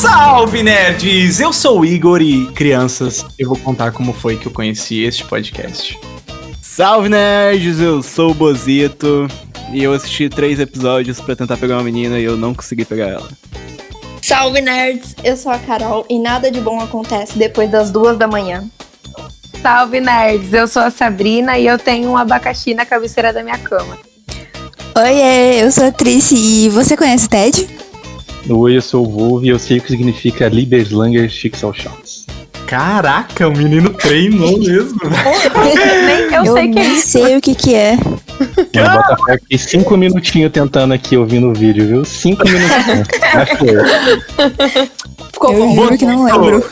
Salve 0.00 0.62
nerds! 0.62 1.40
Eu 1.40 1.52
sou 1.52 1.80
o 1.80 1.84
Igor 1.84 2.22
e 2.22 2.46
crianças, 2.52 3.26
eu 3.36 3.48
vou 3.48 3.58
contar 3.58 3.90
como 3.90 4.12
foi 4.12 4.36
que 4.36 4.46
eu 4.46 4.52
conheci 4.52 5.02
este 5.02 5.24
podcast. 5.24 5.98
Salve 6.62 7.08
nerds, 7.08 7.80
eu 7.80 8.00
sou 8.00 8.30
o 8.30 8.34
Bozito 8.34 9.26
e 9.72 9.82
eu 9.82 9.92
assisti 9.92 10.28
três 10.28 10.60
episódios 10.60 11.20
para 11.20 11.34
tentar 11.34 11.56
pegar 11.56 11.74
uma 11.78 11.82
menina 11.82 12.16
e 12.20 12.22
eu 12.22 12.36
não 12.36 12.54
consegui 12.54 12.84
pegar 12.84 13.08
ela. 13.08 13.28
Salve 14.22 14.60
nerds, 14.60 15.16
eu 15.24 15.36
sou 15.36 15.50
a 15.50 15.58
Carol 15.58 16.06
e 16.08 16.16
nada 16.16 16.48
de 16.48 16.60
bom 16.60 16.78
acontece 16.80 17.36
depois 17.36 17.68
das 17.68 17.90
duas 17.90 18.16
da 18.16 18.28
manhã. 18.28 18.64
Salve 19.60 19.98
nerds, 20.00 20.52
eu 20.52 20.68
sou 20.68 20.82
a 20.82 20.92
Sabrina 20.92 21.58
e 21.58 21.66
eu 21.66 21.76
tenho 21.76 22.08
um 22.08 22.16
abacaxi 22.16 22.72
na 22.72 22.86
cabeceira 22.86 23.32
da 23.32 23.42
minha 23.42 23.58
cama. 23.58 23.98
Oi, 24.96 25.60
eu 25.60 25.72
sou 25.72 25.86
a 25.86 25.90
Trice 25.90 26.36
e 26.36 26.68
você 26.68 26.96
conhece 26.96 27.26
o 27.26 27.28
Ted? 27.28 27.87
Oi, 28.48 28.76
eu 28.76 28.82
sou 28.82 29.06
o 29.06 29.10
Wolf 29.10 29.44
e 29.44 29.48
eu 29.48 29.58
sei 29.58 29.78
o 29.78 29.80
que 29.82 29.88
significa 29.88 30.48
Lieberslanger 30.48 31.28
Schicksal 31.28 31.72
Shots. 31.74 32.26
Caraca, 32.66 33.48
o 33.48 33.52
menino 33.56 33.90
treinou 33.94 34.58
mesmo. 34.58 34.98
nem 36.06 36.34
eu, 36.34 36.44
Eu 36.44 36.52
sei 36.54 36.68
que 36.70 36.78
é 36.78 36.82
nem 36.82 36.96
isso. 36.98 37.08
sei 37.08 37.36
o 37.36 37.40
que 37.40 37.54
que 37.54 37.74
é. 37.74 37.96
Que 37.96 39.32
fiquei 39.40 39.58
cinco 39.58 39.96
minutinhos 39.96 40.52
tentando 40.52 40.92
aqui 40.94 41.16
ouvindo 41.16 41.48
o 41.48 41.54
vídeo, 41.54 41.86
viu? 41.86 42.04
Cinco 42.04 42.42
minutinhos. 42.46 43.08
Acho 43.34 43.56
que 43.56 43.66
foi. 43.66 44.90
Ficou 45.32 45.52
Eu 45.52 45.66
bom. 45.66 45.74
juro 45.74 45.98
que 45.98 46.06
não 46.06 46.24
lembro. 46.24 46.64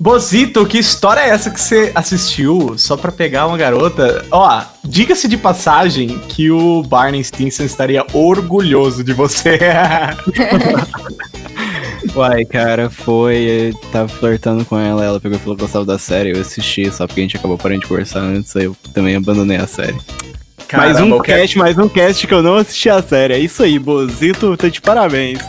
Bozito, 0.00 0.64
que 0.64 0.78
história 0.78 1.20
é 1.20 1.30
essa 1.30 1.50
que 1.50 1.60
você 1.60 1.90
assistiu 1.94 2.74
só 2.78 2.96
pra 2.96 3.10
pegar 3.10 3.46
uma 3.48 3.58
garota? 3.58 4.24
Ó, 4.30 4.62
diga-se 4.84 5.26
de 5.26 5.36
passagem 5.36 6.20
que 6.28 6.50
o 6.52 6.82
Barney 6.84 7.22
Stinson 7.24 7.64
estaria 7.64 8.06
orgulhoso 8.12 9.02
de 9.02 9.12
você. 9.12 9.58
Uai, 12.14 12.44
cara, 12.44 12.88
foi. 12.88 13.74
Tava 13.90 14.06
flertando 14.08 14.64
com 14.64 14.78
ela, 14.78 15.04
ela 15.04 15.20
pegou 15.20 15.36
e 15.36 15.40
falou 15.40 15.56
que 15.56 15.62
gostava 15.62 15.84
da 15.84 15.98
série. 15.98 16.30
Eu 16.30 16.40
assisti, 16.42 16.88
só 16.92 17.04
porque 17.06 17.20
a 17.20 17.24
gente 17.24 17.36
acabou 17.36 17.58
parando 17.58 17.80
de 17.80 17.86
conversar 17.88 18.20
antes, 18.20 18.54
aí 18.56 18.64
eu 18.64 18.76
também 18.94 19.16
abandonei 19.16 19.56
a 19.56 19.66
série. 19.66 19.94
mais 19.94 20.66
Caramba, 20.68 21.04
um 21.06 21.16
eu 21.18 21.22
quero- 21.22 21.40
cast, 21.40 21.58
mais 21.58 21.76
um 21.76 21.88
cast 21.88 22.24
que 22.26 22.32
eu 22.34 22.42
não 22.42 22.54
assisti 22.54 22.88
a 22.88 23.02
série. 23.02 23.34
É 23.34 23.38
isso 23.38 23.64
aí, 23.64 23.78
Bozito, 23.80 24.56
tá 24.56 24.68
de 24.68 24.80
parabéns. 24.80 25.40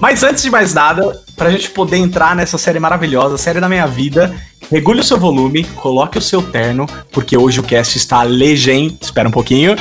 Mas 0.00 0.24
antes 0.24 0.42
de 0.42 0.50
mais 0.50 0.74
nada, 0.74 1.21
pra 1.36 1.50
gente 1.50 1.70
poder 1.70 1.96
entrar 1.96 2.36
nessa 2.36 2.58
série 2.58 2.78
maravilhosa, 2.78 3.36
série 3.36 3.60
da 3.60 3.68
minha 3.68 3.86
vida, 3.86 4.34
regule 4.70 5.00
o 5.00 5.04
seu 5.04 5.18
volume, 5.18 5.64
coloque 5.64 6.18
o 6.18 6.22
seu 6.22 6.42
terno, 6.42 6.86
porque 7.10 7.36
hoje 7.36 7.60
o 7.60 7.62
cast 7.62 7.96
está 7.96 8.22
legend. 8.22 8.96
Espera 9.00 9.28
um 9.28 9.32
pouquinho. 9.32 9.76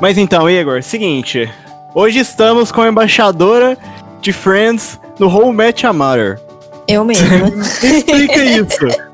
Mas 0.00 0.16
então, 0.16 0.48
Igor, 0.48 0.82
seguinte. 0.82 1.50
Hoje 1.94 2.20
estamos 2.20 2.70
com 2.70 2.82
a 2.82 2.88
embaixadora 2.88 3.76
de 4.20 4.32
Friends 4.32 4.98
no 5.18 5.28
Home 5.28 5.56
Match 5.56 5.84
a 5.84 5.92
Mother. 5.92 6.40
Eu 6.86 7.04
mesma. 7.04 7.48
Explica 7.82 8.44
isso. 8.44 9.08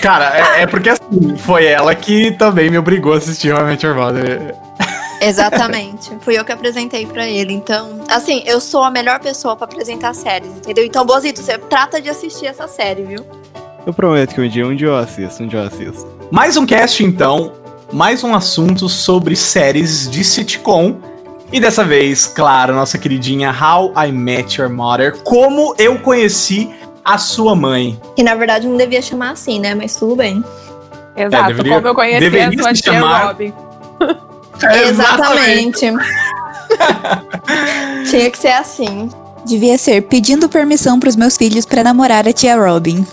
Cara, 0.00 0.56
é, 0.56 0.62
é 0.62 0.66
porque 0.66 0.90
assim, 0.90 1.36
foi 1.38 1.66
ela 1.66 1.94
que 1.94 2.32
também 2.32 2.70
me 2.70 2.78
obrigou 2.78 3.14
a 3.14 3.18
assistir 3.18 3.54
I 3.54 3.62
Met 3.62 3.84
Your 3.84 3.94
Mother. 3.94 4.54
Exatamente. 5.20 6.10
Fui 6.20 6.38
eu 6.38 6.44
que 6.44 6.52
apresentei 6.52 7.06
pra 7.06 7.26
ele. 7.26 7.52
Então, 7.52 8.00
assim, 8.08 8.42
eu 8.46 8.60
sou 8.60 8.82
a 8.82 8.90
melhor 8.90 9.20
pessoa 9.20 9.56
pra 9.56 9.64
apresentar 9.64 10.14
séries, 10.14 10.50
entendeu? 10.50 10.84
Então, 10.84 11.04
Bozito, 11.04 11.42
você 11.42 11.56
trata 11.58 12.00
de 12.00 12.08
assistir 12.08 12.46
essa 12.46 12.68
série, 12.68 13.02
viu? 13.02 13.24
Eu 13.86 13.94
prometo 13.94 14.34
que 14.34 14.40
um 14.40 14.48
dia, 14.48 14.66
um 14.66 14.74
dia 14.74 14.88
eu 14.88 14.96
assisto, 14.96 15.42
um 15.42 15.46
dia 15.46 15.60
eu 15.60 15.66
assisto. 15.66 16.06
Mais 16.30 16.56
um 16.56 16.66
cast, 16.66 17.04
então. 17.04 17.52
Mais 17.92 18.24
um 18.24 18.34
assunto 18.34 18.88
sobre 18.88 19.36
séries 19.36 20.10
de 20.10 20.24
sitcom. 20.24 20.96
E 21.52 21.60
dessa 21.60 21.84
vez, 21.84 22.26
claro, 22.26 22.74
nossa 22.74 22.98
queridinha 22.98 23.50
How 23.52 23.92
I 23.96 24.10
Met 24.12 24.60
Your 24.60 24.70
Mother. 24.70 25.16
Como 25.22 25.74
eu 25.78 25.98
conheci 26.00 26.70
a 27.04 27.18
sua 27.18 27.54
mãe. 27.54 28.00
Que 28.16 28.22
na 28.22 28.34
verdade 28.34 28.66
não 28.66 28.76
devia 28.76 29.00
chamar 29.00 29.30
assim, 29.30 29.60
né? 29.60 29.74
Mas 29.74 29.94
tudo 29.94 30.16
bem. 30.16 30.44
Exato, 31.16 31.46
deveria- 31.48 31.74
como 31.76 31.86
eu 31.88 31.94
conheci 31.94 32.16
a 32.16 32.20
deveria 32.20 32.62
sua 32.62 32.74
se 32.74 32.82
tia 32.82 32.92
chamar- 32.92 33.26
Robin. 33.28 33.52
Exatamente. 34.88 35.80
Tinha 38.10 38.30
que 38.30 38.38
ser 38.38 38.52
assim. 38.52 39.08
Devia 39.46 39.78
ser 39.78 40.02
pedindo 40.02 40.48
permissão 40.48 40.98
pros 40.98 41.14
meus 41.14 41.36
filhos 41.36 41.64
pra 41.64 41.84
namorar 41.84 42.26
a 42.26 42.32
tia 42.32 42.56
Robin. 42.56 43.06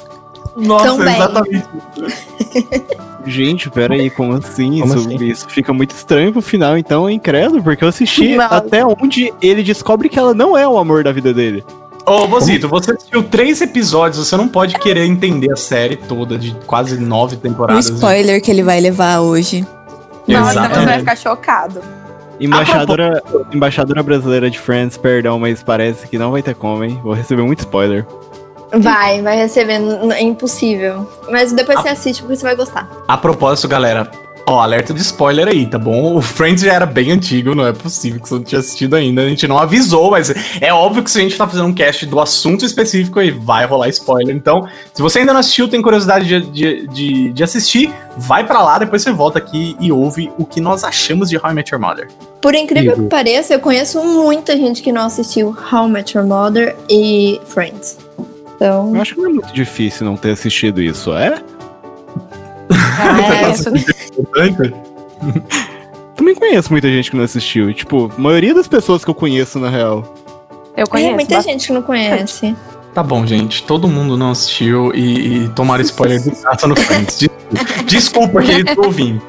Nossa, 0.58 0.86
Também. 0.86 1.16
exatamente. 1.16 1.68
Gente, 3.26 3.70
pera 3.70 3.94
aí, 3.94 4.10
como 4.10 4.34
assim? 4.34 4.80
Como 4.80 4.96
isso, 4.96 5.08
assim? 5.08 5.26
isso 5.26 5.48
fica 5.50 5.74
muito 5.74 5.92
estranho 5.92 6.32
pro 6.32 6.42
final, 6.42 6.78
então, 6.78 7.10
hein, 7.10 7.20
credo? 7.20 7.62
Porque 7.64 7.84
eu 7.84 7.88
assisti 7.88 8.36
Nossa. 8.36 8.56
até 8.56 8.86
onde 8.86 9.34
ele 9.42 9.64
descobre 9.64 10.10
que 10.10 10.20
ela 10.20 10.34
não 10.34 10.58
é 10.58 10.68
o 10.68 10.78
amor 10.78 11.04
da 11.04 11.12
vida 11.12 11.34
dele. 11.34 11.64
Ô, 12.06 12.28
Bozito, 12.28 12.68
você 12.68 12.92
assistiu 12.92 13.24
três 13.24 13.62
episódios, 13.62 14.28
você 14.28 14.36
não 14.36 14.48
pode 14.48 14.76
querer 14.76 15.06
entender 15.06 15.52
a 15.52 15.56
série 15.56 15.96
toda 15.96 16.38
de 16.38 16.54
quase 16.66 17.00
nove 17.00 17.38
O 17.38 17.40
temporadas. 17.40 17.86
spoiler 17.86 18.42
que 18.42 18.52
ele 18.52 18.62
vai 18.62 18.82
levar 18.82 19.22
hoje. 19.22 19.66
Nossa, 20.28 20.68
você 20.68 20.86
vai 20.86 21.00
ficar 21.00 21.16
chocado. 21.16 21.82
Embaixadora, 22.40 23.24
embaixadora 23.54 24.04
brasileira 24.04 24.50
de 24.50 24.60
Friends, 24.60 24.98
perdão, 24.98 25.40
mas 25.40 25.64
parece 25.64 26.08
que 26.08 26.18
não 26.18 26.32
vai 26.32 26.42
ter 26.42 26.56
como, 26.56 26.84
hein? 26.84 27.00
Vou 27.02 27.14
receber 27.14 27.44
muito 27.44 27.60
spoiler. 27.60 28.06
Vai, 28.74 29.22
vai 29.22 29.38
recebendo. 29.38 30.12
É 30.12 30.22
impossível. 30.22 31.08
Mas 31.30 31.52
depois 31.52 31.80
você 31.80 31.90
assiste 31.90 32.22
porque 32.22 32.36
você 32.36 32.44
vai 32.44 32.56
gostar. 32.56 32.90
A 33.08 33.18
propósito, 33.18 33.68
galera, 33.68 34.10
ó, 34.48 34.60
alerta 34.60 34.94
de 34.94 35.02
spoiler 35.02 35.48
aí, 35.48 35.66
tá 35.66 35.78
bom? 35.78 36.16
O 36.16 36.22
Friends 36.22 36.64
já 36.64 36.74
era 36.74 36.86
bem 36.86 37.12
antigo, 37.12 37.56
não 37.56 37.66
é 37.66 37.74
possível 37.74 38.20
que 38.20 38.28
você 38.28 38.36
não 38.36 38.44
tinha 38.44 38.60
assistido 38.60 38.96
ainda. 38.96 39.22
A 39.22 39.30
gente 39.30 39.48
não 39.48 39.58
avisou, 39.58 40.12
mas 40.12 40.34
é 40.60 40.74
óbvio 40.74 41.04
que 41.04 41.12
se 41.12 41.20
a 41.20 41.22
gente 41.22 41.38
tá 41.38 41.48
fazendo 41.48 41.68
um 41.68 41.74
cast 41.74 42.06
do 42.06 42.20
assunto 42.20 42.66
específico 42.66 43.20
aí, 43.20 43.32
vai 43.32 43.66
rolar 43.66 43.90
spoiler. 43.90 44.36
Então, 44.36 44.68
se 44.94 45.02
você 45.02 45.20
ainda 45.20 45.34
não 45.34 45.40
assistiu, 45.40 45.68
tem 45.68 45.82
curiosidade 45.82 46.26
de, 46.26 46.42
de, 46.52 46.88
de, 46.88 47.30
de 47.32 47.44
assistir, 47.44 47.94
vai 48.18 48.46
pra 48.46 48.62
lá, 48.62 48.80
depois 48.80 49.02
você 49.02 49.12
volta 49.12 49.38
aqui 49.38 49.76
e 49.80 49.92
ouve 49.92 50.32
o 50.38 50.46
que 50.46 50.60
nós 50.60 50.84
achamos 50.84 51.30
de 51.30 51.38
How 51.38 51.52
I 51.52 51.54
Met 51.54 51.74
Your 51.74 51.82
Mother. 51.82 52.08
Por 52.42 52.56
incrível 52.56 52.96
que 52.96 53.04
pareça, 53.04 53.54
eu 53.54 53.60
conheço 53.60 54.04
muita 54.04 54.58
gente 54.58 54.82
que 54.82 54.92
não 54.92 55.06
assistiu 55.06 55.56
How 55.72 55.88
I 55.88 55.92
Met 55.92 56.18
Your 56.18 56.28
Mother 56.28 56.76
e 56.90 57.40
Friends. 57.46 58.03
Então, 58.64 58.96
Eu 58.96 59.02
acho 59.02 59.16
que 59.16 59.22
não 59.22 59.30
é 59.30 59.34
muito 59.34 59.54
difícil 59.54 60.06
não 60.06 60.16
ter 60.16 60.32
assistido 60.32 60.82
isso, 60.82 61.12
é? 61.14 61.42
é, 62.72 63.52
Isso- 63.52 63.70
Também 66.16 66.34
conheço 66.36 66.72
muita 66.72 66.88
gente 66.88 67.12
que 67.12 67.18
não 67.18 67.26
assistiu. 67.26 67.74
Tipo, 67.74 68.10
a 68.18 68.22
maioria 68.22 68.54
das 68.54 68.66
pessoas 68.68 69.04
que 69.04 69.10
eu 69.10 69.16
conheço, 69.16 69.60
na 69.60 69.70
real. 69.70 70.14
Eu 70.78 70.84
é 70.84 70.86
conheço. 70.86 71.14
muita 71.16 71.36
bastante. 71.36 71.52
gente 71.54 71.68
que 71.68 71.74
não 71.74 71.82
conhece. 71.82 72.56
Tá 72.94 73.04
bom, 73.04 73.26
gente. 73.28 73.64
Todo 73.64 73.86
mundo 73.88 74.16
não 74.16 74.32
assistiu 74.32 74.94
e, 74.96 75.44
e 75.44 75.50
tomaram 75.50 75.82
spoiler 75.84 76.22
de 76.22 76.30
graça 76.30 76.66
no 76.66 76.76
Friends. 76.78 77.20
Desculpa, 77.20 77.84
Desculpa 77.86 78.42
querido 78.44 78.72
ouvindo. 78.86 79.22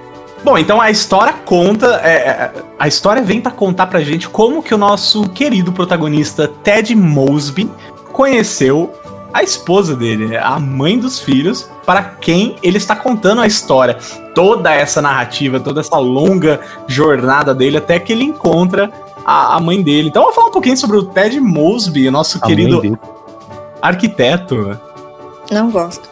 Bom, 0.44 0.56
então 0.58 0.80
a 0.80 0.90
história 0.92 1.32
conta. 1.32 2.00
é, 2.04 2.12
é, 2.12 2.52
a 2.78 2.86
história 2.86 3.20
vem 3.22 3.40
pra 3.40 3.50
contar 3.50 3.86
pra 3.88 4.00
gente 4.00 4.28
como 4.28 4.62
que 4.62 4.72
o 4.74 4.78
nosso 4.78 5.28
querido 5.30 5.72
protagonista 5.72 6.46
Ted 6.62 6.94
Mosby 6.94 7.68
conheceu 8.12 8.92
a 9.34 9.42
esposa 9.42 9.96
dele, 9.96 10.36
a 10.36 10.60
mãe 10.60 10.96
dos 10.96 11.18
filhos, 11.18 11.68
para 11.84 12.02
quem 12.04 12.54
ele 12.62 12.78
está 12.78 12.94
contando 12.94 13.40
a 13.40 13.46
história. 13.48 13.98
Toda 14.32 14.72
essa 14.72 15.02
narrativa, 15.02 15.58
toda 15.58 15.80
essa 15.80 15.98
longa 15.98 16.60
jornada 16.86 17.52
dele 17.52 17.78
até 17.78 17.98
que 17.98 18.12
ele 18.12 18.22
encontra 18.22 18.92
a, 19.26 19.56
a 19.56 19.60
mãe 19.60 19.82
dele. 19.82 20.08
Então 20.08 20.22
vamos 20.22 20.36
falar 20.36 20.48
um 20.48 20.52
pouquinho 20.52 20.76
sobre 20.76 20.96
o 20.98 21.02
Ted 21.02 21.40
Mosby, 21.40 22.08
nosso 22.12 22.38
A 22.40 22.46
querido 22.46 22.96
arquiteto. 23.82 24.78
Não 25.50 25.68
gosto. 25.68 26.08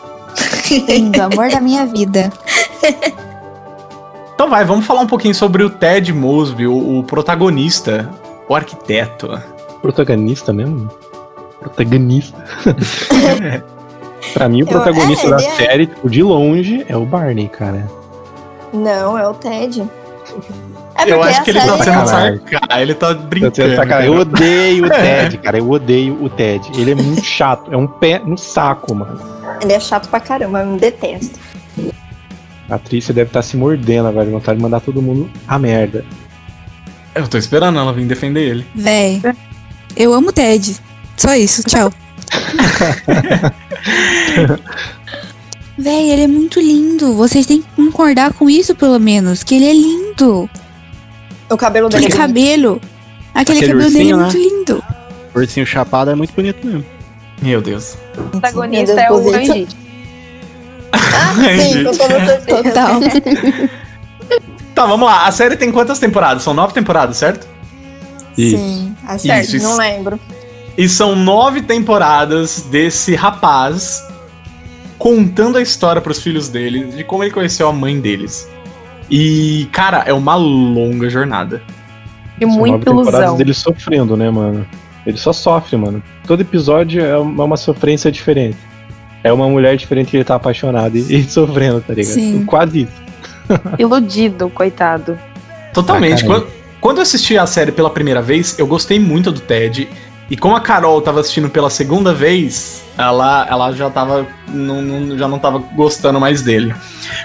Lindo, 0.88 1.22
amor 1.22 1.48
da 1.48 1.60
minha 1.60 1.86
vida. 1.86 2.32
Então 4.34 4.50
vai, 4.50 4.64
vamos 4.64 4.84
falar 4.84 5.02
um 5.02 5.06
pouquinho 5.06 5.34
sobre 5.34 5.62
o 5.62 5.70
Ted 5.70 6.12
Mosby, 6.12 6.66
o, 6.66 6.98
o 6.98 7.04
protagonista, 7.04 8.10
o 8.48 8.54
arquiteto. 8.56 9.40
Protagonista 9.80 10.52
mesmo? 10.52 10.90
Protagonista. 11.62 12.44
pra 14.34 14.48
mim, 14.48 14.62
o 14.62 14.64
Eu- 14.64 14.66
protagonista 14.68 15.26
é, 15.26 15.30
da 15.30 15.36
é. 15.36 15.50
série, 15.56 15.86
tipo, 15.86 16.08
de 16.10 16.22
longe, 16.22 16.84
é 16.88 16.96
o 16.96 17.04
Barney, 17.04 17.48
cara. 17.48 17.88
Não, 18.72 19.16
é 19.18 19.26
o 19.28 19.34
Ted. 19.34 19.82
É 20.94 21.10
eu 21.10 21.22
acho 21.22 21.42
que 21.42 21.50
ele 21.50 21.58
tá 21.58 21.66
sendo 21.66 21.78
Sacanagem. 21.84 22.40
sacanagem, 22.40 22.82
ele 22.82 22.94
tá 22.94 23.08
Eu, 23.10 23.18
brincando. 23.18 23.76
cara, 23.88 24.06
eu 24.06 24.14
odeio 24.16 24.86
o 24.86 24.90
Ted, 24.90 25.38
cara. 25.38 25.58
Eu 25.58 25.70
odeio 25.70 26.22
o 26.22 26.28
Ted. 26.28 26.70
Ele 26.80 26.92
é 26.92 26.94
muito 26.94 27.24
chato. 27.24 27.72
É 27.72 27.76
um 27.76 27.86
pé 27.86 28.20
no 28.24 28.36
saco, 28.38 28.94
mano. 28.94 29.18
Ele 29.60 29.72
é 29.72 29.80
chato 29.80 30.08
pra 30.08 30.20
caramba, 30.20 30.60
eu 30.60 30.66
me 30.66 30.78
detesto. 30.78 31.38
A 32.70 32.78
Trícia 32.78 33.12
deve 33.12 33.28
estar 33.28 33.42
se 33.42 33.56
mordendo, 33.56 34.10
vai 34.12 34.24
vontade 34.26 34.56
de 34.58 34.62
mandar 34.62 34.80
todo 34.80 35.02
mundo 35.02 35.28
a 35.46 35.58
merda. 35.58 36.04
Eu 37.14 37.28
tô 37.28 37.36
esperando 37.36 37.78
ela 37.78 37.92
vir 37.92 38.06
defender 38.06 38.40
ele. 38.48 38.66
Véi, 38.74 39.20
eu 39.94 40.14
amo 40.14 40.28
o 40.28 40.32
Ted. 40.32 40.76
Só 41.22 41.34
isso, 41.36 41.62
tchau. 41.62 41.92
Véi, 45.78 46.10
ele 46.10 46.22
é 46.22 46.26
muito 46.26 46.58
lindo. 46.58 47.14
Vocês 47.14 47.46
têm 47.46 47.62
que 47.62 47.68
concordar 47.76 48.32
com 48.32 48.50
isso, 48.50 48.74
pelo 48.74 48.98
menos. 48.98 49.44
Que 49.44 49.54
ele 49.54 49.66
é 49.66 49.72
lindo. 49.72 50.50
O 51.48 51.56
cabelo 51.56 51.88
dele. 51.88 52.06
Aquele 52.06 52.12
é 52.12 52.16
bonito. 52.16 52.26
cabelo. 52.26 52.80
Aquele, 53.32 53.58
Aquele 53.58 53.72
cabelo 53.72 53.90
dele 53.92 54.10
é 54.10 54.16
ursinho, 54.16 54.18
muito 54.18 54.36
lindo. 54.36 54.82
O 55.32 55.38
ursinho 55.38 55.64
chapado 55.64 56.10
é 56.10 56.16
muito 56.16 56.34
bonito 56.34 56.66
mesmo. 56.66 56.84
Meu 57.40 57.62
Deus. 57.62 57.96
O 58.18 58.22
protagonista 58.22 59.00
é 59.00 59.12
o. 59.12 59.32
Angie. 59.32 59.68
Ah, 60.90 61.34
sim, 61.56 61.84
com 61.84 61.96
toda 61.96 62.26
certeza. 62.26 62.62
Total. 62.64 63.00
Tá, 64.74 64.86
vamos 64.86 65.06
lá. 65.06 65.26
A 65.26 65.30
série 65.30 65.54
tem 65.54 65.70
quantas 65.70 65.98
temporadas? 65.98 66.42
São 66.42 66.54
nove 66.54 66.72
temporadas, 66.72 67.18
certo? 67.18 67.46
Sim, 68.34 68.96
acho 69.06 69.50
que 69.50 69.58
não 69.58 69.76
lembro. 69.76 70.18
E 70.76 70.88
são 70.88 71.14
nove 71.14 71.62
temporadas 71.62 72.62
desse 72.62 73.14
rapaz 73.14 74.06
contando 74.98 75.58
a 75.58 75.62
história 75.62 76.00
pros 76.00 76.22
filhos 76.22 76.48
dele, 76.48 76.84
de 76.84 77.04
como 77.04 77.24
ele 77.24 77.32
conheceu 77.32 77.68
a 77.68 77.72
mãe 77.72 78.00
deles. 78.00 78.48
E, 79.10 79.68
cara, 79.72 80.04
é 80.06 80.12
uma 80.12 80.34
longa 80.36 81.10
jornada. 81.10 81.60
E 82.40 82.44
São 82.44 82.56
nove 82.56 82.70
muita 82.70 82.90
ilusão. 82.90 83.36
dele 83.36 83.52
sofrendo, 83.52 84.16
né, 84.16 84.30
mano? 84.30 84.66
Ele 85.04 85.18
só 85.18 85.32
sofre, 85.32 85.76
mano. 85.76 86.02
Todo 86.26 86.40
episódio 86.40 87.04
é 87.04 87.18
uma 87.18 87.44
uma 87.44 87.56
sofrência 87.56 88.10
diferente. 88.10 88.56
É 89.24 89.32
uma 89.32 89.48
mulher 89.48 89.76
diferente 89.76 90.10
que 90.10 90.16
ele 90.16 90.24
tá 90.24 90.36
apaixonado 90.36 90.96
e, 90.96 91.00
e 91.00 91.24
sofrendo, 91.24 91.80
tá 91.80 91.94
ligado? 91.94 92.14
Sim. 92.14 92.44
Quase 92.44 92.82
isso. 92.82 93.02
Iludido, 93.78 94.48
coitado. 94.50 95.18
Totalmente. 95.74 96.24
Ah, 96.24 96.26
quando, 96.26 96.46
quando 96.80 96.96
eu 96.98 97.02
assisti 97.02 97.36
a 97.36 97.46
série 97.46 97.72
pela 97.72 97.90
primeira 97.90 98.22
vez, 98.22 98.58
eu 98.58 98.66
gostei 98.66 98.98
muito 98.98 99.30
do 99.30 99.40
Ted. 99.40 99.88
E 100.32 100.36
como 100.38 100.56
a 100.56 100.60
Carol 100.62 100.98
tava 101.02 101.20
assistindo 101.20 101.50
pela 101.50 101.68
segunda 101.68 102.14
vez, 102.14 102.82
ela, 102.96 103.46
ela 103.50 103.70
já 103.72 103.90
tava. 103.90 104.26
Não, 104.48 104.80
não- 104.80 105.18
já 105.18 105.28
não 105.28 105.38
tava 105.38 105.58
gostando 105.58 106.18
mais 106.18 106.40
dele. 106.40 106.74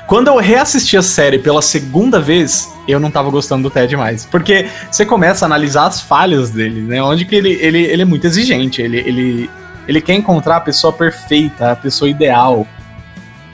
Quando 0.05 0.27
eu 0.27 0.35
reassisti 0.35 0.97
a 0.97 1.01
série 1.01 1.39
pela 1.39 1.61
segunda 1.61 2.19
vez, 2.19 2.69
eu 2.85 2.99
não 2.99 3.09
tava 3.09 3.29
gostando 3.29 3.63
do 3.63 3.69
Ted 3.69 3.95
mais. 3.95 4.25
Porque 4.25 4.67
você 4.91 5.05
começa 5.05 5.45
a 5.45 5.47
analisar 5.47 5.85
as 5.87 6.01
falhas 6.01 6.49
dele, 6.49 6.81
né? 6.81 7.01
Onde 7.01 7.23
que 7.23 7.33
ele, 7.33 7.53
ele, 7.61 7.81
ele 7.81 8.01
é 8.01 8.05
muito 8.05 8.27
exigente. 8.27 8.81
Ele, 8.81 8.97
ele, 8.97 9.49
ele 9.87 10.01
quer 10.01 10.15
encontrar 10.15 10.57
a 10.57 10.61
pessoa 10.61 10.91
perfeita, 10.91 11.71
a 11.71 11.75
pessoa 11.77 12.09
ideal. 12.09 12.67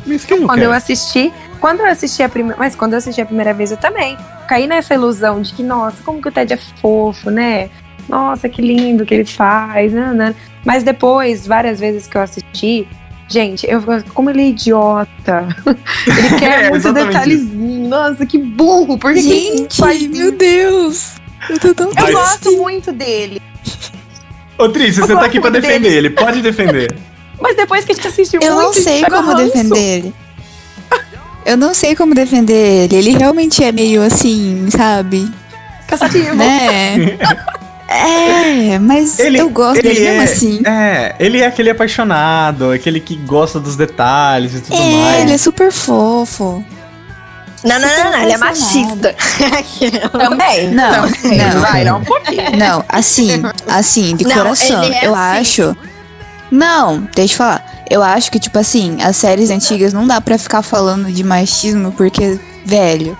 Mas 0.04 0.26
quem 0.26 0.40
não 0.40 0.48
Quando 0.48 0.62
quer? 0.62 0.66
eu 0.66 0.72
assisti, 0.74 1.32
quando 1.62 1.82
eu 1.82 1.86
assisti 1.86 2.24
a 2.24 2.28
primeira, 2.28 2.58
mas 2.58 2.76
quando 2.76 2.94
eu 2.94 2.98
assisti 2.98 3.22
a 3.22 3.26
primeira 3.26 3.54
vez 3.54 3.70
eu 3.70 3.78
também 3.78 4.18
caí 4.48 4.66
nessa 4.66 4.96
ilusão 4.96 5.44
de 5.44 5.54
que 5.54 5.62
nossa, 5.62 5.98
como 6.04 6.20
que 6.20 6.28
o 6.28 6.32
Ted 6.32 6.54
é 6.54 6.58
fofo, 6.58 7.30
né? 7.30 7.70
Nossa, 8.14 8.48
que 8.48 8.62
lindo 8.62 9.06
que 9.08 9.14
ele 9.16 9.26
faz, 9.26 9.92
né, 9.92 10.14
né? 10.14 10.36
Mas 10.64 10.84
depois, 10.84 11.48
várias 11.48 11.80
vezes 11.80 12.06
que 12.06 12.16
eu 12.16 12.22
assisti, 12.22 12.88
gente, 13.28 13.66
eu 13.68 13.82
como 14.14 14.30
ele 14.30 14.42
é 14.44 14.48
idiota. 14.50 15.48
ele 16.06 16.40
quer 16.40 16.66
É, 16.66 16.70
muito 16.70 16.94
detalhezinho. 16.94 17.90
Nossa, 17.90 18.24
que 18.24 18.38
burro. 18.38 19.00
Por 19.00 19.14
que 19.16 19.22
que 19.22 19.32
ele 19.32 19.58
Gente, 19.58 19.78
faz 19.78 20.02
meu 20.06 20.28
isso? 20.28 20.32
Deus. 20.38 21.12
Eu 21.50 21.60
tô 21.60 21.74
tão 21.74 21.90
Eu 21.90 22.14
gosto 22.14 22.52
muito 22.58 22.92
dele. 22.92 23.42
Ô, 24.60 24.70
Trícia, 24.70 25.02
Eu 25.02 25.08
você 25.08 25.16
tá 25.16 25.26
aqui 25.26 25.42
pra 25.42 25.50
defender 25.50 25.92
ele. 25.92 26.12
Pode 26.12 26.40
defender. 26.44 26.96
Mas 27.42 27.56
depois 27.56 27.84
que 27.84 27.94
a 27.94 27.96
gente 27.96 28.08
assistiu 28.08 28.40
Eu 28.42 28.54
muito, 28.54 28.76
não 28.76 28.84
sei 28.84 29.04
como 29.04 29.32
ranço. 29.32 29.44
defender 29.44 29.98
ele. 29.98 30.16
Eu 31.46 31.58
não 31.58 31.74
sei 31.74 31.96
como 31.96 32.14
defender 32.14 32.84
ele. 32.84 32.96
Ele 32.96 33.18
realmente 33.18 33.64
é 33.64 33.72
meio 33.72 34.04
assim, 34.04 34.70
sabe? 34.70 35.30
Cansativo. 35.88 36.36
Né? 36.36 37.18
É, 37.94 38.80
mas 38.80 39.20
Ele- 39.20 39.40
eu 39.40 39.50
gosto 39.50 39.80
ele 39.80 39.90
dele 39.94 40.06
é- 40.06 40.12
mesmo 40.20 40.24
assim. 40.24 40.62
É, 40.66 41.16
ele 41.20 41.42
é 41.42 41.46
aquele 41.46 41.70
apaixonado, 41.70 42.72
aquele 42.72 43.00
que 43.00 43.16
gosta 43.16 43.60
dos 43.60 43.76
detalhes 43.76 44.56
e 44.56 44.62
tudo 44.62 44.76
É, 44.76 45.02
mais. 45.02 45.22
ele 45.24 45.34
é 45.34 45.38
super 45.38 45.72
fofo. 45.72 46.64
Não, 47.64 47.80
não, 47.80 47.88
não, 47.88 48.12
não, 48.12 48.20
ele 48.24 48.32
é 48.34 48.38
machista. 48.38 49.16
Também. 50.12 50.70
Não, 50.72 51.04
não. 51.08 51.62
Vai, 51.62 51.84
não, 51.86 52.00
um 52.00 52.04
pouquinho. 52.04 52.58
Não, 52.58 52.84
assim, 52.90 53.42
assim, 53.70 54.16
de 54.18 54.26
Não, 54.26 54.36
coração. 54.36 54.84
é 54.84 55.06
eu 55.08 55.16
assim. 55.16 55.40
acho. 55.40 55.78
Não, 56.52 57.08
deixa 57.16 57.34
eu 57.34 57.38
falar. 57.38 57.66
Eu 57.90 58.04
acho 58.04 58.30
que, 58.32 58.40
tipo 58.40 58.58
assim, 58.60 59.02
as 59.02 59.16
séries 59.16 59.50
antigas 59.50 59.94
não 59.94 60.06
dá 60.06 60.20
pra 60.20 60.38
ficar 60.38 60.62
falando 60.62 61.12
de 61.12 61.24
machismo, 61.24 61.92
porque, 61.94 62.38
velho, 62.66 63.18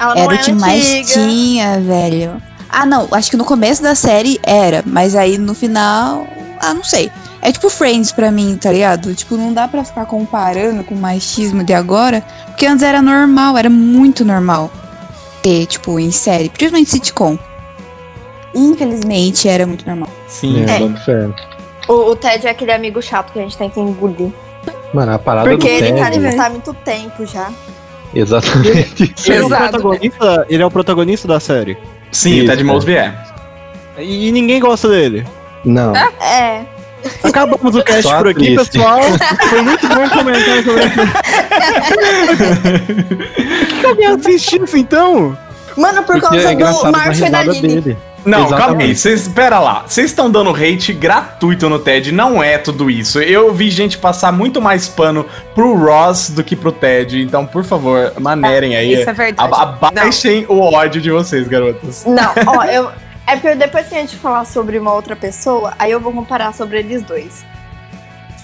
Ela 0.00 0.14
não 0.14 0.22
era 0.22 0.34
é 0.34 0.36
o 0.36 0.40
que 0.40 0.52
mais 0.52 0.84
antiga. 0.86 1.12
tinha, 1.12 1.80
velho. 1.80 2.42
Ah, 2.68 2.84
não, 2.84 3.08
acho 3.12 3.30
que 3.30 3.36
no 3.36 3.44
começo 3.44 3.82
da 3.82 3.94
série 3.94 4.38
era, 4.42 4.82
mas 4.86 5.14
aí 5.14 5.38
no 5.38 5.54
final, 5.54 6.26
ah, 6.60 6.74
não 6.74 6.84
sei. 6.84 7.10
É 7.40 7.52
tipo 7.52 7.70
Friends 7.70 8.12
pra 8.12 8.30
mim, 8.30 8.58
tá 8.60 8.72
ligado? 8.72 9.14
Tipo, 9.14 9.36
não 9.36 9.52
dá 9.52 9.68
pra 9.68 9.84
ficar 9.84 10.06
comparando 10.06 10.82
com 10.82 10.94
o 10.94 10.98
machismo 10.98 11.62
de 11.62 11.72
agora, 11.72 12.22
porque 12.46 12.66
antes 12.66 12.82
era 12.82 13.00
normal, 13.00 13.56
era 13.56 13.70
muito 13.70 14.24
normal 14.24 14.70
ter, 15.42 15.66
tipo, 15.66 16.00
em 16.00 16.10
série, 16.10 16.48
principalmente 16.48 16.90
sitcom. 16.90 17.38
Infelizmente, 18.54 19.48
era 19.48 19.66
muito 19.66 19.86
normal. 19.86 20.08
Sim. 20.26 20.64
É, 20.64 21.10
É. 21.10 21.56
O, 21.88 22.10
o 22.10 22.16
Ted 22.16 22.46
é 22.46 22.50
aquele 22.50 22.72
amigo 22.72 23.00
chato 23.00 23.32
que 23.32 23.38
a 23.38 23.42
gente 23.42 23.56
tem 23.56 23.70
que 23.70 23.78
engolir. 23.78 24.32
Mano, 24.92 25.12
a 25.12 25.18
parada 25.18 25.48
Porque 25.48 25.68
do 25.68 25.84
ele 25.84 25.92
tá 25.92 26.10
Ted... 26.10 26.26
ali 26.26 26.36
tá 26.36 26.46
há 26.46 26.50
muito 26.50 26.74
tempo 26.74 27.24
já. 27.24 27.52
Exatamente 28.14 29.14
isso. 29.16 29.30
Ele 29.32 29.42
é, 29.42 29.44
o 29.44 29.48
protagonista, 29.48 30.46
ele 30.48 30.62
é 30.62 30.66
o 30.66 30.70
protagonista 30.70 31.28
da 31.28 31.38
série. 31.38 31.76
Sim, 32.12 32.32
o 32.32 32.44
Isso, 32.44 32.46
Ted 32.46 32.60
é. 32.62 32.64
Mosby 32.64 32.96
é. 32.96 33.14
E, 33.98 34.28
e 34.28 34.32
ninguém 34.32 34.60
gosta 34.60 34.88
dele. 34.88 35.26
Não. 35.64 35.94
É. 35.96 36.64
Acabamos 37.22 37.74
o 37.76 37.82
cast 37.82 38.02
Só 38.02 38.18
por 38.18 38.28
aqui, 38.28 38.54
triste. 38.54 38.72
pessoal. 38.78 39.00
Foi 39.48 39.62
muito 39.62 39.86
bom 39.88 40.08
comentar 40.08 40.62
sobre 40.64 40.84
isso. 40.86 40.96
Por 43.58 43.66
que, 43.66 43.80
que 43.80 43.86
alguém 43.86 44.06
assistiu 44.08 44.64
isso 44.64 44.76
então? 44.76 45.38
Mano, 45.76 46.02
por 46.02 46.18
Porque 46.20 46.42
causa 46.42 46.52
é 46.52 46.56
do 46.56 46.92
Marcio 46.92 47.26
e 47.26 47.30
da 47.30 47.42
Lili. 47.42 47.80
dele. 47.80 47.96
Não, 48.26 48.40
calma 48.48 48.54
aí. 48.56 48.62
Exatamente. 48.64 48.98
Vocês, 48.98 49.20
espera 49.22 49.58
lá. 49.58 49.84
Vocês 49.86 50.06
estão 50.10 50.30
dando 50.30 50.50
hate 50.50 50.92
gratuito 50.92 51.68
no 51.68 51.78
Ted. 51.78 52.12
Não 52.12 52.42
é 52.42 52.58
tudo 52.58 52.90
isso. 52.90 53.20
Eu 53.20 53.54
vi 53.54 53.70
gente 53.70 53.96
passar 53.98 54.32
muito 54.32 54.60
mais 54.60 54.88
pano 54.88 55.24
pro 55.54 55.74
Ross 55.76 56.30
do 56.30 56.42
que 56.42 56.56
pro 56.56 56.72
Ted. 56.72 57.22
Então, 57.22 57.46
por 57.46 57.64
favor, 57.64 58.12
manerem 58.20 58.76
aí. 58.76 58.94
Isso 59.00 59.08
é 59.08 59.12
verdade. 59.12 59.54
Aba- 59.54 59.78
Abaixem 59.88 60.44
o 60.48 60.60
ódio 60.60 61.00
de 61.00 61.10
vocês, 61.10 61.46
garotas. 61.48 62.04
Não, 62.04 62.32
ó, 62.46 62.64
eu. 62.66 62.90
É 63.28 63.34
porque 63.36 63.56
depois 63.56 63.88
que 63.88 63.94
a 63.94 63.98
gente 63.98 64.14
falar 64.16 64.44
sobre 64.44 64.78
uma 64.78 64.92
outra 64.92 65.16
pessoa, 65.16 65.72
aí 65.78 65.90
eu 65.90 65.98
vou 65.98 66.12
comparar 66.12 66.54
sobre 66.54 66.78
eles 66.78 67.02
dois. 67.02 67.44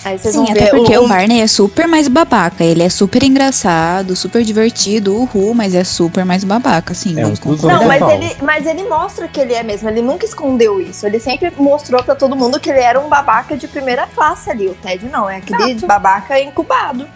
Aí 0.04 0.18
vocês 0.18 0.34
Sim, 0.34 0.44
vão 0.44 0.50
até 0.50 0.64
ver. 0.64 0.70
porque 0.70 0.96
o, 0.96 1.04
o 1.04 1.08
Barney 1.08 1.40
é 1.40 1.46
super 1.46 1.86
mais 1.86 2.08
babaca. 2.08 2.64
Ele 2.64 2.82
é 2.82 2.88
super 2.88 3.22
engraçado, 3.22 4.16
super 4.16 4.42
divertido, 4.42 5.14
uhul, 5.14 5.54
mas 5.54 5.74
é 5.74 5.84
super 5.84 6.24
mais 6.24 6.42
babaca, 6.42 6.92
assim. 6.92 7.18
É. 7.18 7.22
Não, 7.22 7.86
mas 7.86 8.02
ele, 8.10 8.36
mas 8.42 8.66
ele 8.66 8.82
mostra 8.84 9.28
que 9.28 9.40
ele 9.40 9.54
é 9.54 9.62
mesmo. 9.62 9.88
Ele 9.88 10.02
nunca 10.02 10.24
escondeu 10.24 10.80
isso. 10.80 11.06
Ele 11.06 11.20
sempre 11.20 11.52
mostrou 11.56 12.02
pra 12.02 12.16
todo 12.16 12.34
mundo 12.34 12.58
que 12.58 12.68
ele 12.68 12.80
era 12.80 12.98
um 13.00 13.08
babaca 13.08 13.56
de 13.56 13.68
primeira 13.68 14.06
classe 14.12 14.50
ali. 14.50 14.68
O 14.68 14.74
Ted 14.74 15.06
não, 15.06 15.30
é 15.30 15.36
aquele 15.36 15.74
babaca 15.86 16.38
incubado. 16.40 17.06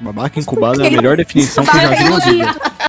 Babaca 0.00 0.38
incubado 0.38 0.82
é 0.82 0.86
a 0.86 0.90
melhor 0.90 1.16
definição 1.16 1.64
que 1.64 1.76
eu 1.76 1.80
já 1.80 1.88
vi 1.90 2.04
na 2.04 2.18
vida. 2.18 2.88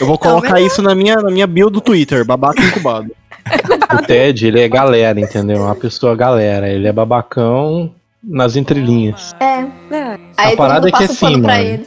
Eu 0.00 0.06
vou 0.06 0.16
colocar 0.16 0.54
Não, 0.54 0.58
isso 0.58 0.80
na 0.80 0.94
minha, 0.94 1.16
na 1.16 1.30
minha 1.30 1.48
bio 1.48 1.68
do 1.68 1.80
Twitter, 1.80 2.24
babaca 2.24 2.62
incubado. 2.62 3.10
O 3.92 4.06
Ted, 4.06 4.46
ele 4.46 4.60
é 4.60 4.68
galera, 4.68 5.18
entendeu? 5.18 5.56
É 5.56 5.60
uma 5.60 5.74
pessoa 5.74 6.14
galera. 6.14 6.68
Ele 6.68 6.86
é 6.86 6.92
babacão 6.92 7.92
nas 8.22 8.56
entrelinhas. 8.56 9.34
É. 9.40 9.60
É. 9.94 10.18
Aí 10.36 10.48
todo 10.50 10.56
parada 10.56 10.88
é 10.88 10.92
que 10.92 11.02
o 11.02 11.04
assim, 11.06 11.36
mano. 11.36 11.50
ele. 11.50 11.86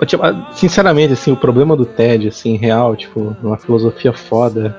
Eu, 0.00 0.06
tipo, 0.06 0.22
Sinceramente, 0.54 1.12
assim, 1.12 1.32
o 1.32 1.36
problema 1.36 1.76
do 1.76 1.84
Ted, 1.84 2.28
assim, 2.28 2.56
real, 2.56 2.96
tipo, 2.96 3.36
numa 3.42 3.58
filosofia 3.58 4.12
foda, 4.12 4.74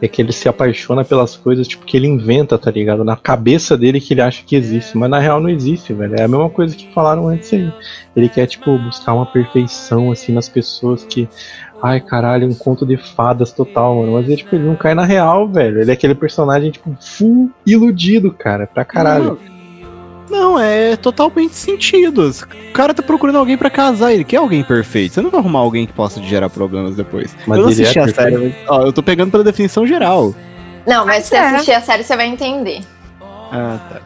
é 0.00 0.08
que 0.08 0.22
ele 0.22 0.32
se 0.32 0.48
apaixona 0.48 1.04
pelas 1.04 1.36
coisas, 1.36 1.66
tipo, 1.66 1.84
que 1.84 1.96
ele 1.96 2.06
inventa, 2.06 2.56
tá 2.56 2.70
ligado? 2.70 3.04
Na 3.04 3.16
cabeça 3.16 3.76
dele 3.76 4.00
que 4.00 4.14
ele 4.14 4.22
acha 4.22 4.42
que 4.44 4.54
existe, 4.54 4.96
mas 4.96 5.10
na 5.10 5.18
real 5.18 5.40
não 5.40 5.50
existe, 5.50 5.92
velho. 5.92 6.14
É 6.14 6.22
a 6.22 6.28
mesma 6.28 6.48
coisa 6.48 6.74
que 6.74 6.92
falaram 6.94 7.28
antes 7.28 7.52
aí. 7.52 7.72
Ele 8.14 8.28
quer, 8.28 8.46
tipo, 8.46 8.78
buscar 8.78 9.12
uma 9.12 9.26
perfeição, 9.26 10.12
assim, 10.12 10.32
nas 10.32 10.48
pessoas 10.48 11.04
que. 11.04 11.28
Ai, 11.82 11.98
caralho, 12.00 12.46
um 12.46 12.54
conto 12.54 12.84
de 12.86 12.96
fadas 12.96 13.52
total, 13.52 13.96
mano. 13.96 14.12
Mas 14.12 14.26
ele, 14.26 14.36
tipo, 14.36 14.54
ele 14.54 14.64
não 14.64 14.76
cai 14.76 14.94
na 14.94 15.04
real, 15.04 15.48
velho. 15.48 15.80
Ele 15.80 15.90
é 15.90 15.94
aquele 15.94 16.14
personagem, 16.14 16.70
tipo, 16.70 16.94
full 17.00 17.50
iludido, 17.66 18.30
cara, 18.30 18.66
pra 18.66 18.84
caralho. 18.84 19.38
Não, 19.42 19.59
é 20.60 20.96
totalmente 20.96 21.54
sentido. 21.56 22.30
O 22.30 22.72
cara 22.72 22.92
tá 22.94 23.02
procurando 23.02 23.38
alguém 23.38 23.56
pra 23.56 23.70
casar, 23.70 24.12
ele 24.12 24.24
quer 24.24 24.36
alguém 24.36 24.62
perfeito. 24.62 25.14
Você 25.14 25.22
não 25.22 25.30
vai 25.30 25.40
arrumar 25.40 25.60
alguém 25.60 25.86
que 25.86 25.92
possa 25.92 26.20
te 26.20 26.28
gerar 26.28 26.50
problemas 26.50 26.96
depois. 26.96 27.34
Mas 27.46 27.58
eu 27.58 27.62
não 27.62 27.70
é 27.70 27.72
assisti 27.72 27.98
a 27.98 28.04
perfeito. 28.04 28.38
série, 28.38 28.54
mas, 28.58 28.68
ó, 28.68 28.82
eu 28.82 28.92
tô 28.92 29.02
pegando 29.02 29.30
pela 29.30 29.44
definição 29.44 29.86
geral. 29.86 30.34
Não, 30.86 31.06
mas 31.06 31.24
se 31.24 31.30
você 31.30 31.36
é. 31.36 31.40
assistir 31.40 31.72
a 31.72 31.80
série, 31.80 32.02
você 32.02 32.16
vai 32.16 32.26
entender. 32.26 32.80
Ah, 33.52 33.78
tá. 33.90 34.00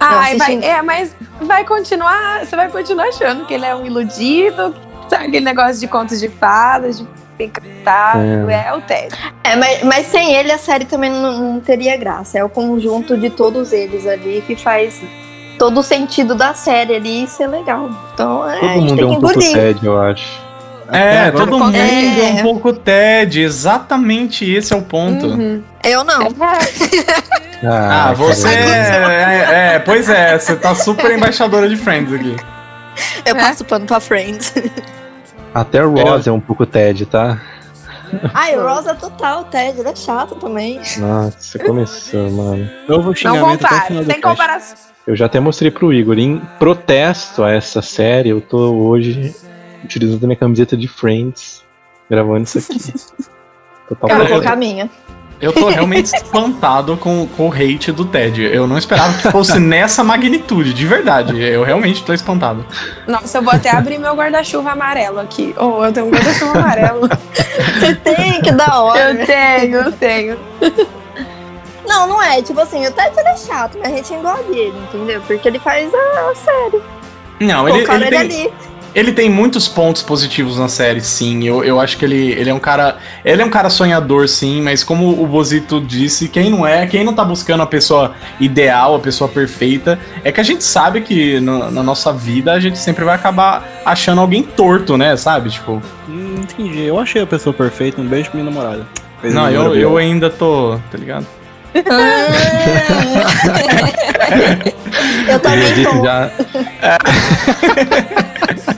Ai, 0.00 0.36
vai, 0.36 0.58
é, 0.62 0.82
mas 0.82 1.14
vai 1.42 1.64
continuar. 1.64 2.44
Você 2.44 2.56
vai 2.56 2.70
continuar 2.70 3.08
achando 3.08 3.44
que 3.44 3.54
ele 3.54 3.66
é 3.66 3.74
um 3.74 3.84
iludido, 3.84 4.74
sabe? 5.08 5.26
Aquele 5.26 5.44
negócio 5.44 5.78
de 5.78 5.86
contos 5.86 6.20
de 6.20 6.28
fadas. 6.28 6.98
de- 6.98 7.20
encantado, 7.44 8.50
é. 8.50 8.74
o 8.74 8.82
Ted. 8.82 9.14
É, 9.42 9.56
mas, 9.56 9.82
mas 9.82 10.06
sem 10.06 10.34
ele 10.34 10.52
a 10.52 10.58
série 10.58 10.84
também 10.84 11.10
não, 11.10 11.38
não 11.54 11.60
teria 11.60 11.96
graça. 11.96 12.38
É 12.38 12.44
o 12.44 12.48
conjunto 12.48 13.16
de 13.16 13.30
todos 13.30 13.72
eles 13.72 14.06
ali 14.06 14.42
que 14.46 14.56
faz 14.56 15.00
todo 15.60 15.80
o 15.80 15.82
sentido 15.82 16.34
da 16.34 16.54
série 16.54 16.94
ali 16.94 17.26
ser 17.26 17.46
legal. 17.46 17.90
Então, 18.14 18.48
é, 18.48 18.58
Todo 18.60 18.80
mundo 18.80 19.02
é 19.02 19.06
um 19.06 19.20
pouco. 19.20 19.38
Ted, 19.38 19.84
eu 19.86 20.00
acho. 20.00 20.40
É, 20.90 21.26
agora 21.26 21.44
todo 21.46 21.58
mundo 21.58 21.76
É. 21.76 22.18
é 22.18 22.32
um 22.32 22.42
pouco 22.42 22.72
TED, 22.72 23.42
exatamente 23.42 24.50
esse 24.50 24.72
é 24.72 24.76
o 24.76 24.80
ponto. 24.80 25.26
Uhum. 25.26 25.62
Eu 25.84 26.02
não. 26.02 26.28
Ah, 27.62 28.14
você 28.16 28.48
é, 28.48 29.74
é, 29.74 29.78
Pois 29.80 30.08
é, 30.08 30.38
você 30.38 30.56
tá 30.56 30.74
super 30.74 31.10
embaixadora 31.12 31.68
de 31.68 31.76
Friends 31.76 32.10
aqui. 32.10 32.34
Eu 33.26 33.36
É? 33.36 33.38
passo 33.38 33.66
pano 33.66 33.84
pra 33.84 34.00
Friends. 34.00 34.54
Até 35.54 35.84
o 35.84 35.90
Ross 35.94 36.26
é 36.26 36.32
um 36.32 36.40
pouco 36.40 36.64
Ted, 36.64 37.04
tá? 37.04 37.38
Ai, 38.34 38.56
o 38.56 38.62
Rosa 38.62 38.94
total, 38.94 39.44
Ted, 39.44 39.78
ele 39.78 39.88
é 39.88 39.96
chato 39.96 40.34
também. 40.36 40.80
Nossa, 40.98 41.58
começou, 41.58 42.30
mano. 42.30 42.70
Novo 42.88 43.08
Não 43.08 43.14
xingamento 43.14 43.66
até 43.66 43.74
o 43.74 43.78
compara, 43.78 43.86
final 43.86 44.02
do 44.02 44.12
sem 44.12 44.20
comparação. 44.20 44.78
Eu 45.06 45.16
já 45.16 45.26
até 45.26 45.40
mostrei 45.40 45.70
pro 45.70 45.92
Igor. 45.92 46.18
Em 46.18 46.40
protesto 46.58 47.42
a 47.42 47.50
essa 47.50 47.82
série, 47.82 48.28
eu 48.28 48.40
tô 48.40 48.74
hoje 48.74 49.34
utilizando 49.84 50.24
a 50.24 50.26
minha 50.26 50.36
camiseta 50.36 50.76
de 50.76 50.86
Friends, 50.88 51.64
gravando 52.08 52.44
isso 52.44 52.58
aqui. 52.58 52.78
Total 53.88 54.10
Eu 54.10 54.18
vou 54.18 54.26
colocar 54.26 54.52
a 54.52 54.56
minha. 54.56 54.90
Eu 55.40 55.52
tô 55.52 55.68
realmente 55.68 56.06
espantado 56.14 56.96
com, 56.96 57.26
com 57.26 57.48
o 57.48 57.52
hate 57.52 57.90
do 57.90 58.04
Ted. 58.04 58.42
Eu 58.42 58.66
não 58.66 58.76
esperava 58.76 59.14
que 59.14 59.30
fosse 59.30 59.58
nessa 59.58 60.04
magnitude, 60.04 60.74
de 60.74 60.86
verdade. 60.86 61.40
Eu 61.42 61.62
realmente 61.62 62.04
tô 62.04 62.12
espantado. 62.12 62.64
Nossa, 63.06 63.38
eu 63.38 63.42
vou 63.42 63.52
até 63.52 63.70
abrir 63.70 63.98
meu 63.98 64.14
guarda-chuva 64.14 64.72
amarelo 64.72 65.18
aqui. 65.18 65.54
Oh, 65.56 65.84
eu 65.84 65.92
tenho 65.92 66.06
um 66.06 66.10
guarda-chuva 66.10 66.58
amarelo. 66.58 67.08
Você 67.78 67.94
tem, 67.94 68.40
que 68.42 68.52
da 68.52 68.80
hora. 68.80 69.12
eu 69.12 69.26
tenho, 69.26 69.76
eu 69.78 69.92
tenho. 69.92 70.38
Não, 71.86 72.06
não 72.06 72.22
é. 72.22 72.42
Tipo 72.42 72.60
assim, 72.60 72.86
o 72.86 72.92
Ted 72.92 73.12
ele 73.16 73.28
é 73.28 73.36
chato, 73.36 73.78
mas 73.82 73.92
a 73.92 73.96
gente 73.96 74.12
engole 74.12 74.56
ele, 74.56 74.78
entendeu? 74.78 75.22
Porque 75.26 75.48
ele 75.48 75.58
faz 75.58 75.90
a, 75.92 76.30
a 76.30 76.34
série. 76.34 76.82
Não, 77.40 77.66
ele, 77.66 77.78
Colocaram 77.78 78.06
ele 78.06 78.16
ele, 78.16 78.28
tem, 78.28 78.46
ali. 78.46 78.54
Ele 78.94 79.12
tem 79.12 79.30
muitos 79.30 79.68
pontos 79.68 80.02
positivos 80.02 80.58
na 80.58 80.68
série, 80.68 81.00
sim. 81.00 81.44
Eu, 81.44 81.62
eu 81.64 81.80
acho 81.80 81.96
que 81.96 82.04
ele, 82.04 82.32
ele 82.32 82.50
é 82.50 82.54
um 82.54 82.58
cara. 82.58 82.96
Ele 83.24 83.40
é 83.42 83.44
um 83.44 83.50
cara 83.50 83.70
sonhador, 83.70 84.28
sim, 84.28 84.60
mas 84.62 84.82
como 84.84 85.10
o 85.22 85.26
Bozito 85.26 85.80
disse, 85.80 86.28
quem 86.28 86.50
não 86.50 86.66
é, 86.66 86.86
quem 86.86 87.04
não 87.04 87.12
tá 87.14 87.24
buscando 87.24 87.62
a 87.62 87.66
pessoa 87.66 88.14
ideal, 88.40 88.94
a 88.94 88.98
pessoa 88.98 89.28
perfeita, 89.28 89.98
é 90.24 90.32
que 90.32 90.40
a 90.40 90.44
gente 90.44 90.64
sabe 90.64 91.00
que 91.02 91.38
no- 91.40 91.70
na 91.70 91.82
nossa 91.82 92.12
vida 92.12 92.52
a 92.52 92.60
gente 92.60 92.78
sempre 92.78 93.04
vai 93.04 93.14
acabar 93.14 93.66
achando 93.84 94.20
alguém 94.20 94.42
torto, 94.42 94.96
né? 94.96 95.16
Sabe? 95.16 95.50
Tipo. 95.50 95.82
Hum, 96.08 96.36
entendi. 96.42 96.82
Eu 96.84 96.98
achei 96.98 97.22
a 97.22 97.26
pessoa 97.26 97.52
perfeita. 97.52 98.00
Um 98.00 98.06
beijo 98.06 98.30
pra 98.30 98.40
minha 98.40 98.50
namorada. 98.50 98.86
Fez 99.20 99.32
Não, 99.34 99.50
eu, 99.50 99.74
eu 99.76 99.96
ainda 99.98 100.28
tô. 100.30 100.78
Tá 100.90 100.96
ligado? 100.98 101.26
eu 105.28 105.38
também 105.38 105.84
tô. 105.84 106.04
já. 106.04 106.30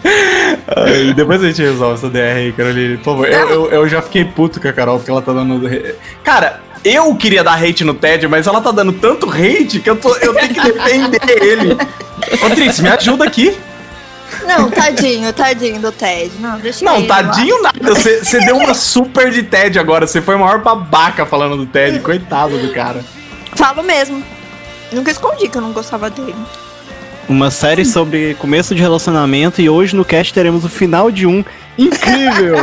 Ai, 0.05 1.13
depois 1.15 1.43
a 1.43 1.47
gente 1.47 1.63
resolve 1.63 1.95
essa 1.95 2.09
DR 2.09 2.37
aí, 2.37 2.53
Caroline. 2.53 2.97
Por 2.99 3.05
favor, 3.05 3.29
eu, 3.29 3.49
eu, 3.51 3.71
eu 3.71 3.89
já 3.89 4.03
fiquei 4.03 4.25
puto 4.25 4.61
com 4.61 4.69
a 4.69 4.73
Carol 4.73 4.99
porque 4.99 5.11
ela 5.11 5.23
tá 5.23 5.33
dando. 5.33 5.61
Cara, 6.25 6.61
eu 6.85 7.15
queria 7.15 7.45
dar 7.45 7.63
hate 7.63 7.85
no 7.85 7.95
Ted, 7.95 8.27
mas 8.27 8.47
ela 8.47 8.61
tá 8.61 8.71
dando 8.71 8.93
tanto 8.93 9.31
hate 9.31 9.81
que 9.81 9.89
eu, 9.89 9.97
tô, 9.97 10.15
eu 10.17 10.35
tenho 10.35 10.55
que 10.55 10.61
defender 10.73 11.43
ele. 11.43 11.73
Ô, 12.45 12.51
Tris, 12.55 12.81
me 12.81 12.89
ajuda 12.89 13.25
aqui. 13.25 13.57
Não, 14.47 14.71
tadinho, 14.71 15.33
tadinho 15.33 15.81
do 15.81 15.93
Ted. 15.93 16.33
Não, 16.41 16.59
deixa 16.59 16.85
Não, 16.85 16.97
ele 16.97 17.07
lá. 17.07 17.23
tadinho 17.23 17.63
nada. 17.63 17.95
Você 17.95 18.25
você 18.25 18.41
deu 18.41 18.57
uma 18.57 18.75
super 18.75 19.31
de 19.31 19.43
Ted 19.43 19.79
agora. 19.79 20.07
Você 20.07 20.21
foi 20.21 20.35
o 20.35 20.39
maior 20.39 20.59
babaca 20.59 21.25
falando 21.25 21.57
do 21.57 21.67
Ted. 21.67 22.01
Coitado 22.01 22.59
do 22.59 22.73
cara. 22.73 23.05
Falo 23.55 23.83
mesmo. 23.83 24.23
Nunca 24.91 25.11
escondi 25.11 25.49
que 25.49 25.57
eu 25.57 25.63
não 25.63 25.73
gostava 25.73 26.11
dele. 26.11 26.35
Uma 27.29 27.51
série 27.51 27.85
sobre 27.85 28.35
começo 28.35 28.75
de 28.75 28.83
relacionamento 28.83 29.61
e 29.63 29.69
hoje 29.69 29.97
no 29.97 30.05
cast 30.05 30.33
teremos 30.35 30.65
o 30.65 30.69
final 30.69 31.11
de 31.11 31.27
um 31.27 31.45
incrível. 31.79 32.57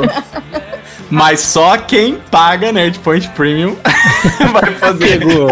Mas 1.10 1.40
só 1.40 1.76
quem 1.78 2.18
paga 2.30 2.72
Nerd 2.72 3.00
Point 3.00 3.28
Premium 3.30 3.76
vai 4.54 4.74
fazer. 4.76 5.18
Pegou. 5.20 5.48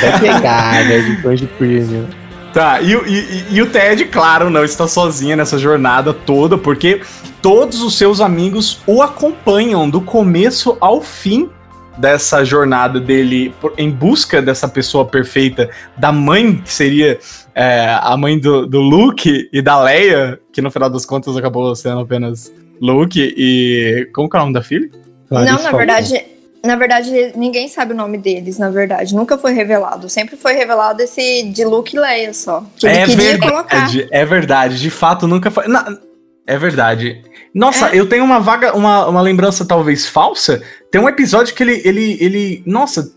Vai 0.00 0.20
pegar? 0.20 0.84
Depois 0.88 1.38
de 1.38 1.46
premium. 1.46 2.06
Tá, 2.54 2.80
e, 2.80 2.96
o- 2.96 3.06
e- 3.06 3.44
e- 3.50 3.62
o 3.62 3.66
Ted, 3.66 4.06
claro, 4.06 4.48
não 4.48 4.64
está 4.64 4.88
sozinho 4.88 5.36
nessa 5.36 5.58
jornada 5.58 6.12
toda, 6.14 6.56
porque 6.58 7.00
todos 7.42 7.80
os 7.82 7.96
seus 7.96 8.20
amigos 8.20 8.80
o 8.86 9.02
acompanham 9.02 9.88
do 9.88 10.00
começo 10.00 10.76
ao 10.80 11.00
fim 11.02 11.48
dessa 11.96 12.42
jornada 12.44 12.98
dele 12.98 13.54
em 13.76 13.90
busca 13.90 14.40
dessa 14.40 14.66
pessoa 14.66 15.04
perfeita, 15.04 15.68
da 15.96 16.10
mãe 16.10 16.56
que 16.56 16.72
seria 16.72 17.20
é, 17.60 17.98
a 18.00 18.16
mãe 18.16 18.38
do, 18.38 18.66
do 18.66 18.80
Luke 18.80 19.48
e 19.52 19.60
da 19.60 19.82
Leia, 19.82 20.40
que 20.52 20.62
no 20.62 20.70
final 20.70 20.88
das 20.88 21.04
contas 21.04 21.36
acabou 21.36 21.74
sendo 21.76 22.00
apenas 22.00 22.50
Luke 22.80 23.34
e. 23.36 24.08
Como 24.14 24.28
que 24.30 24.36
é 24.36 24.40
o 24.40 24.42
nome 24.42 24.54
da 24.54 24.62
filha? 24.62 24.88
não, 24.90 25.28
Clarice 25.28 25.52
na 25.52 25.58
Falcão. 25.58 25.78
verdade, 25.78 26.24
na 26.64 26.76
verdade, 26.76 27.32
ninguém 27.36 27.68
sabe 27.68 27.92
o 27.92 27.96
nome 27.96 28.16
deles, 28.18 28.58
na 28.58 28.70
verdade. 28.70 29.14
Nunca 29.14 29.36
foi 29.36 29.52
revelado. 29.52 30.08
Sempre 30.08 30.36
foi 30.36 30.54
revelado 30.54 31.02
esse 31.02 31.42
de 31.44 31.64
Luke 31.64 31.94
e 31.94 32.00
Leia 32.00 32.32
só. 32.32 32.64
Que 32.76 32.86
ele 32.86 32.96
é 32.96 33.04
queria 33.06 33.38
colocar. 33.38 33.62
verdade, 33.86 34.08
é 34.10 34.24
verdade. 34.24 34.80
De 34.80 34.90
fato, 34.90 35.26
nunca 35.28 35.50
foi. 35.50 35.68
Na- 35.68 35.98
é 36.46 36.56
verdade. 36.58 37.22
Nossa, 37.54 37.94
eu 37.94 38.08
tenho 38.08 38.24
uma 38.24 38.40
vaga, 38.40 38.74
uma, 38.76 39.06
uma 39.08 39.20
lembrança 39.20 39.64
talvez 39.64 40.06
falsa. 40.06 40.62
Tem 40.90 41.00
um 41.00 41.08
episódio 41.08 41.54
que 41.54 41.62
ele, 41.62 41.82
ele, 41.84 42.16
ele. 42.20 42.62
Nossa. 42.66 43.12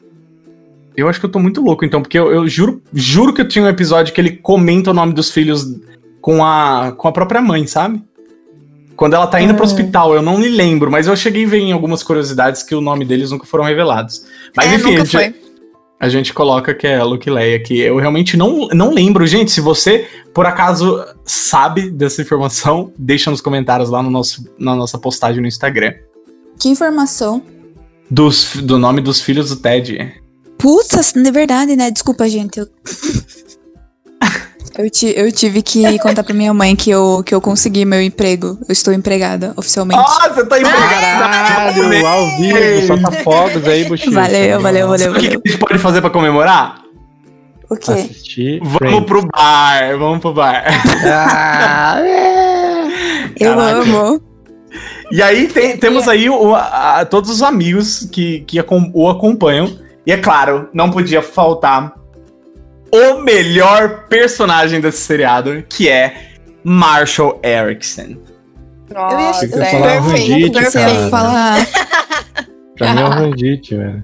Eu 0.96 1.10
acho 1.10 1.20
que 1.20 1.26
eu 1.26 1.32
tô 1.32 1.40
muito 1.40 1.62
louco, 1.62 1.84
então, 1.84 2.02
porque 2.02 2.18
eu, 2.18 2.32
eu 2.32 2.48
juro, 2.48 2.82
juro 2.94 3.34
que 3.34 3.42
eu 3.42 3.48
tinha 3.48 3.66
um 3.66 3.70
episódio 3.70 4.14
que 4.14 4.22
ele 4.22 4.38
comenta 4.38 4.92
o 4.92 4.94
nome 4.94 5.14
dos 5.14 5.32
filhos 5.32 5.66
com 6.22 6.44
a, 6.44 6.94
com 6.98 7.08
a 7.08 7.12
própria 7.12 7.42
mãe, 7.42 7.66
sabe? 7.68 8.02
Quando 8.96 9.16
ela 9.16 9.28
tá 9.28 9.42
indo 9.42 9.56
pro 9.56 9.64
hospital, 9.64 10.14
eu 10.14 10.22
não 10.22 10.38
me 10.38 10.48
lembro, 10.48 10.92
mas 10.92 11.08
eu 11.08 11.16
cheguei 11.16 11.46
a 11.46 11.48
ver 11.48 11.60
em 11.60 11.72
algumas 11.72 12.04
curiosidades 12.04 12.62
que 12.62 12.76
o 12.76 12.82
nome 12.82 13.04
deles 13.04 13.32
nunca 13.32 13.46
foram 13.46 13.64
revelados. 13.64 14.24
Mas 14.56 14.72
é, 14.72 14.76
enfim, 14.76 14.96
a 14.96 15.04
gente, 15.04 15.36
a 16.00 16.10
gente 16.10 16.34
coloca 16.34 16.74
que 16.74 16.86
é 16.86 16.98
a 16.98 17.04
Luke 17.04 17.30
Leia, 17.30 17.60
que 17.60 17.80
eu 17.80 17.98
realmente 17.98 18.38
não, 18.38 18.68
não 18.68 18.94
lembro. 18.94 19.26
Gente, 19.26 19.52
se 19.52 19.62
você, 19.62 20.08
por 20.34 20.46
acaso, 20.46 21.04
sabe 21.26 21.90
dessa 21.90 22.22
informação, 22.22 22.94
deixa 22.98 23.32
nos 23.32 23.42
comentários 23.42 23.90
lá 23.90 24.04
no 24.04 24.12
nosso, 24.12 24.48
na 24.60 24.76
nossa 24.76 24.98
postagem 25.00 25.42
no 25.42 25.48
Instagram. 25.48 25.94
Que 26.60 26.70
informação. 26.70 27.42
Dos, 28.12 28.58
do 28.58 28.78
nome 28.78 29.02
dos 29.02 29.20
filhos 29.22 29.50
do 29.50 29.56
Ted. 29.56 30.22
Putz, 30.64 31.14
é 31.14 31.32
verdade, 31.32 31.76
né? 31.76 31.92
Desculpa, 31.92 32.28
gente. 32.30 32.58
Eu, 32.60 32.68
eu, 34.80 34.90
ti- 34.90 35.14
eu 35.16 35.30
tive 35.32 35.62
que 35.62 36.00
contar 36.00 36.24
pra 36.24 36.34
minha 36.34 36.54
mãe 36.54 36.74
que 36.76 36.90
eu, 36.90 37.22
que 37.26 37.36
eu 37.36 37.42
consegui 37.42 37.84
meu 37.84 38.02
emprego. 38.02 38.58
Eu 38.68 38.72
estou 38.72 38.94
empregada 38.94 39.54
oficialmente. 39.58 40.00
Ah, 40.02 40.30
você 40.30 40.46
tá 40.46 40.60
Caralho, 40.62 42.08
ao 42.08 42.38
vivo, 42.38 42.88
solta 42.88 43.12
fogos 43.24 43.68
aí, 43.68 43.84
Buxi. 43.84 44.10
valeu, 44.10 44.62
valeu, 44.62 44.88
valeu, 44.88 45.12
O 45.12 45.16
que, 45.16 45.28
que 45.30 45.36
a 45.36 45.50
gente 45.52 45.58
pode 45.60 45.78
fazer 45.80 46.00
pra 46.00 46.10
comemorar? 46.10 46.82
O 47.70 47.76
quê? 47.76 47.92
Assistir. 47.92 48.60
Vamos 48.60 48.78
Friends. 48.78 49.06
pro 49.06 49.28
bar, 49.28 49.98
vamos 50.00 50.20
pro 50.22 50.34
bar. 50.34 50.64
Ah, 51.06 52.00
Eu 53.38 53.56
Caraca. 53.56 53.80
amo. 53.82 54.22
E 55.12 55.22
aí 55.22 55.48
tem- 55.48 55.78
temos 55.78 56.08
aí 56.08 56.30
o- 56.30 56.56
a- 56.56 57.06
todos 57.06 57.30
os 57.30 57.44
amigos 57.44 58.08
que, 58.12 58.40
que 58.48 58.58
o 58.94 59.10
acompanham. 59.10 59.84
E 60.06 60.12
é 60.12 60.18
claro, 60.18 60.70
não 60.74 60.90
podia 60.92 61.22
faltar 61.22 61.94
o 62.92 63.22
melhor 63.22 64.06
personagem 64.08 64.80
desse 64.82 65.00
seriado, 65.02 65.64
que 65.68 65.90
é 65.90 66.32
Marshall 66.64 67.40
Erickson. 67.44 68.18
Nossa, 68.94 69.46
Achei 69.46 69.50
que 69.50 69.56
ia 69.58 69.64
é. 69.64 69.72
falar 69.72 69.88
perfeito. 70.04 70.60
Você 70.62 70.80
ia 70.80 70.86
cara. 70.86 71.10
falar. 71.10 71.68
Pra 72.78 72.94
mim 72.94 73.02
é 73.02 73.06
o 73.06 73.10
Randite, 73.10 73.76
velho. 73.78 74.04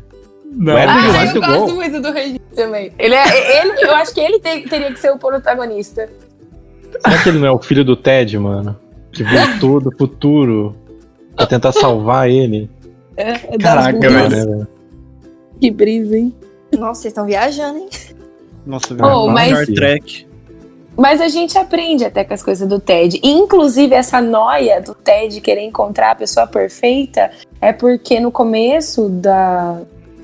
Não, 0.52 0.76
Ah, 0.76 1.26
eu 1.36 1.42
bom. 1.42 1.48
gosto 1.48 1.76
muito 1.76 2.02
do 2.02 2.12
Regis 2.12 2.40
também. 2.56 2.92
Ele 2.98 3.14
é, 3.14 3.62
ele, 3.62 3.86
eu 3.86 3.96
acho 3.96 4.14
que 4.14 4.20
ele 4.20 4.40
te- 4.40 4.68
teria 4.68 4.92
que 4.92 5.00
ser 5.00 5.12
o 5.12 5.20
protagonista. 5.20 6.10
Será 7.06 7.22
que 7.22 7.30
ele 7.30 7.40
não 7.40 7.48
é 7.48 7.52
o 7.52 7.60
filho 7.60 7.86
do 7.86 7.96
Ted, 7.96 8.38
mano? 8.40 8.76
Que 9.12 9.24
voltou 9.24 9.80
do 9.82 9.96
futuro 9.96 10.76
pra 11.36 11.46
tentar 11.46 11.72
salvar 11.72 12.28
ele? 12.30 12.70
É, 13.16 13.32
é 13.32 13.58
Caraca, 13.60 14.00
velho. 14.00 14.68
Que 15.60 15.70
brisa, 15.72 16.18
hein? 16.18 16.34
Nossa, 16.78 17.02
vocês 17.02 17.12
estão 17.12 17.26
viajando, 17.26 17.80
hein? 17.80 17.90
Nossa, 18.66 18.96
Oh, 19.04 19.28
mas- 19.30 19.50
Star 19.52 19.66
Trek. 19.76 20.28
Mas 20.98 21.22
a 21.22 21.30
gente 21.30 21.58
aprende 21.58 22.04
até 22.04 22.26
com 22.26 22.34
as 22.34 22.44
coisas 22.44 22.68
do 22.68 22.78
Ted. 22.78 23.20
E, 23.24 23.30
inclusive, 23.32 23.96
essa 23.96 24.20
noia 24.20 24.82
do 24.82 24.94
Ted 24.94 25.40
querer 25.40 25.62
encontrar 25.62 26.12
a 26.12 26.16
pessoa 26.16 26.46
perfeita 26.46 27.32
é 27.62 27.72
porque 27.72 28.20
no 28.20 28.32
começo 28.32 29.08
da, 29.08 29.80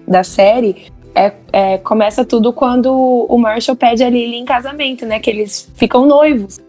da 0.05 0.21
série 0.23 0.91
é, 1.15 1.31
é, 1.53 1.77
começa 1.77 2.25
tudo 2.25 2.51
quando 2.51 2.91
o 2.93 3.37
Marshall 3.37 3.77
pede 3.77 4.03
a 4.03 4.09
Lily 4.09 4.35
em 4.35 4.43
casamento, 4.43 5.05
né? 5.05 5.17
Que 5.17 5.29
eles 5.29 5.71
ficam 5.75 6.05
noivos. 6.05 6.59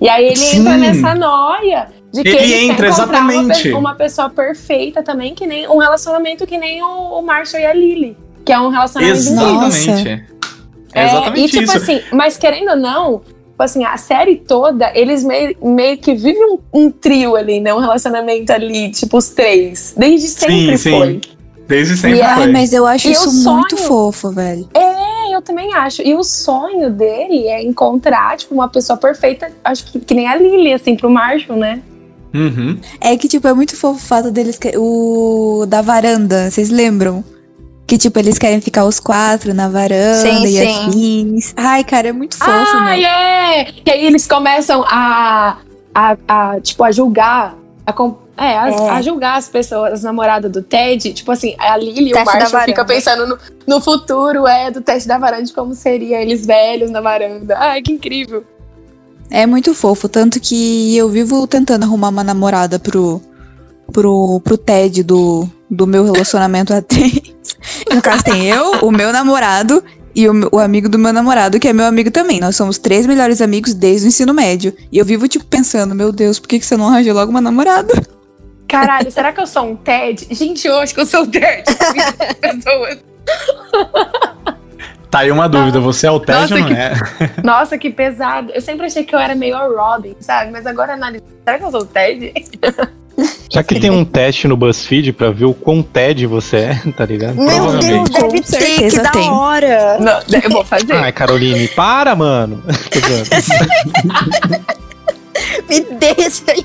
E 0.00 0.08
aí 0.08 0.26
ele 0.26 0.36
Sim. 0.36 0.60
entra 0.60 0.76
nessa 0.78 1.14
noia 1.16 1.88
De 2.22 2.30
que 2.30 2.36
Ele 2.36 2.52
ele, 2.52 2.70
entra, 2.70 2.88
encontrar 2.88 3.20
uma, 3.20 3.32
exatamente. 3.34 3.72
uma 3.72 3.94
pessoa 3.94 4.30
perfeita 4.30 5.02
também, 5.02 5.34
que 5.34 5.46
nem 5.46 5.68
um 5.68 5.78
relacionamento 5.78 6.46
que 6.46 6.58
nem 6.58 6.82
o, 6.82 7.18
o 7.18 7.22
Marshall 7.22 7.60
e 7.62 7.66
a 7.66 7.72
Lily. 7.72 8.16
Que 8.44 8.52
é 8.52 8.58
um 8.60 8.68
relacionamento. 8.68 9.16
Exatamente. 9.18 10.08
É 10.08 11.02
É, 11.02 11.06
exatamente 11.06 11.44
e 11.44 11.48
tipo 11.50 11.62
isso. 11.64 11.76
assim, 11.76 12.00
mas 12.12 12.36
querendo 12.38 12.70
ou 12.70 12.76
não, 12.76 13.18
tipo 13.20 13.62
assim, 13.62 13.84
a 13.84 13.96
série 13.96 14.36
toda, 14.36 14.90
eles 14.94 15.22
meio, 15.24 15.56
meio 15.62 15.98
que 15.98 16.14
vivem 16.14 16.52
um, 16.52 16.58
um 16.72 16.90
trio 16.90 17.36
ali, 17.36 17.60
né? 17.60 17.74
Um 17.74 17.80
relacionamento 17.80 18.52
ali, 18.52 18.90
tipo, 18.90 19.16
os 19.18 19.28
três. 19.30 19.94
Desde 19.96 20.28
sempre 20.28 20.78
sim, 20.78 20.90
foi. 20.90 21.06
sim. 21.12 21.20
Desde 21.68 21.96
sempre 21.96 22.18
E 22.18 22.22
Ai, 22.22 22.42
foi. 22.44 22.52
mas 22.52 22.72
eu 22.72 22.86
acho 22.86 23.08
E 23.08 23.12
isso 23.12 23.28
o 23.28 23.32
muito 23.54 23.76
sonho? 23.76 23.88
fofo, 23.88 24.30
velho. 24.30 24.68
É, 24.72 25.34
eu 25.34 25.42
também 25.42 25.74
acho. 25.74 26.00
E 26.00 26.14
o 26.14 26.22
sonho 26.22 26.88
dele 26.90 27.48
é 27.48 27.60
encontrar, 27.62 28.36
tipo, 28.36 28.54
uma 28.54 28.68
pessoa 28.68 28.96
perfeita, 28.96 29.50
acho 29.64 29.84
que, 29.86 29.98
que 29.98 30.14
nem 30.14 30.28
a 30.28 30.36
Lily, 30.36 30.72
assim, 30.72 30.94
pro 30.94 31.10
Marshall, 31.10 31.58
né? 31.58 31.82
Uhum. 32.36 32.78
É 33.00 33.16
que, 33.16 33.28
tipo, 33.28 33.46
é 33.48 33.52
muito 33.54 33.76
fofo 33.76 33.96
o 33.98 34.06
fato 34.06 34.30
deles. 34.30 34.58
que- 34.58 34.76
O 34.76 35.64
da 35.66 35.80
varanda, 35.82 36.50
vocês 36.50 36.70
lembram? 36.70 37.24
Que, 37.86 37.96
tipo, 37.96 38.18
eles 38.18 38.36
querem 38.36 38.60
ficar 38.60 38.84
os 38.84 38.98
quatro 38.98 39.54
na 39.54 39.68
varanda 39.68 40.14
Sim, 40.16 40.42
e 40.44 40.48
sim. 40.48 40.86
afins. 40.88 41.54
Ai, 41.56 41.84
cara, 41.84 42.08
é 42.08 42.12
muito 42.12 42.36
fofo, 42.36 42.50
Ah, 42.50 42.96
meu. 42.96 43.06
é! 43.06 43.64
Que 43.84 43.90
aí 43.92 44.04
eles 44.06 44.26
começam 44.26 44.84
a, 44.88 45.58
a, 45.94 46.16
a, 46.26 46.60
tipo, 46.60 46.82
a 46.82 46.90
julgar, 46.90 47.56
a, 47.86 47.92
com- 47.92 48.18
é, 48.36 48.58
a, 48.58 48.68
É. 48.70 48.88
a 48.90 49.00
julgar 49.02 49.38
as 49.38 49.48
pessoas, 49.48 49.92
as 49.92 50.02
namoradas 50.02 50.50
do 50.50 50.62
Ted. 50.62 51.12
Tipo 51.12 51.30
assim, 51.30 51.54
a 51.60 51.76
Lily 51.76 52.10
e 52.10 52.12
o 52.12 52.16
Marshall 52.24 52.40
ficam 52.46 52.60
varanda. 52.60 52.84
pensando 52.86 53.26
no, 53.28 53.38
no 53.66 53.80
futuro, 53.80 54.48
é, 54.48 54.68
do 54.70 54.80
teste 54.80 55.06
da 55.08 55.16
varanda, 55.16 55.44
de 55.44 55.52
como 55.52 55.72
seria 55.72 56.20
eles 56.20 56.44
velhos 56.44 56.90
na 56.90 57.00
varanda. 57.00 57.56
Ai, 57.56 57.82
que 57.82 57.92
incrível. 57.92 58.44
É 59.30 59.46
muito 59.46 59.74
fofo, 59.74 60.08
tanto 60.08 60.40
que 60.40 60.96
eu 60.96 61.08
vivo 61.08 61.46
tentando 61.46 61.84
arrumar 61.84 62.08
uma 62.08 62.24
namorada 62.24 62.78
pro, 62.78 63.20
pro, 63.92 64.40
pro 64.40 64.56
Ted 64.56 65.02
do, 65.02 65.48
do 65.70 65.86
meu 65.86 66.04
relacionamento 66.04 66.72
a 66.72 66.82
três. 66.82 67.34
No 67.92 68.02
caso, 68.02 68.24
tem 68.24 68.46
eu, 68.46 68.80
o 68.82 68.90
meu 68.90 69.12
namorado 69.12 69.82
e 70.14 70.28
o, 70.28 70.32
o 70.52 70.58
amigo 70.58 70.88
do 70.88 70.98
meu 70.98 71.12
namorado, 71.12 71.60
que 71.60 71.68
é 71.68 71.72
meu 71.72 71.86
amigo 71.86 72.10
também. 72.10 72.40
Nós 72.40 72.56
somos 72.56 72.78
três 72.78 73.06
melhores 73.06 73.40
amigos 73.40 73.72
desde 73.72 74.06
o 74.06 74.08
ensino 74.08 74.34
médio. 74.34 74.74
E 74.90 74.98
eu 74.98 75.04
vivo, 75.04 75.28
tipo, 75.28 75.44
pensando, 75.44 75.94
meu 75.94 76.10
Deus, 76.10 76.38
por 76.38 76.48
que, 76.48 76.58
que 76.58 76.66
você 76.66 76.76
não 76.76 76.88
arranjou 76.88 77.14
logo 77.14 77.30
uma 77.30 77.40
namorada? 77.40 77.94
Caralho, 78.68 79.10
será 79.10 79.32
que 79.32 79.40
eu 79.40 79.46
sou 79.46 79.64
um 79.64 79.76
Ted? 79.76 80.26
Gente, 80.30 80.66
eu 80.66 80.76
acho 80.78 80.94
que 80.94 81.00
eu 81.00 81.06
sou 81.06 81.22
o 81.22 81.26
Ted. 81.26 81.64
Pessoas. 82.40 82.98
Tá 85.16 85.20
aí 85.20 85.30
uma 85.30 85.48
dúvida, 85.48 85.80
você 85.80 86.06
é 86.06 86.10
o 86.10 86.20
Ted 86.20 86.52
ou 86.52 86.60
não 86.60 86.66
que- 86.68 86.74
é? 86.74 86.92
Nossa, 87.42 87.78
que 87.78 87.88
pesado. 87.88 88.52
Eu 88.52 88.60
sempre 88.60 88.84
achei 88.84 89.02
que 89.02 89.14
eu 89.14 89.18
era 89.18 89.34
meio 89.34 89.56
a 89.56 89.66
Robin, 89.66 90.14
sabe? 90.20 90.50
Mas 90.50 90.66
agora 90.66 90.92
analisando, 90.92 91.30
será 91.42 91.58
que 91.58 91.64
eu 91.64 91.70
sou 91.70 91.80
o 91.80 91.86
Ted? 91.86 92.34
Será 93.50 93.64
que 93.64 93.80
tem 93.80 93.88
um 93.90 94.04
teste 94.04 94.46
no 94.46 94.58
BuzzFeed 94.58 95.14
pra 95.14 95.30
ver 95.30 95.46
o 95.46 95.54
quão 95.54 95.82
TED 95.82 96.26
você 96.26 96.56
é, 96.58 96.74
tá 96.94 97.06
ligado? 97.06 97.34
Meu 97.36 97.78
Deus, 97.78 98.10
Provavelmente. 98.10 98.50
deve 98.50 98.64
ter, 98.76 98.90
que 98.90 99.00
da 99.00 99.10
tem. 99.10 99.30
hora. 99.30 99.98
Não, 99.98 100.20
eu 100.42 100.50
vou 100.50 100.62
fazer. 100.62 100.92
Ai, 100.92 101.10
Caroline, 101.12 101.66
para, 101.68 102.14
mano. 102.14 102.62
Me 105.66 105.80
deixa 105.80 106.42
aí. 106.48 106.64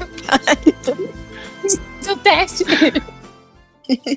Seu 2.02 2.18
teste. 2.18 2.66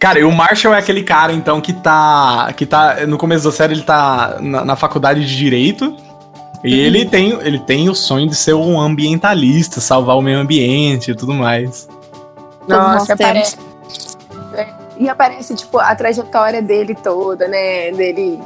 Cara, 0.01 0.19
e 0.19 0.25
o 0.25 0.33
Marshall 0.33 0.75
é 0.75 0.79
aquele 0.79 1.03
cara, 1.03 1.33
então, 1.33 1.61
que 1.61 1.73
tá. 1.73 2.53
que 2.57 2.67
tá. 2.67 3.07
No 3.07 3.19
começo 3.19 3.45
da 3.45 3.53
série, 3.53 3.75
ele 3.75 3.83
tá 3.83 4.39
na, 4.41 4.65
na 4.65 4.77
faculdade 4.77 5.25
de 5.25 5.37
Direito. 5.37 5.97
E 6.63 6.75
ele, 6.81 7.05
tem, 7.05 7.31
ele 7.43 7.59
tem 7.59 7.91
o 7.91 7.95
sonho 7.95 8.27
de 8.27 8.35
ser 8.35 8.55
um 8.55 8.81
ambientalista, 8.81 9.83
salvar 9.83 10.17
o 10.17 10.23
meio 10.23 10.39
ambiente 10.39 11.11
e 11.11 11.15
tudo 11.15 11.35
mais. 11.35 11.87
Nossa, 12.67 13.13
aparece. 13.13 13.59
É, 14.55 14.67
E 14.99 15.07
aparece, 15.07 15.55
tipo, 15.55 15.79
a 15.79 15.95
trajetória 15.95 16.63
dele 16.63 16.95
toda, 16.95 17.47
né? 17.47 17.93
Dele 17.93 18.41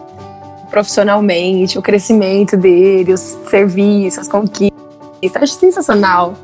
profissionalmente, 0.68 1.78
o 1.78 1.82
crescimento 1.82 2.56
dele, 2.56 3.12
os 3.12 3.38
serviços, 3.48 4.18
as 4.18 4.28
conquistas. 4.28 4.78
Acho 5.36 5.54
sensacional. 5.54 6.34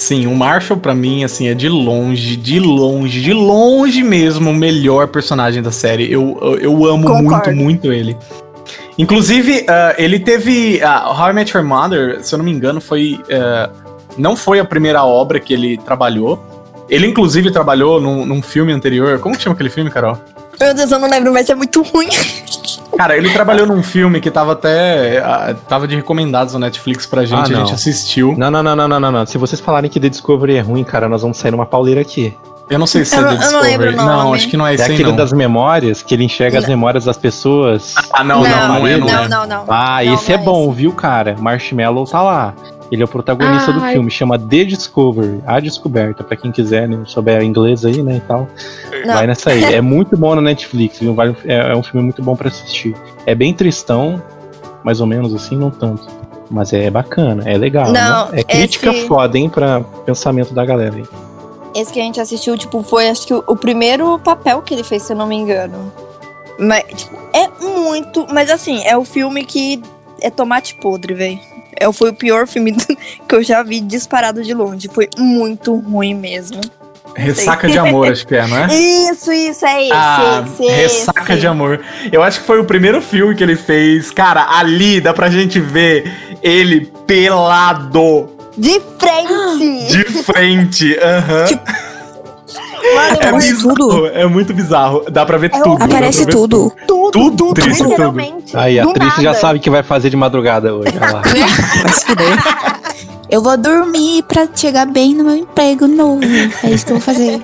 Sim, 0.00 0.26
o 0.26 0.34
Marshall, 0.34 0.80
pra 0.80 0.94
mim, 0.94 1.24
assim, 1.24 1.48
é 1.48 1.52
de 1.52 1.68
longe, 1.68 2.34
de 2.34 2.58
longe, 2.58 3.20
de 3.20 3.34
longe 3.34 4.02
mesmo 4.02 4.48
o 4.48 4.54
melhor 4.54 5.08
personagem 5.08 5.62
da 5.62 5.70
série. 5.70 6.10
Eu, 6.10 6.38
eu, 6.40 6.58
eu 6.58 6.86
amo 6.86 7.06
Concordo. 7.06 7.50
muito, 7.50 7.62
muito 7.86 7.92
ele. 7.92 8.16
Inclusive, 8.96 9.66
ah, 9.68 9.94
ele 9.98 10.18
teve. 10.18 10.80
ah, 10.82 11.14
How 11.14 11.28
I 11.28 11.32
Met 11.34 11.54
Your 11.54 11.66
Mother, 11.66 12.24
se 12.24 12.34
eu 12.34 12.38
não 12.38 12.46
me 12.46 12.50
engano, 12.50 12.80
foi. 12.80 13.20
ah, 13.30 13.68
não 14.16 14.34
foi 14.34 14.58
a 14.58 14.64
primeira 14.64 15.04
obra 15.04 15.38
que 15.38 15.52
ele 15.52 15.76
trabalhou. 15.76 16.42
Ele, 16.88 17.06
inclusive, 17.06 17.50
trabalhou 17.50 18.00
num, 18.00 18.24
num 18.24 18.40
filme 18.40 18.72
anterior. 18.72 19.18
Como 19.18 19.36
que 19.36 19.42
chama 19.42 19.52
aquele 19.52 19.68
filme, 19.68 19.90
Carol? 19.90 20.16
Meu 20.58 20.72
Deus, 20.72 20.90
eu 20.90 20.98
não 20.98 21.10
lembro, 21.10 21.30
mas 21.30 21.50
é 21.50 21.54
muito 21.54 21.82
ruim. 21.82 22.08
Cara, 22.96 23.16
ele 23.16 23.30
trabalhou 23.30 23.66
num 23.66 23.82
filme 23.82 24.20
que 24.20 24.30
tava 24.30 24.52
até. 24.52 25.20
tava 25.68 25.88
de 25.88 25.96
recomendados 25.96 26.52
na 26.54 26.60
Netflix 26.60 27.06
pra 27.06 27.24
gente, 27.24 27.52
Ah, 27.52 27.56
a 27.56 27.58
não. 27.60 27.66
gente 27.66 27.74
assistiu. 27.74 28.34
Não, 28.36 28.50
não, 28.50 28.62
não, 28.62 28.76
não, 28.76 28.88
não, 28.88 29.00
não, 29.00 29.10
não. 29.12 29.26
Se 29.26 29.38
vocês 29.38 29.60
falarem 29.60 29.88
que 29.90 29.98
The 29.98 30.08
Discovery 30.08 30.56
é 30.56 30.60
ruim, 30.60 30.84
cara, 30.84 31.08
nós 31.08 31.22
vamos 31.22 31.38
sair 31.38 31.50
numa 31.50 31.66
pauleira 31.66 32.00
aqui. 32.00 32.36
Eu 32.68 32.78
não 32.78 32.86
sei 32.86 33.04
se 33.04 33.16
Eu 33.16 33.20
é 33.20 33.22
não- 33.22 33.28
The 33.30 33.34
eu 33.34 33.38
não 33.40 33.60
Discovery. 33.62 33.70
lembro 33.88 34.02
o 34.02 34.06
Não, 34.06 34.22
nome. 34.24 34.36
acho 34.36 34.48
que 34.48 34.56
não 34.56 34.66
é 34.66 34.70
É 34.70 34.74
esse 34.74 34.84
aí, 34.84 34.92
aquele 34.94 35.08
não. 35.10 35.16
das 35.16 35.32
memórias, 35.32 36.02
que 36.02 36.14
ele 36.14 36.24
enxerga 36.24 36.58
as 36.58 36.66
memórias 36.68 37.04
das 37.04 37.16
pessoas. 37.16 37.94
Ah, 38.12 38.22
não, 38.22 38.42
não, 38.42 38.68
não, 38.68 38.86
é, 38.86 38.96
não, 38.96 39.08
é. 39.08 39.28
não, 39.28 39.28
não, 39.28 39.46
não. 39.46 39.64
Ah, 39.68 40.00
Não, 40.04 40.14
esse 40.14 40.30
não 40.30 40.38
é 40.38 40.40
é 40.40 40.44
bom, 40.44 40.70
viu, 40.72 40.92
cara? 40.92 41.34
Marshmallow 41.40 42.04
tá 42.04 42.22
lá. 42.22 42.54
Ele 42.90 43.02
é 43.02 43.04
o 43.04 43.08
protagonista 43.08 43.72
do 43.72 43.80
Ai. 43.80 43.92
filme, 43.92 44.10
chama 44.10 44.36
The 44.38 44.64
Discovery, 44.64 45.40
A 45.46 45.60
Descoberta, 45.60 46.24
pra 46.24 46.36
quem 46.36 46.50
quiser, 46.50 46.88
né, 46.88 46.98
souber 47.06 47.40
inglês 47.42 47.84
aí, 47.84 48.02
né, 48.02 48.16
e 48.16 48.20
tal. 48.20 48.48
Não. 49.06 49.14
Vai 49.14 49.26
nessa 49.28 49.50
aí. 49.50 49.62
É 49.74 49.80
muito 49.80 50.16
bom 50.16 50.34
na 50.34 50.40
Netflix, 50.42 50.98
viu? 50.98 51.14
Vale- 51.14 51.36
é, 51.44 51.72
é 51.72 51.76
um 51.76 51.82
filme 51.82 52.02
muito 52.04 52.20
bom 52.22 52.34
pra 52.34 52.48
assistir. 52.48 52.96
É 53.26 53.34
bem 53.34 53.54
tristão, 53.54 54.20
mais 54.82 55.00
ou 55.00 55.06
menos 55.06 55.32
assim, 55.34 55.56
não 55.56 55.70
tanto. 55.70 56.04
Mas 56.50 56.72
é 56.72 56.90
bacana, 56.90 57.48
é 57.48 57.56
legal. 57.56 57.92
Não, 57.92 58.30
né? 58.32 58.40
É 58.40 58.42
crítica 58.42 58.90
esse- 58.90 59.06
foda, 59.06 59.38
hein, 59.38 59.48
pra 59.48 59.80
pensamento 60.04 60.52
da 60.52 60.64
galera 60.64 60.96
aí. 60.96 61.04
Esse 61.72 61.92
que 61.92 62.00
a 62.00 62.02
gente 62.02 62.20
assistiu, 62.20 62.58
tipo, 62.58 62.82
foi 62.82 63.08
acho 63.08 63.24
que 63.24 63.32
o, 63.32 63.44
o 63.46 63.54
primeiro 63.54 64.18
papel 64.18 64.60
que 64.62 64.74
ele 64.74 64.82
fez, 64.82 65.04
se 65.04 65.12
eu 65.12 65.16
não 65.16 65.28
me 65.28 65.36
engano. 65.36 65.92
Mas, 66.58 66.82
tipo, 66.92 67.16
é 67.32 67.48
muito. 67.64 68.26
Mas 68.32 68.50
assim, 68.50 68.82
é 68.84 68.96
o 68.96 69.04
filme 69.04 69.44
que 69.44 69.80
é 70.20 70.28
tomate 70.28 70.74
podre, 70.74 71.14
velho. 71.14 71.38
É, 71.80 71.90
foi 71.92 72.10
o 72.10 72.14
pior 72.14 72.46
filme 72.46 72.72
que 73.28 73.34
eu 73.34 73.42
já 73.42 73.62
vi 73.62 73.80
disparado 73.80 74.42
de 74.42 74.52
longe. 74.54 74.88
Foi 74.92 75.08
muito 75.18 75.74
ruim 75.74 76.14
mesmo. 76.14 76.60
Ressaca 77.16 77.66
de 77.68 77.76
amor, 77.76 78.06
acho 78.12 78.24
que 78.24 78.36
é, 78.36 78.46
não 78.46 78.56
é? 78.56 78.66
Isso, 78.72 79.32
isso, 79.32 79.66
é 79.66 79.82
esse, 79.82 79.92
Ah, 79.92 80.44
esse, 80.46 80.62
Ressaca 80.62 81.32
esse. 81.32 81.40
de 81.40 81.46
Amor. 81.48 81.80
Eu 82.12 82.22
acho 82.22 82.40
que 82.40 82.46
foi 82.46 82.60
o 82.60 82.64
primeiro 82.64 83.00
filme 83.02 83.34
que 83.34 83.42
ele 83.42 83.56
fez. 83.56 84.12
Cara, 84.12 84.46
ali 84.58 85.00
dá 85.00 85.12
pra 85.12 85.28
gente 85.28 85.58
ver 85.58 86.08
ele 86.40 86.92
pelado 87.08 88.30
De 88.56 88.80
frente! 88.98 89.86
de 89.88 90.04
frente. 90.22 90.96
Aham. 91.02 91.44
Mano, 92.94 93.16
É 93.20 93.32
mas 93.32 93.50
Aparece 93.50 93.58
tudo. 93.62 93.74
bizarro, 93.88 94.06
é 94.06 94.26
muito 94.26 94.54
bizarro. 94.54 95.04
Dá 95.10 95.24
pra 95.26 95.38
ver 95.38 95.50
É 95.54 95.62
tudo. 95.62 95.82
Aparece 95.82 96.24
ver 96.24 96.30
tudo. 96.30 96.72
tudo, 96.86 97.10
tudo, 97.10 97.36
tudo, 97.36 97.54
Trícia, 97.54 97.84
tudo. 97.84 98.14
Aí, 98.54 98.78
a 98.80 98.86
Trícia 98.86 99.22
já 99.22 99.34
sabe 99.34 99.58
o 99.58 99.62
que 99.62 99.70
vai 99.70 99.82
fazer 99.82 100.10
de 100.10 100.16
madrugada 100.16 100.74
hoje. 100.74 100.92
Olha 101.00 101.12
lá. 101.12 101.22
Vai 101.82 101.92
se 101.92 102.06
fuder. 102.06 102.38
Eu 103.30 103.42
vou 103.42 103.56
dormir 103.56 104.24
pra 104.24 104.48
chegar 104.54 104.86
bem 104.86 105.14
no 105.14 105.22
meu 105.24 105.36
emprego 105.36 105.86
novo. 105.86 106.20
É 106.64 106.70
isso 106.70 106.84
que 106.86 106.92
eu 106.92 106.96
vou 106.98 107.04
fazer. 107.04 107.40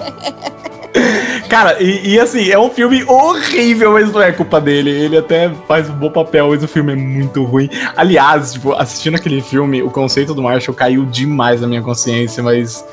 Cara, 1.49 1.81
e, 1.81 2.15
e 2.15 2.19
assim, 2.21 2.49
é 2.51 2.59
um 2.59 2.71
filme 2.71 3.05
horrível, 3.05 3.93
mas 3.93 4.11
não 4.13 4.21
é 4.21 4.33
culpa 4.33 4.61
dele. 4.61 4.91
Ele 4.91 5.17
até 5.17 5.51
faz 5.69 5.89
um 5.89 5.93
bom 5.93 6.11
papel, 6.11 6.49
mas 6.51 6.63
o 6.65 6.69
filme 6.69 6.93
é 6.93 6.97
muito 6.97 7.45
ruim. 7.45 7.69
Aliás, 7.97 8.55
tipo, 8.55 8.73
assistindo 8.73 9.15
aquele 9.15 9.41
filme, 9.43 9.83
o 9.83 9.91
conceito 9.91 10.35
do 10.35 10.43
Marshall 10.43 10.75
caiu 10.75 11.05
demais 11.05 11.61
na 11.61 11.67
minha 11.69 11.83
consciência, 11.83 12.43
mas. 12.43 12.85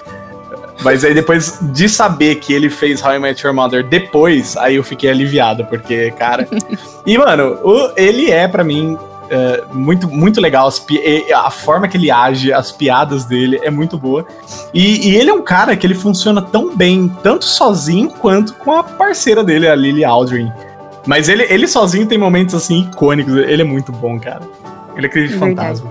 Mas 0.84 1.04
aí 1.04 1.14
depois 1.14 1.58
de 1.62 1.88
saber 1.88 2.36
que 2.36 2.54
ele 2.54 2.70
fez 2.70 3.04
How 3.04 3.14
I 3.16 3.20
Met 3.20 3.46
Your 3.46 3.56
Mother 3.56 3.84
depois, 3.88 4.58
aí 4.58 4.76
eu 4.76 4.84
fiquei 4.84 5.10
aliviado, 5.10 5.66
porque, 5.66 6.12
cara. 6.12 6.48
e, 7.06 7.18
mano, 7.18 7.58
o- 7.64 7.92
ele 7.96 8.30
é, 8.30 8.48
pra 8.48 8.64
mim, 8.64 8.98
é, 9.30 9.64
muito, 9.72 10.08
muito 10.10 10.42
legal. 10.42 10.70
A 11.36 11.50
forma 11.50 11.88
que 11.88 11.98
ele 11.98 12.12
age, 12.12 12.52
as 12.52 12.72
piadas 12.72 13.26
dele 13.26 13.60
é 13.64 13.70
muito 13.72 13.98
boa. 13.98 14.26
E, 14.74 15.10
e 15.10 15.16
ele 15.16 15.30
é 15.30 15.34
um 15.34 15.42
cara 15.42 15.76
que 15.76 15.88
ele 15.88 15.96
funciona 15.96 16.42
tão 16.42 16.76
bem, 16.76 17.12
tanto 17.24 17.46
sozinho 17.46 18.10
quanto 18.10 18.54
com 18.56 18.74
a 18.74 18.84
parceira 18.84 19.44
dele, 19.44 19.68
a 19.68 19.76
Lily 19.76 20.04
Aldrin. 20.04 20.52
Mas 21.06 21.28
ele, 21.30 21.44
ele 21.50 21.68
sozinho 21.68 22.06
tem 22.06 22.18
momentos 22.18 22.54
assim 22.56 22.82
icônicos. 22.82 23.34
Ele 23.36 23.62
é 23.62 23.66
muito 23.66 23.92
bom, 23.92 24.20
cara. 24.20 24.42
Ele 24.96 25.06
é 25.08 25.10
aquele 25.10 25.28
de 25.28 25.36
Verdade. 25.36 25.82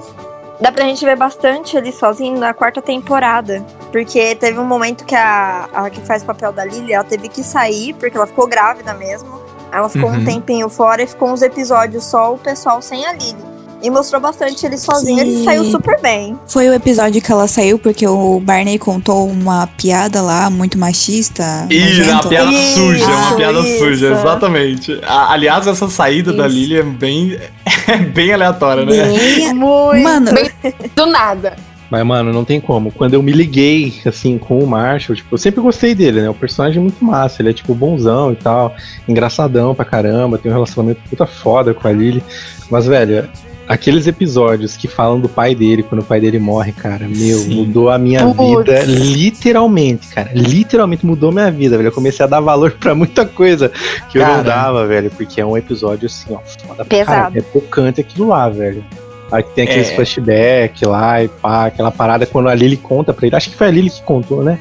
Dá 0.63 0.71
pra 0.71 0.85
gente 0.85 1.05
ver 1.05 1.17
bastante 1.17 1.77
ele 1.77 1.91
sozinho 1.91 2.39
na 2.39 2.55
quarta 2.55 2.81
temporada. 2.81 3.67
Porque 3.91 4.37
teve 4.37 4.61
um 4.61 4.65
momento 4.65 5.05
que 5.05 5.15
a, 5.17 5.69
a 5.75 5.91
que 5.91 6.01
faz 6.03 6.23
o 6.23 6.27
papel 6.27 6.53
da 6.53 6.65
Lily, 6.65 6.93
ela 6.93 7.03
teve 7.03 7.29
que 7.29 7.43
sair, 7.43 7.93
porque 7.95 8.17
ela 8.17 8.29
ficou 8.29 8.47
grávida 8.47 8.95
mesmo. 8.95 9.43
Ela 9.73 9.89
ficou 9.89 10.09
Uhum. 10.11 10.19
um 10.19 10.25
tempinho 10.25 10.69
fora 10.69 11.03
e 11.03 11.07
ficou 11.09 11.31
uns 11.31 11.43
episódios 11.43 12.05
só 12.05 12.33
o 12.35 12.39
pessoal 12.39 12.81
sem 12.81 13.05
a 13.05 13.13
Lily. 13.13 13.52
E 13.83 13.91
mostrou 13.91 14.21
bastante 14.21 14.65
ele 14.65 14.79
sozinho, 14.79 15.19
ele 15.21 15.39
Sim. 15.39 15.45
saiu 15.45 15.65
super 15.65 16.01
bem. 16.01 16.39
Foi 16.47 16.69
o 16.69 16.73
episódio 16.73 17.21
que 17.21 17.33
ela 17.33 17.49
saiu 17.49 17.79
porque 17.81 18.07
o 18.07 18.39
Barney 18.39 18.79
contou 18.79 19.29
uma 19.29 19.67
piada 19.67 20.23
lá 20.23 20.49
muito 20.49 20.79
machista. 20.79 21.67
Ih, 21.69 21.81
uma 21.81 21.89
nojenta. 22.15 22.29
piada 22.29 22.53
Isso, 22.53 22.75
suja, 22.75 23.05
uma 23.07 23.37
piada 23.37 23.59
isso. 23.59 23.79
suja, 23.79 24.13
exatamente. 24.13 25.01
A- 25.05 25.33
aliás, 25.33 25.67
essa 25.67 25.89
saída 25.89 26.33
da 26.33 26.47
Isso. 26.47 26.57
Lily 26.57 26.77
é 26.79 26.83
bem, 26.85 27.39
é 27.89 27.97
bem 27.99 28.33
aleatória, 28.33 28.85
né? 28.85 28.93
Bem- 29.05 29.53
Muito. 29.55 30.03
Mano, 30.05 30.31
Do 30.95 31.07
nada. 31.07 31.57
Mas, 31.91 32.07
mano, 32.07 32.33
não 32.33 32.45
tem 32.45 32.59
como. 32.61 32.91
Quando 32.93 33.15
eu 33.15 33.23
me 33.23 33.33
liguei, 33.33 34.01
assim, 34.07 34.39
com 34.39 34.61
o 34.61 34.67
Marshall, 34.67 35.15
tipo, 35.17 35.35
eu 35.35 35.39
sempre 35.39 35.61
gostei 35.61 35.95
dele, 35.95 36.23
né? 36.23 36.31
O 36.31 36.35
personagem 36.35 36.79
é 36.79 36.83
muito 36.83 37.05
massa, 37.05 37.43
ele 37.43 37.51
é, 37.51 37.53
tipo, 37.53 37.75
bonzão 37.75 38.33
e 38.33 38.37
tal, 38.37 38.75
engraçadão 39.07 39.75
pra 39.75 39.85
caramba, 39.85 40.39
tem 40.39 40.51
um 40.51 40.55
relacionamento 40.55 41.01
puta 41.11 41.27
foda 41.27 41.75
com 41.75 41.87
a 41.87 41.93
Lily. 41.93 42.23
Mas, 42.71 42.87
velho, 42.87 43.29
aqueles 43.69 44.07
episódios 44.07 44.77
que 44.77 44.87
falam 44.89 45.21
do 45.21 45.29
pai 45.29 45.55
dele, 45.55 45.83
quando 45.83 46.01
o 46.03 46.05
pai 46.05 46.21
dele 46.21 46.39
morre, 46.39 46.73
cara, 46.73 47.07
meu, 47.09 47.39
Sim. 47.39 47.55
mudou 47.55 47.91
a 47.91 47.99
minha 47.99 48.27
Putz. 48.27 48.67
vida, 48.69 48.85
literalmente, 48.85 50.09
cara. 50.09 50.31
Literalmente 50.35 51.07
mudou 51.07 51.33
minha 51.33 51.51
vida, 51.51 51.77
velho. 51.77 51.89
Eu 51.89 51.93
comecei 51.93 52.25
a 52.25 52.29
dar 52.29 52.41
valor 52.41 52.73
pra 52.73 52.95
muita 52.95 53.25
coisa 53.25 53.71
que 54.11 54.19
eu 54.19 54.23
não 54.23 54.31
Cara. 54.31 54.43
dava, 54.43 54.87
velho, 54.87 55.11
porque 55.11 55.41
é 55.41 55.47
um 55.47 55.57
episódio, 55.57 56.07
assim, 56.07 56.35
ó, 56.35 56.39
foda 56.67 56.77
pra 56.77 56.85
Pesado. 56.85 57.07
caralho. 57.07 57.39
É 57.39 57.41
tocante 57.43 58.01
aquilo 58.01 58.29
lá, 58.29 58.49
velho. 58.49 58.85
Aí 59.31 59.43
tem 59.43 59.65
aqueles 59.65 59.89
É. 59.91 59.95
flashback 59.95 60.85
lá 60.85 61.23
e 61.25 61.29
pá, 61.29 61.67
aquela 61.67 61.91
parada 61.91 62.27
quando 62.27 62.49
a 62.51 62.55
Lily 62.55 62.77
conta 62.77 63.15
pra 63.15 63.27
ele. 63.27 63.35
Acho 63.37 63.49
que 63.51 63.57
foi 63.57 63.69
a 63.69 63.71
Lily 63.71 63.89
que 63.89 64.03
contou, 64.03 64.43
né? 64.45 64.59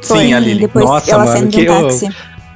Sim, 0.00 0.32
a 0.32 0.38
Lily. 0.38 0.60
Depois 0.60 0.84
Nossa, 0.84 1.10
ela 1.10 1.24
mano, 1.24 1.48
que 1.48 1.68
um 1.68 1.74
eu-. 1.88 1.88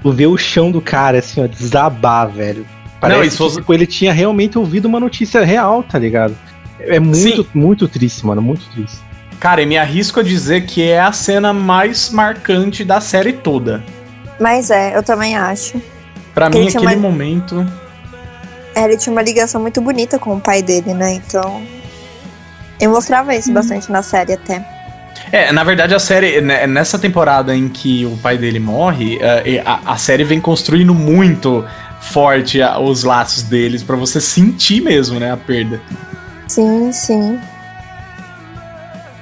Tu 0.02 0.12
vê 0.12 0.26
o 0.26 0.36
chão 0.38 0.70
do 0.70 0.80
cara, 0.80 1.18
assim, 1.18 1.42
ó, 1.42 1.46
desabar, 1.48 2.28
velho. 2.30 2.64
Parece 3.00 3.18
Não, 3.20 3.28
que 3.28 3.36
fosse- 3.36 3.56
tipo, 3.56 3.72
ele 3.72 3.86
tinha 3.86 4.12
realmente 4.12 4.58
ouvido 4.58 4.86
uma 4.86 5.00
notícia 5.00 5.44
real, 5.44 5.82
tá 5.82 5.98
ligado? 5.98 6.36
É 6.80 7.00
muito, 7.00 7.42
Sim. 7.42 7.46
muito 7.54 7.88
triste, 7.88 8.24
mano, 8.26 8.42
muito 8.42 8.62
triste. 8.70 8.98
Cara, 9.38 9.62
e 9.62 9.66
me 9.66 9.78
arrisco 9.78 10.20
a 10.20 10.22
dizer 10.22 10.66
que 10.66 10.82
é 10.82 11.00
a 11.00 11.12
cena 11.12 11.52
mais 11.52 12.10
marcante 12.10 12.84
da 12.84 13.00
série 13.00 13.32
toda. 13.32 13.82
Mas 14.38 14.70
é, 14.70 14.96
eu 14.96 15.02
também 15.02 15.36
acho. 15.36 15.80
Pra 16.34 16.48
mim, 16.50 16.68
aquele 16.68 16.86
uma- 16.86 16.96
momento. 16.96 17.66
É, 18.74 18.84
Ele 18.84 18.96
tinha 18.96 19.12
uma 19.12 19.22
ligação 19.22 19.60
muito 19.60 19.80
bonita 19.80 20.18
com 20.18 20.34
o 20.36 20.40
pai 20.40 20.62
dele, 20.62 20.92
né? 20.94 21.14
Então. 21.14 21.62
Eu 22.80 22.90
mostrava 22.90 23.34
isso 23.34 23.52
bastante 23.52 23.90
na 23.90 24.02
série 24.02 24.32
até. 24.34 24.64
É, 25.32 25.52
na 25.52 25.62
verdade, 25.64 25.94
a 25.94 25.98
série, 25.98 26.40
né, 26.40 26.66
nessa 26.66 26.98
temporada 26.98 27.54
em 27.54 27.68
que 27.68 28.06
o 28.06 28.16
pai 28.18 28.38
dele 28.38 28.58
morre, 28.58 29.18
eh, 29.20 29.62
a, 29.66 29.92
a 29.92 29.96
série 29.96 30.24
vem 30.24 30.40
construindo 30.40 30.94
muito 30.94 31.64
forte 32.00 32.60
a- 32.62 32.78
os 32.78 33.04
laços 33.04 33.42
deles 33.44 33.82
pra 33.82 33.96
você 33.96 34.20
sentir 34.20 34.80
mesmo, 34.82 35.18
né, 35.20 35.30
a 35.32 35.36
perda. 35.36 35.80
Sim, 36.48 36.90
sim. 36.92 37.38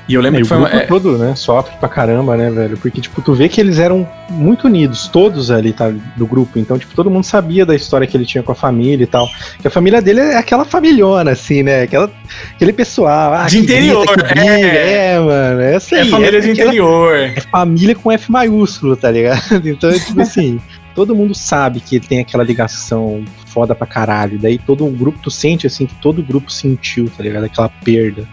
E 0.09 0.15
eu 0.15 0.23
lembro 0.23 0.39
E 0.41 0.43
que 0.43 0.47
o 0.47 0.49
foi 0.49 0.57
uma, 0.57 0.69
grupo 0.71 0.83
é, 0.85 0.87
todo, 0.87 1.19
né, 1.19 1.35
sofre 1.37 1.77
pra 1.79 1.87
caramba, 1.87 2.35
né, 2.35 2.49
velho? 2.51 2.79
Porque, 2.79 2.99
tipo, 2.99 3.21
tu 3.21 3.35
vê 3.35 3.47
que 3.47 3.61
eles 3.61 3.79
eram 3.79 4.09
muito 4.31 4.67
unidos, 4.67 5.07
todos 5.07 5.51
ali, 5.51 5.71
tá, 5.71 5.93
do 6.17 6.27
grupo. 6.27 6.59
Então, 6.59 6.79
tipo, 6.79 6.95
todo 6.95 7.11
mundo 7.11 7.25
sabia 7.25 7.67
da 7.67 7.75
história 7.77 8.07
que 8.07 8.17
ele 8.17 8.25
tinha 8.25 8.43
com 8.43 8.51
a 8.51 8.55
família 8.55 9.05
e 9.05 9.07
tal. 9.07 9.29
Que 9.61 9.69
a 9.69 9.71
família 9.71 10.01
dele 10.01 10.21
é 10.21 10.39
aquela 10.39 10.65
familhona, 10.65 11.33
assim, 11.33 11.63
né? 11.63 11.83
Aquela, 11.83 12.11
aquele 12.55 12.73
pessoal. 12.73 13.35
Ah, 13.35 13.45
De 13.45 13.59
grita, 13.59 13.73
interior, 13.75 14.07
que 14.07 14.23
briga. 14.25 14.41
é. 14.41 15.13
É, 15.13 15.19
mano. 15.21 15.61
Essa 15.61 15.97
é 15.97 16.01
aí. 16.01 16.11
família 16.11 16.39
é 16.39 16.41
de 16.41 16.51
aquela- 16.53 16.69
interior. 16.69 17.15
É 17.19 17.41
família 17.53 17.95
com 17.95 18.11
F 18.11 18.33
maiúsculo, 18.33 18.97
tá 18.97 19.11
ligado? 19.11 19.43
Então, 19.69 19.91
é 19.91 19.99
tipo 19.99 20.23
assim, 20.23 20.59
todo 20.99 21.15
mundo 21.15 21.33
sabe 21.33 21.79
que 21.79 21.95
ele 21.95 22.09
tem 22.09 22.19
aquela 22.19 22.43
ligação 22.43 23.25
foda 23.47 23.73
pra 23.73 23.87
caralho. 23.87 24.37
Daí 24.37 24.59
todo 24.59 24.85
um 24.85 24.93
grupo, 24.93 25.21
tu 25.23 25.31
sente 25.31 25.65
assim 25.65 25.87
que 25.87 25.95
todo 25.95 26.19
o 26.19 26.25
grupo 26.25 26.51
sentiu, 26.51 27.09
tá 27.17 27.23
ligado? 27.23 27.45
Aquela 27.45 27.69
perda. 27.69 28.27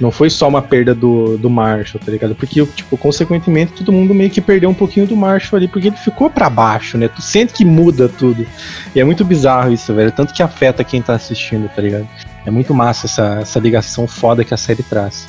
Não 0.00 0.12
foi 0.12 0.30
só 0.30 0.46
uma 0.46 0.62
perda 0.62 0.94
do, 0.94 1.36
do 1.36 1.50
Marshall, 1.50 2.00
tá 2.04 2.12
ligado? 2.12 2.36
Porque, 2.36 2.64
tipo, 2.66 2.96
consequentemente, 2.96 3.72
todo 3.72 3.90
mundo 3.90 4.14
meio 4.14 4.30
que 4.30 4.40
perdeu 4.40 4.70
um 4.70 4.74
pouquinho 4.74 5.08
do 5.08 5.16
Marshall 5.16 5.56
ali, 5.56 5.66
porque 5.66 5.88
ele 5.88 5.96
ficou 5.96 6.30
pra 6.30 6.48
baixo, 6.48 6.96
né? 6.96 7.08
Tu 7.08 7.20
sente 7.20 7.52
que 7.52 7.64
muda 7.64 8.08
tudo. 8.08 8.46
E 8.94 9.00
é 9.00 9.04
muito 9.04 9.24
bizarro 9.24 9.72
isso, 9.72 9.92
velho. 9.92 10.12
Tanto 10.12 10.32
que 10.32 10.40
afeta 10.40 10.84
quem 10.84 11.02
tá 11.02 11.14
assistindo, 11.14 11.68
tá 11.68 11.82
ligado? 11.82 12.08
É 12.46 12.50
muito 12.50 12.72
massa 12.72 13.06
essa, 13.06 13.40
essa 13.40 13.58
ligação 13.58 14.06
foda 14.06 14.44
que 14.44 14.54
a 14.54 14.56
série 14.56 14.84
traz. 14.84 15.26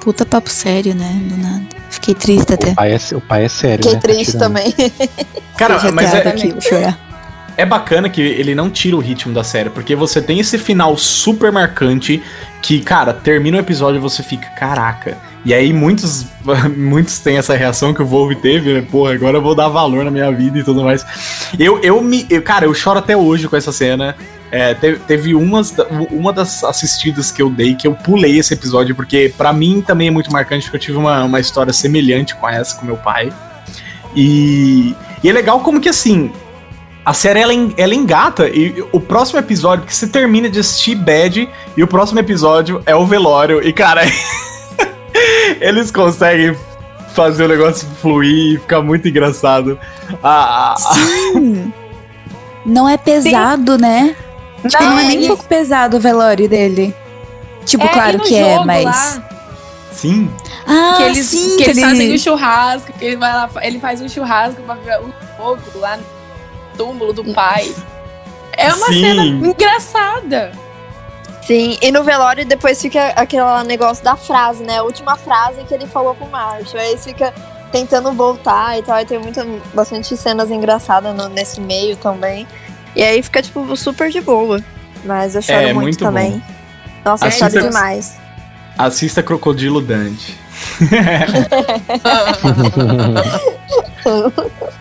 Puta 0.00 0.26
papo 0.26 0.50
sério, 0.50 0.96
né? 0.96 1.16
Do 1.28 1.36
nada. 1.36 1.73
Fiquei 1.94 2.14
triste 2.14 2.54
até. 2.54 2.70
O 2.70 2.74
pai 2.74 2.92
é, 2.92 2.98
o 3.16 3.20
pai 3.20 3.44
é 3.44 3.48
sério, 3.48 3.84
Fiquei 3.84 3.94
né? 3.94 4.00
Tá 4.00 4.08
triste 4.08 4.32
tirando. 4.32 4.40
também. 4.42 4.74
Cara, 5.56 5.92
mas 5.92 6.12
é, 6.12 6.28
aqui, 6.28 6.54
é 7.56 7.64
bacana 7.64 8.08
que 8.08 8.20
ele 8.20 8.54
não 8.54 8.68
tira 8.68 8.96
o 8.96 9.00
ritmo 9.00 9.32
da 9.32 9.44
série, 9.44 9.70
porque 9.70 9.94
você 9.94 10.20
tem 10.20 10.40
esse 10.40 10.58
final 10.58 10.96
super 10.96 11.52
marcante 11.52 12.22
que, 12.60 12.80
cara, 12.80 13.12
termina 13.12 13.56
o 13.56 13.60
episódio 13.60 13.98
e 13.98 14.00
você 14.00 14.22
fica, 14.22 14.48
caraca. 14.50 15.16
E 15.44 15.52
aí 15.54 15.72
muitos, 15.72 16.26
muitos 16.76 17.18
têm 17.18 17.36
essa 17.36 17.54
reação 17.54 17.94
que 17.94 18.02
o 18.02 18.06
Volve 18.06 18.34
teve, 18.36 18.72
né? 18.72 18.84
Porra, 18.90 19.12
agora 19.12 19.36
eu 19.36 19.42
vou 19.42 19.54
dar 19.54 19.68
valor 19.68 20.04
na 20.04 20.10
minha 20.10 20.30
vida 20.32 20.58
e 20.58 20.64
tudo 20.64 20.82
mais. 20.82 21.04
Eu, 21.58 21.78
eu 21.80 22.00
me. 22.02 22.26
eu- 22.28 22.42
cara, 22.42 22.64
eu 22.64 22.74
choro 22.74 22.98
até 22.98 23.16
hoje 23.16 23.46
com 23.48 23.56
essa 23.56 23.70
cena. 23.72 24.16
É, 24.54 24.72
teve, 24.72 25.00
teve 25.00 25.34
umas, 25.34 25.74
uma 26.12 26.32
das 26.32 26.62
assistidas 26.62 27.32
que 27.32 27.42
eu 27.42 27.50
dei 27.50 27.74
que 27.74 27.88
eu 27.88 27.92
pulei 27.92 28.38
esse 28.38 28.54
episódio, 28.54 28.94
porque 28.94 29.34
pra 29.36 29.52
mim 29.52 29.82
também 29.84 30.06
é 30.06 30.10
muito 30.12 30.30
marcante, 30.30 30.66
porque 30.66 30.76
eu 30.76 30.80
tive 30.80 30.96
uma, 30.96 31.24
uma 31.24 31.40
história 31.40 31.72
semelhante 31.72 32.36
com 32.36 32.48
essa, 32.48 32.76
com 32.76 32.86
meu 32.86 32.96
pai. 32.96 33.32
E, 34.14 34.94
e 35.24 35.28
é 35.28 35.32
legal 35.32 35.58
como 35.58 35.80
que 35.80 35.88
assim, 35.88 36.30
a 37.04 37.12
série 37.12 37.40
ela, 37.40 37.52
ela 37.76 37.96
engata 37.96 38.48
e 38.48 38.80
o 38.92 39.00
próximo 39.00 39.40
episódio, 39.40 39.86
que 39.86 39.96
você 39.96 40.06
termina 40.06 40.48
de 40.48 40.60
assistir 40.60 40.94
Bad 40.94 41.48
e 41.76 41.82
o 41.82 41.88
próximo 41.88 42.20
episódio 42.20 42.80
é 42.86 42.94
o 42.94 43.04
velório. 43.04 43.60
E 43.60 43.72
cara, 43.72 44.02
eles 45.60 45.90
conseguem 45.90 46.56
fazer 47.12 47.46
o 47.46 47.48
negócio 47.48 47.88
fluir 48.00 48.54
e 48.54 48.58
ficar 48.58 48.80
muito 48.82 49.08
engraçado. 49.08 49.76
Ah, 50.22 50.74
ah, 50.74 50.94
Sim. 51.32 51.72
Não 52.64 52.88
é 52.88 52.96
pesado, 52.96 53.76
né? 53.76 54.14
Tipo, 54.68 54.82
não, 54.84 54.98
é 54.98 55.04
nem 55.04 55.24
um 55.24 55.26
pouco 55.28 55.44
pesado 55.44 55.96
o 55.96 56.00
velório 56.00 56.48
dele. 56.48 56.94
Tipo, 57.64 57.84
É, 57.84 57.88
claro 57.88 58.18
que 58.20 58.34
é, 58.34 58.64
mas. 58.64 58.84
lá, 58.84 59.28
sim. 59.92 60.30
Ah, 60.66 60.94
que 60.96 61.02
eles, 61.04 61.26
sim, 61.26 61.56
que 61.56 61.62
eles 61.64 61.76
ele- 61.78 61.86
fazem 61.86 62.14
o 62.14 62.18
churrasco, 62.18 62.92
que 62.92 63.04
ele 63.04 63.16
vai 63.16 63.32
lá, 63.32 63.50
ele 63.62 63.78
faz 63.78 64.00
um 64.00 64.08
churrasco 64.08 64.62
pra 64.62 64.74
ver 64.76 64.98
o 65.00 65.12
fogo 65.36 65.60
lá 65.78 65.96
no 65.96 66.04
túmulo 66.76 67.12
do 67.12 67.24
pai. 67.32 67.74
É 68.56 68.72
uma 68.72 68.86
Sim. 68.86 69.00
cena 69.00 69.24
engraçada. 69.24 70.52
Sim, 71.46 71.76
e 71.82 71.90
no 71.90 72.02
velório 72.02 72.46
depois 72.46 72.80
fica 72.80 73.08
aquele 73.16 73.42
negócio 73.66 74.02
da 74.02 74.16
frase, 74.16 74.62
né? 74.62 74.78
A 74.78 74.82
última 74.82 75.16
frase 75.16 75.62
que 75.64 75.74
ele 75.74 75.86
falou 75.86 76.14
pro 76.14 76.26
Marshall. 76.28 76.80
Aí 76.80 76.90
eles 76.90 77.04
ficam 77.04 77.30
tentando 77.70 78.12
voltar 78.12 78.78
e 78.78 78.82
tal. 78.82 78.98
E 79.00 79.04
tem 79.04 79.18
muita, 79.18 79.44
bastante 79.74 80.16
cenas 80.16 80.50
engraçadas 80.50 81.14
no- 81.14 81.28
nesse 81.28 81.60
meio 81.60 81.96
também. 81.96 82.46
E 82.96 83.02
aí 83.02 83.22
fica, 83.22 83.42
tipo, 83.42 83.76
super 83.76 84.10
de 84.10 84.20
boa. 84.20 84.62
Mas 85.04 85.34
eu 85.34 85.42
choro 85.42 85.58
É, 85.58 85.66
muito, 85.72 85.80
muito 85.82 85.98
também. 85.98 86.42
Nossa, 87.04 87.24
eu 87.24 87.28
Assista- 87.28 87.50
choro 87.50 87.68
demais. 87.68 88.16
Assista 88.78 89.22
Crocodilo 89.22 89.80
Dante. 89.80 90.38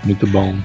Muito 0.04 0.28
bom. 0.28 0.56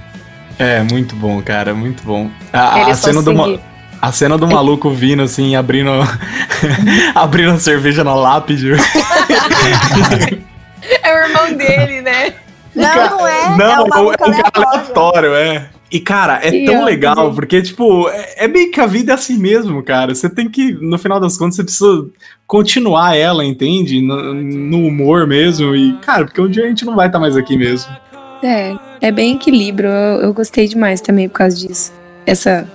É, 0.59 0.83
muito 0.83 1.15
bom, 1.15 1.41
cara, 1.41 1.73
muito 1.75 2.03
bom. 2.03 2.29
A, 2.53 2.91
a 2.91 2.95
cena 2.95 3.23
do 3.23 3.33
ma- 3.33 3.59
a 4.03 4.13
cena 4.13 4.37
do 4.37 4.47
maluco 4.49 4.91
vindo 4.91 5.23
assim, 5.23 5.55
abrindo 5.55 5.91
abrindo 7.15 7.53
a 7.53 7.59
cerveja 7.59 8.03
na 8.03 8.15
lápide. 8.15 8.73
É 11.03 11.15
o 11.15 11.19
irmão 11.27 11.53
dele, 11.55 12.03
né? 12.03 12.35
Não, 12.75 12.95
não 13.19 13.27
é. 13.27 13.57
Não, 13.57 13.87
é 13.87 14.01
um 14.01 14.13
é 14.13 14.13
um 14.13 14.13
cara 14.33 14.53
aleatório, 14.55 15.35
é. 15.35 15.69
E, 15.91 16.01
cara, 16.01 16.39
é 16.43 16.51
Que 16.51 16.65
tão 16.67 16.85
legal, 16.85 17.33
porque, 17.35 17.63
tipo, 17.63 18.09
é, 18.11 18.45
é 18.45 18.49
meio 18.49 18.71
que 18.71 18.81
a 18.81 18.87
vida 18.87 19.13
é 19.13 19.15
assim 19.15 19.39
mesmo, 19.39 19.83
cara. 19.83 20.15
Você 20.15 20.29
tem 20.29 20.49
que, 20.49 20.73
no 20.73 20.99
final 20.99 21.19
das 21.19 21.39
contas, 21.39 21.57
você 21.57 21.65
precisa 21.65 22.07
continuar 22.47 23.17
ela, 23.17 23.45
entende? 23.45 24.03
No, 24.03 24.35
no 24.35 24.87
humor 24.87 25.27
mesmo. 25.27 25.75
E, 25.75 25.95
cara, 25.99 26.27
porque 26.27 26.41
um 26.41 26.49
dia 26.49 26.65
a 26.65 26.69
gente 26.69 26.85
não 26.85 26.95
vai 26.95 27.07
estar 27.07 27.19
mais 27.19 27.37
aqui 27.37 27.57
mesmo. 27.57 27.91
É, 28.43 28.77
é 29.01 29.11
bem 29.11 29.35
equilíbrio. 29.35 29.89
Eu, 29.89 30.21
eu 30.23 30.35
gostei 30.35 30.69
demais 30.69 31.01
também 31.01 31.29
por 31.29 31.39
causa 31.39 31.57
disso. 31.57 31.93
Essa. 32.27 32.69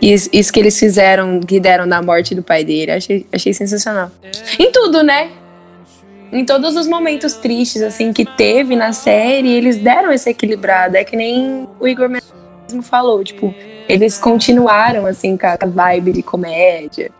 Isso, 0.00 0.28
isso 0.32 0.52
que 0.52 0.60
eles 0.60 0.78
fizeram, 0.78 1.40
que 1.40 1.58
deram 1.58 1.86
na 1.86 2.02
morte 2.02 2.34
do 2.34 2.42
pai 2.42 2.62
dele, 2.62 2.92
achei, 2.92 3.26
achei 3.32 3.54
sensacional. 3.54 4.10
Em 4.58 4.70
tudo, 4.70 5.02
né? 5.02 5.30
Em 6.34 6.44
todos 6.44 6.74
os 6.74 6.88
momentos 6.88 7.34
tristes, 7.34 7.80
assim, 7.80 8.12
que 8.12 8.24
teve 8.24 8.74
na 8.74 8.92
série, 8.92 9.52
eles 9.52 9.76
deram 9.76 10.10
essa 10.10 10.30
equilibrada. 10.30 10.98
É 10.98 11.04
que 11.04 11.14
nem 11.14 11.68
o 11.78 11.86
Igor 11.86 12.08
mesmo 12.08 12.82
falou, 12.82 13.22
tipo, 13.22 13.54
eles 13.88 14.18
continuaram, 14.18 15.06
assim, 15.06 15.36
com 15.36 15.46
a 15.46 15.56
vibe 15.64 16.12
de 16.12 16.22
comédia. 16.24 17.12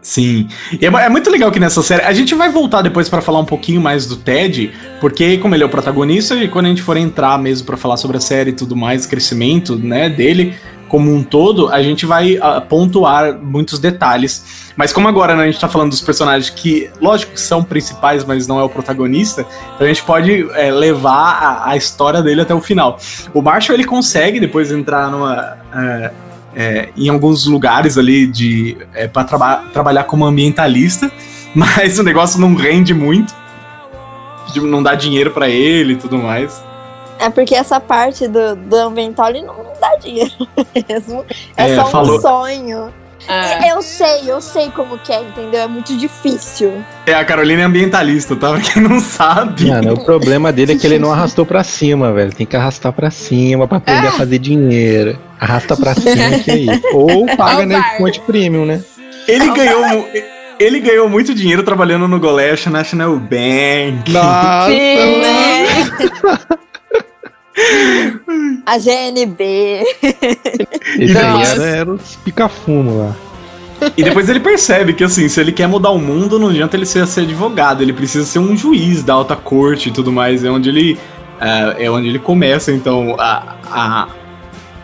Sim. 0.00 0.48
E 0.80 0.86
é, 0.86 0.88
é 0.88 1.08
muito 1.10 1.28
legal 1.30 1.52
que 1.52 1.60
nessa 1.60 1.82
série. 1.82 2.02
A 2.02 2.14
gente 2.14 2.34
vai 2.34 2.48
voltar 2.48 2.80
depois 2.80 3.10
pra 3.10 3.20
falar 3.20 3.40
um 3.40 3.44
pouquinho 3.44 3.80
mais 3.80 4.06
do 4.06 4.16
Ted, 4.16 4.72
porque, 5.02 5.36
como 5.36 5.54
ele 5.54 5.62
é 5.62 5.66
o 5.66 5.68
protagonista, 5.68 6.34
e 6.36 6.48
quando 6.48 6.64
a 6.64 6.68
gente 6.70 6.80
for 6.80 6.96
entrar 6.96 7.38
mesmo 7.38 7.66
pra 7.66 7.76
falar 7.76 7.98
sobre 7.98 8.16
a 8.16 8.20
série 8.20 8.50
e 8.50 8.54
tudo 8.54 8.74
mais, 8.74 9.04
crescimento, 9.04 9.76
né, 9.76 10.08
dele, 10.08 10.54
como 10.88 11.12
um 11.12 11.22
todo, 11.22 11.68
a 11.68 11.82
gente 11.82 12.06
vai 12.06 12.36
uh, 12.36 12.60
pontuar 12.68 13.38
muitos 13.38 13.78
detalhes. 13.78 14.72
Mas 14.76 14.92
como 14.92 15.08
agora 15.08 15.34
né, 15.34 15.44
a 15.44 15.46
gente 15.46 15.60
tá 15.60 15.68
falando 15.68 15.90
dos 15.90 16.00
personagens 16.00 16.50
que, 16.50 16.90
lógico 17.00 17.38
são 17.38 17.64
principais, 17.64 18.24
mas 18.24 18.46
não 18.46 18.60
é 18.60 18.62
o 18.62 18.68
protagonista, 18.68 19.46
então 19.74 19.86
a 19.86 19.88
gente 19.88 20.02
pode 20.02 20.48
é, 20.52 20.70
levar 20.70 21.38
a, 21.42 21.70
a, 21.70 21.76
história 21.76 22.22
dele 22.22 22.42
até 22.42 22.54
o 22.54 22.60
final. 22.60 22.98
O 23.32 23.42
Marshall, 23.42 23.74
ele 23.74 23.84
consegue 23.84 24.38
depois 24.38 24.70
entrar 24.70 25.10
numa... 25.10 25.56
É, 25.74 26.10
é, 26.58 26.88
em 26.96 27.10
alguns 27.10 27.44
lugares 27.44 27.98
ali 27.98 28.26
de 28.26 28.78
é, 28.94 29.06
para 29.06 29.24
traba 29.24 29.56
trabalhar 29.74 30.04
como 30.04 30.24
ambientalista, 30.24 31.12
mas 31.54 31.98
o 31.98 32.02
negócio 32.02 32.40
não 32.40 32.54
rende 32.54 32.94
muito, 32.94 33.34
não 34.62 34.82
dá 34.82 34.94
dinheiro 34.94 35.30
para 35.32 35.50
ele 35.50 35.92
e 35.92 35.96
tudo 35.96 36.16
mais. 36.16 36.64
É 37.18 37.28
porque 37.30 37.54
essa 37.54 37.78
parte 37.78 38.26
do, 38.26 38.56
do 38.56 38.76
ambiental 38.76 39.32
não, 39.32 39.42
não 39.42 39.65
dinheiro 40.00 40.48
mesmo. 40.88 41.24
É, 41.56 41.70
é 41.70 41.76
só 41.76 41.86
falou... 41.86 42.16
um 42.16 42.20
sonho. 42.20 42.92
É. 43.28 43.72
Eu 43.72 43.82
sei, 43.82 44.30
eu 44.30 44.40
sei 44.40 44.70
como 44.70 44.98
que 44.98 45.12
é, 45.12 45.20
entendeu? 45.20 45.62
É 45.62 45.66
muito 45.66 45.96
difícil. 45.96 46.84
É, 47.06 47.14
a 47.14 47.24
Carolina 47.24 47.62
é 47.62 47.64
ambientalista, 47.64 48.36
tá? 48.36 48.50
Pra 48.52 48.60
quem 48.60 48.82
não 48.82 49.00
sabe. 49.00 49.68
Mano, 49.68 49.94
o 49.94 50.04
problema 50.04 50.52
dele 50.52 50.74
é 50.74 50.76
que 50.76 50.86
ele 50.86 50.98
não 50.98 51.10
arrastou 51.12 51.44
pra 51.44 51.64
cima, 51.64 52.12
velho. 52.12 52.32
Tem 52.32 52.46
que 52.46 52.56
arrastar 52.56 52.92
pra 52.92 53.10
cima 53.10 53.66
pra 53.66 53.78
aprender 53.78 54.06
a 54.06 54.10
ah. 54.10 54.12
fazer 54.12 54.38
dinheiro. 54.38 55.18
Arrasta 55.40 55.76
pra 55.76 55.94
cima 55.94 56.38
que 56.38 56.50
é 56.50 56.56
isso. 56.56 56.82
Ou 56.94 57.26
paga 57.36 57.66
na 57.66 57.82
fonte 57.96 58.20
premium, 58.20 58.64
né? 58.64 58.82
Ele 59.26 59.50
ganhou. 59.50 60.08
Ele 60.58 60.80
ganhou 60.80 61.08
muito 61.08 61.34
dinheiro 61.34 61.62
trabalhando 61.62 62.08
no 62.08 62.18
Golesh 62.18 62.66
National 62.66 63.18
Bank. 63.18 64.10
Nossa! 64.10 64.68
Sim, 64.68 65.20
né? 65.20 65.66
A 68.66 68.78
GNB. 68.78 69.82
E 70.98 71.12
daí 71.12 71.42
era, 71.42 71.64
era 71.64 71.92
os 71.92 72.16
pica-fumo 72.16 72.98
lá. 72.98 73.16
E 73.96 74.02
depois 74.02 74.28
ele 74.28 74.40
percebe 74.40 74.92
que, 74.94 75.04
assim, 75.04 75.28
se 75.28 75.40
ele 75.40 75.52
quer 75.52 75.66
mudar 75.66 75.90
o 75.90 75.98
mundo, 75.98 76.38
não 76.38 76.48
adianta 76.48 76.76
ele 76.76 76.86
ser, 76.86 77.06
ser 77.06 77.22
advogado, 77.22 77.82
ele 77.82 77.92
precisa 77.92 78.24
ser 78.24 78.38
um 78.38 78.56
juiz 78.56 79.02
da 79.02 79.14
alta 79.14 79.36
corte 79.36 79.88
e 79.88 79.92
tudo 79.92 80.10
mais. 80.12 80.44
É 80.44 80.50
onde 80.50 80.68
ele, 80.68 80.98
é, 81.40 81.84
é 81.84 81.90
onde 81.90 82.08
ele 82.08 82.18
começa, 82.18 82.72
então, 82.72 83.14
a, 83.18 83.56
a, 83.70 84.08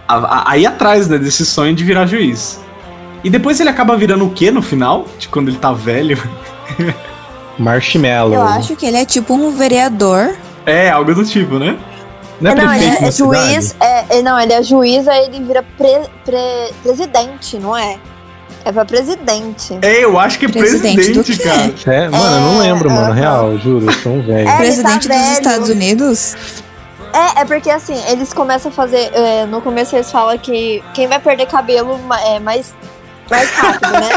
a, 0.09 0.51
a, 0.53 0.59
ir 0.59 0.67
atrás 0.67 1.09
né, 1.09 1.19
desse 1.19 1.47
sonho 1.47 1.75
de 1.75 1.85
virar 1.85 2.07
juiz. 2.07 2.61
E 3.25 3.31
depois 3.31 3.61
ele 3.61 3.71
acaba 3.71 3.97
virando 3.97 4.27
o 4.27 4.31
que 4.31 4.51
no 4.51 4.63
final? 4.63 5.07
De 5.19 5.29
quando 5.29 5.49
ele 5.49 5.59
tá 5.59 5.73
velho? 5.73 6.19
Marshmallow. 7.59 8.35
Eu 8.35 8.43
acho 8.43 8.75
que 8.77 8.87
ele 8.87 8.97
é 8.97 9.05
tipo 9.05 9.35
um 9.35 9.57
vereador. 9.57 10.35
É, 10.67 10.91
algo 10.91 11.15
do 11.15 11.25
tipo, 11.25 11.59
né? 11.59 11.77
Não, 12.43 12.51
é 12.51 12.55
não 12.55 12.75
ele 12.75 12.85
é, 12.85 13.05
é 13.05 13.11
juiz. 13.11 13.77
É, 13.81 14.19
é, 14.19 14.23
não, 14.23 14.39
ele 14.39 14.53
é 14.53 14.63
juiz, 14.63 15.07
aí 15.07 15.27
ele 15.27 15.43
vira 15.45 15.63
pre, 15.79 16.03
pre, 16.25 16.75
presidente, 16.83 17.59
não 17.59 17.77
é? 17.77 17.99
É 18.65 18.71
pra 18.71 18.85
presidente. 18.85 19.79
É, 19.83 20.05
eu 20.05 20.19
acho 20.19 20.39
que 20.39 20.47
é 20.47 20.49
presidente, 20.49 21.13
presidente 21.13 21.85
cara. 21.85 21.97
É, 21.97 22.09
mano, 22.09 22.37
eu 22.37 22.41
não 22.41 22.63
é, 22.63 22.73
lembro, 22.73 22.91
mano. 22.91 23.13
Real, 23.13 23.59
juro, 23.59 23.87
eu 23.87 23.93
sou 23.93 24.13
um 24.13 24.23
velho. 24.23 24.49
É, 24.49 24.57
presidente 24.57 25.09
tá 25.09 25.15
dos 25.15 25.33
Estados 25.33 25.69
Unidos? 25.69 26.37
É, 27.13 27.41
é 27.41 27.45
porque 27.45 27.71
assim, 27.71 28.01
eles 28.09 28.33
começam 28.33 28.71
a 28.71 28.75
fazer. 28.75 29.11
É, 29.15 29.47
no 29.47 29.61
começo 29.61 29.95
eles 29.97 30.11
falam 30.11 30.39
que 30.39 30.83
quem 30.95 31.07
vai 31.09 31.19
perder 31.19 31.47
cabelo 31.47 31.99
é 32.27 32.39
mais 32.39 32.75
mais 33.33 33.51
rápido, 33.53 33.93
né? 33.93 34.11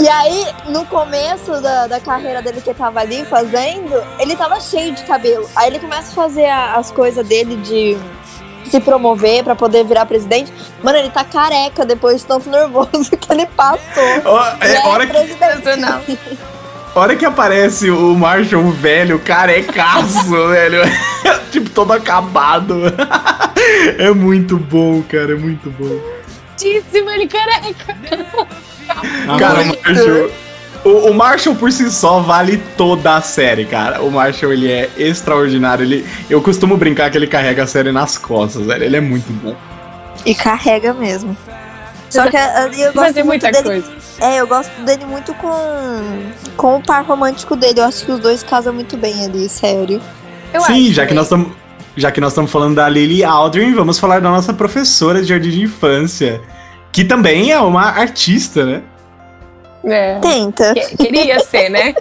e 0.00 0.08
aí, 0.08 0.46
no 0.70 0.86
começo 0.86 1.60
da, 1.60 1.86
da 1.86 2.00
carreira 2.00 2.40
dele 2.40 2.62
que 2.62 2.70
ele 2.70 2.78
tava 2.78 3.00
ali 3.00 3.22
fazendo, 3.26 4.02
ele 4.18 4.34
tava 4.34 4.58
cheio 4.60 4.94
de 4.94 5.04
cabelo. 5.04 5.46
Aí 5.54 5.68
ele 5.68 5.78
começa 5.78 6.10
a 6.10 6.14
fazer 6.14 6.46
a, 6.46 6.76
as 6.76 6.90
coisas 6.90 7.26
dele 7.26 7.56
de 7.56 7.98
se 8.64 8.80
promover 8.80 9.44
para 9.44 9.54
poder 9.54 9.84
virar 9.84 10.06
presidente. 10.06 10.50
Mano, 10.82 10.96
ele 10.96 11.10
tá 11.10 11.22
careca 11.22 11.84
depois 11.84 12.22
de 12.22 12.26
tanto 12.26 12.48
nervoso 12.48 13.10
que 13.10 13.30
ele 13.30 13.44
passou. 13.46 14.22
Oh, 14.24 14.64
é, 14.64 14.74
é 14.74 14.86
hora 14.86 15.06
presidente. 15.06 15.76
Não. 15.76 16.00
hora 16.94 17.14
que 17.14 17.26
aparece 17.26 17.90
o 17.90 18.14
Marshall 18.14 18.70
velho, 18.70 19.18
carecaço, 19.18 20.30
velho. 20.48 20.80
tipo, 21.52 21.68
todo 21.68 21.92
acabado. 21.92 22.74
é 23.98 24.10
muito 24.12 24.56
bom, 24.56 25.02
cara, 25.02 25.32
é 25.32 25.36
muito 25.36 25.70
bom 25.70 26.15
certíssimo, 26.56 27.10
ele 27.10 27.28
careca. 27.28 27.96
Cara, 29.38 29.62
o 29.62 29.66
Marshall, 29.66 30.30
o, 30.84 31.10
o, 31.10 31.14
Marshall 31.14 31.56
por 31.56 31.70
si 31.72 31.90
só 31.90 32.20
vale 32.20 32.58
toda 32.76 33.16
a 33.16 33.20
série, 33.20 33.64
cara. 33.66 34.02
O 34.02 34.10
Marshall, 34.10 34.52
ele 34.52 34.70
é 34.70 34.88
extraordinário. 34.96 35.84
Ele, 35.84 36.06
eu 36.30 36.40
costumo 36.40 36.76
brincar 36.76 37.10
que 37.10 37.18
ele 37.18 37.26
carrega 37.26 37.64
a 37.64 37.66
série 37.66 37.92
nas 37.92 38.16
costas, 38.16 38.66
velho. 38.66 38.84
Ele 38.84 38.96
é 38.96 39.00
muito 39.00 39.32
bom. 39.32 39.54
E 40.24 40.34
carrega 40.34 40.94
mesmo. 40.94 41.36
Só 42.08 42.30
que 42.30 42.36
eh, 42.36 42.70
eu 42.78 42.92
gosto 42.92 43.06
Fazer 43.06 43.22
muita 43.24 43.50
dele, 43.50 43.64
coisa. 43.64 43.92
É, 44.20 44.40
eu 44.40 44.46
gosto 44.46 44.70
dele 44.82 45.04
muito 45.04 45.34
com, 45.34 45.52
com 46.56 46.76
o 46.76 46.82
par 46.82 47.04
romântico 47.04 47.56
dele. 47.56 47.80
Eu 47.80 47.84
acho 47.84 48.04
que 48.04 48.12
os 48.12 48.20
dois 48.20 48.42
casam 48.42 48.72
muito 48.72 48.96
bem 48.96 49.24
ali, 49.24 49.48
sério. 49.48 50.00
Eu 50.54 50.60
Sim, 50.60 50.92
já 50.92 51.04
que 51.04 51.12
nós 51.12 51.26
estamos 51.26 51.52
já 51.96 52.12
que 52.12 52.20
nós 52.20 52.32
estamos 52.32 52.50
falando 52.50 52.74
da 52.74 52.88
Lily 52.88 53.24
Aldrin, 53.24 53.72
vamos 53.72 53.98
falar 53.98 54.20
da 54.20 54.30
nossa 54.30 54.52
professora 54.52 55.22
de 55.22 55.28
jardim 55.28 55.50
de 55.50 55.62
infância, 55.62 56.40
que 56.92 57.04
também 57.04 57.50
é 57.50 57.58
uma 57.58 57.84
artista, 57.84 58.64
né? 58.64 58.82
É. 59.84 60.18
Tenta. 60.18 60.74
queria 60.98 61.40
ser, 61.40 61.70
né? 61.70 61.94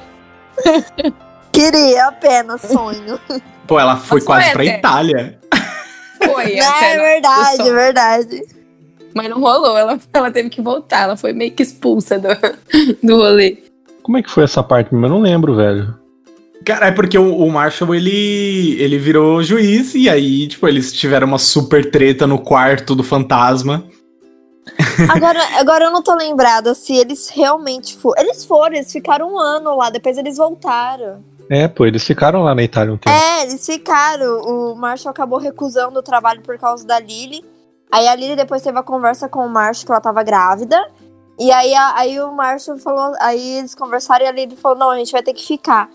queria, 1.52 2.08
apenas 2.08 2.62
sonho. 2.62 3.20
Pô, 3.66 3.80
ela 3.80 3.96
foi 3.96 4.18
Mas 4.18 4.26
quase 4.26 4.44
foi 4.46 4.54
pra 4.54 4.64
até. 4.64 4.78
Itália. 4.78 5.40
Foi, 6.24 6.58
é 6.58 6.98
verdade, 6.98 7.62
é 7.62 7.74
verdade. 7.74 8.42
Mas 9.14 9.30
não 9.30 9.40
rolou, 9.40 9.78
ela, 9.78 9.98
ela 10.14 10.32
teve 10.32 10.50
que 10.50 10.62
voltar, 10.62 11.04
ela 11.04 11.16
foi 11.16 11.32
meio 11.32 11.52
que 11.52 11.64
expulsa 11.64 12.20
do, 12.20 12.28
do 13.02 13.16
rolê. 13.16 13.64
Como 14.04 14.18
é 14.18 14.24
que 14.24 14.30
foi 14.30 14.44
essa 14.44 14.62
parte? 14.62 14.92
Eu 14.92 15.00
não 15.00 15.20
lembro, 15.20 15.56
velho. 15.56 15.96
Cara, 16.64 16.88
é 16.88 16.92
porque 16.92 17.18
o, 17.18 17.38
o, 17.38 17.52
Marshall, 17.52 17.94
ele, 17.94 18.78
ele 18.80 18.98
virou 18.98 19.44
juiz 19.44 19.94
e 19.94 20.10
aí, 20.10 20.48
tipo, 20.48 20.68
eles 20.68 20.94
tiveram 20.94 21.28
uma 21.28 21.38
super 21.38 21.92
treta 21.92 22.26
no 22.26 22.40
quarto 22.40 22.96
do 22.96 23.04
fantasma. 23.04 23.84
Agora, 25.10 25.40
agora 25.60 25.86
eu 25.86 25.92
não 25.92 26.02
tô 26.02 26.16
lembrada 26.16 26.74
se 26.74 26.96
eles 26.96 27.30
realmente 27.30 27.96
foram. 27.98 28.22
Eles 28.22 28.46
foram, 28.46 28.76
eles 28.76 28.92
ficaram 28.92 29.34
um 29.34 29.40
ano 29.40 29.76
lá, 29.76 29.90
depois 29.90 30.18
eles 30.18 30.38
voltaram. 30.38 31.24
É, 31.50 31.68
pô, 31.68 31.86
eles 31.86 32.04
ficaram 32.04 32.42
lá 32.42 32.56
na 32.56 32.64
Itália 32.64 32.94
um 32.94 32.98
tempo. 32.98 33.16
É, 33.16 33.44
eles 33.44 33.64
ficaram. 33.64 34.42
O 34.42 34.76
Marshall 34.76 35.12
acabou 35.12 35.38
recusando 35.38 36.00
o 36.00 36.04
trabalho 36.04 36.42
por 36.42 36.58
causa 36.58 36.86
da 36.86 37.00
Lily. 37.00 37.44
Aí 37.92 38.08
a 38.08 38.16
Lily 38.16 38.36
depois 38.36 38.62
teve 38.64 38.78
a 38.80 38.84
conversa 38.84 39.30
com 39.30 39.46
o 39.46 39.50
Marshall 39.50 39.86
que 39.86 39.92
ela 39.92 40.02
tava 40.02 40.24
grávida. 40.24 40.90
E 41.38 41.52
aí, 41.52 41.74
a, 41.76 41.96
aí 41.98 42.20
o 42.20 42.32
Marshall 42.32 42.80
falou. 42.80 43.14
Aí 43.20 43.60
eles 43.60 43.76
conversaram 43.76 44.26
e 44.26 44.28
a 44.28 44.32
Lily 44.32 44.56
falou: 44.56 44.78
não, 44.78 44.90
a 44.90 44.98
gente 44.98 45.12
vai 45.12 45.22
ter 45.22 45.34
que 45.34 45.46
ficar. 45.46 45.90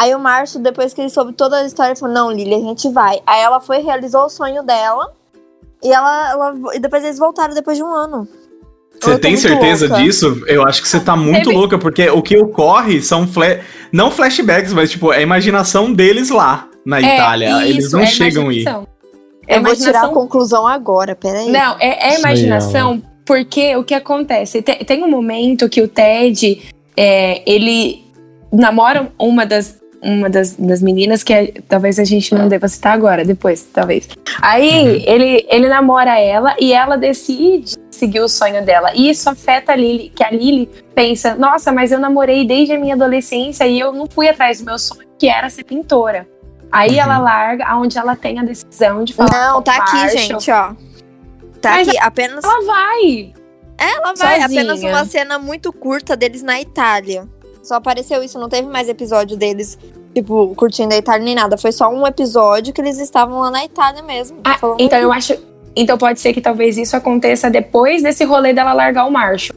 Aí 0.00 0.14
o 0.14 0.18
Márcio, 0.18 0.58
depois 0.58 0.94
que 0.94 1.02
ele 1.02 1.10
soube 1.10 1.34
toda 1.34 1.58
a 1.58 1.66
história, 1.66 1.94
falou: 1.94 2.14
Não, 2.14 2.32
Lili, 2.32 2.54
a 2.54 2.60
gente 2.60 2.88
vai. 2.88 3.20
Aí 3.26 3.42
ela 3.42 3.60
foi, 3.60 3.82
realizou 3.82 4.24
o 4.24 4.28
sonho 4.30 4.62
dela. 4.62 5.12
E 5.84 5.92
ela, 5.92 6.30
ela 6.30 6.54
e 6.74 6.78
depois 6.78 7.04
eles 7.04 7.18
voltaram 7.18 7.52
depois 7.52 7.76
de 7.76 7.82
um 7.82 7.92
ano. 7.92 8.26
Você 8.98 9.18
tem 9.18 9.36
certeza 9.36 9.88
louca. 9.88 10.02
disso? 10.02 10.42
Eu 10.46 10.66
acho 10.66 10.80
que 10.80 10.88
você 10.88 11.00
tá 11.00 11.14
muito 11.14 11.50
louca, 11.50 11.78
porque 11.78 12.08
o 12.08 12.22
que 12.22 12.34
ocorre 12.38 13.02
são 13.02 13.26
fla 13.26 13.60
não 13.92 14.10
flashbacks, 14.10 14.72
mas 14.72 14.90
tipo, 14.90 15.12
é 15.12 15.18
a 15.18 15.20
imaginação 15.20 15.92
deles 15.92 16.30
lá 16.30 16.66
na 16.84 16.98
é, 16.98 17.14
Itália. 17.14 17.48
Isso, 17.48 17.68
Eles 17.68 17.92
não 17.92 18.00
é 18.00 18.06
chegam 18.06 18.48
aí. 18.48 18.64
É 19.46 19.58
eu 19.58 19.62
vou 19.62 19.76
tirar 19.76 20.06
a 20.06 20.08
conclusão 20.08 20.66
agora, 20.66 21.14
peraí. 21.14 21.50
Não, 21.50 21.76
é, 21.78 22.14
é 22.14 22.18
imaginação, 22.18 23.02
porque 23.26 23.76
o 23.76 23.84
que 23.84 23.92
acontece? 23.92 24.62
Tem, 24.62 24.78
tem 24.78 25.04
um 25.04 25.10
momento 25.10 25.68
que 25.68 25.82
o 25.82 25.88
Ted, 25.88 26.62
é, 26.96 27.42
ele 27.50 28.02
namora 28.50 29.12
uma 29.18 29.44
das 29.44 29.79
uma 30.02 30.30
das, 30.30 30.54
das 30.54 30.80
meninas 30.80 31.22
que 31.22 31.32
é, 31.32 31.52
talvez 31.68 31.98
a 31.98 32.04
gente 32.04 32.34
não 32.34 32.48
deva 32.48 32.66
citar 32.68 32.94
agora, 32.94 33.24
depois, 33.24 33.62
talvez. 33.62 34.08
Aí 34.40 34.82
uhum. 34.82 35.04
ele, 35.06 35.46
ele 35.48 35.68
namora 35.68 36.18
ela 36.18 36.56
e 36.58 36.72
ela 36.72 36.96
decide 36.96 37.76
seguir 37.90 38.20
o 38.20 38.28
sonho 38.28 38.64
dela. 38.64 38.92
E 38.94 39.10
isso 39.10 39.28
afeta 39.28 39.72
a 39.72 39.76
Lily, 39.76 40.10
que 40.14 40.24
a 40.24 40.30
Lily 40.30 40.68
pensa: 40.94 41.34
nossa, 41.34 41.70
mas 41.70 41.92
eu 41.92 41.98
namorei 41.98 42.46
desde 42.46 42.74
a 42.74 42.78
minha 42.78 42.94
adolescência 42.94 43.66
e 43.66 43.78
eu 43.78 43.92
não 43.92 44.06
fui 44.06 44.28
atrás 44.28 44.60
do 44.60 44.64
meu 44.64 44.78
sonho, 44.78 45.06
que 45.18 45.28
era 45.28 45.50
ser 45.50 45.64
pintora. 45.64 46.26
Aí 46.72 46.92
uhum. 46.92 47.00
ela 47.00 47.18
larga, 47.18 47.76
onde 47.76 47.98
ela 47.98 48.16
tem 48.16 48.38
a 48.38 48.42
decisão 48.42 49.04
de 49.04 49.12
falar. 49.12 49.52
Não, 49.52 49.62
tá 49.62 49.76
aqui, 49.76 50.16
gente, 50.16 50.50
ó. 50.50 50.72
Tá 51.60 51.72
mas 51.72 51.88
aqui, 51.88 51.98
apenas. 51.98 52.42
Ela 52.42 52.64
vai! 52.64 53.34
Ela 53.76 54.14
vai, 54.14 54.40
Sozinha. 54.40 54.46
apenas 54.46 54.82
uma 54.82 55.04
cena 55.04 55.38
muito 55.38 55.72
curta 55.72 56.16
deles 56.16 56.42
na 56.42 56.60
Itália. 56.60 57.26
Só 57.70 57.76
apareceu 57.76 58.20
isso, 58.20 58.36
não 58.36 58.48
teve 58.48 58.66
mais 58.66 58.88
episódio 58.88 59.36
deles, 59.36 59.78
tipo, 60.12 60.52
curtindo 60.56 60.92
a 60.92 60.96
Itália 60.96 61.24
nem 61.24 61.36
nada. 61.36 61.56
Foi 61.56 61.70
só 61.70 61.88
um 61.88 62.04
episódio 62.04 62.74
que 62.74 62.80
eles 62.80 62.98
estavam 62.98 63.38
lá 63.38 63.48
na 63.48 63.64
Itália 63.64 64.02
mesmo. 64.02 64.38
Ah, 64.42 64.56
então 64.76 64.98
eu 64.98 65.12
acho. 65.12 65.38
Então 65.76 65.96
pode 65.96 66.18
ser 66.18 66.32
que 66.32 66.40
talvez 66.40 66.76
isso 66.76 66.96
aconteça 66.96 67.48
depois 67.48 68.02
desse 68.02 68.24
rolê 68.24 68.52
dela 68.52 68.72
largar 68.72 69.06
o 69.06 69.10
Marshall. 69.12 69.56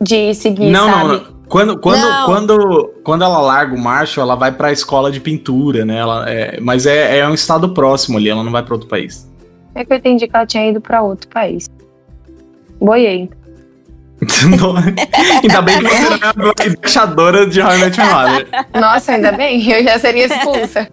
De 0.00 0.32
seguir, 0.32 0.70
não, 0.70 0.90
sabe? 0.90 1.08
Não, 1.08 1.24
quando, 1.46 1.78
quando, 1.78 2.00
não. 2.00 2.24
quando, 2.24 2.94
quando 3.04 3.22
ela 3.22 3.38
larga 3.42 3.74
o 3.74 3.78
Marshall, 3.78 4.24
ela 4.24 4.34
vai 4.34 4.50
pra 4.50 4.72
escola 4.72 5.12
de 5.12 5.20
pintura, 5.20 5.84
né? 5.84 5.98
Ela, 5.98 6.30
é, 6.30 6.58
mas 6.58 6.86
é, 6.86 7.18
é 7.18 7.28
um 7.28 7.34
estado 7.34 7.74
próximo 7.74 8.16
ali, 8.16 8.30
ela 8.30 8.42
não 8.42 8.50
vai 8.50 8.62
para 8.62 8.72
outro 8.72 8.88
país. 8.88 9.30
É 9.74 9.84
que 9.84 9.92
eu 9.92 9.98
entendi 9.98 10.26
que 10.26 10.34
ela 10.34 10.46
tinha 10.46 10.70
ido 10.70 10.80
para 10.80 11.02
outro 11.02 11.28
país. 11.28 11.68
Boiei. 12.80 13.28
Ainda 15.42 15.62
bem 15.62 15.78
que 15.82 15.88
você 15.88 16.10
não 16.36 16.48
é 16.48 16.52
a 16.62 16.66
embaixadora 16.66 17.46
de 17.46 17.60
How 17.60 17.74
I 17.74 17.78
Met 17.78 18.00
Your 18.00 18.10
Mother. 18.10 18.48
Nossa, 18.74 19.12
ainda 19.12 19.32
bem, 19.32 19.70
eu 19.70 19.84
já 19.84 19.98
seria 19.98 20.26
expulsa. 20.26 20.88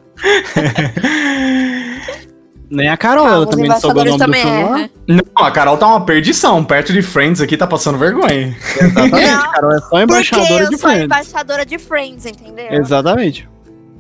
Nem 2.70 2.90
a 2.90 2.98
Carol, 2.98 3.44
Ah, 3.44 3.46
também 3.46 3.68
não 3.70 3.80
soube 3.80 4.00
o 4.00 4.04
nome 4.06 4.18
do 4.18 4.18
também 4.18 4.42
filme. 4.42 4.58
erram. 4.58 4.90
Não, 5.08 5.46
a 5.46 5.52
Carol 5.52 5.78
tá 5.78 5.86
uma 5.88 6.04
perdição. 6.06 6.64
Perto 6.64 6.92
de 6.92 7.02
Friends 7.04 7.40
aqui 7.40 7.56
tá 7.56 7.68
passando 7.68 7.98
vergonha. 8.00 8.56
Exatamente, 8.82 9.32
Não, 9.32 9.52
Carol 9.52 9.72
é 9.72 9.80
só 9.80 9.88
Porque 9.90 10.04
embaixadora 10.04 10.64
eu 10.64 10.70
de 10.70 10.78
sou 10.78 10.90
Friends. 10.90 11.06
embaixadora 11.06 11.66
de 11.66 11.78
Friends, 11.78 12.26
entendeu? 12.26 12.68
Exatamente. 12.72 13.48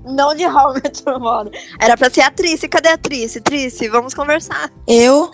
Não 0.05 0.33
de 0.35 0.45
How 0.45 0.71
I 0.71 0.81
Met 0.83 1.03
Your 1.07 1.19
Mother. 1.19 1.51
Era 1.79 1.95
pra 1.95 2.09
ser 2.09 2.21
a 2.21 2.31
Trice. 2.31 2.67
Cadê 2.67 2.89
a 2.89 2.97
Trice? 2.97 3.39
Trice, 3.41 3.87
vamos 3.89 4.13
conversar. 4.13 4.69
Eu. 4.87 5.31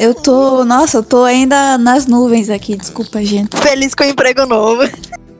Eu 0.00 0.14
tô. 0.14 0.64
Nossa, 0.66 0.98
eu 0.98 1.02
tô 1.02 1.24
ainda 1.24 1.78
nas 1.78 2.06
nuvens 2.06 2.50
aqui, 2.50 2.76
desculpa, 2.76 3.22
gente. 3.24 3.56
Feliz 3.56 3.94
com 3.94 4.04
o 4.04 4.06
emprego 4.06 4.46
novo. 4.46 4.88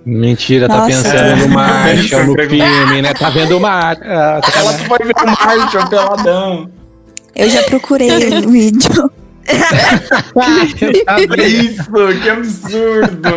Mentira, 0.05 0.69
tá 0.69 0.77
Nossa. 0.77 1.03
pensando 1.03 1.37
no 1.37 1.49
Marshall 1.55 2.27
no 2.27 2.35
filme, 2.35 3.03
né? 3.03 3.15
Tá 3.15 3.31
vendo 3.31 3.57
o 3.57 3.61
Marshall. 3.61 4.07
Ah, 4.07 4.41
tá 4.41 4.59
Ela 4.59 4.73
vai 4.73 4.99
ver 4.99 5.15
o 5.23 5.27
Marshall 5.27 5.89
peladão. 5.89 6.71
Eu 7.35 7.49
já 7.49 7.63
procurei 7.65 8.11
o 8.11 8.49
vídeo. 8.51 9.11
Isso, 11.39 11.91
que 12.23 12.29
absurdo. 12.31 13.29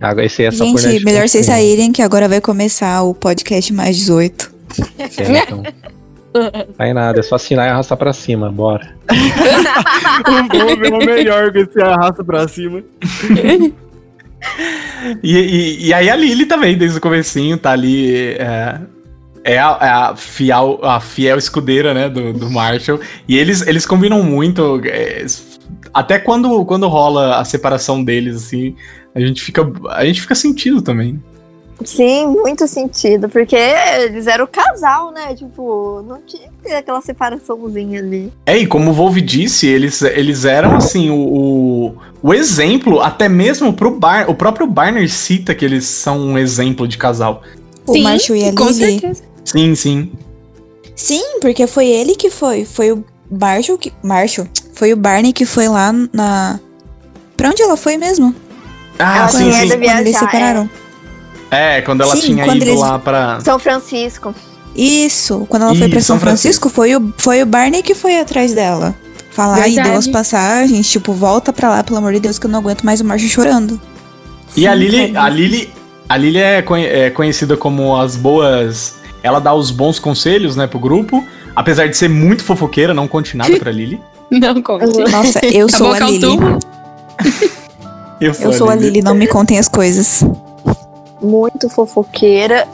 Agora 0.00 0.26
esse 0.26 0.42
é 0.44 0.50
só 0.50 0.64
por 0.64 0.80
Gente, 0.80 1.04
melhor 1.04 1.28
vocês 1.28 1.46
saírem, 1.46 1.92
que 1.92 2.02
agora 2.02 2.28
vai 2.28 2.40
começar 2.40 3.02
o 3.02 3.14
podcast 3.14 3.72
mais 3.72 3.96
18. 3.96 4.52
Certo, 5.10 5.62
Aí 6.78 6.92
nada, 6.92 7.20
é 7.20 7.22
só 7.22 7.36
assinar 7.36 7.66
e 7.66 7.70
arrastar 7.70 7.98
pra 7.98 8.12
cima, 8.12 8.50
bora. 8.50 8.94
Ver 10.80 10.92
o 10.92 10.98
melhor 10.98 11.52
com 11.52 11.58
esse 11.58 11.80
arrasta 11.80 12.24
pra 12.24 12.48
cima. 12.48 12.82
E, 15.22 15.36
e, 15.36 15.86
e 15.86 15.94
aí 15.94 16.10
a 16.10 16.16
Lily 16.16 16.46
também, 16.46 16.76
desde 16.76 16.98
o 16.98 17.00
comecinho, 17.00 17.56
tá 17.56 17.70
ali. 17.70 18.34
É, 18.38 18.80
é 19.44 19.58
a, 19.58 19.78
é 19.80 19.88
a 19.88 20.16
fiel, 20.16 20.80
a 20.82 21.00
fiel 21.00 21.38
escudeira, 21.38 21.94
né, 21.94 22.08
do, 22.08 22.32
do 22.32 22.50
Marshall. 22.50 23.00
E 23.28 23.36
eles, 23.36 23.66
eles 23.66 23.86
combinam 23.86 24.22
muito. 24.22 24.80
é, 24.84 25.24
até 25.92 26.18
quando, 26.18 26.64
quando 26.64 26.88
rola 26.88 27.38
a 27.38 27.44
separação 27.44 28.02
deles, 28.02 28.36
assim, 28.36 28.74
a 29.14 29.20
gente 29.20 29.42
fica, 29.42 29.70
a 29.90 30.04
gente 30.04 30.20
fica 30.20 30.34
sentido 30.34 30.80
também. 30.82 31.22
Sim, 31.88 32.26
muito 32.26 32.66
sentido. 32.66 33.28
Porque 33.28 33.56
eles 33.56 34.26
eram 34.26 34.44
o 34.44 34.48
casal, 34.48 35.10
né? 35.12 35.34
Tipo, 35.34 36.02
não 36.06 36.20
tinha 36.22 36.42
que 36.42 36.68
ter 36.68 36.74
aquela 36.76 37.00
separaçãozinha 37.00 38.00
ali. 38.00 38.32
É, 38.46 38.56
e 38.58 38.66
como 38.66 38.90
o 38.90 38.92
Volve 38.92 39.20
disse, 39.20 39.66
eles, 39.66 40.02
eles 40.02 40.44
eram, 40.44 40.76
assim, 40.76 41.10
o, 41.10 41.16
o, 41.16 41.96
o 42.22 42.34
exemplo, 42.34 43.00
até 43.00 43.28
mesmo 43.28 43.72
pro 43.72 43.90
Bar, 43.90 44.30
o 44.30 44.34
próprio 44.34 44.66
Barner 44.66 45.08
cita 45.10 45.54
que 45.54 45.64
eles 45.64 45.84
são 45.84 46.18
um 46.18 46.38
exemplo 46.38 46.86
de 46.86 46.98
casal. 46.98 47.42
O 47.86 47.98
Marshall 47.98 48.36
e 48.36 48.48
a 48.48 48.54
com 48.54 48.64
Lily. 48.66 48.74
certeza. 49.00 49.22
Sim, 49.44 49.74
sim. 49.74 50.12
Sim, 50.94 51.40
porque 51.40 51.66
foi 51.66 51.86
ele 51.88 52.14
que 52.14 52.30
foi. 52.30 52.64
Foi 52.64 52.92
o 52.92 53.04
Marshall 53.30 53.78
que. 53.78 53.92
Marshall. 54.02 54.46
Foi 54.74 54.92
o 54.92 54.96
Barney 54.96 55.32
que 55.32 55.44
foi 55.44 55.68
lá 55.68 55.92
na. 56.12 56.60
Pra 57.36 57.50
onde 57.50 57.62
ela 57.62 57.76
foi 57.76 57.96
mesmo? 57.96 58.34
Ah, 58.98 59.18
Ela 59.18 59.28
sim, 59.28 59.50
sim. 59.50 59.68
Quando 59.68 59.82
eles 60.00 60.16
separaram. 60.16 60.62
É, 60.62 60.81
quando 61.84 62.00
ela 62.02 62.14
Sim, 62.16 62.20
tinha 62.22 62.44
quando 62.44 62.56
ido 62.62 62.70
eles- 62.70 62.80
lá 62.80 62.98
pra. 62.98 63.40
São 63.40 63.58
Francisco. 63.58 64.34
Isso, 64.74 65.44
quando 65.50 65.62
ela 65.64 65.74
foi 65.74 65.88
pra 65.88 66.00
São 66.00 66.16
São 66.16 66.20
Francisco, 66.20 66.68
foi 66.70 66.96
o, 66.96 67.12
foi 67.18 67.42
o 67.42 67.46
Barney 67.46 67.82
que 67.82 67.94
foi 67.94 68.18
atrás 68.18 68.54
dela. 68.54 68.94
Falar 69.30 69.60
e 69.68 69.74
deu 69.74 69.84
Verdade. 69.84 69.98
as 69.98 70.08
passagens, 70.08 70.90
tipo, 70.90 71.12
volta 71.12 71.52
pra 71.52 71.68
lá, 71.70 71.82
pelo 71.82 71.98
amor 71.98 72.12
de 72.12 72.20
Deus, 72.20 72.38
que 72.38 72.46
eu 72.46 72.50
não 72.50 72.58
aguento 72.60 72.82
mais 72.82 73.00
o 73.00 73.04
Marshall 73.04 73.30
chorando. 73.30 73.80
E 74.56 74.66
a 74.66 74.72
Sim, 74.72 74.78
Lily, 74.78 74.98
tadinho. 75.12 75.20
a 75.20 75.28
Lily, 75.28 75.70
a 76.08 76.16
Lily 76.16 76.38
é, 76.38 76.62
conhe- 76.62 76.86
é 76.86 77.10
conhecida 77.10 77.56
como 77.56 77.96
as 77.98 78.16
boas. 78.16 78.94
Ela 79.22 79.38
dá 79.38 79.54
os 79.54 79.70
bons 79.70 79.98
conselhos, 79.98 80.56
né, 80.56 80.66
pro 80.66 80.78
grupo. 80.78 81.24
Apesar 81.56 81.86
de 81.86 81.96
ser 81.96 82.08
muito 82.08 82.42
fofoqueira, 82.44 82.92
não 82.94 83.06
conte 83.06 83.36
nada 83.36 83.54
pra 83.58 83.70
Lily. 83.70 84.00
Não 84.32 84.62
conte. 84.62 84.86
Nossa, 85.10 85.44
eu 85.44 85.68
sou 85.70 85.92
a 85.92 85.98
Lily. 86.00 86.38
Eu 88.20 88.32
sou, 88.34 88.44
Eu 88.46 88.52
sou 88.52 88.70
a 88.70 88.74
Lily, 88.74 89.02
não 89.02 89.14
me 89.14 89.26
contem 89.26 89.58
as 89.58 89.68
coisas. 89.68 90.24
Muito 91.22 91.68
fofoqueira. 91.68 92.66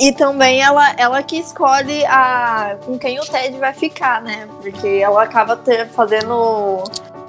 E 0.00 0.12
também 0.12 0.60
ela, 0.60 0.94
ela 0.96 1.22
que 1.22 1.36
escolhe 1.38 2.04
a, 2.06 2.76
com 2.84 2.98
quem 2.98 3.20
o 3.20 3.24
Ted 3.24 3.56
vai 3.58 3.72
ficar, 3.72 4.20
né? 4.20 4.48
Porque 4.60 4.88
ela 4.88 5.22
acaba 5.22 5.54
ter- 5.56 5.88
fazendo 5.88 6.82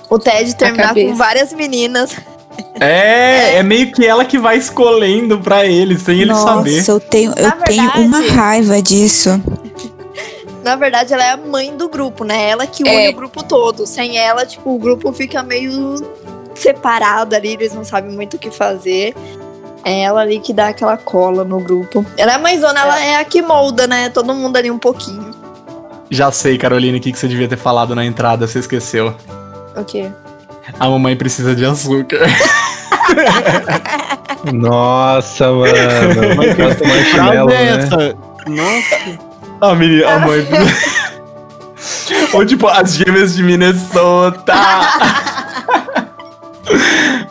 o 0.09 0.19
Ted 0.19 0.55
terminar 0.55 0.93
com 0.95 1.13
várias 1.13 1.53
meninas. 1.53 2.15
É, 2.79 3.57
é 3.57 3.63
meio 3.63 3.91
que 3.91 4.05
ela 4.05 4.25
que 4.25 4.37
vai 4.39 4.57
escolhendo 4.57 5.39
pra 5.39 5.65
ele, 5.65 5.97
sem 5.99 6.21
ele 6.21 6.31
Nossa, 6.31 6.43
saber. 6.45 6.83
eu 6.89 6.99
tenho, 6.99 7.33
eu 7.35 7.43
Na 7.43 7.51
tenho 7.51 7.81
verdade- 7.83 8.07
uma 8.07 8.21
raiva 8.21 8.81
disso. 8.81 9.29
Na 10.63 10.75
verdade, 10.77 11.13
ela 11.13 11.23
é 11.25 11.31
a 11.31 11.37
mãe 11.37 11.75
do 11.75 11.89
grupo, 11.89 12.23
né? 12.23 12.49
Ela 12.49 12.65
que 12.65 12.83
une 12.83 13.07
É. 13.07 13.09
o 13.09 13.13
grupo 13.13 13.43
todo. 13.43 13.85
Sem 13.85 14.17
ela, 14.17 14.45
tipo, 14.45 14.73
o 14.73 14.79
grupo 14.79 15.11
fica 15.11 15.43
meio 15.43 15.95
separado 16.55 17.35
ali, 17.35 17.49
eles 17.53 17.73
não 17.73 17.83
sabem 17.83 18.11
muito 18.11 18.35
o 18.35 18.39
que 18.39 18.49
fazer. 18.49 19.13
É 19.83 20.01
ela 20.01 20.21
ali 20.21 20.39
que 20.39 20.53
dá 20.53 20.69
aquela 20.69 20.97
cola 20.97 21.43
no 21.43 21.59
grupo. 21.59 22.05
Ela 22.17 22.31
é 22.33 22.35
a 22.35 22.39
mãezona, 22.39 22.79
ela 22.79 23.03
é 23.03 23.17
a 23.17 23.25
que 23.25 23.41
molda, 23.41 23.85
né? 23.85 24.09
Todo 24.09 24.33
mundo 24.33 24.55
ali 24.55 24.71
um 24.71 24.79
pouquinho. 24.79 25.31
Já 26.09 26.31
sei, 26.31 26.57
Carolina, 26.57 26.97
o 26.97 27.01
que, 27.01 27.11
que 27.11 27.19
você 27.19 27.27
devia 27.27 27.47
ter 27.47 27.57
falado 27.57 27.93
na 27.93 28.05
entrada, 28.05 28.47
você 28.47 28.59
esqueceu. 28.59 29.13
O 29.75 29.83
quê? 29.83 30.09
A 30.79 30.89
mamãe 30.89 31.15
precisa 31.15 31.55
de 31.55 31.65
açúcar. 31.65 32.21
Nossa, 34.53 35.51
mano. 35.51 35.73
Mas 36.37 36.55
gosta 36.55 36.87
marshmallow, 36.87 37.49
Frase 37.49 37.63
é 37.63 37.65
né? 37.65 37.83
essa? 37.83 38.15
Nossa. 38.47 39.19
A 39.61 39.75
menina, 39.75 40.13
a 40.13 40.19
mãe. 40.19 40.47
Ou 42.33 42.45
tipo, 42.45 42.67
as 42.67 42.95
gêmeas 42.95 43.35
de 43.35 43.43
Minnesota. 43.43 44.53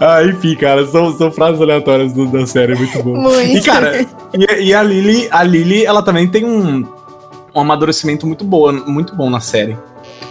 ah, 0.18 0.24
enfim, 0.24 0.54
cara, 0.56 0.86
são, 0.86 1.12
são 1.16 1.30
frases 1.30 1.60
aleatórias 1.60 2.12
do- 2.12 2.26
da 2.26 2.46
série, 2.46 2.74
muito 2.74 3.02
bom. 3.02 3.14
Muito. 3.16 3.56
E, 3.56 3.62
cara, 3.62 4.00
e, 4.34 4.64
e 4.68 4.74
a 4.74 4.82
Lily, 4.82 5.28
a 5.30 5.42
Lily, 5.42 5.84
ela 5.86 6.02
também 6.02 6.28
tem 6.28 6.44
um, 6.44 6.86
um 7.54 7.60
amadurecimento 7.60 8.26
muito, 8.26 8.44
boa, 8.44 8.72
muito 8.72 9.14
bom 9.14 9.30
na 9.30 9.40
série. 9.40 9.76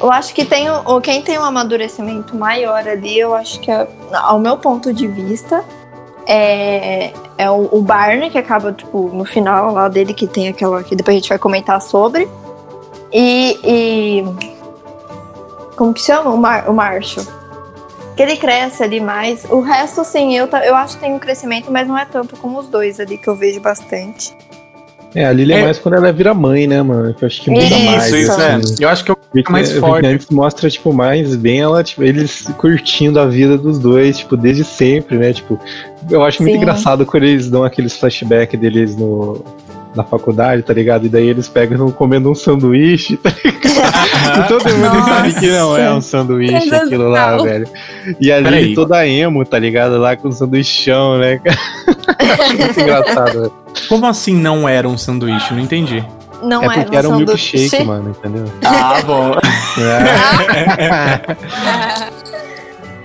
Eu 0.01 0.11
acho 0.11 0.33
que 0.33 0.43
tem 0.43 0.69
o, 0.69 0.81
o- 0.97 1.01
quem 1.01 1.21
tem 1.21 1.37
um 1.39 1.43
amadurecimento 1.43 2.35
maior 2.35 2.87
ali, 2.87 3.19
eu 3.19 3.33
acho 3.35 3.59
que 3.59 3.69
é, 3.71 3.87
ao 4.11 4.39
meu 4.39 4.57
ponto 4.57 4.91
de 4.91 5.07
vista, 5.07 5.63
é, 6.27 7.11
é 7.37 7.49
o, 7.49 7.69
o 7.71 7.81
Barney, 7.81 8.29
que 8.29 8.37
acaba, 8.37 8.71
tipo, 8.71 9.09
no 9.13 9.25
final 9.25 9.73
lá 9.73 9.87
dele, 9.87 10.13
que 10.13 10.25
tem 10.27 10.47
aquela. 10.47 10.83
que 10.83 10.95
depois 10.95 11.15
a 11.15 11.19
gente 11.19 11.29
vai 11.29 11.37
comentar 11.39 11.81
sobre. 11.81 12.27
E. 13.13 13.59
e- 13.63 14.51
como 15.75 15.93
que 15.93 16.01
chama? 16.01 16.29
O, 16.31 16.37
Mar, 16.37 16.69
o 16.69 16.73
Marshall. 16.73 17.25
Que 18.21 18.25
ele 18.29 18.37
cresce 18.37 18.83
ali 18.83 18.99
mais. 18.99 19.45
O 19.49 19.61
resto, 19.61 20.01
assim, 20.01 20.37
eu, 20.37 20.47
eu 20.63 20.75
acho 20.75 20.93
que 20.95 21.01
tem 21.01 21.11
um 21.11 21.17
crescimento, 21.17 21.71
mas 21.71 21.87
não 21.87 21.97
é 21.97 22.05
tanto 22.05 22.37
como 22.37 22.59
os 22.59 22.67
dois 22.67 22.99
ali, 22.99 23.17
que 23.17 23.27
eu 23.27 23.35
vejo 23.35 23.59
bastante. 23.59 24.31
É, 25.15 25.25
a 25.25 25.33
Lily 25.33 25.53
é, 25.53 25.59
É. 25.59 25.63
mais 25.63 25.79
quando 25.79 25.95
ela 25.95 26.13
vira 26.13 26.31
mãe, 26.31 26.67
né, 26.67 26.83
mano? 26.83 27.15
Que 27.15 27.23
eu 27.23 27.27
acho 27.27 27.41
que 27.41 27.49
muda 27.49 27.63
Isso, 27.63 27.85
mais. 27.85 28.05
isso, 28.05 28.15
isso 28.17 28.41
é. 28.41 28.53
assim. 28.53 28.75
Eu 28.79 28.89
acho 28.89 29.03
que 29.03 29.09
eu 29.11 29.15
Porque 29.15 29.51
mais 29.51 29.71
forte. 29.71 30.05
antes 30.05 30.29
mostra, 30.29 30.69
tipo, 30.69 30.93
mais 30.93 31.35
bem 31.35 31.61
ela, 31.61 31.83
tipo, 31.83 32.03
eles 32.03 32.43
curtindo 32.59 33.19
a 33.19 33.25
vida 33.25 33.57
dos 33.57 33.79
dois, 33.79 34.19
tipo, 34.19 34.37
desde 34.37 34.63
sempre, 34.65 35.17
né? 35.17 35.33
Tipo, 35.33 35.59
eu 36.07 36.23
acho 36.23 36.43
muito 36.43 36.53
Sim. 36.53 36.61
engraçado 36.61 37.03
quando 37.07 37.23
eles 37.23 37.49
dão 37.49 37.63
aqueles 37.63 37.97
flashbacks 37.97 38.59
deles 38.59 38.95
no, 38.95 39.43
na 39.95 40.03
faculdade, 40.03 40.63
tá 40.63 40.73
ligado? 40.73 41.05
E 41.05 41.09
daí 41.09 41.27
eles 41.27 41.47
pegam 41.49 41.91
comendo 41.91 42.29
um 42.31 42.35
sanduíche, 42.35 43.17
tá 43.17 43.29
ligado? 43.43 43.61
E 44.39 44.47
todo 44.47 44.69
mundo 44.77 44.93
Nossa. 44.95 45.09
sabe 45.15 45.33
que 45.33 45.47
não 45.47 45.77
é 45.77 45.93
um 45.93 46.01
sanduíche 46.01 46.73
aquilo 46.73 47.09
lá, 47.09 47.31
Sensacional. 47.31 47.43
velho. 47.43 47.67
E 48.19 48.31
a 48.31 48.41
Peraí. 48.41 48.73
Toda 48.75 49.05
emo, 49.07 49.43
tá 49.45 49.59
ligado? 49.59 49.97
Lá 49.97 50.15
com 50.15 50.29
o 50.29 50.31
sanduichão, 50.31 51.17
né? 51.17 51.41
Acho 51.45 52.55
muito 52.57 52.79
engraçado, 52.79 53.31
velho. 53.41 53.51
Como 53.89 54.05
assim 54.05 54.33
não 54.35 54.67
era 54.69 54.87
um 54.87 54.97
sanduíche? 54.97 55.53
Não 55.53 55.61
entendi. 55.61 56.03
Não 56.43 56.63
É 56.63 56.65
é, 56.79 56.83
porque 56.83 56.95
era 56.95 57.07
um 57.09 57.17
sanduíche. 57.19 57.57
milkshake, 57.57 57.83
mano, 57.83 58.09
entendeu? 58.17 58.45
Ah, 58.63 59.01
bom. 59.05 59.31
É. 59.79 61.21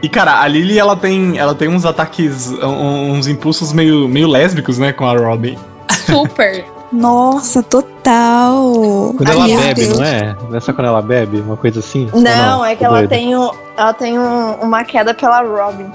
E 0.03 0.09
cara, 0.09 0.41
a 0.41 0.47
Lily 0.47 0.79
ela 0.79 0.95
tem, 0.95 1.37
ela 1.39 1.55
tem 1.55 1.69
uns 1.69 1.85
ataques, 1.87 2.49
um- 2.63 3.13
uns 3.13 3.27
impulsos 3.27 3.73
meio, 3.73 4.07
meio 4.07 4.29
lésbicos, 4.29 4.79
né, 4.79 4.93
com 4.93 5.05
a 5.07 5.17
Robin. 5.17 5.57
Super. 5.91 6.65
Nossa, 6.93 7.63
total. 7.63 9.15
Quando 9.17 9.29
Ai, 9.29 9.35
ela 9.53 9.63
bebe, 9.63 9.81
Deus. 9.87 9.99
não 9.99 10.05
é? 10.05 10.37
Não 10.49 10.57
é 10.57 10.61
só 10.61 10.73
quando 10.73 10.87
ela 10.87 11.03
bebe? 11.03 11.41
Uma 11.41 11.57
coisa 11.57 11.81
assim? 11.81 12.09
Ou 12.13 12.21
Não, 12.21 12.65
é 12.65 12.77
que 12.77 12.85
ela 12.85 12.99
doido. 12.99 13.09
tem, 13.11 13.37
um, 13.37 13.51
ela 13.77 13.93
tem 13.93 14.19
um- 14.19 14.55
uma 14.63 14.85
queda 14.85 15.13
pela 15.13 15.43
Robin. 15.43 15.87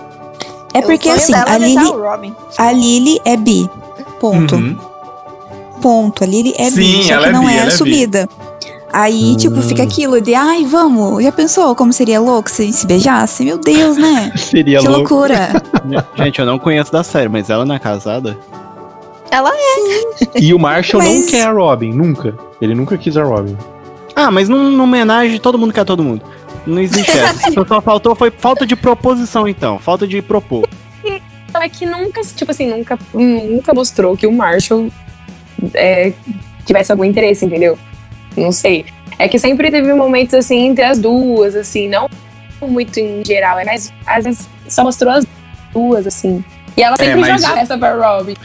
É 0.74 0.82
porque 0.82 1.10
assim, 1.10 1.34
a 1.34 1.56
é 1.56 1.58
Lily, 1.60 2.34
a 2.58 2.72
Lily 2.72 3.22
é 3.26 3.36
bi. 3.38 3.70
Ponto. 4.20 4.56
Uhum. 4.56 4.78
Ponto. 5.82 6.24
A 6.24 6.28
Lily 6.28 6.54
é 6.58 6.70
Sim, 6.70 6.76
bi, 6.76 7.04
só 7.04 7.14
ela 7.14 7.24
que 7.24 7.30
é 7.30 7.32
não 7.34 7.42
bi, 7.46 7.48
é 7.48 7.52
ela 7.54 7.62
é 7.62 7.66
bi. 7.66 7.68
assumida. 7.74 8.30
Aí, 8.94 9.36
tipo, 9.38 9.56
Hum. 9.58 9.62
fica 9.62 9.84
aquilo 9.84 10.20
de, 10.20 10.36
ai, 10.36 10.66
vamos. 10.66 11.24
Já 11.24 11.32
pensou 11.32 11.74
como 11.76 11.94
seria 11.94 12.20
louco 12.20 12.50
se 12.52 12.72
se 12.74 12.86
beijasse? 12.86 13.44
Meu 13.46 13.58
Deus, 13.58 13.96
né? 13.96 14.32
Seria 14.36 14.80
que 14.80 14.88
louco. 14.88 15.14
loucura. 15.16 15.50
Gente, 16.16 16.40
eu 16.40 16.46
não 16.46 16.60
conheço 16.60 16.92
da 16.92 17.02
série, 17.02 17.30
mas 17.30 17.50
ela 17.50 17.64
não 17.66 17.74
é 17.76 17.80
casada? 17.80 18.38
E 20.40 20.54
o 20.54 20.60
Marshall 20.60 21.02
não 21.04 21.16
Mas- 21.22 21.30
quer 21.30 21.48
a 21.48 21.52
Robin, 21.52 21.92
nunca. 21.94 22.36
Ele 22.62 22.76
nunca 22.76 22.98
quis 22.98 23.16
a 23.18 23.24
Robin. 23.24 23.58
Ah, 24.16 24.30
mas 24.30 24.50
num, 24.50 24.70
numa 24.72 24.84
homenagem, 24.84 25.40
todo 25.40 25.58
mundo 25.58 25.74
quer 25.74 25.86
todo 25.86 26.04
mundo. 26.04 26.22
Não 26.68 26.80
existe 26.82 27.12
essa. 27.18 27.52
Só- 27.52 27.64
Só 27.66 27.82
faltou 27.82 28.14
foi 28.16 28.30
falta 28.32 28.66
de 28.68 28.76
proposição, 28.76 29.48
então. 29.48 29.80
Falta 29.80 30.06
de 30.06 30.22
propor. 30.22 30.68
É 31.54 31.68
que 31.70 31.86
nunca, 31.86 32.22
tipo 32.22 32.52
assim, 32.52 32.68
nunca, 32.70 32.98
nunca 33.14 33.74
mostrou 33.74 34.16
que 34.16 34.26
o 34.26 34.32
Marshall 34.32 34.90
é, 35.74 36.14
tivesse 36.66 36.92
algum 36.92 37.04
interesse, 37.04 37.46
entendeu? 37.46 37.78
Não 38.38 38.52
sei. 38.52 38.86
É 39.20 39.28
que 39.28 39.38
sempre 39.38 39.70
teve 39.70 39.94
momentos 39.94 40.34
assim 40.34 40.68
entre 40.68 40.84
as 40.84 40.98
duas, 40.98 41.56
assim, 41.56 41.88
não 41.90 42.10
muito 42.62 43.00
em 43.00 43.24
geral, 43.26 43.58
é 43.60 43.66
mais, 43.66 43.92
às 44.06 44.24
vezes 44.24 44.48
só 44.70 44.84
mostrou 44.84 45.12
as 45.12 45.26
duas, 45.74 46.06
assim. 46.08 46.44
E 46.78 46.84
ela 46.84 46.96
sempre 46.96 47.20
mas- 47.20 47.42
jogava 47.42 47.60
essa 47.60 47.78
pra 47.78 47.96
Robin. 48.18 48.36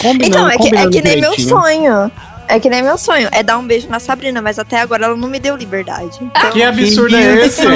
Combinando, 0.00 0.26
Então, 0.26 0.48
é 0.50 0.56
que, 0.58 0.76
é 0.76 0.88
que 0.90 1.02
nem 1.02 1.20
meu 1.20 1.38
sonho. 1.40 2.10
É 2.50 2.58
que 2.58 2.70
nem 2.70 2.82
meu 2.82 2.96
sonho. 2.96 3.28
É 3.32 3.42
dar 3.42 3.58
um 3.58 3.66
beijo 3.66 3.88
na 3.88 4.00
Sabrina, 4.00 4.40
mas 4.40 4.58
até 4.58 4.80
agora 4.80 5.04
ela 5.04 5.16
não 5.16 5.28
me 5.28 5.38
deu 5.38 5.54
liberdade. 5.56 6.18
Então, 6.20 6.50
Que 6.50 6.62
absurdo 6.62 7.14
é 7.16 7.46
esse? 7.46 7.60
que 7.62 7.68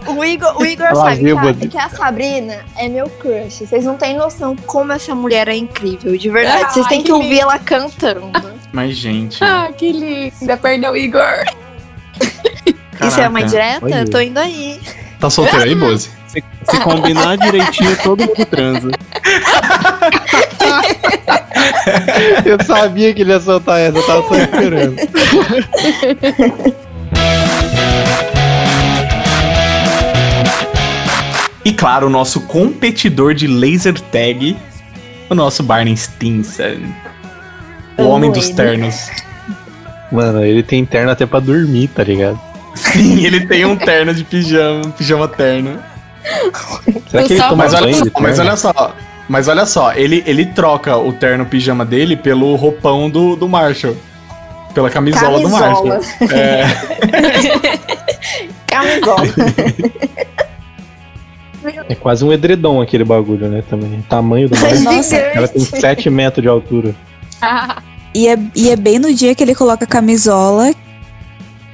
Que 0.00 0.10
o 0.10 0.24
Igor, 0.24 0.56
o 0.60 0.64
Igor 0.64 0.94
sabe 0.94 1.18
que 1.24 1.30
a, 1.30 1.68
que 1.68 1.78
a 1.78 1.88
Sabrina 1.88 2.64
é 2.76 2.88
meu 2.88 3.08
crush. 3.08 3.66
Vocês 3.66 3.84
não 3.84 3.96
têm 3.96 4.16
noção 4.16 4.54
como 4.66 4.92
essa 4.92 5.14
mulher 5.14 5.48
é 5.48 5.54
incrível, 5.56 6.16
de 6.16 6.30
verdade. 6.30 6.64
Ah, 6.64 6.68
Vocês 6.70 6.86
têm 6.86 6.98
que 7.00 7.06
que 7.06 7.12
ouvir 7.12 7.28
lindo. 7.30 7.42
ela 7.42 7.58
cantando. 7.58 8.30
Mas, 8.72 8.96
gente. 8.96 9.42
Ah, 9.42 9.68
que 9.76 9.92
linda, 9.92 10.56
perdeu 10.56 10.92
o 10.92 10.96
Igor. 10.96 11.44
Isso 13.06 13.20
é 13.20 13.28
uma 13.28 13.40
caraca. 13.40 13.46
indireta? 13.46 13.84
olha. 13.84 14.06
Tô 14.06 14.20
indo 14.20 14.38
aí. 14.38 14.80
Tá 15.18 15.28
solteiro 15.28 15.64
aí, 15.64 15.74
Boze? 15.74 16.10
Se, 16.28 16.44
se 16.70 16.80
combinar 16.80 17.36
direitinho, 17.36 17.96
todo 18.02 18.20
mundo 18.20 18.46
transa. 18.46 18.88
eu 22.44 22.64
sabia 22.64 23.12
que 23.12 23.22
ele 23.22 23.32
ia 23.32 23.40
soltar 23.40 23.80
essa, 23.80 23.98
eu 23.98 24.06
tava 24.06 24.28
só 24.28 24.36
esperando. 24.36 24.96
E 31.64 31.72
claro, 31.72 32.06
o 32.06 32.10
nosso 32.10 32.42
competidor 32.42 33.34
de 33.34 33.46
laser 33.46 34.00
tag, 34.00 34.56
o 35.28 35.34
nosso 35.34 35.62
Barney 35.62 35.96
Stinson. 35.96 36.92
O 37.98 38.04
homem 38.04 38.30
dos 38.30 38.50
ternos. 38.50 39.10
Mano, 40.10 40.44
ele 40.44 40.62
tem 40.62 40.86
terno 40.86 41.10
até 41.10 41.26
pra 41.26 41.40
dormir, 41.40 41.88
tá 41.88 42.04
ligado? 42.04 42.40
Sim, 42.78 43.24
ele 43.24 43.46
tem 43.46 43.64
um 43.64 43.76
terno 43.76 44.14
de 44.14 44.24
pijama, 44.24 44.86
um 44.86 44.90
pijama 44.90 45.28
terno. 45.28 45.78
Será 47.10 47.22
que 47.24 47.32
ele 47.34 47.42
toma 47.42 47.56
Mas 47.56 47.74
olha 47.74 47.94
só, 47.94 48.04
mas 48.20 48.38
olha 48.38 48.56
só. 48.56 48.94
Mas 49.28 49.48
olha 49.48 49.66
só, 49.66 49.92
ele, 49.92 50.22
ele 50.26 50.46
troca 50.46 50.96
o 50.96 51.12
terno 51.12 51.44
pijama 51.44 51.84
dele 51.84 52.16
pelo 52.16 52.54
roupão 52.54 53.10
do, 53.10 53.36
do 53.36 53.48
Marshall. 53.48 53.96
Pela 54.72 54.88
camisola, 54.88 55.40
do 55.40 55.50
Camisola. 55.50 55.94
Marshall. 55.96 56.28
É, 56.30 56.64
Camisola. 58.66 59.22
É 61.88 61.94
quase 61.94 62.24
um 62.24 62.32
edredom 62.32 62.80
aquele 62.80 63.04
bagulho, 63.04 63.48
né? 63.48 63.62
Também. 63.68 63.98
O 63.98 64.02
tamanho 64.02 64.48
do 64.48 64.56
Marshall. 64.58 65.32
Cara 65.34 65.48
tem 65.48 65.60
7 65.60 66.08
metros 66.10 66.42
de 66.42 66.48
altura. 66.48 66.94
Ah, 67.42 67.82
E 68.14 68.28
é, 68.28 68.38
e 68.54 68.70
é 68.70 68.76
bem 68.76 68.98
no 68.98 69.12
dia 69.12 69.34
que 69.34 69.42
ele 69.42 69.54
coloca 69.54 69.84
a 69.84 69.88
camisola 69.88 70.72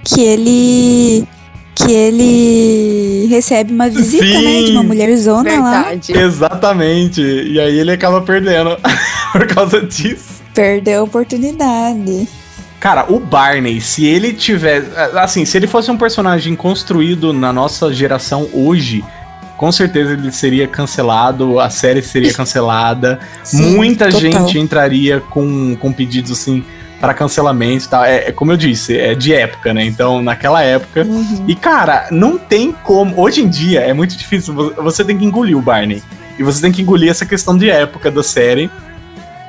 que 0.05 0.21
ele. 0.21 1.27
que 1.75 1.91
ele 1.91 3.27
recebe 3.29 3.73
uma 3.73 3.89
visita, 3.89 4.25
Sim. 4.25 4.45
né? 4.45 4.63
De 4.63 4.73
uma 4.73 4.83
mulherzona 4.83 5.61
lá. 5.61 5.83
verdade. 5.83 6.13
exatamente. 6.17 7.21
E 7.23 7.59
aí 7.59 7.79
ele 7.79 7.93
acaba 7.93 8.21
perdendo 8.21 8.77
por 9.33 9.47
causa 9.47 9.81
disso. 9.81 10.43
Perdeu 10.55 11.01
a 11.01 11.05
oportunidade. 11.05 12.29
Cara, 12.79 13.07
o 13.11 13.19
Barney, 13.19 13.81
se 13.81 14.05
ele 14.05 14.33
tivesse. 14.35 14.89
Assim, 15.17 15.45
se 15.45 15.57
ele 15.57 15.67
fosse 15.67 15.91
um 15.91 15.97
personagem 15.97 16.55
construído 16.55 17.33
na 17.33 17.53
nossa 17.53 17.93
geração 17.93 18.47
hoje, 18.53 19.03
com 19.57 19.73
certeza 19.73 20.13
ele 20.13 20.31
seria 20.31 20.69
cancelado, 20.69 21.59
a 21.59 21.71
série 21.71 22.03
seria 22.03 22.33
cancelada. 22.33 23.19
Sim, 23.43 23.75
Muita 23.77 24.11
total. 24.11 24.21
gente 24.21 24.59
entraria 24.59 25.21
com, 25.21 25.75
com 25.77 25.93
pedidos 25.93 26.31
assim 26.33 26.63
para 27.01 27.13
cancelamento 27.15 27.85
e 27.85 27.89
tal. 27.89 28.05
É, 28.05 28.29
é 28.29 28.33
como 28.33 28.53
eu 28.53 28.57
disse, 28.57 28.97
é 28.99 29.15
de 29.15 29.35
época, 29.35 29.75
né? 29.75 29.85
Então, 29.85 30.23
naquela 30.23 30.63
época. 30.63 31.03
Uhum. 31.05 31.45
E, 31.47 31.55
cara, 31.55 32.07
não 32.11 32.39
tem 32.39 32.73
como. 32.73 33.21
Hoje 33.21 33.43
em 33.43 33.49
dia 33.49 33.81
é 33.81 33.93
muito 33.93 34.17
difícil. 34.17 34.55
vo- 34.55 34.75
Você 34.83 35.05
tem 35.05 35.17
que 35.19 35.25
engolir 35.25 35.57
o 35.57 35.63
Barney. 35.63 36.03
E 36.39 36.43
você 36.43 36.61
tem 36.61 36.73
que 36.73 36.83
engolir 36.83 37.11
essa 37.11 37.25
questão 37.27 37.57
de 37.57 37.69
época 37.71 38.11
da 38.11 38.23
série. 38.23 38.71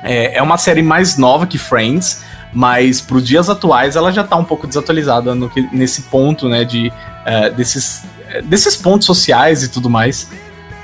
É, 0.02 0.38
é 0.38 0.42
uma 0.42 0.56
série 0.58 0.82
mais 0.82 1.16
nova 1.16 1.46
que 1.46 1.58
Friends, 1.58 2.22
mas 2.52 3.00
pros 3.00 3.24
dias 3.26 3.48
atuais 3.50 3.96
ela 3.96 4.12
já 4.12 4.22
tá 4.22 4.36
um 4.36 4.44
pouco 4.44 4.66
desatualizada 4.66 5.34
no 5.34 5.48
que- 5.50 5.68
nesse 5.72 6.02
ponto, 6.02 6.48
né? 6.48 6.64
De, 6.64 6.92
é, 7.24 7.50
desses, 7.50 8.04
é, 8.30 8.40
desses 8.42 8.76
pontos 8.76 9.06
sociais 9.06 9.62
e 9.62 9.68
tudo 9.68 9.90
mais. 9.90 10.28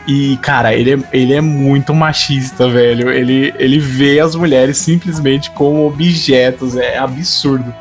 E, 0.06 0.36
cara, 0.38 0.74
ele 0.74 0.94
é, 0.94 0.98
ele 1.12 1.32
é 1.32 1.40
muito 1.40 1.94
machista, 1.94 2.68
velho. 2.68 3.10
Ele, 3.10 3.54
ele 3.58 3.78
vê 3.78 4.18
as 4.20 4.34
mulheres 4.34 4.78
simplesmente 4.78 5.50
como 5.52 5.86
objetos. 5.86 6.76
É 6.76 6.98
absurdo. 6.98 7.72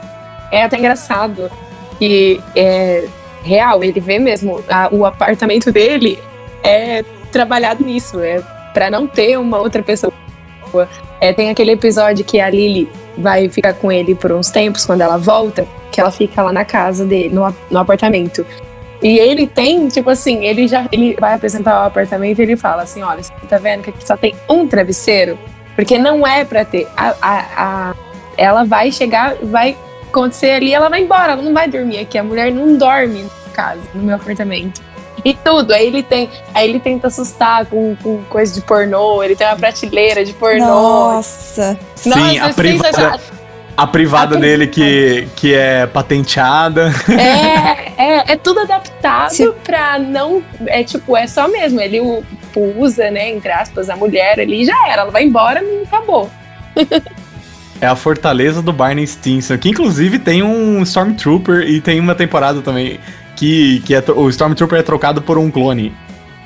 É 0.52 0.64
até 0.64 0.78
engraçado 0.78 1.50
que 1.98 2.40
é 2.56 3.06
real, 3.44 3.84
ele 3.84 4.00
vê 4.00 4.20
mesmo 4.20 4.64
a- 4.70 4.90
o 4.92 5.06
apartamento 5.06 5.72
dele 5.72 6.20
é 6.64 7.04
trabalhado 7.32 7.84
nisso, 7.84 8.20
é 8.20 8.40
para 8.74 8.90
não 8.92 9.08
ter 9.08 9.38
uma 9.38 9.58
outra 9.58 9.82
pessoa. 9.82 10.14
É, 11.20 11.34
tem 11.34 11.50
aquele 11.50 11.72
episódio 11.72 12.24
que 12.24 12.40
a 12.40 12.50
Lily 12.50 12.90
vai 13.18 13.50
ficar 13.50 13.74
com 13.74 13.92
ele 13.92 14.16
por 14.16 14.32
uns 14.32 14.50
tempos 14.50 14.86
quando 14.86 15.02
ela 15.02 15.18
volta, 15.18 15.66
que 15.92 16.00
ela 16.00 16.12
fica 16.12 16.42
lá 16.42 16.54
na 16.54 16.64
casa 16.64 17.04
dele, 17.06 17.30
no, 17.34 17.54
no 17.70 17.80
apartamento. 17.80 18.46
E 19.02 19.18
ele 19.18 19.48
tem, 19.48 19.88
tipo 19.88 20.10
assim, 20.10 20.46
ele 20.46 20.68
já 20.68 20.86
ele 20.92 21.16
vai 21.20 21.34
apresentar 21.34 21.84
o 21.84 21.88
apartamento 21.88 22.40
e 22.40 22.42
ele 22.44 22.56
fala 22.56 22.84
assim: 22.84 23.02
olha, 23.02 23.24
você 23.24 23.32
tá 23.50 23.58
vendo 23.58 23.82
que 23.84 23.90
aqui 23.90 24.06
só 24.06 24.16
tem 24.16 24.36
um 24.50 24.68
travesseiro? 24.68 25.38
Porque 25.76 25.98
não 25.98 26.26
é 26.28 26.46
pra 26.46 26.64
ter. 26.64 26.88
A, 26.96 27.16
a, 27.22 27.46
a- 27.58 27.96
ela 28.38 28.64
vai 28.64 28.92
chegar, 28.92 29.36
vai 29.42 29.76
acontecer 30.10 30.52
ali, 30.52 30.74
ela 30.74 30.90
vai 30.90 31.02
embora, 31.02 31.34
ela 31.34 31.42
não 31.42 31.54
vai 31.54 31.68
dormir 31.68 32.00
aqui. 32.00 32.18
A 32.18 32.24
mulher 32.24 32.52
não 32.52 32.78
dorme 32.78 33.24
na 33.24 33.54
casa, 33.54 33.82
no 33.94 34.04
meu 34.04 34.16
apartamento. 34.16 34.82
E 35.26 35.34
tudo. 35.34 35.72
Aí 35.74 35.88
ele 35.88 36.04
tem. 36.04 36.30
Aí 36.54 36.68
ele 36.70 36.80
tenta 36.80 37.08
assustar 37.08 37.66
com, 37.66 37.96
com 38.02 38.24
coisa 38.30 38.54
de 38.54 38.62
pornô, 38.62 39.24
ele 39.24 39.36
tem 39.36 39.46
uma 39.48 39.56
prateleira 39.56 40.24
de 40.26 40.34
pornô. 40.34 40.66
Nossa. 40.66 41.78
Sim, 41.96 42.10
Nossa, 42.10 42.46
a 42.46 42.50
é 42.50 42.54
privada. 42.54 43.20
A 43.82 43.88
privada 43.88 44.38
A 44.38 44.40
dele 44.40 44.68
que, 44.68 45.28
que 45.36 45.54
é 45.54 45.86
patenteada. 45.88 46.92
É, 47.10 47.92
é, 48.02 48.32
é 48.34 48.36
tudo 48.36 48.60
adaptado 48.62 49.32
Se- 49.32 49.52
pra 49.64 49.98
não. 50.00 50.44
É 50.68 50.84
tipo, 50.84 51.16
é 51.18 51.28
só 51.28 51.48
mesmo. 51.48 51.80
Ele 51.82 52.00
o- 52.00 52.24
usa, 52.78 53.10
né, 53.12 53.30
entre 53.30 53.52
aspas, 53.52 53.90
a 53.90 53.96
mulher 53.96 54.40
ali 54.40 54.62
e 54.64 54.66
já 54.66 54.76
era. 54.90 55.02
Ela 55.04 55.12
vai 55.12 55.24
embora 55.24 55.64
e 55.64 55.84
acabou. 55.84 56.30
É 57.80 57.88
a 57.88 57.96
fortaleza 57.96 58.62
do 58.62 58.72
Barney 58.72 59.08
Stinson, 59.08 59.58
que 59.58 59.70
inclusive 59.70 60.20
tem 60.20 60.44
um 60.44 60.82
Stormtrooper 60.84 61.62
e 61.62 61.82
tem 61.82 62.00
uma 62.00 62.14
temporada 62.14 62.62
também 62.62 63.00
que, 63.36 63.80
que 63.82 63.96
é, 63.96 64.04
o 64.16 64.30
Stormtrooper 64.30 64.80
é 64.80 64.84
trocado 64.84 65.22
por 65.22 65.38
um 65.38 65.50
clone 65.50 65.92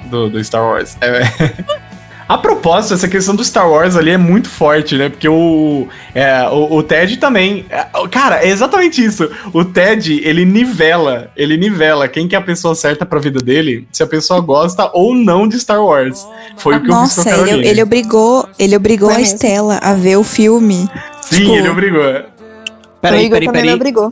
do, 0.05 0.29
do 0.29 0.41
Star 0.43 0.63
Wars. 0.63 0.97
É- 1.01 1.75
A 2.27 2.37
propósito, 2.39 2.95
essa 2.95 3.07
questão 3.07 3.35
do 3.35 3.43
Star 3.43 3.69
Wars 3.69 3.95
ali 3.95 4.09
é 4.09 4.17
muito 4.17 4.49
forte, 4.49 4.97
né? 4.97 5.09
Porque 5.09 5.29
o, 5.29 5.87
é, 6.13 6.41
o, 6.49 6.77
o 6.77 6.81
Ted 6.83 7.17
também. 7.17 7.65
é, 7.69 7.85
Cara, 8.09 8.43
é 8.43 8.49
exatamente 8.49 9.03
isso. 9.03 9.29
O 9.53 9.63
Ted, 9.63 10.21
ele 10.23 10.43
nivela. 10.43 11.29
Ele 11.37 11.55
nivela 11.55 12.07
quem 12.07 12.27
que 12.27 12.35
é 12.35 12.39
a 12.39 12.41
pessoa 12.41 12.73
certa 12.73 13.05
pra 13.05 13.19
vida 13.19 13.39
dele, 13.39 13.87
se 13.91 14.01
a 14.01 14.07
pessoa 14.07 14.39
gosta 14.39 14.89
ou 14.93 15.13
não 15.13 15.47
de 15.47 15.59
Star 15.59 15.83
Wars. 15.83 16.27
Foi 16.57 16.77
o 16.77 16.81
que 16.81 16.89
eu 16.89 16.95
fiz 17.01 17.13
com 17.15 17.21
Nossa, 17.29 17.43
a 17.45 17.47
ele, 17.47 17.67
ele 17.67 17.83
obrigou, 17.83 18.49
ele 18.57 18.75
obrigou 18.75 19.09
Foi 19.09 19.17
a 19.17 19.19
mesmo. 19.19 19.35
Estela 19.35 19.77
a 19.83 19.93
ver 19.93 20.17
o 20.17 20.23
filme. 20.23 20.89
Sim, 21.21 21.37
tipo- 21.41 21.51
ele 21.55 21.69
obrigou. 21.69 22.01
Peraí, 23.01 23.29
peraí, 23.29 23.51
peraí. 23.51 23.73
obrigou. 23.73 24.11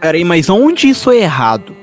Peraí, 0.00 0.24
mas 0.24 0.48
onde 0.48 0.88
isso 0.88 1.10
é 1.10 1.16
errado? 1.16 1.74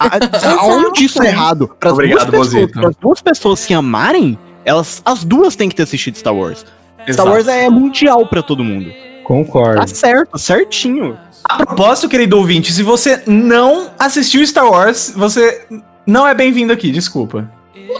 A- 0.00 0.10
Aonde 0.58 1.04
isso 1.04 1.22
é 1.22 1.28
errado? 1.28 1.70
Obrigado, 1.84 2.28
duas 2.32 2.48
pessoas, 2.48 2.96
duas 3.00 3.22
pessoas 3.22 3.60
se 3.60 3.72
amarem, 3.72 4.36
elas, 4.64 5.02
as 5.04 5.24
duas 5.24 5.56
têm 5.56 5.68
que 5.68 5.74
ter 5.74 5.82
assistido 5.82 6.16
Star 6.16 6.34
Wars. 6.34 6.58
Star 6.60 7.08
Exato. 7.08 7.28
Wars 7.30 7.48
é 7.48 7.68
mundial 7.68 8.26
pra 8.26 8.42
todo 8.42 8.62
mundo. 8.64 8.90
Tá 8.90 9.24
Concordo. 9.24 9.88
certo, 9.88 10.38
certinho. 10.38 11.16
A 11.44 11.64
propósito, 11.64 12.08
querido 12.08 12.36
ouvinte, 12.36 12.72
se 12.72 12.82
você 12.82 13.22
não 13.26 13.90
assistiu 13.98 14.46
Star 14.46 14.68
Wars, 14.70 15.12
você 15.16 15.62
não 16.06 16.26
é 16.26 16.34
bem-vindo 16.34 16.72
aqui, 16.72 16.90
desculpa. 16.90 17.48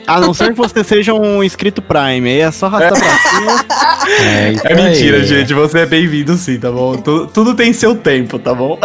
A 0.06 0.20
não 0.20 0.32
ser 0.32 0.50
que 0.52 0.58
você 0.58 0.82
seja 0.84 1.12
um 1.12 1.42
inscrito 1.42 1.82
Prime, 1.82 2.28
aí 2.28 2.40
é 2.40 2.50
só 2.50 2.66
arrastar 2.66 2.98
pra 2.98 3.18
cima. 3.30 3.64
É, 4.20 4.52
isso 4.52 4.66
É 4.66 4.74
mentira, 4.74 5.16
aí. 5.18 5.24
gente. 5.26 5.52
Você 5.54 5.80
é 5.80 5.86
bem-vindo 5.86 6.34
sim, 6.36 6.58
tá 6.58 6.70
bom? 6.70 6.96
Tu- 6.96 7.26
tudo 7.28 7.54
tem 7.54 7.72
seu 7.72 7.94
tempo, 7.96 8.38
tá 8.38 8.54
bom? 8.54 8.78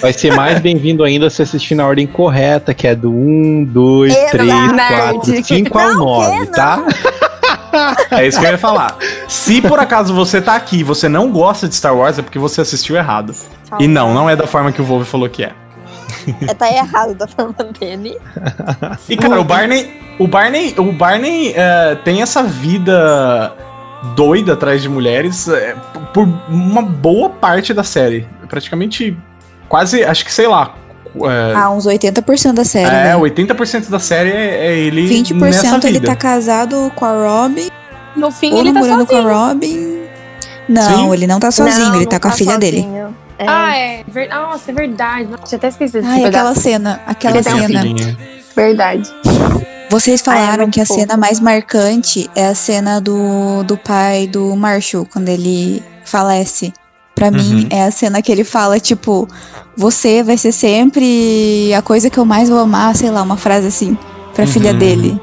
Vai 0.00 0.12
ser 0.12 0.34
mais 0.34 0.60
bem-vindo 0.60 1.02
ainda 1.04 1.28
se 1.30 1.42
assistir 1.42 1.74
na 1.74 1.86
ordem 1.86 2.06
correta, 2.06 2.72
que 2.74 2.86
é 2.86 2.94
do 2.94 3.10
1, 3.10 3.64
2, 3.64 4.14
3, 4.30 4.48
Exato. 4.50 5.18
4, 5.20 5.44
5 5.44 5.78
ao 5.78 5.88
Não, 5.90 5.98
9, 6.04 6.40
que 6.40 6.52
tá? 6.52 6.84
É 8.10 8.26
isso 8.26 8.38
que 8.38 8.46
eu 8.46 8.50
ia 8.50 8.58
falar. 8.58 8.96
Se 9.28 9.60
por 9.62 9.78
acaso 9.78 10.14
você 10.14 10.40
tá 10.40 10.54
aqui 10.54 10.78
e 10.78 10.82
você 10.82 11.08
não 11.08 11.30
gosta 11.30 11.68
de 11.68 11.74
Star 11.74 11.96
Wars, 11.96 12.18
é 12.18 12.22
porque 12.22 12.38
você 12.38 12.60
assistiu 12.60 12.96
errado. 12.96 13.34
E 13.78 13.88
não, 13.88 14.12
não 14.12 14.28
é 14.28 14.36
da 14.36 14.46
forma 14.46 14.70
que 14.70 14.82
o 14.82 14.84
Wolf 14.84 15.08
falou 15.08 15.28
que 15.28 15.44
é. 15.44 15.52
É, 16.46 16.54
tá 16.54 16.70
errado 16.70 17.14
da 17.14 17.26
forma 17.26 17.54
dele. 17.78 18.16
E 19.08 19.16
cara, 19.16 19.40
o 19.40 19.44
Barney. 19.44 20.00
O 20.18 20.28
Barney, 20.28 20.74
o 20.78 20.92
Barney 20.92 21.52
é, 21.56 21.96
tem 22.04 22.22
essa 22.22 22.42
vida 22.42 23.52
doida 24.14 24.52
atrás 24.52 24.82
de 24.82 24.88
mulheres 24.88 25.48
é, 25.48 25.74
por 26.12 26.28
uma 26.48 26.82
boa 26.82 27.30
parte 27.30 27.72
da 27.72 27.82
série. 27.82 28.28
Praticamente 28.48 29.16
quase, 29.68 30.04
acho 30.04 30.24
que 30.24 30.32
sei 30.32 30.46
lá. 30.46 30.74
É, 31.14 31.54
Ah, 31.54 31.70
uns 31.70 31.86
80% 31.86 32.52
da 32.54 32.64
série, 32.64 32.86
é, 32.88 33.04
né? 33.04 33.16
80% 33.16 33.88
da 33.90 33.98
série 33.98 34.30
é, 34.30 34.66
é 34.68 34.76
ele 34.78 35.08
20% 35.08 35.40
nessa 35.40 35.74
vida. 35.78 35.88
ele 35.88 36.00
tá 36.00 36.16
casado 36.16 36.90
com 36.94 37.04
a 37.04 37.12
Robin, 37.12 37.68
No 38.16 38.30
fim, 38.30 38.52
ou 38.52 38.60
ele 38.60 38.72
tá 38.72 38.80
namorando 38.80 39.06
com 39.06 39.14
sozinho. 39.16 39.28
a 39.28 39.46
Robin. 39.48 40.02
Não, 40.68 40.82
Sim. 40.82 41.12
ele 41.12 41.26
não 41.26 41.40
tá 41.40 41.50
sozinho, 41.50 41.78
Não, 41.86 41.94
ele 41.96 42.04
não 42.04 42.10
tá 42.10 42.20
com 42.20 42.28
a 42.28 42.32
filha 42.32 42.56
dele. 42.58 42.82
sozinho. 42.82 43.16
É. 43.38 43.44
Ah, 43.48 43.76
é. 43.76 44.04
Ver... 44.06 44.28
Nossa, 44.28 44.70
é 44.70 44.74
verdade. 44.74 45.28
Nossa, 45.28 45.42
tinha 45.44 45.56
até 45.58 45.68
esquecido 45.68 46.02
desse 46.02 46.12
Ai, 46.14 46.24
aquela 46.24 46.54
cena, 46.54 47.00
aquela 47.06 47.36
Ele 47.38 47.42
cena. 47.44 48.16
Verdade. 48.54 49.10
Vocês 49.90 50.22
Ai, 50.26 50.36
é 50.36 50.40
falaram 50.40 50.62
muito 50.62 50.74
que 50.74 50.80
a 50.80 50.86
fofo. 50.86 51.00
cena 51.00 51.16
mais 51.16 51.40
marcante 51.40 52.30
é 52.34 52.46
a 52.46 52.54
cena 52.54 53.00
do, 53.00 53.62
do 53.64 53.76
pai 53.76 54.26
do 54.26 54.54
Marshall, 54.56 55.06
quando 55.12 55.28
ele 55.28 55.82
falece. 56.04 56.72
Pra 57.14 57.30
mim, 57.30 57.64
Uhum. 57.64 57.68
é 57.70 57.84
a 57.84 57.90
cena 57.90 58.22
que 58.22 58.32
ele 58.32 58.42
fala, 58.44 58.80
tipo, 58.80 59.28
você 59.76 60.22
vai 60.22 60.36
ser 60.36 60.52
sempre 60.52 61.72
a 61.74 61.82
coisa 61.82 62.10
que 62.10 62.18
eu 62.18 62.24
mais 62.24 62.48
vou 62.48 62.58
amar, 62.58 62.94
sei 62.96 63.10
lá, 63.10 63.22
uma 63.22 63.36
frase 63.36 63.66
assim, 63.66 63.96
pra 64.34 64.46
filha 64.46 64.72
Uhum. 64.72 64.78
dele. 64.78 65.20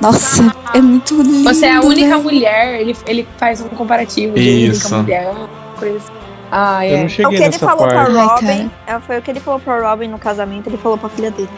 Nossa, 0.00 0.54
é 0.74 0.80
muito 0.80 1.14
lindo. 1.20 1.44
Você 1.44 1.66
é 1.66 1.74
a 1.76 1.80
única 1.82 2.16
né? 2.16 2.22
mulher, 2.22 2.80
ele, 2.80 2.96
ele 3.06 3.28
faz 3.36 3.60
um 3.60 3.68
comparativo 3.68 4.34
de 4.34 4.66
Isso. 4.68 4.86
única 4.94 5.02
mulher, 5.02 5.34
coisa 5.78 5.96
assim. 5.98 6.12
Ah, 6.50 6.86
Eu 6.86 6.96
é. 6.98 7.04
O 7.04 7.28
que 7.30 7.42
ele 7.42 7.58
falou 7.58 7.86
pra 7.88 8.04
parte. 8.06 8.16
Ai, 8.16 8.26
Robin, 8.26 8.70
é, 8.86 9.00
foi 9.00 9.18
o 9.18 9.22
que 9.22 9.30
ele 9.30 9.40
falou 9.40 9.60
pra 9.60 9.90
Robin 9.90 10.08
no 10.08 10.18
casamento, 10.18 10.66
ele 10.68 10.78
falou 10.78 10.96
pra 10.96 11.08
filha 11.10 11.30
dele. 11.30 11.48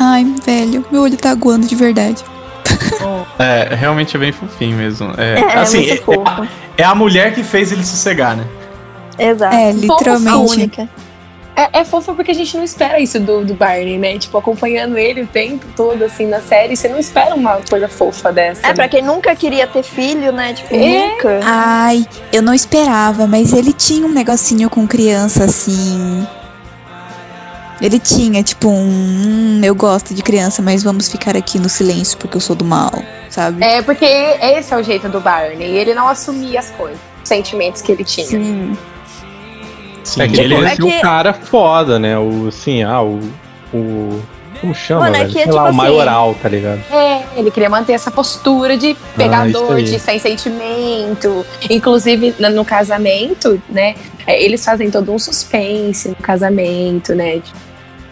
Ai, 0.00 0.26
velho, 0.44 0.84
meu 0.90 1.02
olho 1.02 1.16
tá 1.16 1.30
aguando 1.30 1.66
de 1.66 1.74
verdade. 1.74 2.24
É, 3.38 3.74
realmente 3.74 4.16
é 4.16 4.20
bem 4.20 4.32
fofinho 4.32 4.76
mesmo. 4.76 5.12
É, 5.16 5.38
É, 5.40 5.58
assim, 5.60 5.78
muito 5.78 5.92
é, 5.92 5.96
fofo. 5.96 6.48
é 6.76 6.82
a 6.82 6.94
mulher 6.94 7.32
que 7.32 7.42
fez 7.44 7.70
ele 7.70 7.84
sossegar, 7.84 8.36
né? 8.36 8.44
Exato. 9.18 9.54
É, 9.54 9.68
A 9.70 9.72
literalmente. 9.72 10.52
única. 10.52 10.88
É, 11.58 11.80
é 11.80 11.84
fofo 11.84 12.14
porque 12.14 12.30
a 12.30 12.34
gente 12.34 12.56
não 12.56 12.62
espera 12.62 13.00
isso 13.00 13.18
do, 13.18 13.44
do 13.44 13.52
Barney, 13.52 13.98
né? 13.98 14.16
Tipo, 14.16 14.38
acompanhando 14.38 14.96
ele 14.96 15.22
o 15.22 15.26
tempo 15.26 15.66
todo, 15.74 16.04
assim, 16.04 16.24
na 16.24 16.40
série, 16.40 16.76
você 16.76 16.88
não 16.88 17.00
espera 17.00 17.34
uma 17.34 17.58
coisa 17.68 17.88
fofa 17.88 18.32
dessa. 18.32 18.64
É, 18.64 18.68
né? 18.68 18.74
pra 18.74 18.88
quem 18.88 19.02
nunca 19.02 19.34
queria 19.34 19.66
ter 19.66 19.82
filho, 19.82 20.30
né? 20.30 20.52
Tipo, 20.54 20.72
É. 20.72 21.08
nunca. 21.08 21.40
Ai, 21.42 22.06
eu 22.32 22.42
não 22.42 22.54
esperava, 22.54 23.26
mas 23.26 23.52
ele 23.52 23.72
tinha 23.72 24.06
um 24.06 24.12
negocinho 24.12 24.70
com 24.70 24.86
criança 24.86 25.44
assim. 25.46 26.24
Ele 27.80 27.98
tinha, 27.98 28.40
tipo, 28.44 28.68
um. 28.68 28.86
"Hum, 28.88 29.60
eu 29.64 29.74
gosto 29.74 30.14
de 30.14 30.22
criança, 30.22 30.62
mas 30.62 30.84
vamos 30.84 31.08
ficar 31.08 31.36
aqui 31.36 31.58
no 31.58 31.68
silêncio 31.68 32.16
porque 32.18 32.36
eu 32.36 32.40
sou 32.40 32.54
do 32.54 32.64
mal, 32.64 32.92
sabe? 33.30 33.64
É, 33.64 33.82
porque 33.82 34.04
esse 34.04 34.72
é 34.72 34.76
o 34.76 34.82
jeito 34.82 35.08
do 35.08 35.20
Barney. 35.20 35.76
Ele 35.76 35.92
não 35.92 36.06
assumia 36.06 36.60
as 36.60 36.70
coisas, 36.70 36.98
os 37.22 37.28
sentimentos 37.28 37.82
que 37.82 37.90
ele 37.90 38.04
tinha. 38.04 38.26
Sim. 38.28 38.76
Sim, 40.08 40.22
É 40.22 40.28
que 40.28 40.40
ele 40.40 40.54
ele 40.54 40.54
é 40.54 40.68
parecia 40.68 40.84
que- 40.90 40.96
um 40.96 41.00
cara 41.00 41.32
foda, 41.32 41.98
né? 41.98 42.18
O, 42.18 42.48
assim, 42.48 42.82
ah, 42.82 43.02
o. 43.02 43.20
o 43.72 44.22
como 44.60 44.74
chama, 44.74 45.02
Mano, 45.02 45.16
é 45.16 45.24
que, 45.26 45.34
Sei 45.34 45.44
lá, 45.44 45.50
tipo 45.52 45.56
o 45.56 45.66
assim- 45.68 45.76
maioral, 45.76 46.34
tá 46.42 46.48
ligado? 46.48 46.80
É, 46.90 47.22
ele 47.36 47.48
queria 47.48 47.70
manter 47.70 47.92
essa 47.92 48.10
postura 48.10 48.76
de 48.76 48.96
pegador, 49.16 49.74
Ah, 49.74 49.80
isso 49.80 49.92
aí. 49.92 49.96
de 49.96 49.98
sem 50.00 50.18
sentimento. 50.18 51.46
Inclusive, 51.70 52.34
no 52.40 52.64
casamento, 52.64 53.62
né? 53.68 53.94
é, 54.26 54.42
Eles 54.42 54.64
fazem 54.64 54.90
todo 54.90 55.12
um 55.12 55.18
suspense 55.18 56.08
no 56.08 56.16
casamento, 56.16 57.14
né? 57.14 57.34
Tipo, 57.34 57.58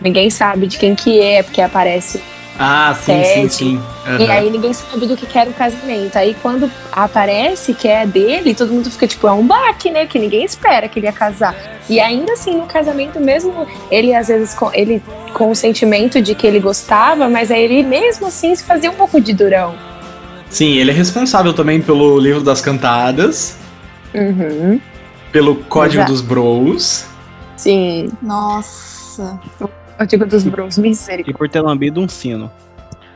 ninguém 0.01 0.31
sabe 0.31 0.69
de 0.69 0.79
quem 0.79 0.95
que 0.95 1.21
é, 1.21 1.43
porque 1.43 1.61
aparece 1.61 2.23
Ah, 2.59 2.95
sim, 2.99 3.23
sim, 3.23 3.49
sim. 3.49 3.83
E 4.19 4.25
Aham. 4.25 4.33
aí 4.33 4.51
ninguém 4.51 4.73
sabe 4.73 5.05
do 5.07 5.17
que 5.17 5.27
que 5.27 5.39
era 5.39 5.51
o 5.51 5.53
casamento. 5.53 6.17
Aí 6.17 6.35
quando 6.41 6.71
aparece 6.91 7.75
que 7.75 7.87
é 7.87 8.07
dele, 8.07 8.55
todo 8.55 8.73
mundo 8.73 8.91
fica 8.91 9.07
tipo, 9.07 9.27
é 9.27 9.33
um 9.33 9.47
baque, 9.47 9.91
né? 9.91 10.07
Que 10.07 10.19
ninguém 10.19 10.43
espera 10.45 10.89
que 10.89 10.99
ele 10.99 11.07
ia 11.07 11.13
casar. 11.13 11.55
E 11.89 12.01
ainda 12.01 12.33
assim, 12.33 12.57
no 12.57 12.67
casamento 12.67 13.21
mesmo, 13.21 13.67
ele 13.91 14.15
às 14.15 14.29
vezes 14.29 14.55
com, 14.55 14.71
ele 14.73 15.03
com 15.35 15.51
o 15.51 15.55
sentimento 15.55 16.21
de 16.23 16.35
que 16.35 16.47
ele 16.47 16.59
gostava, 16.59 17.29
mas 17.29 17.51
aí 17.51 17.63
ele 17.63 17.83
mesmo 17.83 18.27
assim 18.27 18.55
se 18.55 18.65
fazia 18.65 18.91
um 18.91 18.95
pouco 18.95 19.21
de 19.21 19.33
durão. 19.35 19.75
Sim, 20.49 20.77
ele 20.77 20.91
é 20.91 20.95
responsável 20.95 21.53
também 21.53 21.83
pelo 21.83 22.19
livro 22.19 22.43
das 22.43 22.61
cantadas, 22.63 23.57
Uhum. 24.15 24.81
pelo 25.31 25.57
código 25.57 25.99
Exato. 26.03 26.13
dos 26.13 26.21
bros. 26.23 27.05
Sim. 27.57 28.09
Nossa. 28.23 29.39
Eu 29.99 30.07
digo 30.07 30.27
dos 30.27 30.45
bros, 30.45 30.79
misericórdia. 30.79 31.31
E 31.31 31.35
por 31.35 31.49
ter 31.49 31.61
lambido 31.61 32.01
um 32.01 32.09
sino. 32.09 32.51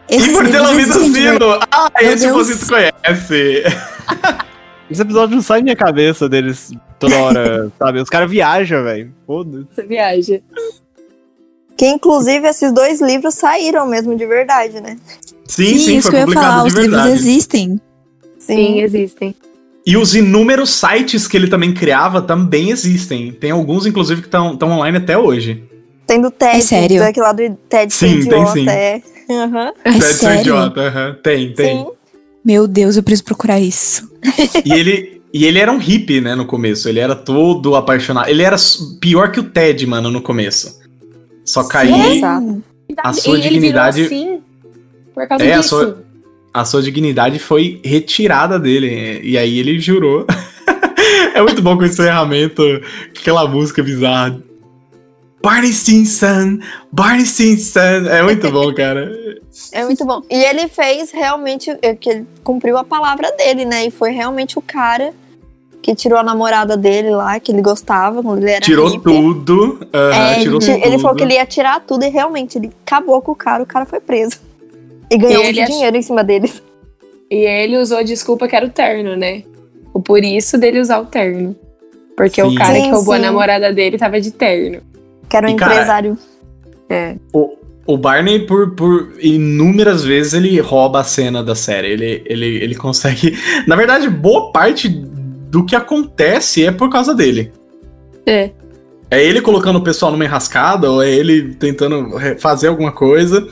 E 0.09 0.33
por 0.33 0.49
ter 0.49 0.61
lambido 0.61 0.99
existe, 0.99 1.22
sino! 1.22 1.53
Ah, 1.70 1.91
Meu 2.01 2.12
esse 2.12 2.26
Deus. 2.26 2.49
você 2.49 2.66
conhece! 2.66 3.62
Esse 4.91 5.03
episódio 5.03 5.37
não 5.37 5.43
sai 5.43 5.61
da 5.61 5.64
minha 5.64 5.76
cabeça 5.76 6.28
deles 6.28 6.72
toda 6.99 7.16
hora, 7.16 7.70
sabe? 7.78 8.01
Os 8.01 8.09
caras 8.11 8.28
viajam, 8.28 8.83
velho. 8.83 9.12
Foda-se. 9.24 9.66
Você 9.70 9.83
viaja. 9.85 10.41
Que 11.76 11.87
inclusive 11.87 12.49
esses 12.49 12.72
dois 12.72 13.01
livros 13.01 13.35
saíram 13.35 13.87
mesmo 13.87 14.16
de 14.16 14.26
verdade, 14.26 14.81
né? 14.81 14.99
Sim, 15.47 15.78
sim, 15.78 15.97
isso 15.99 16.11
foi 16.11 16.11
que 16.11 16.16
eu 16.16 16.18
ia 16.18 16.24
publicado 16.26 16.47
falar, 16.47 16.62
de 16.62 16.68
os 16.68 16.74
livros 16.74 16.97
verdade. 17.05 17.12
existem. 17.20 17.81
Sim, 18.37 18.81
existem. 18.81 19.37
E 19.87 19.97
os 19.97 20.16
inúmeros 20.16 20.70
sites 20.70 21.28
que 21.28 21.37
ele 21.37 21.47
também 21.47 21.72
criava 21.72 22.20
também 22.20 22.70
existem. 22.70 23.31
Tem 23.31 23.53
alguns, 23.53 23.87
inclusive, 23.87 24.22
que 24.22 24.26
estão 24.26 24.59
online 24.72 24.99
até 24.99 25.16
hoje. 25.16 25.62
Tem 26.11 26.21
do 26.21 26.29
Ted, 26.31 26.57
É 26.57 26.61
sério? 26.61 26.99
daquele 26.99 27.25
lá 27.25 27.33
do 27.33 27.55
Ted 27.69 27.93
Sim, 27.95 28.23
ser 28.23 28.29
tem 28.29 28.39
idiota, 28.41 28.53
sim. 28.53 28.69
é. 28.69 29.03
Aham. 29.31 29.73
É 29.85 29.93
ser 29.93 30.13
sério? 30.15 30.41
idiota, 30.41 30.81
aham. 30.81 31.17
Tem, 31.23 31.53
tem. 31.55 31.79
Sim. 31.79 31.87
Meu 32.45 32.67
Deus, 32.67 32.97
eu 32.97 33.03
preciso 33.05 33.25
procurar 33.25 33.61
isso. 33.61 34.11
E 34.65 34.73
ele, 34.73 35.23
e 35.33 35.45
ele 35.47 35.61
era 35.61 35.71
um 35.71 35.79
hippie, 35.79 36.21
né, 36.21 36.35
no 36.35 36.45
começo. 36.47 36.89
Ele 36.89 36.99
era 36.99 37.15
todo 37.15 37.77
apaixonado. 37.77 38.29
Ele 38.29 38.43
era 38.43 38.57
pior 39.01 39.31
que 39.31 39.39
o 39.39 39.45
Ted, 39.45 39.87
mano, 39.87 40.11
no 40.11 40.21
começo. 40.21 40.81
Só 41.45 41.63
que 41.69 41.77
aí 41.77 42.17
Exato. 42.17 42.61
A 43.05 43.13
sua 43.13 43.39
e 43.39 43.43
dignidade- 43.43 44.01
ele 44.01 44.09
virou 44.09 44.25
assim 44.25 44.43
por 45.15 45.29
causa 45.29 45.45
É, 45.45 45.53
a 45.55 45.59
disso. 45.59 45.69
sua- 45.69 46.03
a 46.53 46.65
sua 46.65 46.83
dignidade 46.83 47.39
foi 47.39 47.81
retirada 47.85 48.59
dele. 48.59 49.21
E 49.23 49.39
aí 49.39 49.61
ele 49.61 49.79
jurou. 49.79 50.27
é 51.35 51.41
muito 51.41 51.63
bom 51.63 51.77
com 51.77 51.85
o 51.85 51.87
encerramento, 51.87 52.63
aquela 53.17 53.47
música 53.47 53.81
bizarra. 53.81 54.43
Barney 55.43 55.72
Stinson, 55.72 56.59
Barney 56.93 57.24
Stinson. 57.24 58.07
É 58.11 58.22
muito 58.22 58.51
bom, 58.51 58.72
cara. 58.74 59.11
É 59.72 59.84
muito 59.84 60.05
bom. 60.05 60.22
E 60.30 60.34
ele 60.43 60.68
fez 60.68 61.11
realmente, 61.11 61.70
é, 61.82 61.95
que 61.95 62.11
ele 62.11 62.26
cumpriu 62.45 62.76
a 62.76 62.84
palavra 62.84 63.32
dele, 63.32 63.64
né? 63.64 63.86
E 63.86 63.91
foi 63.91 64.11
realmente 64.11 64.59
o 64.59 64.62
cara 64.62 65.12
que 65.82 65.95
tirou 65.95 66.18
a 66.18 66.22
namorada 66.22 66.76
dele 66.76 67.09
lá, 67.11 67.41
que 67.41 67.51
ele 67.51 67.62
gostava, 67.62 68.22
quando 68.22 68.43
ele 68.43 68.51
era 68.51 68.61
Tirou 68.61 68.86
hippie. 68.88 69.03
tudo. 69.03 69.78
aham, 69.95 70.12
É, 70.32 70.41
tirou 70.41 70.59
ti- 70.59 70.74
tudo. 70.74 70.84
ele 70.86 70.99
falou 70.99 71.16
que 71.16 71.22
ele 71.24 71.34
ia 71.34 71.47
tirar 71.47 71.80
tudo 71.80 72.05
e 72.05 72.09
realmente 72.09 72.59
ele 72.59 72.70
acabou 72.86 73.22
com 73.22 73.32
o 73.32 73.34
cara, 73.34 73.62
o 73.62 73.66
cara 73.66 73.86
foi 73.86 73.99
preso. 73.99 74.36
E 75.11 75.16
ganhou 75.16 75.43
E 75.43 75.47
ele 75.47 75.59
muito 75.59 75.62
ach- 75.62 75.68
dinheiro 75.74 75.97
em 75.97 76.03
cima 76.03 76.22
deles. 76.22 76.62
E 77.30 77.36
ele 77.47 77.78
usou 77.78 77.97
a 77.99 78.03
desculpa 78.03 78.47
que 78.47 78.55
era 78.55 78.66
o 78.66 78.70
terno, 78.70 79.16
né? 79.16 79.43
O 79.95 80.01
por 80.03 80.22
isso 80.22 80.59
dele 80.59 80.80
usar 80.80 81.01
o 81.01 81.07
terno. 81.07 81.57
Porque 82.14 82.43
o 82.43 82.51
Sim. 82.51 82.55
cara 82.57 82.74
Sim, 82.74 82.82
que 82.82 82.91
roubou 82.91 83.14
a 83.14 83.16
sim. 83.16 83.22
namorada 83.22 83.72
dele 83.72 83.97
tava 83.97 84.20
de 84.20 84.30
terno. 84.32 84.82
Que 85.31 85.37
era 85.37 85.47
um 85.47 85.51
E, 85.51 85.57
cara, 85.57 85.74
empresário. 85.74 86.18
É. 86.89 87.16
O, 87.33 87.57
o 87.87 87.97
Barney, 87.97 88.41
por, 88.41 88.74
por 88.74 89.12
inúmeras 89.20 90.05
vezes, 90.05 90.35
ele 90.35 90.61
rouba 90.61 91.01
a 91.01 91.05
cena 91.05 91.43
da 91.43 91.55
série. 91.55 91.89
Ele, 91.89 92.22
ele, 92.26 92.47
ele 92.47 92.74
consegue. 92.74 93.39
Na 93.66 93.76
verdade, 93.76 94.09
boa 94.09 94.51
parte 94.53 94.89
do 94.89 95.64
que 95.64 95.74
acontece 95.74 96.66
é 96.66 96.72
por 96.72 96.91
causa 96.91 97.14
dele. 97.14 97.53
É. 98.26 98.51
É 99.11 99.22
ele 99.22 99.41
colocando 99.41 99.76
o 99.76 99.83
pessoal 99.83 100.12
numa 100.12 100.24
enrascada, 100.24 100.91
ou 100.91 101.03
é 101.03 101.11
ele 101.11 101.55
tentando 101.55 102.11
fazer 102.39 102.68
alguma 102.68 102.93
coisa. 102.93 103.49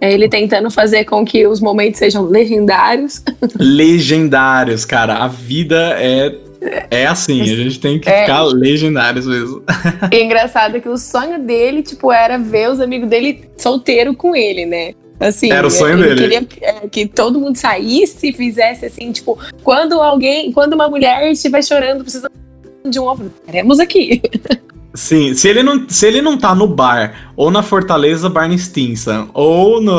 É 0.00 0.12
ele 0.12 0.28
tentando 0.28 0.68
fazer 0.68 1.04
com 1.04 1.24
que 1.24 1.46
os 1.46 1.60
momentos 1.60 2.00
sejam 2.00 2.24
legendários. 2.26 3.22
Legendários, 3.54 4.84
cara. 4.84 5.18
A 5.18 5.28
vida 5.28 5.96
é. 6.00 6.36
É 6.90 7.06
assim, 7.06 7.40
a 7.40 7.46
gente 7.46 7.80
tem 7.80 7.98
que 7.98 8.08
É. 8.08 8.22
ficar 8.22 8.42
legendários 8.44 9.26
mesmo. 9.26 9.62
E 10.12 10.16
é 10.16 10.24
engraçado 10.24 10.80
que 10.80 10.88
o 10.88 10.96
sonho 10.96 11.42
dele, 11.42 11.82
tipo, 11.82 12.12
era 12.12 12.38
ver 12.38 12.70
os 12.70 12.80
amigos 12.80 13.08
dele 13.08 13.44
solteiro 13.56 14.14
com 14.14 14.34
ele, 14.36 14.64
né? 14.66 14.92
Assim, 15.18 15.52
Era 15.52 15.66
o 15.66 15.70
sonho 15.70 15.98
ele 16.04 16.14
dele. 16.14 16.20
queria 16.46 16.48
é, 16.62 16.88
que 16.88 17.06
todo 17.06 17.38
mundo 17.38 17.56
saísse 17.56 18.28
e 18.30 18.32
fizesse 18.32 18.86
assim, 18.86 19.12
tipo, 19.12 19.38
quando 19.62 19.94
alguém, 20.00 20.50
quando 20.52 20.72
uma 20.74 20.88
mulher 20.88 21.30
estiver 21.30 21.62
chorando, 21.62 22.02
precisando 22.02 22.32
de 22.88 22.98
um 22.98 23.04
ovo, 23.04 23.30
queremos 23.46 23.78
aqui. 23.78 24.20
Sim, 24.94 25.32
se 25.32 25.48
ele, 25.48 25.62
não, 25.62 25.88
se 25.88 26.06
ele 26.06 26.20
não 26.20 26.36
tá 26.36 26.54
no 26.54 26.66
bar, 26.66 27.32
ou 27.36 27.50
na 27.50 27.62
Fortaleza 27.62 28.28
Barney 28.28 28.58
Stinson, 28.58 29.30
ou 29.32 29.80
no, 29.80 29.98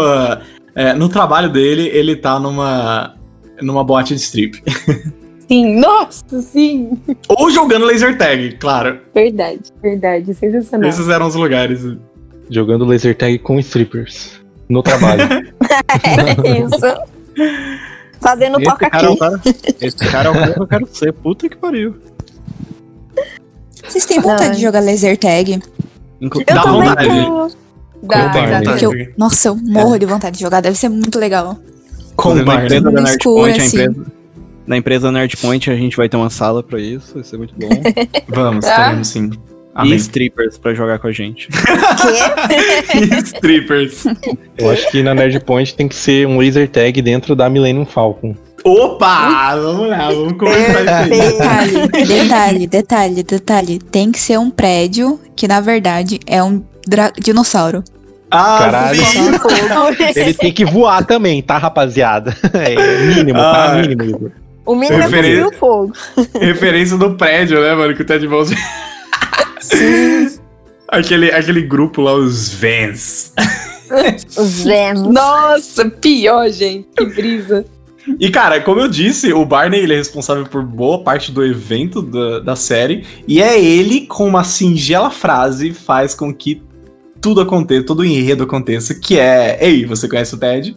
é, 0.75 0.93
no 0.93 1.07
trabalho 1.09 1.49
dele, 1.49 1.87
ele 1.93 2.15
tá 2.17 2.37
numa, 2.39 3.15
numa 3.61 3.83
boate 3.83 4.13
de 4.13 4.21
strip. 4.21 4.61
Sim, 5.53 5.75
nossa, 5.79 6.41
sim. 6.41 6.97
ou 7.29 7.51
jogando 7.51 7.85
laser 7.85 8.17
tag, 8.17 8.57
claro. 8.57 8.99
Verdade, 9.13 9.59
verdade, 9.83 10.33
sensacional. 10.33 10.89
Esses 10.89 11.07
eram 11.07 11.27
os 11.27 11.35
lugares. 11.35 11.85
Jogando 12.49 12.85
laser 12.85 13.15
tag 13.15 13.37
com 13.37 13.59
strippers. 13.59 14.41
No 14.67 14.81
trabalho. 14.81 15.21
Isso. 16.65 17.47
Fazendo 18.19 18.57
Esse 18.59 18.65
toca 18.67 18.89
cara, 18.89 19.05
é 19.05 19.09
aqui. 19.09 19.19
cara, 19.19 19.41
esse 19.79 19.97
cara 19.97 20.29
é 20.29 20.31
o 20.31 20.33
cara 20.33 20.53
que 20.53 20.59
eu 20.61 20.67
quero 20.67 20.87
ser. 20.91 21.13
Puta 21.13 21.47
que 21.47 21.55
pariu. 21.55 21.95
Vocês 23.87 24.05
têm 24.07 24.19
vontade 24.19 24.43
Ai. 24.49 24.55
de 24.55 24.61
jogar 24.61 24.79
laser 24.79 25.15
tag? 25.19 25.61
Inclu- 26.19 26.41
Eu 26.47 26.55
Dá 26.55 26.63
também 26.63 26.89
vontade. 26.89 27.09
tenho. 27.09 27.47
Dá, 28.01 28.27
dá, 28.61 28.77
eu, 28.81 28.91
nossa, 29.15 29.49
eu 29.49 29.55
morro 29.55 29.99
de 29.99 30.05
vontade 30.07 30.37
de 30.37 30.43
jogar, 30.43 30.61
deve 30.61 30.75
ser 30.77 30.89
muito 30.89 31.19
legal. 31.19 31.59
Com 32.15 32.43
Barney. 32.43 32.65
empresa 32.65 32.91
da 32.91 33.17
Point, 33.23 33.61
a 33.61 33.63
assim. 33.63 33.81
empresa, 33.83 34.05
na 34.65 34.77
empresa 34.77 35.11
Nerd 35.11 35.35
Point 35.37 35.69
a 35.69 35.75
gente 35.75 35.97
vai 35.97 36.07
ter 36.09 36.17
uma 36.17 36.29
sala 36.29 36.61
pra 36.63 36.79
isso, 36.79 37.15
vai 37.15 37.23
ser 37.23 37.37
muito 37.37 37.53
bom. 37.57 37.69
Vamos, 38.27 38.65
Ah. 38.65 38.85
teremos 38.85 39.07
sim. 39.07 39.29
e 39.31 39.39
Amém. 39.75 39.95
strippers 39.95 40.57
pra 40.57 40.73
jogar 40.73 40.99
com 40.99 41.07
a 41.07 41.11
gente. 41.11 41.47
Quê? 41.49 43.15
Strippers. 43.25 44.03
Eu 44.57 44.69
acho 44.71 44.89
que 44.91 45.01
na 45.03 45.13
Nerd 45.13 45.39
Point 45.41 45.73
tem 45.75 45.87
que 45.87 45.95
ser 45.95 46.27
um 46.27 46.37
laser 46.37 46.69
tag 46.69 47.01
dentro 47.01 47.35
da 47.35 47.49
Millennium 47.49 47.85
Falcon. 47.85 48.35
Opa! 48.63 49.55
Vamos 49.57 49.89
lá, 49.89 50.09
vamos 50.09 50.33
começar 50.37 50.81
isso 51.09 51.41
aí. 51.41 52.07
Detalhe, 52.07 52.67
detalhe, 52.67 52.67
detalhe, 52.67 53.23
detalhe. 53.23 53.79
Tem 53.79 54.11
que 54.11 54.19
ser 54.19 54.39
um 54.39 54.49
prédio 54.49 55.19
que, 55.35 55.47
na 55.47 55.59
verdade, 55.59 56.19
é 56.25 56.41
um 56.41 56.63
dinossauro. 57.21 57.83
Ah, 58.31 58.57
Caralho. 58.59 59.03
sim. 59.05 59.19
Ele 60.15 60.33
tem 60.33 60.51
que 60.51 60.65
voar 60.65 61.05
também, 61.05 61.41
tá, 61.41 61.57
rapaziada? 61.57 62.35
É 62.53 63.05
mínimo, 63.15 63.37
tá? 63.37 63.71
Ah. 63.73 63.75
Mínimo. 63.81 64.03
Igor. 64.03 64.31
O 64.65 64.75
mínimo 64.75 64.99
é 64.99 65.03
Referência. 65.03 65.43
cuspir 65.43 65.55
o 65.55 65.59
fogo. 65.59 65.93
Referência 66.39 66.97
do 66.97 67.15
prédio, 67.15 67.61
né, 67.61 67.75
mano? 67.75 67.93
Que 67.95 68.01
o 68.01 68.05
Ted 68.05 68.27
Mosby. 68.27 68.57
aquele, 70.87 71.31
aquele 71.31 71.61
grupo 71.61 72.01
lá, 72.01 72.13
os 72.13 72.53
Vans. 72.53 73.33
Os 74.37 74.63
Vans. 74.63 75.01
Nossa, 75.01 75.89
pior, 75.89 76.49
gente. 76.49 76.87
Que 76.95 77.05
brisa. 77.05 77.65
E, 78.19 78.29
cara, 78.29 78.59
como 78.59 78.81
eu 78.81 78.87
disse, 78.87 79.31
o 79.33 79.45
Barney 79.45 79.81
ele 79.81 79.93
é 79.93 79.97
responsável 79.97 80.45
por 80.45 80.63
boa 80.63 81.03
parte 81.03 81.31
do 81.31 81.43
evento 81.43 82.01
da, 82.01 82.39
da 82.39 82.55
série. 82.55 83.05
E 83.27 83.41
é 83.41 83.61
ele, 83.61 84.01
com 84.07 84.27
uma 84.27 84.43
singela 84.43 85.09
frase, 85.09 85.73
faz 85.73 86.13
com 86.13 86.33
que 86.33 86.61
tudo 87.21 87.39
aconteça, 87.39 87.85
todo 87.85 87.99
o 87.99 88.05
enredo 88.05 88.43
aconteça, 88.43 88.93
que 88.93 89.17
é... 89.17 89.57
Ei, 89.61 89.85
você 89.85 90.09
conhece 90.09 90.35
o 90.35 90.37
Ted? 90.37 90.75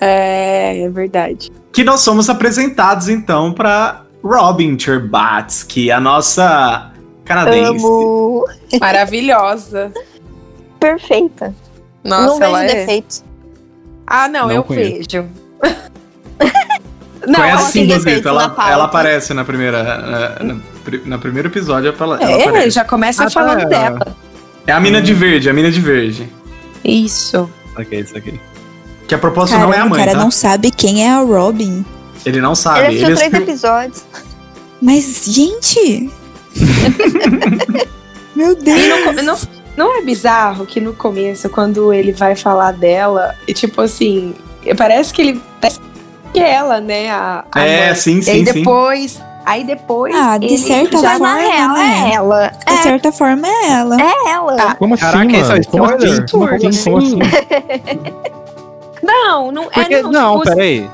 É, 0.00 0.82
é 0.82 0.88
verdade. 0.88 1.50
Que 1.72 1.82
nós 1.84 2.00
somos 2.00 2.28
apresentados, 2.28 3.08
então, 3.08 3.52
pra 3.52 4.02
Robin 4.22 4.78
Cherbatsky, 4.78 5.90
a 5.90 5.98
nossa 6.00 6.92
canadense. 7.24 7.84
Amo. 7.84 8.44
Maravilhosa. 8.80 9.92
Perfeita. 10.78 11.54
Nossa, 12.04 12.26
não 12.26 12.32
vejo 12.38 12.44
ela 12.44 12.64
é. 12.64 12.74
defeitos. 12.74 13.24
Ah, 14.06 14.28
não, 14.28 14.48
Não 14.48 14.52
eu 14.56 14.64
conheço. 14.64 15.08
vejo. 15.10 15.28
não, 17.26 17.34
Conhece 17.34 17.50
ela 17.50 17.60
sim, 17.70 17.86
defeitos 17.86 18.26
Ela, 18.26 18.48
na 18.48 18.70
ela 18.70 18.84
aparece 18.84 19.32
na 19.32 19.44
primeira. 19.44 19.82
Na, 19.82 20.44
na, 20.54 20.60
pri- 20.84 21.02
no 21.06 21.18
primeiro 21.18 21.48
episódio, 21.48 21.94
ela, 21.98 22.20
ela 22.20 22.30
é, 22.32 22.42
aparece. 22.48 22.70
já 22.70 22.84
começa 22.84 23.22
Ah, 23.22 23.26
tá. 23.26 23.30
falando 23.30 23.68
dela. 23.68 24.16
É 24.66 24.72
a 24.72 24.80
mina 24.80 25.00
de 25.00 25.14
verde, 25.14 25.48
a 25.48 25.52
mina 25.52 25.70
de 25.70 25.80
verde. 25.80 26.28
Isso. 26.84 27.48
Ok, 27.78 27.98
isso 28.00 28.16
aqui. 28.18 28.38
Que 29.12 29.16
a 29.16 29.18
proposta 29.18 29.58
não 29.58 29.64
é 29.66 29.68
a 29.68 29.70
Caramba, 29.72 29.86
o 29.86 29.90
mãe, 29.90 29.98
cara 30.06 30.16
tá? 30.16 30.24
não 30.24 30.30
sabe 30.30 30.70
quem 30.70 31.04
é 31.04 31.10
a 31.10 31.18
Robin. 31.20 31.84
Ele 32.24 32.40
não 32.40 32.52
Ele 32.52 32.56
sabe. 32.56 32.86
assistiu 32.86 33.08
Ele 33.08 33.16
três 33.16 33.34
episódios. 33.34 34.04
Mas, 34.80 35.24
gente... 35.26 36.10
Meu 38.34 38.52
E 38.52 38.54
Deus. 38.56 38.88
no 38.88 39.04
co- 39.04 39.22
não, 39.22 39.38
não 39.76 39.98
é 39.98 40.02
bizarro 40.02 40.64
que 40.64 40.80
no 40.80 40.94
começo, 40.94 41.50
quando 41.50 41.92
ele 41.92 42.10
vai 42.12 42.34
falar 42.34 42.72
dela, 42.72 43.34
e 43.46 43.52
tipo 43.52 43.82
assim, 43.82 44.34
parece 44.78 45.12
que 45.12 45.20
ele 45.20 45.42
parece 45.60 45.78
que 46.32 46.40
é 46.40 46.54
ela, 46.54 46.80
né? 46.80 47.10
A, 47.10 47.44
a 47.52 47.60
É, 47.66 47.86
mãe. 47.88 47.94
sim, 47.96 48.18
E 48.18 48.22
sim, 48.22 48.30
aí 48.30 48.46
sim. 48.46 48.52
depois. 48.60 49.20
Aí 49.44 49.62
depois. 49.64 50.14
Ah, 50.16 50.38
de 50.38 50.46
ele 50.46 50.56
certa 50.56 50.96
já 51.02 51.18
Mas 51.18 51.20
na 51.20 51.34
forma, 51.34 51.48
real 51.52 51.72
né? 51.74 52.08
é 52.10 52.14
ela. 52.14 52.52
De 52.66 52.76
certa 52.82 53.12
forma, 53.12 53.46
é 53.46 53.72
ela. 53.72 53.96
É 54.00 54.30
ela. 54.30 54.56
Ah, 54.58 54.74
Como 54.76 54.94
assim, 54.94 55.02
Caraca, 55.04 55.36
isso 55.36 55.52
é 55.52 55.54
mano? 55.54 55.64
Como 55.70 55.84
assim? 55.84 56.26
Como 56.30 56.68
assim? 56.68 57.18
Não, 59.02 59.50
não 59.52 59.64
Porque, 59.64 59.94
é. 59.94 60.02
não, 60.02 60.10
Não, 60.12 60.40
tipo, 60.40 60.54
peraí. 60.54 60.88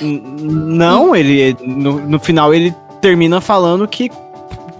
Não, 0.00 1.14
ele. 1.16 1.56
No, 1.60 2.00
no 2.00 2.20
final 2.20 2.54
ele 2.54 2.74
termina 3.00 3.40
falando 3.40 3.86
que. 3.88 4.10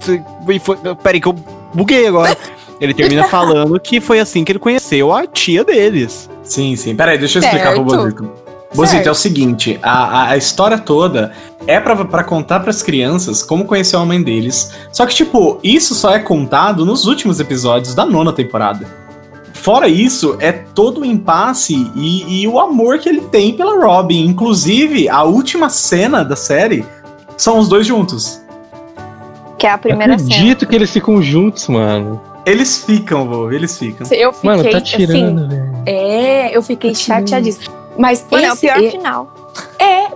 foi- 0.00 0.76
Peraí, 1.02 1.20
que 1.20 1.28
eu 1.28 1.34
buguei 1.74 2.06
agora. 2.06 2.36
Ele 2.80 2.94
termina 2.94 3.24
falando 3.28 3.78
que 3.80 4.00
foi 4.00 4.20
assim 4.20 4.44
que 4.44 4.52
ele 4.52 4.58
conheceu 4.58 5.12
a 5.12 5.26
tia 5.26 5.64
deles. 5.64 6.28
Sim, 6.42 6.76
sim. 6.76 6.94
Peraí, 6.94 7.18
deixa 7.18 7.38
eu 7.38 7.42
explicar 7.42 7.74
pro 7.74 7.88
Certo. 7.88 8.02
Bozito. 8.02 8.32
Bozito, 8.74 8.94
Certo. 8.96 9.06
é 9.08 9.10
o 9.10 9.14
seguinte: 9.14 9.78
a, 9.82 9.92
a, 9.92 10.28
a 10.30 10.36
história 10.36 10.78
toda 10.78 11.32
é 11.66 11.78
pra, 11.78 12.04
pra 12.04 12.24
contar 12.24 12.60
pras 12.60 12.82
crianças 12.82 13.42
como 13.42 13.64
conheceu 13.64 14.00
a 14.00 14.06
mãe 14.06 14.22
deles. 14.22 14.72
Só 14.92 15.04
que, 15.06 15.14
tipo, 15.14 15.58
isso 15.62 15.94
só 15.94 16.10
é 16.14 16.18
contado 16.18 16.84
nos 16.84 17.06
últimos 17.06 17.38
episódios 17.40 17.94
da 17.94 18.04
nona 18.04 18.32
temporada. 18.32 19.01
Fora 19.62 19.86
isso, 19.86 20.36
é 20.40 20.50
todo 20.50 21.02
o 21.02 21.04
impasse 21.04 21.88
e, 21.94 22.42
e 22.42 22.48
o 22.48 22.58
amor 22.58 22.98
que 22.98 23.08
ele 23.08 23.20
tem 23.20 23.54
pela 23.56 23.78
Robin. 23.80 24.26
Inclusive, 24.26 25.08
a 25.08 25.22
última 25.22 25.68
cena 25.70 26.24
da 26.24 26.34
série 26.34 26.84
são 27.36 27.58
os 27.60 27.68
dois 27.68 27.86
juntos. 27.86 28.42
Que 29.56 29.68
é 29.68 29.70
a 29.70 29.78
primeira 29.78 30.18
cena. 30.18 30.30
Acredito 30.34 30.66
que 30.66 30.74
eles 30.74 30.90
ficam 30.90 31.22
juntos, 31.22 31.68
mano. 31.68 32.20
Eles 32.44 32.78
ficam, 32.84 33.28
vô, 33.28 33.52
eles 33.52 33.78
ficam. 33.78 34.04
Eu 34.10 34.32
fiquei 34.32 34.50
Mano, 34.50 34.64
tá 34.68 34.78
assim. 34.78 34.84
tirando, 34.96 35.48
velho. 35.48 35.72
É, 35.86 36.56
eu 36.56 36.60
fiquei 36.60 36.92
chateadíssima. 36.92 37.72
Mas 37.96 38.26
Mano, 38.28 38.44
é 38.44 38.50
o 38.50 38.52
esse, 38.54 38.60
pior 38.66 38.82
é- 38.82 38.90
final. 38.90 39.52
É. 39.78 40.06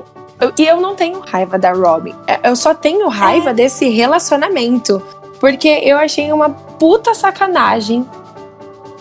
eu- 0.41 0.53
E 0.59 0.67
eu 0.67 0.81
não 0.81 0.97
tenho 0.97 1.21
raiva 1.21 1.57
da 1.57 1.73
Robin. 1.73 2.17
É, 2.27 2.51
Eu 2.51 2.57
só 2.57 2.75
tenho 2.75 3.07
raiva 3.09 3.55
desse 3.55 3.89
relacionamento. 3.91 5.01
Porque 5.39 5.69
eu 5.69 5.97
achei 5.99 6.33
uma 6.33 6.51
puta 6.51 7.15
sacanagem. 7.15 8.05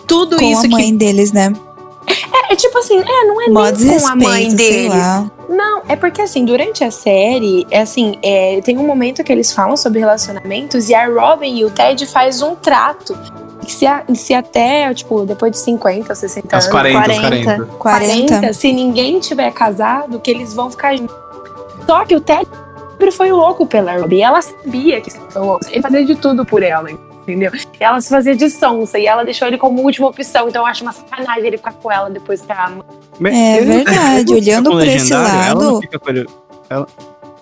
Tudo 0.06 0.36
Com 0.36 0.44
isso 0.44 0.66
a 0.66 0.68
mãe 0.68 0.94
deles, 0.96 1.32
né? 1.32 1.52
que. 1.52 1.66
É, 2.12 2.52
é 2.52 2.56
tipo 2.56 2.78
assim, 2.78 2.98
é, 3.00 3.24
não 3.24 3.42
é 3.42 3.48
Mó 3.48 3.64
nem 3.70 3.98
com 3.98 4.06
a 4.06 4.14
mãe 4.16 4.54
deles. 4.54 4.92
Não, 5.48 5.82
é 5.88 5.96
porque 5.96 6.22
assim, 6.22 6.44
durante 6.44 6.84
a 6.84 6.90
série, 6.90 7.66
é 7.70 7.80
assim, 7.80 8.16
é, 8.22 8.60
tem 8.62 8.78
um 8.78 8.86
momento 8.86 9.22
que 9.24 9.32
eles 9.32 9.52
falam 9.52 9.76
sobre 9.76 10.00
relacionamentos 10.00 10.88
e 10.88 10.94
a 10.94 11.06
Robin 11.06 11.56
e 11.56 11.64
o 11.64 11.70
Ted 11.70 12.06
faz 12.06 12.42
um 12.42 12.54
trato. 12.54 13.16
Que 13.64 13.72
se, 13.72 13.84
a- 13.84 14.04
se 14.14 14.32
até, 14.32 14.92
tipo, 14.94 15.24
depois 15.24 15.50
de 15.50 15.58
50, 15.58 16.14
60 16.14 16.54
Aos 16.54 16.66
anos. 16.66 16.72
40, 16.72 16.98
aos 16.98 17.18
40. 17.18 17.64
40. 17.78 18.26
40. 18.28 18.52
se 18.52 18.72
ninguém 18.72 19.18
tiver 19.18 19.50
casado, 19.52 20.20
que 20.20 20.30
eles 20.30 20.54
vão 20.54 20.70
ficar 20.70 20.96
juntos. 20.96 21.16
Só 21.84 22.04
que 22.04 22.14
o 22.14 22.20
Ted 22.20 22.46
sempre 22.92 23.10
foi 23.10 23.32
louco 23.32 23.66
pela 23.66 23.96
Robin. 23.98 24.16
E 24.18 24.22
ela 24.22 24.40
sabia 24.40 25.00
que 25.00 25.10
foi 25.10 25.42
louco. 25.42 25.66
Ele 25.68 25.82
fazia 25.82 26.04
de 26.04 26.14
tudo 26.14 26.46
por 26.46 26.62
ela, 26.62 26.88
entendeu? 27.26 27.50
E 27.54 27.82
ela 27.84 28.00
se 28.00 28.08
fazia 28.08 28.36
de 28.36 28.48
sonsa 28.48 28.98
e 28.98 29.06
ela 29.06 29.24
deixou 29.24 29.48
ele 29.48 29.58
como 29.58 29.82
última 29.82 30.06
opção. 30.08 30.48
Então 30.48 30.62
eu 30.62 30.66
acho 30.66 30.82
uma 30.82 30.92
sacanagem 30.92 31.46
ele 31.46 31.56
ficar 31.56 31.72
com 31.72 31.90
ela 31.90 32.08
depois 32.08 32.40
que 32.42 32.52
a 32.52 32.70
É 33.24 33.56
Ele 33.58 33.66
verdade, 33.84 34.32
olhando 34.34 34.70
por 34.70 34.82
esse 34.86 35.12
legendário, 35.12 35.42
Ela 35.50 35.54
não 35.54 35.72
lado- 35.72 35.80
fica 35.80 35.98
com 35.98 36.10
ele. 36.10 36.26
Ela... 36.70 36.86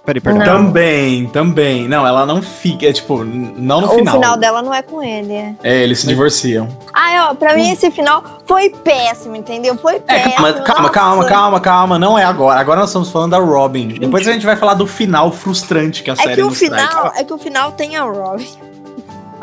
Peraí, 0.04 0.20
perdão. 0.20 0.44
Não. 0.58 0.66
Também, 0.66 1.26
também. 1.28 1.88
Não, 1.88 2.06
ela 2.06 2.26
não 2.26 2.42
fica, 2.42 2.84
é, 2.86 2.92
tipo, 2.92 3.24
não 3.24 3.80
no 3.80 3.86
o 3.86 3.94
final. 3.94 4.14
final. 4.16 4.36
dela 4.36 4.60
não 4.60 4.74
é 4.74 4.82
com 4.82 5.02
ele. 5.02 5.32
É. 5.32 5.54
É, 5.62 5.82
eles 5.82 6.00
se 6.00 6.06
divorciam. 6.06 6.68
Ah, 6.92 7.30
ó, 7.30 7.34
pra 7.34 7.54
mim 7.54 7.70
esse 7.70 7.90
final 7.90 8.22
foi 8.46 8.68
péssimo, 8.68 9.34
entendeu? 9.34 9.78
Foi 9.78 9.94
É, 9.94 10.00
péssimo. 10.00 10.34
calma, 10.36 10.52
calma, 10.62 10.82
nossa. 10.82 10.90
calma, 10.92 11.24
calma, 11.24 11.60
calma. 11.60 11.98
Não 11.98 12.18
é 12.18 12.22
agora. 12.24 12.60
Agora 12.60 12.80
nós 12.80 12.90
estamos 12.90 13.08
falando 13.10 13.30
da 13.30 13.38
Robin. 13.38 13.88
Depois 13.98 14.28
a 14.28 14.32
gente 14.32 14.44
vai 14.44 14.56
falar 14.56 14.74
do 14.74 14.86
final 14.86 15.32
frustrante 15.32 16.02
que 16.02 16.10
a 16.10 16.12
É 16.12 16.16
série 16.16 16.34
que 16.34 16.42
o 16.42 16.48
traz. 16.48 16.58
final, 16.58 17.12
é 17.16 17.24
que 17.24 17.32
o 17.32 17.38
final 17.38 17.72
tem 17.72 17.96
a 17.96 18.02
Robin. 18.02 18.46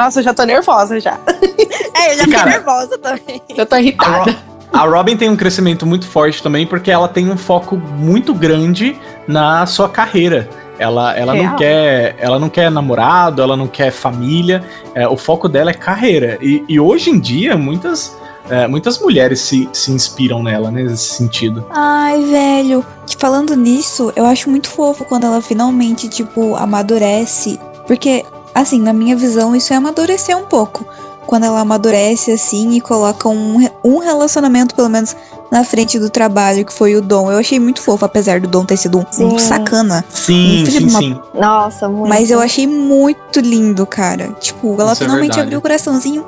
Nossa, 0.01 0.19
eu 0.19 0.23
já 0.23 0.33
tô 0.33 0.43
nervosa 0.43 0.99
já. 0.99 1.19
É, 1.93 2.13
eu 2.13 2.17
já 2.17 2.23
fiquei 2.23 2.39
Cara, 2.39 2.49
nervosa 2.49 2.97
também. 2.97 3.41
Eu 3.55 3.65
tô 3.65 3.75
A, 3.75 3.81
irritada. 3.81 4.31
Ro- 4.31 4.37
a 4.73 4.79
Robin 4.85 5.15
tem 5.15 5.29
um 5.29 5.35
crescimento 5.35 5.85
muito 5.85 6.07
forte 6.07 6.41
também, 6.41 6.65
porque 6.65 6.89
ela 6.89 7.07
tem 7.07 7.29
um 7.29 7.37
foco 7.37 7.77
muito 7.77 8.33
grande 8.33 8.97
na 9.27 9.65
sua 9.67 9.87
carreira. 9.87 10.49
Ela, 10.79 11.15
ela, 11.15 11.35
não 11.35 11.55
quer, 11.55 12.15
ela 12.17 12.39
não 12.39 12.49
quer 12.49 12.71
namorado, 12.71 13.41
ela 13.41 13.55
não 13.55 13.67
quer 13.67 13.91
família. 13.91 14.63
É, 14.95 15.07
o 15.07 15.15
foco 15.15 15.47
dela 15.47 15.69
é 15.69 15.73
carreira. 15.75 16.39
E, 16.41 16.63
e 16.67 16.79
hoje 16.79 17.11
em 17.11 17.19
dia, 17.19 17.55
muitas, 17.55 18.17
é, 18.49 18.65
muitas 18.67 18.97
mulheres 18.99 19.39
se, 19.41 19.69
se 19.71 19.91
inspiram 19.91 20.41
nela, 20.41 20.71
né, 20.71 20.81
nesse 20.81 21.13
sentido. 21.15 21.63
Ai, 21.69 22.19
velho. 22.23 22.83
Falando 23.19 23.55
nisso, 23.55 24.11
eu 24.15 24.25
acho 24.25 24.49
muito 24.49 24.69
fofo 24.69 25.05
quando 25.05 25.25
ela 25.25 25.41
finalmente, 25.41 26.09
tipo, 26.09 26.55
amadurece. 26.55 27.59
Porque, 27.85 28.25
assim, 28.53 28.79
na 28.79 28.93
minha 28.93 29.15
visão, 29.15 29.55
isso 29.55 29.73
é 29.73 29.75
amadurecer 29.77 30.37
um 30.37 30.45
pouco. 30.45 30.85
Quando 31.25 31.45
ela 31.45 31.59
amadurece, 31.61 32.31
assim, 32.31 32.71
e 32.71 32.81
coloca 32.81 33.29
um, 33.29 33.65
um 33.83 33.99
relacionamento, 33.99 34.73
pelo 34.75 34.89
menos, 34.89 35.15
na 35.51 35.63
frente 35.63 35.97
do 35.99 36.09
trabalho, 36.09 36.65
que 36.65 36.73
foi 36.73 36.95
o 36.95 37.01
Dom. 37.01 37.31
Eu 37.31 37.37
achei 37.37 37.59
muito 37.59 37.81
fofo, 37.81 38.03
apesar 38.03 38.39
do 38.41 38.47
Dom 38.47 38.65
ter 38.65 38.75
sido 38.75 38.97
um, 38.97 39.01
um 39.01 39.37
Sim. 39.37 39.39
sacana. 39.39 40.03
Sim, 40.09 40.65
sim, 40.65 40.87
uma 40.89 40.99
sim. 40.99 41.19
Nossa, 41.33 41.87
muito. 41.87 42.09
Mas 42.09 42.31
eu 42.31 42.39
achei 42.41 42.65
muito 42.67 43.39
lindo, 43.39 43.85
cara. 43.85 44.29
Tipo, 44.39 44.73
ela 44.81 44.91
Isso 44.93 45.03
é 45.03 45.05
finalmente 45.05 45.27
verdade. 45.27 45.41
abriu 45.41 45.59
o 45.59 45.61
coraçãozinho. 45.61 46.25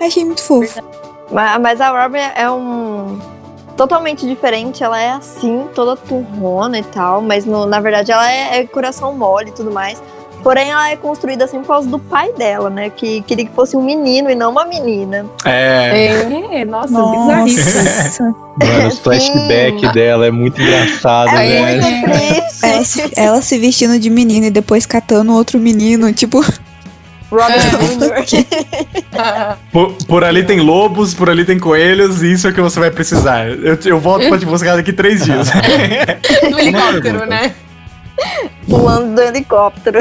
Achei 0.00 0.24
muito 0.24 0.42
fofo. 0.42 0.80
Ma- 1.30 1.58
Mas 1.58 1.80
a 1.80 1.90
Robin 2.02 2.18
é 2.36 2.50
um. 2.50 3.18
Totalmente 3.76 4.24
diferente, 4.24 4.84
ela 4.84 5.00
é 5.00 5.10
assim, 5.10 5.66
toda 5.74 5.96
turrona 5.96 6.78
e 6.78 6.82
tal, 6.84 7.20
mas 7.20 7.44
no- 7.44 7.66
na 7.66 7.80
verdade 7.80 8.12
ela 8.12 8.30
é, 8.30 8.58
é 8.60 8.66
coração 8.68 9.12
mole 9.14 9.48
e 9.48 9.52
tudo 9.52 9.72
mais. 9.72 10.00
Porém, 10.44 10.70
ela 10.70 10.90
é 10.90 10.96
construída 10.96 11.46
assim 11.46 11.58
por 11.60 11.66
causa 11.68 11.88
do 11.88 11.98
pai 11.98 12.30
dela, 12.34 12.68
né? 12.70 12.90
Que 12.90 13.22
queria 13.22 13.46
que 13.46 13.52
fosse 13.52 13.76
um 13.76 13.82
menino 13.82 14.30
e 14.30 14.34
não 14.34 14.50
uma 14.52 14.66
menina. 14.66 15.24
É. 15.44 16.20
É, 16.60 16.64
nossa, 16.66 16.88
bizarríssimo. 17.02 17.82
Nossa. 17.82 18.22
Mano, 18.54 18.88
os 18.88 18.98
flashbacks 19.00 19.92
dela 19.94 20.26
é 20.26 20.30
muito 20.30 20.60
engraçado, 20.62 21.30
É 21.30 21.78
né? 21.78 21.80
muito 21.80 21.86
Ela, 22.62 22.78
triste. 22.78 22.84
se- 22.84 23.10
ela 23.16 23.42
se 23.42 23.58
vestindo 23.58 23.98
de 23.98 24.08
menino 24.10 24.46
e 24.46 24.50
depois 24.50 24.84
catando 24.86 25.32
outro 25.32 25.58
menino. 25.58 26.12
Tipo, 26.12 26.44
Robin 27.30 27.58
Jr. 27.58 28.44
Por, 29.72 29.92
por 30.06 30.24
ali 30.24 30.44
tem 30.44 30.60
lobos, 30.60 31.14
por 31.14 31.30
ali 31.30 31.44
tem 31.44 31.58
coelhos, 31.58 32.22
e 32.22 32.32
isso 32.32 32.46
é 32.46 32.50
o 32.50 32.52
que 32.54 32.60
você 32.60 32.78
vai 32.80 32.90
precisar. 32.90 33.46
Eu, 33.48 33.78
eu 33.84 33.98
volto 34.00 34.28
pra 34.28 34.38
te 34.38 34.44
buscar 34.44 34.76
daqui 34.76 34.92
três 34.92 35.24
dias. 35.24 35.48
No 36.50 36.58
helicóptero, 36.58 37.26
né? 37.26 37.52
pulando 38.68 39.14
do 39.14 39.20
helicóptero. 39.20 40.00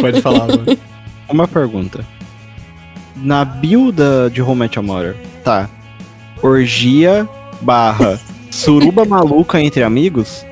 Pode 0.00 0.20
falar, 0.20 0.46
mano. 0.48 0.78
Uma 1.28 1.48
pergunta. 1.48 2.04
Na 3.16 3.44
build 3.44 3.98
de 4.32 4.42
Home 4.42 4.68
Your 4.74 4.84
Mother, 4.84 5.16
tá. 5.42 5.68
Orgia 6.42 7.28
barra 7.60 8.20
suruba 8.50 9.04
maluca 9.06 9.60
entre 9.60 9.82
amigos? 9.82 10.44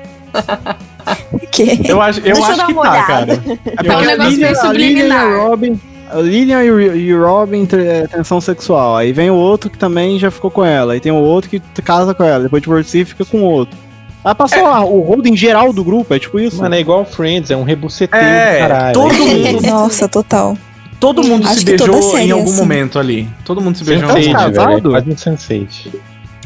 que? 1.51 1.87
Eu 1.87 2.01
acho, 2.01 2.19
eu 2.19 2.33
Deixa 2.33 2.39
eu 2.41 2.45
acho 2.45 2.57
dar 2.57 2.67
que 2.67 2.73
tá, 2.73 3.03
cara. 3.03 3.33
É 3.33 3.35
Eu 3.35 3.59
porque 3.75 3.91
um 3.91 3.97
a 3.97 4.05
negócio 4.05 4.29
Lilian, 4.29 4.47
meio 4.47 4.47
a 4.47 4.49
Lilian 4.49 4.51
e 4.51 4.55
subliminar. 4.55 5.37
Robin. 5.37 5.81
A 6.09 6.17
Lilian 6.17 6.63
e 6.63 7.13
Robin 7.13 7.67
é, 7.73 8.07
tensão 8.07 8.41
sexual. 8.41 8.97
Aí 8.97 9.11
vem 9.13 9.29
o 9.29 9.35
outro 9.35 9.69
que 9.69 9.77
também 9.77 10.17
já 10.19 10.31
ficou 10.31 10.51
com 10.51 10.63
ela. 10.63 10.93
Aí 10.93 10.99
tem 10.99 11.11
o 11.11 11.15
outro 11.15 11.49
que 11.49 11.59
casa 11.81 12.13
com 12.13 12.23
ela. 12.23 12.43
Depois 12.43 12.61
divorcia 12.61 13.01
e 13.01 13.05
fica 13.05 13.25
com 13.25 13.41
o 13.41 13.45
outro. 13.45 13.77
Aí 14.23 14.35
passou 14.35 14.63
lá, 14.63 14.83
o 14.85 15.01
holding 15.01 15.35
geral 15.35 15.73
do 15.73 15.83
grupo, 15.83 16.13
é 16.13 16.19
tipo 16.19 16.39
isso. 16.39 16.57
Mano, 16.61 16.75
é 16.75 16.79
igual 16.79 17.03
Friends, 17.05 17.51
é 17.51 17.57
um 17.57 17.63
rebuceteio 17.63 18.21
É, 18.23 18.59
caralho. 18.59 18.93
todo 18.93 19.13
mundo, 19.13 19.61
Nossa, 19.67 20.07
total. 20.07 20.57
todo 20.99 21.23
mundo 21.23 21.45
Acho 21.45 21.59
se 21.59 21.65
beijou 21.65 22.17
em 22.17 22.29
é 22.29 22.31
algum 22.31 22.49
assim. 22.49 22.57
momento 22.59 22.99
ali. 22.99 23.27
Todo 23.43 23.59
mundo 23.59 23.77
se 23.77 23.83
beijou 23.83 24.09
em 24.17 24.31
Sense8, 24.33 24.35
algum 24.35 24.61
momento. 24.91 24.95
é 24.95 24.99
um 25.11 25.15
Sense8. 25.15 25.67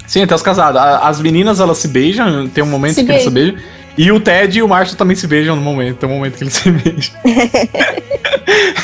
Sim, 0.07 0.23
até 0.23 0.33
os 0.33 0.41
casados. 0.41 0.79
As 0.81 1.19
meninas, 1.21 1.59
elas 1.59 1.77
se 1.77 1.87
beijam, 1.89 2.47
tem 2.47 2.63
um 2.63 2.67
momento 2.67 2.95
Se 2.95 3.03
que 3.03 3.11
eles 3.11 3.23
se 3.23 3.29
beijam. 3.29 3.55
E 3.97 4.11
o 4.11 4.19
Ted 4.19 4.59
e 4.59 4.61
o 4.61 4.67
Marshall 4.67 4.95
também 4.95 5.15
se 5.15 5.25
beijam 5.25 5.55
no 5.55 5.61
momento. 5.61 5.97
Tem 5.97 6.07
um 6.09 6.13
momento 6.13 6.37
que 6.37 6.43
eles 6.43 6.53
se 6.55 6.69
beijam. 6.69 7.15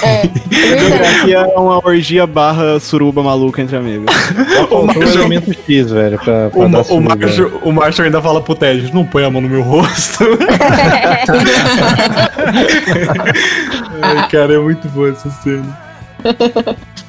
É, 0.01 0.07
é. 0.07 0.23
Aqui 1.21 1.33
é 1.33 1.41
uma 1.55 1.77
orgia 1.85 2.25
barra 2.25 2.79
suruba 2.79 3.21
maluca 3.21 3.61
entre 3.61 3.75
amigos. 3.77 4.13
O 4.71 4.85
Marshall- 4.87 5.07
elemento 5.25 5.53
X, 5.53 5.91
velho, 5.91 6.17
pra, 6.19 6.49
pra 6.49 6.59
O, 6.59 6.67
Ma- 6.69 6.81
o. 6.89 6.99
Marshall, 6.99 7.51
o 7.63 7.71
Marshall 7.71 8.05
ainda 8.05 8.21
fala 8.21 8.41
pro 8.41 8.55
Ted, 8.55 8.91
não 8.93 9.05
põe 9.05 9.23
a 9.23 9.29
mão 9.29 9.39
no 9.41 9.47
meu 9.49 9.61
rosto. 9.61 10.23
Ai, 14.01 14.27
cara, 14.29 14.53
é 14.55 14.57
muito 14.59 14.87
boa 14.89 15.09
essa 15.11 15.29
cena. 15.29 15.77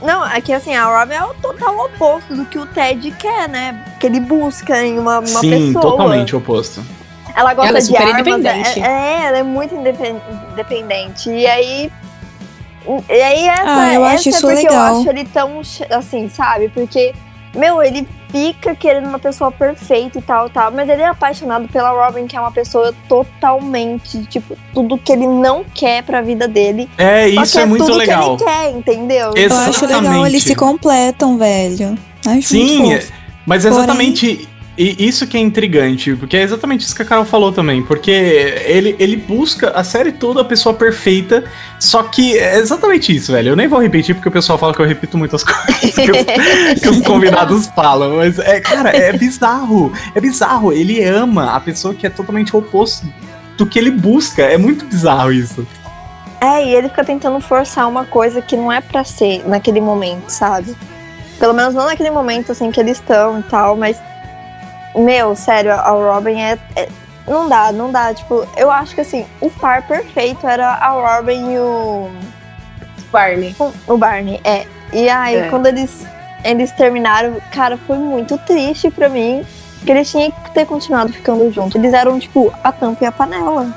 Não, 0.03 0.27
é 0.27 0.41
que 0.41 0.53
assim, 0.53 0.75
a 0.75 0.85
Robin 0.85 1.15
é 1.15 1.23
o 1.23 1.35
total 1.35 1.79
oposto 1.87 2.35
do 2.35 2.45
que 2.45 2.59
o 2.59 2.67
Ted 2.67 3.11
quer, 3.19 3.49
né? 3.49 3.83
Que 3.99 4.07
ele 4.07 4.21
busca 4.21 4.85
em 4.85 4.99
uma, 4.99 5.19
uma 5.21 5.27
Sim, 5.27 5.73
pessoa. 5.73 5.83
totalmente 5.83 6.37
oposto. 6.37 6.83
Ela 7.37 7.53
gosta 7.55 7.69
Ela 7.71 7.79
é 7.79 7.81
de 7.81 7.87
super 7.87 8.03
armas. 8.03 8.21
independente. 8.21 8.81
É, 8.81 8.87
é, 8.87 9.27
ela 9.27 9.39
é 9.39 9.43
muito 9.43 9.75
indepen- 9.75 10.21
independente. 10.53 11.31
E 11.31 11.47
aí. 11.47 11.91
E 13.09 13.13
aí 13.13 13.49
essa, 13.49 13.63
Ah, 13.65 13.95
eu 13.95 14.05
essa 14.05 14.15
acho 14.17 14.29
é 14.29 14.33
isso 14.33 14.41
porque 14.43 14.57
legal. 14.57 14.95
eu 14.95 15.01
acho 15.01 15.09
ele 15.11 15.25
tão 15.25 15.61
assim, 15.91 16.29
sabe? 16.29 16.69
Porque, 16.69 17.15
meu, 17.55 17.83
ele 17.83 18.07
fica 18.31 18.75
querendo 18.75 19.07
uma 19.09 19.19
pessoa 19.19 19.51
perfeita 19.51 20.19
e 20.19 20.23
tal, 20.23 20.51
tal. 20.51 20.71
Mas 20.71 20.89
ele 20.89 21.01
é 21.01 21.07
apaixonado 21.07 21.67
pela 21.69 21.91
Robin, 21.91 22.27
que 22.27 22.37
é 22.37 22.41
uma 22.41 22.53
pessoa 22.53 22.95
totalmente, 23.09 24.25
tipo, 24.27 24.57
tudo 24.75 24.99
que 24.99 25.13
ele 25.13 25.27
não 25.27 25.65
quer 25.65 26.03
pra 26.03 26.21
vida 26.21 26.47
dele. 26.47 26.89
É, 26.99 27.27
isso 27.29 27.57
que 27.57 27.63
é 27.63 27.67
muito 27.67 27.87
tudo 27.87 27.97
legal. 27.97 28.37
que 28.37 28.45
ele 28.45 28.51
quer, 28.53 28.71
entendeu? 28.71 29.33
Ex- 29.35 29.51
Eu 29.53 29.59
acho 29.59 29.87
legal, 29.87 30.01
Exatamente. 30.03 30.27
eles 30.31 30.43
se 30.43 30.55
completam, 30.55 31.39
velho. 31.39 31.97
Acho 32.27 32.43
Sim, 32.49 32.81
muito 32.83 33.01
fofo. 33.03 33.13
mas 33.47 33.63
Porém- 33.63 33.79
exatamente 33.79 34.49
e 34.77 35.07
isso 35.07 35.27
que 35.27 35.37
é 35.37 35.41
intrigante, 35.41 36.15
porque 36.17 36.37
é 36.37 36.43
exatamente 36.43 36.81
isso 36.85 36.95
que 36.97 37.03
a 37.03 37.05
Carol 37.05 37.25
falou 37.25 37.53
também, 37.53 37.83
porque 37.83 38.11
ele, 38.11 38.97
ele 38.99 39.17
busca 39.17 39.71
a 39.71 39.85
série 39.85 40.11
toda 40.11 40.41
a 40.41 40.45
pessoa 40.45 40.75
perfeita, 40.75 41.45
só 41.79 42.03
que 42.03 42.37
é 42.39 42.59
exatamente 42.59 43.15
isso, 43.15 43.31
velho. 43.33 43.51
Eu 43.51 43.57
nem 43.57 43.69
vou 43.69 43.81
repetir 43.81 44.15
porque 44.15 44.29
o 44.29 44.33
pessoal 44.33 44.59
fala 44.59 44.75
que 44.75 44.81
eu 44.81 44.87
repito 44.87 45.17
muitas 45.17 45.43
coisas 45.45 45.95
que, 45.95 46.11
os- 46.11 46.81
que 46.81 46.89
os 46.89 47.01
convidados 47.07 47.67
falam, 47.69 48.17
mas 48.17 48.39
é, 48.39 48.61
cara, 48.61 48.91
é 48.91 49.13
bizarro, 49.13 49.93
é 50.15 50.21
bizarro. 50.21 50.73
Ele 50.73 51.03
ama 51.05 51.53
a 51.55 51.61
pessoa 51.61 51.95
que 51.95 52.07
é 52.07 52.11
totalmente 52.11 52.55
o 52.57 52.59
oposto 52.59 53.07
do 53.57 53.65
que 53.67 53.79
ele 53.79 53.91
busca, 53.93 54.43
é 54.43 54.59
muito 54.59 54.85
bizarro 54.87 55.33
isso. 55.33 55.65
É, 56.41 56.67
e 56.67 56.75
ele 56.75 56.89
fica 56.89 57.05
tentando 57.05 57.41
forçar 57.41 57.89
uma 57.89 58.05
coisa 58.05 58.43
que 58.43 58.57
não 58.57 58.71
é 58.73 58.81
pra 58.81 59.05
ser 59.05 59.43
naquele 59.49 59.81
momento, 59.81 60.29
sabe? 60.31 60.75
Pelo 61.39 61.55
menos 61.55 61.75
não 61.75 61.87
naquele 61.87 62.11
momento, 62.11 62.53
assim, 62.53 62.71
que 62.71 62.81
eles 62.81 62.99
estão 62.99 63.39
e 63.39 63.43
tal, 63.45 63.77
mas. 63.77 63.97
Meu, 64.95 65.35
sério, 65.35 65.73
a 65.73 65.91
Robin 65.91 66.41
é, 66.41 66.59
é- 66.77 66.89
Não 67.27 67.49
dá, 67.49 67.73
não 67.73 67.91
dá. 67.91 68.13
Tipo, 68.13 68.47
eu 68.57 68.71
acho 68.71 68.95
que 68.95 69.01
assim, 69.01 69.25
o 69.41 69.49
par 69.51 69.83
perfeito 69.87 70.47
era 70.47 70.69
a 70.75 70.91
Robin 70.91 71.55
e 71.55 71.59
o. 71.59 72.11
Barney. 73.11 73.55
O 73.87 73.97
Barney, 73.97 74.41
é. 74.45 74.67
E 74.93 75.09
aí, 75.09 75.37
É. 75.37 75.49
quando 75.49 75.67
eles, 75.67 76.07
eles 76.45 76.71
terminaram, 76.73 77.37
cara, 77.53 77.79
foi 77.87 77.97
muito 77.97 78.37
triste 78.39 78.91
pra 78.91 79.09
mim. 79.09 79.45
Porque 79.79 79.93
eles 79.93 80.11
tinham 80.11 80.31
que 80.31 80.51
ter 80.53 80.67
continuado 80.67 81.13
ficando 81.13 81.51
juntos. 81.53 81.75
Eles 81.77 81.93
eram, 81.93 82.19
tipo, 82.19 82.53
a 82.63 82.71
tampa 82.73 83.05
e 83.05 83.07
a 83.07 83.13
panela. 83.13 83.75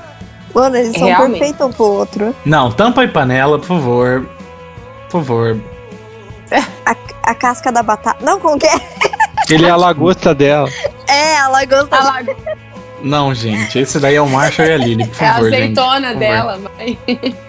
Mano, 0.54 0.76
eles 0.76 0.94
são 0.98 1.06
Realmente. 1.08 1.40
perfeitos 1.40 1.68
um 1.68 1.72
pro 1.72 1.84
outro. 1.86 2.36
Não, 2.46 2.72
tampa 2.72 3.04
e 3.04 3.08
panela, 3.08 3.60
por 3.60 3.68
favor. 3.68 4.30
Por 5.10 5.24
favor. 5.24 5.62
A 7.24 7.36
casca 7.36 7.72
da 7.74 7.84
batata. 7.84 8.24
Não, 8.24 8.40
como 8.40 8.58
que 8.58 8.66
é? 8.68 8.80
Ele 9.50 9.66
é 9.66 9.70
a 9.70 9.76
lagosta 9.76 10.34
dela. 10.34 10.70
É, 11.08 11.38
a 11.38 11.48
lagosta. 11.48 11.96
A 11.96 12.04
lago- 12.04 12.36
Não, 13.02 13.34
gente, 13.34 13.78
esse 13.80 14.00
daí 14.00 14.16
é 14.16 14.22
o 14.22 14.28
Marshall 14.28 14.68
e 14.68 14.72
a 14.74 14.78
Lily, 14.78 15.08
por 15.08 15.16
é 15.24 15.28
a 15.28 15.34
favor, 15.34 15.50
gente. 15.52 15.62
azeitona 15.80 16.10
por 16.12 16.20
dela, 16.20 16.58
vai. 16.60 16.98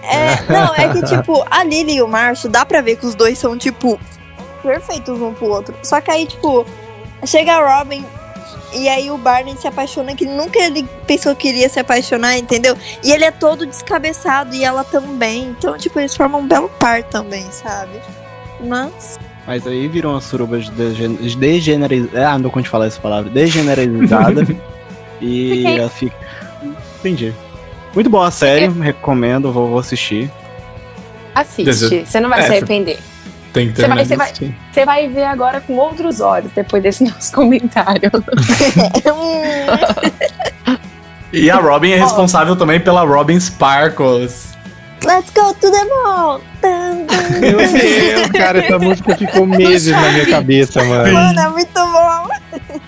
É, 0.03 0.51
não, 0.51 0.75
é 0.75 0.89
que, 0.93 1.01
tipo, 1.05 1.45
a 1.49 1.63
Lily 1.63 1.95
e 1.95 2.01
o 2.01 2.07
Marshall, 2.07 2.51
dá 2.51 2.65
pra 2.65 2.81
ver 2.81 2.95
que 2.97 3.05
os 3.05 3.15
dois 3.15 3.37
são, 3.37 3.57
tipo, 3.57 3.99
perfeitos 4.63 5.19
um 5.21 5.33
pro 5.33 5.47
outro. 5.47 5.75
Só 5.83 5.99
que 6.01 6.11
aí, 6.11 6.25
tipo, 6.27 6.65
chega 7.25 7.53
a 7.53 7.79
Robin 7.79 8.05
e 8.73 8.87
aí 8.87 9.09
o 9.09 9.17
Barney 9.17 9.57
se 9.57 9.67
apaixona, 9.67 10.13
que 10.15 10.25
nunca 10.25 10.59
ele 10.59 10.87
pensou 11.07 11.35
que 11.35 11.47
iria 11.49 11.67
se 11.67 11.79
apaixonar, 11.79 12.37
entendeu? 12.37 12.77
E 13.03 13.11
ele 13.11 13.25
é 13.25 13.31
todo 13.31 13.65
descabeçado 13.65 14.53
e 14.53 14.63
ela 14.63 14.83
também. 14.83 15.55
Então, 15.57 15.75
tipo, 15.77 15.99
eles 15.99 16.15
formam 16.15 16.41
um 16.41 16.47
belo 16.47 16.69
par 16.77 17.01
também, 17.03 17.49
sabe? 17.51 17.99
Mas. 18.61 19.17
Mas 19.49 19.65
aí 19.65 19.87
viram 19.87 20.11
uma 20.11 20.21
suruba 20.21 20.59
degenerizada. 20.59 22.29
Ah, 22.29 22.37
não 22.37 22.51
consigo 22.51 22.69
falar 22.69 22.85
essa 22.85 23.01
palavra. 23.01 23.31
Degenerizada. 23.31 24.45
e 25.19 25.65
ela 25.65 25.89
fica. 25.89 26.15
Entendi. 26.99 27.33
Muito 27.95 28.11
boa 28.11 28.27
a 28.27 28.31
série, 28.31 28.67
recomendo, 28.67 29.51
vou, 29.51 29.67
vou 29.67 29.79
assistir. 29.79 30.29
Assiste, 31.33 32.05
você 32.05 32.19
não 32.19 32.29
vai 32.29 32.41
É, 32.41 32.43
se 32.43 32.51
arrepender. 32.51 32.99
Tem 33.51 33.69
que 33.69 33.75
Você 33.75 33.81
terminar 33.87 33.95
vai- 33.95 34.05
você 34.05 34.15
vai-. 34.15 34.55
Você 34.71 34.85
vai 34.85 35.07
ver 35.07 35.23
agora 35.23 35.59
com 35.61 35.77
outros 35.77 36.21
olhos 36.21 36.51
depois 36.51 36.83
desse 36.83 37.03
nosso 37.09 37.33
comentário. 37.33 38.11
E 41.31 41.49
a 41.51 41.57
Robin 41.57 41.91
é 41.91 41.99
responsável 41.99 42.55
também 42.55 42.79
pela 42.79 43.03
Robin 43.03 43.39
Sparkles. 43.39 44.57
Let's 45.05 45.31
go 45.31 45.53
to 45.53 45.71
the 45.71 45.85
mall! 45.85 46.41
Meu 47.39 47.57
Deus, 47.57 48.27
cara, 48.31 48.59
essa 48.59 48.77
música 48.77 49.15
ficou 49.17 49.45
meses 49.45 49.93
na 49.93 50.11
minha 50.11 50.25
cabeça, 50.25 50.83
mano. 50.83 51.13
Mano, 51.13 51.39
é 51.39 51.49
muito 51.49 51.73
bom! 51.73 52.27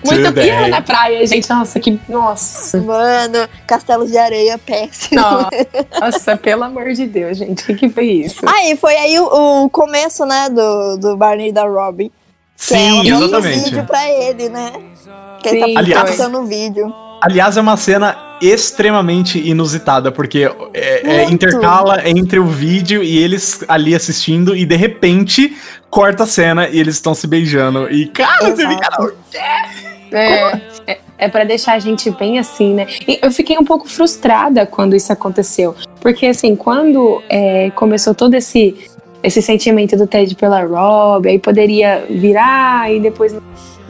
Muito 0.04 0.32
pior 0.32 0.68
na 0.68 0.82
praia, 0.82 1.26
gente. 1.26 1.48
Nossa, 1.48 1.80
que. 1.80 1.98
Nossa. 2.08 2.78
Mano, 2.78 3.48
castelos 3.66 4.10
de 4.10 4.18
areia 4.18 4.58
péssimo. 4.58 5.22
Nossa, 6.00 6.36
pelo 6.36 6.64
amor 6.64 6.92
de 6.92 7.06
Deus, 7.06 7.38
gente. 7.38 7.62
O 7.62 7.66
que, 7.66 7.74
que 7.74 7.88
foi 7.88 8.06
isso? 8.06 8.40
Aí, 8.46 8.76
foi 8.76 8.94
aí 8.96 9.18
o, 9.18 9.64
o 9.64 9.70
começo, 9.70 10.26
né, 10.26 10.48
do, 10.50 10.96
do 10.98 11.16
Barney 11.16 11.48
e 11.48 11.52
da 11.52 11.64
Robin. 11.64 12.10
Sim, 12.56 12.98
manda 13.10 13.16
um 13.16 13.24
exatamente. 13.24 13.64
vídeo 13.64 13.84
pra 13.84 14.08
ele, 14.10 14.48
né? 14.48 14.72
Que 15.42 15.48
ele 15.48 15.64
Sim, 15.66 15.74
tá 15.74 15.80
Aliás- 15.80 16.10
passando 16.10 16.40
o 16.40 16.44
vídeo. 16.44 16.92
Aliás, 17.20 17.56
é 17.56 17.60
uma 17.60 17.76
cena 17.76 18.16
extremamente 18.42 19.38
inusitada, 19.38 20.10
porque 20.10 20.50
é, 20.74 21.00
é, 21.02 21.16
Muito. 21.18 21.34
intercala 21.34 22.08
entre 22.08 22.38
o 22.38 22.46
vídeo 22.46 23.02
e 23.02 23.18
eles 23.18 23.64
ali 23.68 23.94
assistindo, 23.94 24.56
e 24.56 24.66
de 24.66 24.76
repente 24.76 25.56
corta 25.88 26.24
a 26.24 26.26
cena 26.26 26.68
e 26.68 26.80
eles 26.80 26.96
estão 26.96 27.14
se 27.14 27.26
beijando. 27.26 27.90
E, 27.90 28.06
cara, 28.08 28.50
você 28.50 28.66
fica. 28.66 28.88
Exato. 28.88 29.14
É, 30.12 30.60
é, 30.86 30.98
é 31.18 31.28
para 31.28 31.44
deixar 31.44 31.74
a 31.74 31.78
gente 31.78 32.10
bem 32.10 32.38
assim, 32.38 32.74
né? 32.74 32.86
E 33.06 33.18
eu 33.22 33.30
fiquei 33.30 33.56
um 33.56 33.64
pouco 33.64 33.88
frustrada 33.88 34.66
quando 34.66 34.96
isso 34.96 35.12
aconteceu. 35.12 35.74
Porque, 36.00 36.26
assim, 36.26 36.56
quando 36.56 37.22
é, 37.28 37.70
começou 37.70 38.14
todo 38.14 38.34
esse, 38.34 38.74
esse 39.22 39.40
sentimento 39.40 39.96
do 39.96 40.06
Ted 40.06 40.34
pela 40.34 40.62
Rob, 40.64 41.28
aí 41.28 41.38
poderia 41.38 42.04
virar 42.10 42.92
e 42.92 43.00
depois 43.00 43.34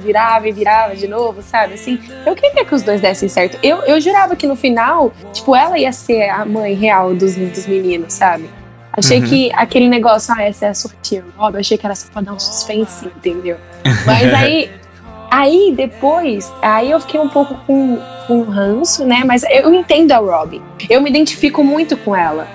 virava 0.02 0.48
e 0.48 0.52
virava 0.52 0.94
de 0.96 1.06
novo, 1.08 1.40
sabe? 1.42 1.74
Assim, 1.74 1.98
eu 2.26 2.34
queria 2.34 2.64
que 2.64 2.74
os 2.74 2.82
dois 2.82 3.00
dessem 3.00 3.28
certo. 3.28 3.58
Eu, 3.62 3.78
eu 3.84 4.00
jurava 4.00 4.36
que 4.36 4.46
no 4.46 4.56
final, 4.56 5.12
tipo, 5.32 5.54
ela 5.56 5.78
ia 5.78 5.92
ser 5.92 6.28
a 6.28 6.44
mãe 6.44 6.74
real 6.74 7.14
dos, 7.14 7.36
dos 7.36 7.66
meninos, 7.66 8.12
sabe? 8.12 8.50
Achei 8.94 9.20
Uhum. 9.20 9.26
que 9.26 9.50
aquele 9.54 9.88
negócio, 9.88 10.34
ah, 10.36 10.42
essa 10.42 10.66
é 10.66 10.68
a 10.68 10.74
sua 10.74 10.90
tia 11.00 11.24
Rob, 11.36 11.56
achei 11.56 11.78
que 11.78 11.86
era 11.86 11.94
só 11.94 12.08
pra 12.12 12.20
dar 12.20 12.34
um 12.34 12.38
suspense, 12.38 13.06
entendeu? 13.06 13.56
Mas 14.04 14.32
aí, 14.34 14.70
aí 15.30 15.72
depois, 15.74 16.52
aí 16.60 16.90
eu 16.90 17.00
fiquei 17.00 17.18
um 17.18 17.28
pouco 17.28 17.54
com, 17.66 17.98
com 18.26 18.42
ranço, 18.42 19.06
né? 19.06 19.22
Mas 19.24 19.44
eu 19.44 19.72
entendo 19.72 20.12
a 20.12 20.18
Robin. 20.18 20.60
Eu 20.90 21.00
me 21.00 21.08
identifico 21.08 21.64
muito 21.64 21.96
com 21.96 22.14
ela. 22.14 22.46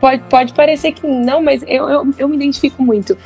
Pode, 0.00 0.22
pode 0.28 0.52
parecer 0.52 0.92
que 0.92 1.06
não, 1.06 1.42
mas 1.42 1.62
eu, 1.66 1.88
eu, 1.88 2.08
eu 2.18 2.28
me 2.28 2.36
identifico 2.36 2.82
muito. 2.82 3.16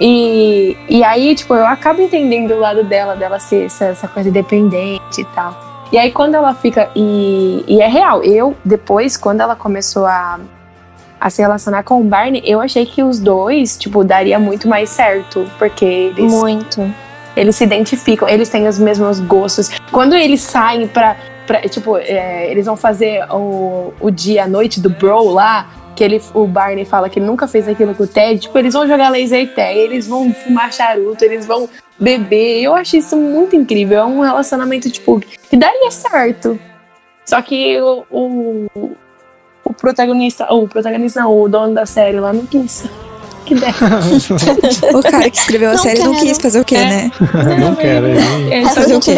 E, 0.00 0.76
e 0.88 1.02
aí, 1.02 1.34
tipo, 1.34 1.54
eu 1.54 1.66
acabo 1.66 2.00
entendendo 2.00 2.52
o 2.52 2.58
lado 2.58 2.84
dela, 2.84 3.16
dela 3.16 3.38
ser 3.38 3.66
essa, 3.66 3.86
essa 3.86 4.08
coisa 4.08 4.28
independente 4.28 5.20
e 5.20 5.24
tal. 5.24 5.70
E 5.92 5.98
aí, 5.98 6.12
quando 6.12 6.34
ela 6.34 6.54
fica. 6.54 6.90
E, 6.94 7.64
e 7.66 7.80
é 7.80 7.88
real, 7.88 8.22
eu, 8.22 8.56
depois, 8.64 9.16
quando 9.16 9.40
ela 9.40 9.56
começou 9.56 10.06
a, 10.06 10.38
a 11.20 11.30
se 11.30 11.42
relacionar 11.42 11.82
com 11.82 12.00
o 12.00 12.04
Barney, 12.04 12.42
eu 12.44 12.60
achei 12.60 12.86
que 12.86 13.02
os 13.02 13.18
dois, 13.18 13.76
tipo, 13.76 14.04
daria 14.04 14.38
muito 14.38 14.68
mais 14.68 14.90
certo. 14.90 15.50
Porque 15.58 15.84
eles 15.84 16.32
Muito. 16.32 16.94
eles 17.36 17.56
se 17.56 17.64
identificam, 17.64 18.28
eles 18.28 18.48
têm 18.48 18.68
os 18.68 18.78
mesmos 18.78 19.18
gostos. 19.18 19.70
Quando 19.90 20.14
eles 20.14 20.40
saem 20.40 20.86
pra. 20.86 21.16
Pra 21.50 21.60
tipo, 21.62 21.96
é, 21.98 22.48
eles 22.48 22.64
vão 22.64 22.76
fazer 22.76 23.24
o, 23.28 23.92
o 23.98 24.08
dia, 24.08 24.44
a 24.44 24.46
noite 24.46 24.80
do 24.80 24.88
Bro 24.88 25.30
lá, 25.32 25.68
que 25.96 26.04
ele, 26.04 26.22
o 26.32 26.46
Barney 26.46 26.84
fala 26.84 27.10
que 27.10 27.18
ele 27.18 27.26
nunca 27.26 27.48
fez 27.48 27.66
aquilo 27.66 27.92
com 27.92 28.04
o 28.04 28.06
Ted. 28.06 28.42
Tipo, 28.42 28.56
eles 28.56 28.72
vão 28.72 28.86
jogar 28.86 29.08
laser 29.08 29.52
tag, 29.52 29.76
eles 29.76 30.06
vão 30.06 30.32
fumar 30.32 30.72
charuto, 30.72 31.24
eles 31.24 31.44
vão 31.46 31.68
beber. 31.98 32.62
Eu 32.62 32.72
acho 32.72 32.96
isso 32.96 33.16
muito 33.16 33.56
incrível. 33.56 33.98
É 33.98 34.04
um 34.04 34.20
relacionamento, 34.20 34.88
tipo, 34.88 35.18
que 35.18 35.56
daria 35.56 35.90
certo. 35.90 36.56
Só 37.26 37.42
que 37.42 37.80
o, 37.80 38.04
o, 38.08 38.92
o 39.64 39.74
protagonista, 39.74 40.46
o 40.54 40.68
protagonista, 40.68 41.22
não, 41.22 41.36
o 41.36 41.48
dono 41.48 41.74
da 41.74 41.84
série 41.84 42.20
lá 42.20 42.32
não 42.32 42.46
quis. 42.46 42.84
Que 43.44 43.56
dessa. 43.56 43.86
O 44.96 45.02
cara 45.02 45.28
que 45.28 45.36
escreveu 45.36 45.70
a 45.70 45.72
Não 45.74 45.82
série 45.82 45.98
não 46.04 46.12
quero. 46.12 46.26
quis 46.26 46.38
fazer 46.38 46.60
o 46.60 46.64
quê, 46.64 46.76
É. 46.76 46.84
né? 46.86 47.10
Não 47.58 47.74
quero. 47.74 48.06
hein? 48.14 48.52
É, 48.52 48.60
Essa 48.62 48.82
fazer 48.82 48.94
o 48.94 49.00
quê? 49.00 49.14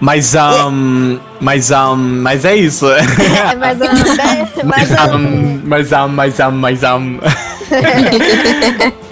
Mas, 0.00 0.34
um, 0.34 1.18
mas, 1.40 1.70
um, 1.70 1.96
mas 1.96 2.44
é 2.44 2.54
isso. 2.54 2.86
É, 2.88 3.02
mas, 3.56 3.82
ah, 3.82 3.92
né, 4.14 4.48
mas, 4.64 4.92
ah, 4.92 5.16
um, 5.16 5.60
mas, 5.64 5.92
um, 5.92 6.08
mas, 6.08 6.40
um, 6.40 6.50
mas, 6.52 6.82
um. 6.84 7.18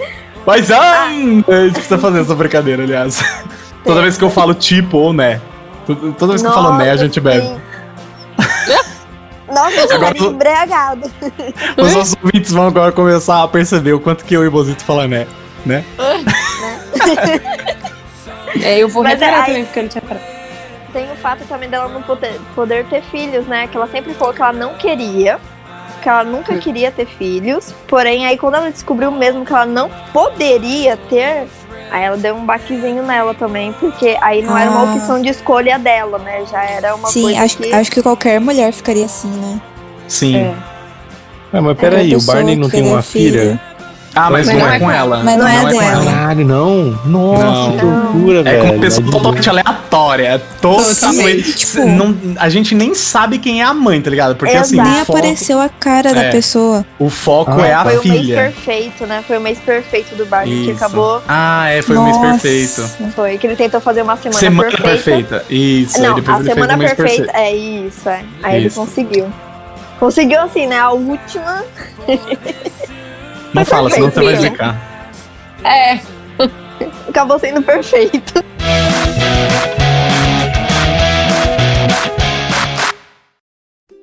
Mas, 0.47 0.69
um. 0.69 0.73
A 0.75 1.09
gente 1.65 1.73
precisa 1.73 1.97
fazer 1.97 2.21
essa 2.21 2.33
brincadeira, 2.33 2.81
aliás. 2.83 3.21
Toda 3.83 4.01
vez 4.01 4.17
que 4.17 4.23
eu 4.23 4.29
falo 4.29 4.53
tipo 4.53 4.95
ou 4.97 5.11
né. 5.11 5.41
Toda 6.17 6.27
vez 6.27 6.41
que 6.41 6.47
eu 6.47 6.53
falo 6.53 6.77
né, 6.77 6.85
a 6.85 6.93
nossa, 6.93 7.03
gente 7.03 7.19
bebe. 7.19 7.59
Nossa, 9.49 9.75
eu 9.75 9.91
Agora 9.93 10.15
tô 10.15 10.31
embriagado. 10.31 11.11
Os 11.75 11.93
nossos 11.93 12.15
ouvintes 12.23 12.53
vão 12.53 12.67
agora 12.67 12.93
começar 12.93 13.43
a 13.43 13.47
perceber 13.49 13.91
o 13.91 13.99
quanto 13.99 14.23
que 14.23 14.33
eu 14.35 14.45
e 14.45 14.47
o 14.47 14.51
Bozito 14.51 14.85
falam 14.85 15.09
né. 15.09 15.27
Né? 15.65 15.83
É, 18.63 18.79
eu 18.79 18.87
vou 18.87 19.03
Mas 19.03 19.19
reparar 19.19 19.41
aí- 19.41 19.45
também, 19.47 19.65
porque 19.65 19.79
eu 19.79 19.83
não 19.83 19.89
tinha 19.89 20.01
parado. 20.01 20.36
Tem 20.97 21.11
o 21.11 21.15
fato 21.15 21.45
também 21.47 21.69
dela 21.69 21.87
não 21.87 22.01
poder, 22.01 22.41
poder 22.55 22.83
ter 22.85 23.03
filhos, 23.03 23.45
né? 23.45 23.67
Que 23.67 23.77
ela 23.77 23.85
sempre 23.85 24.15
falou 24.15 24.33
que 24.33 24.41
ela 24.41 24.51
não 24.51 24.73
queria. 24.73 25.39
Que 26.01 26.09
ela 26.09 26.23
nunca 26.23 26.57
queria 26.57 26.89
ter 26.89 27.05
filhos. 27.05 27.71
Porém, 27.87 28.25
aí 28.25 28.35
quando 28.35 28.55
ela 28.55 28.71
descobriu 28.71 29.11
mesmo 29.11 29.45
que 29.45 29.53
ela 29.53 29.67
não 29.67 29.91
poderia 30.11 30.97
ter, 31.07 31.45
aí 31.91 32.03
ela 32.03 32.17
deu 32.17 32.35
um 32.35 32.43
baquezinho 32.43 33.03
nela 33.03 33.35
também. 33.35 33.73
Porque 33.73 34.17
aí 34.21 34.41
não 34.41 34.57
era 34.57 34.71
uma 34.71 34.79
Ah. 34.91 34.95
opção 34.95 35.21
de 35.21 35.29
escolha 35.29 35.77
dela, 35.77 36.17
né? 36.17 36.43
Já 36.49 36.63
era 36.65 36.95
uma 36.95 37.09
Sim, 37.09 37.21
coisa 37.21 37.43
acho, 37.43 37.57
que... 37.57 37.71
acho 37.71 37.91
que 37.91 38.01
qualquer 38.01 38.41
mulher 38.41 38.73
ficaria 38.73 39.05
assim, 39.05 39.29
né? 39.29 39.61
Sim. 40.07 40.35
É. 40.35 40.55
Ah, 41.53 41.61
mas 41.61 41.77
peraí, 41.77 42.07
o 42.07 42.17
pessoa 42.17 42.37
Barney 42.37 42.55
não 42.55 42.71
tem 42.71 42.81
uma 42.81 43.03
filha? 43.03 43.61
Ah, 44.17 44.29
mas, 44.31 44.47
Mas 44.47 44.57
não, 44.57 44.67
é 44.71 44.79
com 44.79 44.91
ela. 44.91 45.23
Mas 45.23 45.37
não 45.37 45.47
é 45.47 45.59
com 45.61 45.67
dela. 45.67 45.83
ela. 45.83 46.05
Caralho, 46.11 46.45
não. 46.45 46.99
Nossa, 47.05 47.43
Não. 47.43 47.77
que 47.77 47.85
loucura, 47.85 48.39
É 48.39 48.43
velho. 48.43 48.59
com 48.61 48.69
uma 48.71 48.79
pessoa 48.81 49.11
totalmente 49.11 49.49
aleatória. 49.49 50.23
É 50.27 50.37
totalmente. 50.61 51.53
Tipo- 51.53 51.85
não, 51.85 52.17
a 52.37 52.49
gente 52.49 52.73
nem 52.75 52.93
sabe 52.95 53.37
quem 53.37 53.61
é 53.61 53.65
a 53.65 53.73
mãe, 53.73 54.01
tá 54.01 54.09
ligado? 54.09 54.35
Porque 54.35 54.55
assim, 54.55 54.75
Exato. 54.75 54.89
Nem 54.89 55.05
foco, 55.05 55.17
apareceu 55.19 55.61
a 55.61 55.69
cara 55.69 56.09
É. 56.09 56.13
da 56.13 56.31
pessoa. 56.31 56.85
o 56.99 57.09
foco 57.09 57.51
Ah, 57.61 57.67
é 57.67 57.73
a 57.73 57.83
Foi 57.83 57.97
o 57.97 58.07
mês 58.07 58.21
filha. 58.21 58.35
perfeito, 58.35 59.05
né? 59.05 59.23
Foi 59.27 59.37
o 59.37 59.41
mês 59.41 59.59
perfeito 59.59 60.15
do 60.15 60.25
Barney, 60.25 60.65
que 60.65 60.71
acabou. 60.71 61.21
Ah, 61.27 61.69
é, 61.69 61.81
foi 61.81 61.95
o 61.97 62.03
mês 62.03 62.15
Nossa. 62.17 62.29
perfeito. 62.31 62.89
Foi 63.15 63.37
que 63.37 63.47
ele 63.47 63.55
tentou 63.55 63.79
fazer 63.79 64.01
uma 64.01 64.17
semana, 64.17 64.39
Semana 64.39 64.69
perfeita. 64.71 64.89
perfeita. 65.39 65.45
Isso, 65.49 66.01
Não, 66.01 66.15
a 66.15 66.17
ele 66.17 66.49
semana 66.49 66.77
perfeita. 66.77 67.03
perfeito. 67.03 67.31
É 67.35 67.55
isso, 67.55 68.09
é. 68.09 68.21
Aí 68.43 68.55
ele 68.57 68.67
Isso. 68.67 68.79
conseguiu. 68.79 69.27
Conseguiu 69.99 70.39
assim, 70.41 70.67
né? 70.67 70.79
A 70.79 70.91
última. 70.91 71.63
Não 73.57 73.65
Foi 73.65 73.75
fala, 73.75 73.89
senão 73.89 74.11
você 74.11 74.23
vai 74.23 74.35
zicar. 74.37 75.11
É, 75.63 75.99
Acabou 77.09 77.39
sendo 77.39 77.61
perfeito. 77.63 78.33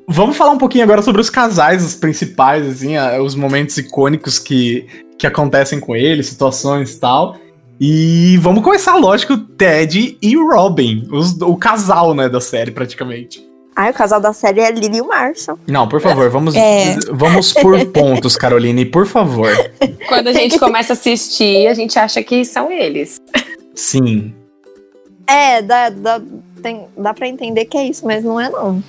Vamos 0.06 0.36
falar 0.36 0.50
um 0.52 0.58
pouquinho 0.58 0.84
agora 0.84 1.02
sobre 1.02 1.20
os 1.20 1.30
casais, 1.30 1.84
os 1.84 1.94
principais, 1.94 2.66
assim, 2.66 2.96
os 3.22 3.34
momentos 3.34 3.76
icônicos 3.78 4.38
que, 4.38 4.86
que 5.18 5.26
acontecem 5.26 5.80
com 5.80 5.96
eles, 5.96 6.26
situações 6.26 6.94
e 6.94 7.00
tal. 7.00 7.36
E 7.80 8.36
vamos 8.40 8.62
começar, 8.62 8.94
lógico, 8.96 9.36
Ted 9.36 10.16
e 10.20 10.36
Robin, 10.36 11.08
os- 11.10 11.40
o 11.40 11.56
casal, 11.56 12.14
né, 12.14 12.28
da 12.28 12.40
série, 12.40 12.70
praticamente. 12.70 13.42
Ai, 13.76 13.90
o 13.90 13.94
casal 13.94 14.20
da 14.20 14.32
série 14.32 14.60
é 14.60 14.70
Lily 14.70 14.98
e 14.98 15.00
o 15.00 15.08
Marshall. 15.08 15.58
Não, 15.66 15.88
por 15.88 16.00
favor, 16.00 16.30
vamos, 16.30 16.54
É. 16.54 16.96
vamos 17.12 17.52
por 17.52 17.84
pontos, 17.90 18.36
Caroline, 18.36 18.84
por 18.84 19.06
favor. 19.06 19.50
quando 20.08 20.28
a 20.28 20.32
gente 20.32 20.58
começa 20.58 20.92
a 20.92 20.94
assistir, 20.94 21.66
a 21.66 21.74
gente 21.74 21.98
acha 21.98 22.22
que 22.22 22.44
são 22.44 22.70
eles. 22.70 23.20
Sim. 23.74 24.32
É, 25.26 25.60
dá, 25.62 25.88
dá, 25.90 26.20
tem, 26.62 26.86
dá 26.96 27.12
pra 27.12 27.26
entender 27.26 27.64
que 27.64 27.76
é 27.76 27.84
isso, 27.86 28.06
mas 28.06 28.22
não 28.22 28.40
é 28.40 28.48
não. 28.48 28.82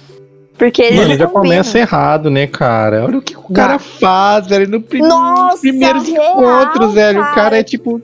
Porque 0.57 0.81
eles 0.81 0.97
Mano, 0.99 1.09
não 1.09 1.17
já 1.17 1.27
começa 1.27 1.79
errado, 1.79 2.29
né, 2.29 2.47
cara? 2.47 3.03
Olha 3.05 3.17
o 3.17 3.21
que 3.21 3.35
o 3.35 3.41
cara 3.53 3.77
faz, 3.77 4.47
velho. 4.47 4.69
No 4.69 4.81
prim 4.81 5.01
Nossa, 5.01 5.51
nos 5.53 5.59
primeiros 5.61 6.07
real, 6.07 6.39
encontros, 6.39 6.93
velho. 6.93 7.21
O 7.21 7.33
cara. 7.35 7.59
é 7.59 7.63
tipo 7.63 8.01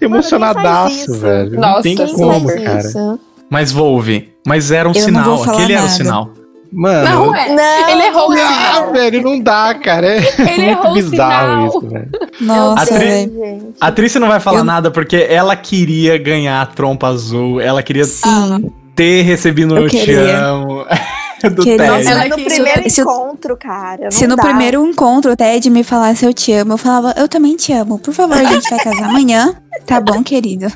emocionadaço, 0.00 1.14
velho. 1.14 1.52
Não 1.52 1.60
Nossa, 1.60 1.82
tem 1.82 1.94
Quem 1.96 2.12
como, 2.14 2.48
faz 2.48 2.62
cara. 2.64 2.78
isso? 2.80 3.20
Mas 3.50 3.70
Volve, 3.72 4.32
mas 4.46 4.70
era 4.70 4.88
um 4.88 4.92
Eu 4.92 4.98
não 4.98 5.04
sinal, 5.04 5.24
vou 5.24 5.44
falar 5.44 5.56
aquele 5.58 5.72
era 5.72 5.82
o 5.82 5.84
nada. 5.86 5.96
sinal. 5.96 6.30
Mano. 6.72 7.08
Não 7.08 7.34
é. 7.34 7.48
Não, 7.54 7.88
Ele 7.88 8.02
errou 8.02 8.28
o. 8.28 8.32
Ah, 8.32 8.36
sinal. 8.36 8.92
velho, 8.92 9.22
não 9.22 9.40
dá, 9.40 9.72
cara. 9.74 10.06
É 10.08 10.16
Ele 10.18 10.46
muito 10.46 10.60
errou 10.62 10.90
o 10.90 10.94
bizarro 10.94 11.52
sinal. 11.52 11.68
isso, 11.68 11.80
velho. 11.88 12.10
Nossa, 12.40 12.82
Atri- 12.94 12.98
velho. 13.06 13.32
gente. 13.34 13.66
A 13.80 13.92
Trícia 13.92 14.20
não 14.20 14.28
vai 14.28 14.40
falar 14.40 14.58
Eu- 14.58 14.64
nada 14.64 14.90
porque 14.90 15.26
ela 15.30 15.54
queria 15.56 16.18
ganhar 16.18 16.60
a 16.60 16.66
trompa 16.66 17.06
azul, 17.06 17.60
ela 17.60 17.82
queria 17.84 18.04
Sim. 18.04 18.70
ter 18.96 19.22
recebido 19.22 19.76
Eu 19.76 19.82
no 19.84 19.88
Te. 19.88 20.10
Amo 20.12 20.84
do 21.54 21.62
Queria. 21.62 21.78
Ted. 21.78 21.88
Nossa, 21.90 22.10
Ela 22.10 22.28
no 22.28 22.34
quis- 22.36 22.44
primeiro 22.54 22.90
se 22.90 23.00
encontro, 23.00 23.56
cara. 23.56 24.04
não 24.04 24.10
Se 24.10 24.26
no 24.26 24.34
dá. 24.36 24.42
primeiro 24.42 24.84
encontro 24.84 25.32
o 25.32 25.36
Ted 25.36 25.70
me 25.70 25.84
falasse 25.84 26.26
eu 26.26 26.34
te 26.34 26.52
amo, 26.52 26.72
eu 26.72 26.78
falava, 26.78 27.14
eu 27.16 27.28
também 27.28 27.54
te 27.56 27.72
amo. 27.72 27.98
Por 28.00 28.12
favor, 28.12 28.36
a 28.36 28.44
gente 28.44 28.68
vai 28.68 28.80
casar 28.80 29.04
amanhã. 29.04 29.54
Tá 29.86 30.00
bom, 30.00 30.20
querido. 30.22 30.66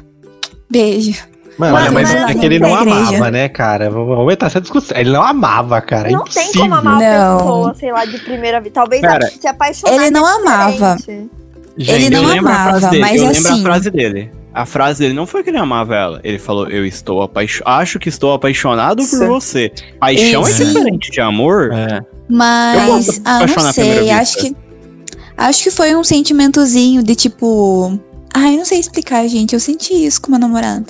Beijo. 0.70 1.28
Mano, 1.58 1.76
Olha, 1.76 1.90
mas 1.90 2.14
é 2.14 2.22
assim, 2.24 2.38
que 2.38 2.46
ele 2.46 2.58
não 2.58 2.74
amava, 2.74 3.30
né, 3.30 3.48
cara? 3.48 3.90
Vamos 3.90 4.16
aumentar 4.16 4.46
essa 4.46 4.60
discussão. 4.60 4.96
Ele 4.96 5.10
não 5.10 5.22
amava, 5.22 5.80
cara. 5.80 6.08
É 6.08 6.12
Não 6.12 6.24
tem 6.24 6.52
como 6.52 6.74
amar 6.74 6.94
uma 6.94 7.38
pessoa, 7.38 7.74
sei 7.74 7.92
lá, 7.92 8.04
de 8.04 8.18
primeira 8.18 8.60
vez. 8.60 8.72
Talvez 8.72 9.02
Cara, 9.02 9.26
se 9.28 9.46
apaixonar. 9.46 9.94
ele 9.94 10.10
não 10.10 10.26
amava. 10.26 10.96
diferente. 10.96 11.30
Ele 11.78 12.06
eu 12.06 12.22
não 12.22 12.28
lembro 12.28 12.50
amava, 12.50 12.88
dele, 12.88 13.00
mas 13.00 13.20
eu 13.20 13.28
lembro 13.28 13.48
assim- 13.52 13.60
a 13.60 13.62
frase 13.62 13.90
dele. 13.90 14.32
A 14.52 14.66
frase 14.66 14.98
dele 15.00 15.14
não 15.14 15.26
foi 15.26 15.42
que 15.44 15.50
ele 15.50 15.58
amava 15.58 15.94
ela. 15.94 16.20
Ele 16.24 16.38
falou, 16.38 16.68
eu 16.68 16.84
estou 16.84 17.22
apaixonado. 17.22 17.80
Acho 17.80 17.98
que 17.98 18.08
estou 18.08 18.32
apaixonado 18.32 18.96
por 18.96 19.02
Isso. 19.04 19.26
você. 19.26 19.72
Paixão 20.00 20.46
é 20.46 20.52
diferente 20.52 21.10
de 21.10 21.20
amor. 21.20 21.70
É. 21.72 21.98
Eu 21.98 22.06
Mas, 22.28 23.20
ah, 23.24 23.46
não 23.46 23.72
sei, 23.72 24.10
acho 24.10 24.38
que 24.38 24.56
acho 25.36 25.62
que 25.62 25.70
foi 25.70 25.94
um 25.94 26.02
sentimentozinho 26.04 27.02
de 27.02 27.14
tipo, 27.14 27.98
Ai, 28.34 28.56
não 28.56 28.64
sei 28.64 28.78
explicar, 28.78 29.26
gente. 29.26 29.54
Eu 29.54 29.60
senti 29.60 29.92
isso 30.04 30.20
com 30.20 30.30
meu 30.30 30.40
namorado. 30.40 30.86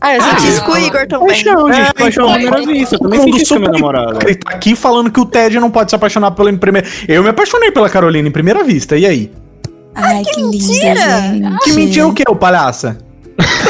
Ah, 0.00 0.14
eu 0.14 0.22
senti 0.22 0.46
Ah, 0.46 0.48
isso 0.48 0.64
com 0.64 0.72
o 0.72 0.78
Igor 0.78 1.06
também. 1.06 1.28
Paixão, 1.28 1.72
gente. 1.72 1.88
É, 1.88 1.92
Paixão 1.92 2.28
à 2.28 2.38
então, 2.38 2.52
primeira 2.52 2.72
vista. 2.72 2.94
Eu 2.96 2.98
também 3.00 3.20
senti 3.22 3.42
isso 3.42 3.54
com 3.54 3.56
a 3.56 3.58
minha 3.60 3.72
namorada. 3.72 4.18
Ele 4.22 4.34
tá 4.34 4.50
aqui 4.50 4.76
falando 4.76 5.10
que 5.10 5.20
o 5.20 5.26
Ted 5.26 5.58
não 5.58 5.70
pode 5.70 5.90
se 5.90 5.96
apaixonar 5.96 6.30
pela 6.32 6.50
em 6.50 6.56
primeira. 6.56 6.86
Eu 7.08 7.22
me 7.22 7.30
apaixonei 7.30 7.70
pela 7.70 7.88
Carolina 7.88 8.28
em 8.28 8.32
primeira 8.32 8.62
vista. 8.62 8.96
E 8.96 9.06
aí? 9.06 9.30
Ai, 9.94 10.22
que, 10.22 10.40
linda, 10.40 10.50
mentira! 10.50 10.94
gente. 10.94 11.58
Que 11.64 11.72
mentira 11.72 12.06
o 12.08 12.14
quê, 12.14 12.24
ô 12.28 12.36
palhaça? 12.36 12.98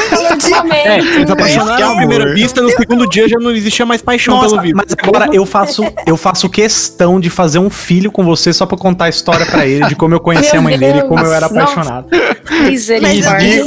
Também. 0.61 0.87
É, 0.87 0.97
eles 0.99 1.29
apaixonaram 1.29 1.75
Que 1.77 1.81
à 1.83 1.85
amor. 1.87 1.97
primeira 1.97 2.33
vista, 2.33 2.61
no 2.61 2.69
segundo 2.69 3.07
dia 3.07 3.27
já 3.27 3.37
não 3.39 3.51
existia 3.51 3.85
mais 3.85 4.01
paixão 4.01 4.35
Nossa, 4.35 4.49
pelo 4.49 4.61
Vitor. 4.61 4.83
mas 4.85 4.95
agora 4.97 5.29
eu 5.33 5.45
faço, 5.45 5.83
eu 6.05 6.15
faço 6.17 6.49
questão 6.49 7.19
de 7.19 7.29
fazer 7.29 7.59
um 7.59 7.69
filho 7.69 8.11
com 8.11 8.23
você 8.23 8.51
só 8.53 8.65
pra 8.65 8.77
contar 8.77 9.05
a 9.05 9.09
história 9.09 9.45
pra 9.45 9.65
ele 9.65 9.85
de 9.87 9.95
como 9.95 10.13
eu 10.13 10.19
conheci 10.19 10.51
Meu 10.53 10.59
a 10.59 10.63
mãe 10.63 10.77
dele 10.79 10.99
e 10.99 11.01
como 11.03 11.19
eu 11.19 11.23
Deus, 11.23 11.35
era 11.35 11.45
apaixonado. 11.47 12.07
Misericórdia. 12.63 13.65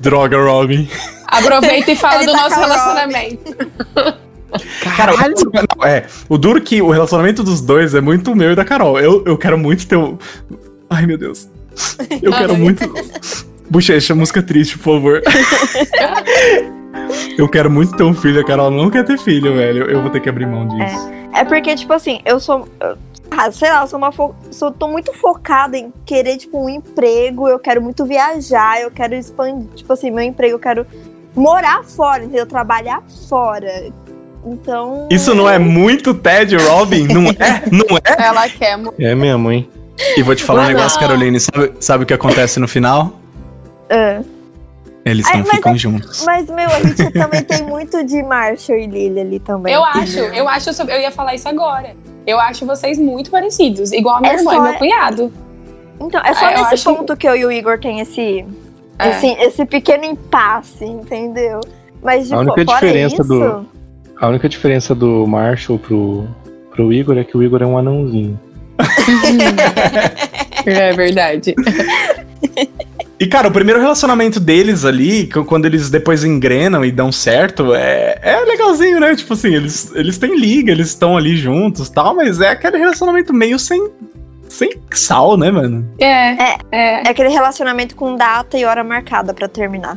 Droga, 0.00 0.36
Robin. 0.42 0.88
Aproveita 1.26 1.90
e 1.90 1.96
fala 1.96 2.16
Ele 2.22 2.26
do 2.26 2.32
tá 2.32 2.42
nosso 2.48 2.60
relacionamento. 2.60 3.56
Cara, 4.96 5.14
o- 5.14 5.18
não, 5.18 5.86
é, 5.86 6.04
o 6.28 6.36
duro 6.36 6.60
que 6.60 6.82
o 6.82 6.90
relacionamento 6.90 7.42
dos 7.42 7.60
dois 7.60 7.94
é 7.94 8.00
muito 8.00 8.34
meu 8.36 8.52
e 8.52 8.54
da 8.54 8.64
Carol. 8.64 9.00
Eu, 9.00 9.22
eu 9.26 9.38
quero 9.38 9.56
muito 9.56 9.86
ter 9.86 9.96
um... 9.96 10.18
Ai, 10.90 11.06
meu 11.06 11.16
Deus. 11.16 11.48
Eu 12.20 12.32
quero 12.32 12.54
muito... 12.56 12.82
Bochecha, 13.72 14.14
música 14.14 14.42
triste, 14.42 14.76
por 14.76 14.92
favor. 14.96 15.22
Eu 17.38 17.48
quero 17.48 17.70
muito 17.70 17.96
ter 17.96 18.02
um 18.02 18.12
filho, 18.12 18.38
a 18.40 18.44
Carol 18.44 18.70
não 18.70 18.90
quer 18.90 19.02
ter 19.02 19.18
filho, 19.18 19.54
velho. 19.56 19.90
Eu 19.90 20.02
vou 20.02 20.10
ter 20.10 20.20
que 20.20 20.28
abrir 20.28 20.46
mão 20.46 20.68
disso. 20.68 21.10
É 21.34 21.42
porque, 21.42 21.74
tipo 21.74 21.90
assim, 21.94 22.20
eu 22.26 22.38
sou. 22.38 22.68
eu- 22.78 22.98
Ah, 23.30 23.50
sei 23.50 23.70
lá, 23.70 23.80
eu 23.80 23.86
sou 23.86 23.98
uma. 23.98 24.12
Fo... 24.12 24.34
Sou, 24.50 24.70
tô 24.70 24.86
muito 24.88 25.10
focada 25.14 25.78
em 25.78 25.90
querer, 26.04 26.36
tipo, 26.36 26.62
um 26.62 26.68
emprego. 26.68 27.48
Eu 27.48 27.58
quero 27.58 27.80
muito 27.80 28.04
viajar. 28.04 28.78
Eu 28.82 28.90
quero 28.90 29.14
expandir. 29.14 29.66
Tipo 29.74 29.94
assim, 29.94 30.10
meu 30.10 30.22
emprego, 30.22 30.56
eu 30.56 30.58
quero 30.58 30.86
morar 31.34 31.82
fora, 31.82 32.24
entendeu? 32.24 32.44
Trabalhar 32.44 33.02
fora. 33.26 33.90
Então. 34.44 35.08
Isso 35.10 35.34
não 35.34 35.48
é 35.48 35.58
muito 35.58 36.12
Ted 36.12 36.54
Robin? 36.56 37.04
Não 37.08 37.22
é? 37.30 37.62
Não 37.72 37.86
é? 37.96 38.22
Ela 38.22 38.48
quer. 38.50 38.78
É 38.98 39.14
mesmo, 39.14 39.50
hein? 39.50 39.66
E 40.16 40.22
vou 40.22 40.34
te 40.34 40.44
falar 40.44 40.60
um 40.60 40.64
Não. 40.64 40.74
negócio, 40.74 41.00
Caroline. 41.00 41.40
Sabe, 41.40 41.72
sabe 41.80 42.04
o 42.04 42.06
que 42.06 42.12
acontece 42.12 42.60
no 42.60 42.68
final? 42.68 43.21
É. 43.92 44.20
Eles 45.04 45.26
Ai, 45.26 45.38
não 45.38 45.46
mas 45.46 45.56
ficam 45.56 45.76
juntos. 45.76 46.24
Mas, 46.24 46.46
meu, 46.48 46.66
a 46.68 46.80
gente 46.80 47.10
também 47.12 47.42
tem 47.42 47.62
muito 47.64 48.04
de 48.04 48.22
Marshall 48.22 48.78
e 48.78 48.86
Lily 48.86 49.20
ali 49.20 49.38
também. 49.40 49.74
Eu 49.74 49.84
acho, 49.84 50.18
eu 50.20 50.48
acho, 50.48 50.70
eu 50.82 51.00
ia 51.00 51.10
falar 51.10 51.34
isso 51.34 51.48
agora. 51.48 51.94
Eu 52.26 52.38
acho 52.38 52.64
vocês 52.64 52.98
muito 52.98 53.28
parecidos, 53.30 53.92
igual 53.92 54.16
a 54.16 54.20
minha 54.20 54.32
É 54.32 54.36
irmã 54.36 54.50
só- 54.52 54.56
e 54.56 54.60
meu 54.70 54.74
cunhado. 54.78 55.32
Então, 56.00 56.20
é 56.24 56.32
só 56.34 56.46
Ah, 56.46 56.52
eu 56.52 56.58
nesse 56.62 56.74
acho- 56.74 56.94
ponto 56.96 57.16
que 57.16 57.26
eu 57.28 57.34
e 57.36 57.44
o 57.44 57.50
Igor 57.52 57.78
tem 57.80 57.98
esse. 58.00 58.44
É. 58.98 59.08
Esse, 59.10 59.26
esse 59.40 59.64
pequeno 59.66 60.04
impasse, 60.04 60.84
entendeu? 60.84 61.58
Mas 62.00 62.28
de 62.28 62.34
A 62.34 62.38
única 62.38 62.60
fo- 62.60 62.64
fora 62.66 62.80
diferença 62.86 63.14
isso, 63.16 63.24
do- 63.24 63.66
A 64.20 64.28
única 64.28 64.48
diferença 64.48 64.94
do 64.94 65.26
Marshall 65.26 65.78
pro, 65.80 66.28
pro 66.70 66.92
Igor 66.92 67.18
é 67.18 67.24
que 67.24 67.36
o 67.36 67.42
Igor 67.42 67.60
é 67.62 67.66
um 67.66 67.76
anãozinho. 67.76 68.38
É 70.64 70.92
verdade. 70.92 71.54
E, 73.22 73.26
cara, 73.28 73.46
o 73.46 73.52
primeiro 73.52 73.80
relacionamento 73.80 74.40
deles 74.40 74.84
ali, 74.84 75.28
quando 75.46 75.64
eles 75.64 75.88
depois 75.88 76.24
engrenam 76.24 76.84
e 76.84 76.90
dão 76.90 77.12
certo, 77.12 77.72
é, 77.72 78.18
é 78.20 78.40
legalzinho, 78.40 78.98
né? 78.98 79.14
Tipo 79.14 79.34
assim, 79.34 79.54
eles, 79.54 79.92
eles 79.94 80.18
têm 80.18 80.36
liga, 80.36 80.72
eles 80.72 80.88
estão 80.88 81.16
ali 81.16 81.36
juntos 81.36 81.86
e 81.86 81.92
tal, 81.92 82.16
mas 82.16 82.40
é 82.40 82.48
aquele 82.48 82.78
relacionamento 82.78 83.32
meio 83.32 83.60
sem, 83.60 83.92
sem 84.48 84.72
sal, 84.90 85.36
né, 85.36 85.52
mano? 85.52 85.88
É, 86.00 86.32
é. 86.32 86.56
é 86.72 87.08
aquele 87.08 87.28
relacionamento 87.28 87.94
com 87.94 88.16
data 88.16 88.58
e 88.58 88.64
hora 88.64 88.82
marcada 88.82 89.32
pra 89.32 89.46
terminar. 89.46 89.96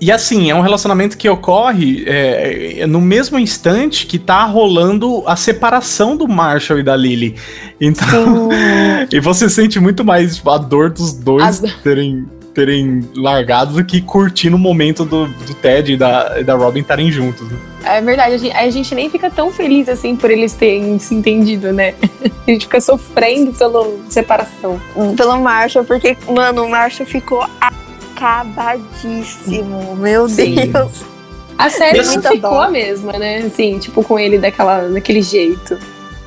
E 0.00 0.10
assim, 0.10 0.50
é 0.50 0.54
um 0.54 0.60
relacionamento 0.60 1.16
que 1.16 1.28
ocorre 1.28 2.04
é, 2.08 2.80
é, 2.80 2.86
no 2.88 3.00
mesmo 3.00 3.38
instante 3.38 4.04
que 4.04 4.18
tá 4.18 4.44
rolando 4.44 5.22
a 5.28 5.36
separação 5.36 6.16
do 6.16 6.26
Marshall 6.26 6.80
e 6.80 6.82
da 6.82 6.96
Lily. 6.96 7.36
Então. 7.80 8.48
e 9.12 9.20
você 9.20 9.48
sente 9.48 9.78
muito 9.78 10.04
mais 10.04 10.42
a 10.44 10.58
dor 10.58 10.90
dos 10.90 11.12
dois 11.12 11.62
A 11.62 11.68
terem, 11.82 12.26
terem 12.58 13.08
largado 13.14 13.74
do 13.74 13.84
que 13.84 14.00
curtindo 14.00 14.56
o 14.56 14.58
momento 14.58 15.04
do, 15.04 15.28
do 15.28 15.54
Ted 15.54 15.92
e 15.92 15.96
da, 15.96 16.42
da 16.42 16.56
Robin 16.56 16.80
estarem 16.80 17.12
juntos. 17.12 17.48
né? 17.48 17.56
É 17.84 18.00
verdade, 18.00 18.34
a 18.34 18.38
gente, 18.38 18.56
a 18.56 18.68
gente 18.68 18.92
nem 18.96 19.08
fica 19.08 19.30
tão 19.30 19.52
feliz 19.52 19.88
assim 19.88 20.16
por 20.16 20.28
eles 20.28 20.54
terem 20.54 20.98
se 20.98 21.14
entendido, 21.14 21.72
né? 21.72 21.94
A 22.48 22.50
gente 22.50 22.64
fica 22.64 22.80
sofrendo 22.80 23.52
pela 23.52 23.86
separação. 24.08 24.80
Pelo 25.16 25.38
Marshall, 25.38 25.84
porque, 25.84 26.16
mano, 26.26 26.64
o 26.64 26.70
Marshall 26.70 27.06
ficou 27.06 27.46
acabadíssimo. 27.60 29.94
Meu 29.96 30.28
Sim. 30.28 30.72
Deus. 30.72 31.04
A 31.58 31.68
série 31.68 32.02
não 32.02 32.22
ficou 32.22 32.38
dó. 32.38 32.62
a 32.62 32.70
mesma, 32.70 33.12
né? 33.12 33.38
Assim, 33.38 33.78
tipo, 33.78 34.02
com 34.02 34.18
ele 34.18 34.38
daquela, 34.38 34.88
daquele 34.88 35.22
jeito. 35.22 35.78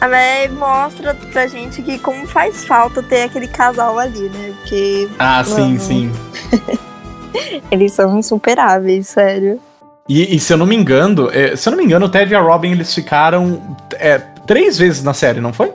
Mas 0.09 0.51
mostra 0.53 1.13
pra 1.31 1.45
gente 1.47 1.81
que 1.81 1.99
como 1.99 2.25
faz 2.27 2.65
falta 2.65 3.03
ter 3.03 3.23
aquele 3.23 3.47
casal 3.47 3.99
ali, 3.99 4.29
né? 4.29 4.53
Porque 4.59 5.07
Ah, 5.19 5.43
sim, 5.43 5.73
Uhum. 5.73 5.79
sim. 5.79 6.11
eles 7.71 7.93
são 7.93 8.17
insuperáveis, 8.17 9.07
sério. 9.07 9.59
E, 10.09 10.35
e 10.35 10.39
se 10.39 10.51
eu 10.51 10.57
não 10.57 10.65
me 10.65 10.75
engano, 10.75 11.29
é, 11.31 11.55
se 11.55 11.69
eu 11.69 11.71
não 11.71 11.77
me 11.77 11.85
engano, 11.85 12.07
o 12.07 12.09
Ted 12.09 12.31
e 12.31 12.35
a 12.35 12.41
Robin 12.41 12.71
eles 12.71 12.93
ficaram 12.93 13.61
é, 13.93 14.17
três 14.47 14.77
vezes 14.77 15.03
na 15.03 15.13
série, 15.13 15.39
não 15.39 15.53
foi? 15.53 15.71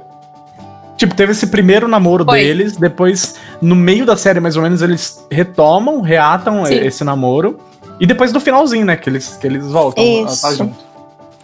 Tipo, 0.96 1.14
teve 1.14 1.32
esse 1.32 1.46
primeiro 1.48 1.86
namoro 1.86 2.24
Foi. 2.24 2.40
deles, 2.42 2.76
depois, 2.76 3.36
no 3.60 3.76
meio 3.76 4.04
da 4.06 4.16
série, 4.16 4.40
mais 4.40 4.56
ou 4.56 4.62
menos, 4.62 4.80
eles 4.82 5.24
retomam, 5.30 6.00
reatam 6.00 6.64
Sim. 6.64 6.74
esse 6.74 7.04
namoro. 7.04 7.58
E 8.00 8.06
depois 8.06 8.32
no 8.32 8.40
finalzinho, 8.40 8.84
né? 8.86 8.96
Que 8.96 9.08
eles, 9.10 9.36
que 9.40 9.46
eles 9.46 9.66
voltam 9.66 10.02
a 10.02 10.06
Isso. 10.06 10.34
estar 10.34 10.52
juntos. 10.54 10.78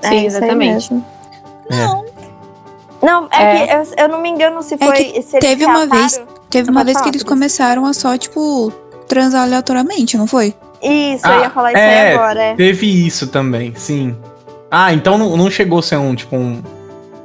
Sim, 0.01 0.09
É, 0.09 0.09
isso 0.09 0.14
aí 0.16 0.26
exatamente. 0.26 0.93
mesmo. 0.95 1.07
É. 3.03 3.07
Não, 3.07 3.28
é, 3.32 3.42
É. 3.42 3.66
que 3.66 3.72
eu, 4.00 4.05
eu 4.05 4.09
não 4.09 4.20
me 4.20 4.28
engano 4.28 4.62
se 4.62 4.78
foi. 4.78 4.92
que 5.05 5.22
se 5.22 5.36
eles 5.36 5.48
teve 5.48 5.64
uma 5.66 5.86
vez- 5.86 6.20
Teve 6.48 6.70
uma 6.70 6.84
vez 6.84 7.00
que 7.00 7.09
eles 7.09 7.22
começaram 7.22 7.86
a 7.86 7.94
só, 7.94 8.16
tipo, 8.18 8.70
transar 9.09 9.42
aleatoriamente, 9.44 10.18
não 10.18 10.26
foi? 10.26 10.55
Isso, 10.82 11.26
Ah, 11.26 11.36
eu 11.36 11.40
ia 11.42 11.50
falar 11.50 11.70
isso 11.72 11.80
é. 11.80 12.09
aí 12.11 12.14
agora. 12.14 12.42
É. 12.42 12.55
Teve 12.55 13.07
isso 13.07 13.26
também, 13.28 13.72
sim. 13.74 14.14
Ah, 14.70 14.92
então 14.92 15.16
não, 15.16 15.34
não 15.36 15.50
chegou 15.50 15.78
a 15.78 15.82
ser 15.82 15.96
um, 15.96 16.14
tipo, 16.14 16.36
um. 16.36 16.62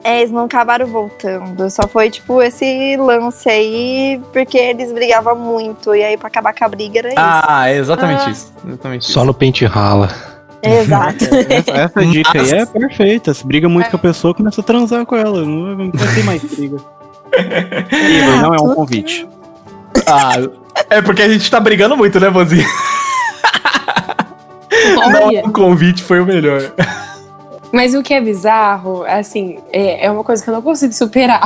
É, 0.04 0.20
eles 0.22 0.32
não 0.32 0.46
acabaram 0.46 0.88
voltando. 0.88 1.70
Só 1.70 1.86
foi, 1.90 2.10
tipo, 2.10 2.42
esse 2.42 2.96
lance 2.96 3.50
aí, 3.50 4.22
porque 4.32 4.58
eles 4.58 4.94
brigavam 4.94 5.36
muito. 5.36 5.94
E 5.94 6.02
aí, 6.02 6.16
pra 6.16 6.28
acabar 6.30 6.54
com 6.56 6.64
a 6.64 6.70
briga, 6.70 7.00
era 7.00 7.08
isso. 7.10 7.18
Ah, 7.20 7.70
é 7.70 7.76
exatamente 7.76 8.24
Ah. 8.28 8.30
isso. 8.32 8.54
Exatamente 8.66 9.06
Só 9.06 9.12
isso. 9.12 9.26
no 9.26 9.34
pente 9.34 9.66
rala. 9.66 10.10
Exato. 10.68 11.26
Essa, 11.50 11.72
essa 11.72 12.06
dica 12.06 12.42
aí 12.42 12.52
é 12.52 12.66
perfeita. 12.66 13.34
Se 13.34 13.46
briga 13.46 13.68
muito 13.68 13.90
com 13.90 13.96
a 13.96 14.00
pessoa, 14.00 14.34
começa 14.34 14.62
a 14.62 14.64
transar 14.64 15.06
com 15.06 15.16
ela. 15.16 15.44
Não 15.44 15.76
não 15.76 15.92
vai 15.92 16.16
ter 16.16 16.24
mais 16.24 16.44
briga. 16.44 16.78
Igor, 17.38 18.42
não 18.42 18.54
é 18.54 18.62
um 18.62 18.76
convite. 18.76 19.28
Ah, 20.06 20.34
é 20.90 21.02
porque 21.02 21.22
a 21.22 21.30
gente 21.30 21.50
tá 21.50 21.60
brigando 21.60 21.98
muito, 21.98 22.20
né, 22.20 22.30
Bozinho? 22.30 22.68
Não, 24.96 25.50
o 25.50 25.52
convite 25.52 26.04
foi 26.04 26.20
o 26.20 26.26
melhor. 26.26 26.72
mas 27.72 27.94
o 27.94 28.04
que 28.04 28.14
é 28.14 28.22
bizarro, 28.22 29.04
assim, 29.06 29.60
é, 29.72 30.06
é 30.06 30.12
uma 30.12 30.24
coisa 30.24 30.44
que 30.44 30.50
eu 30.50 30.54
não 30.54 30.62
consigo 30.62 30.94
superar. 30.94 31.42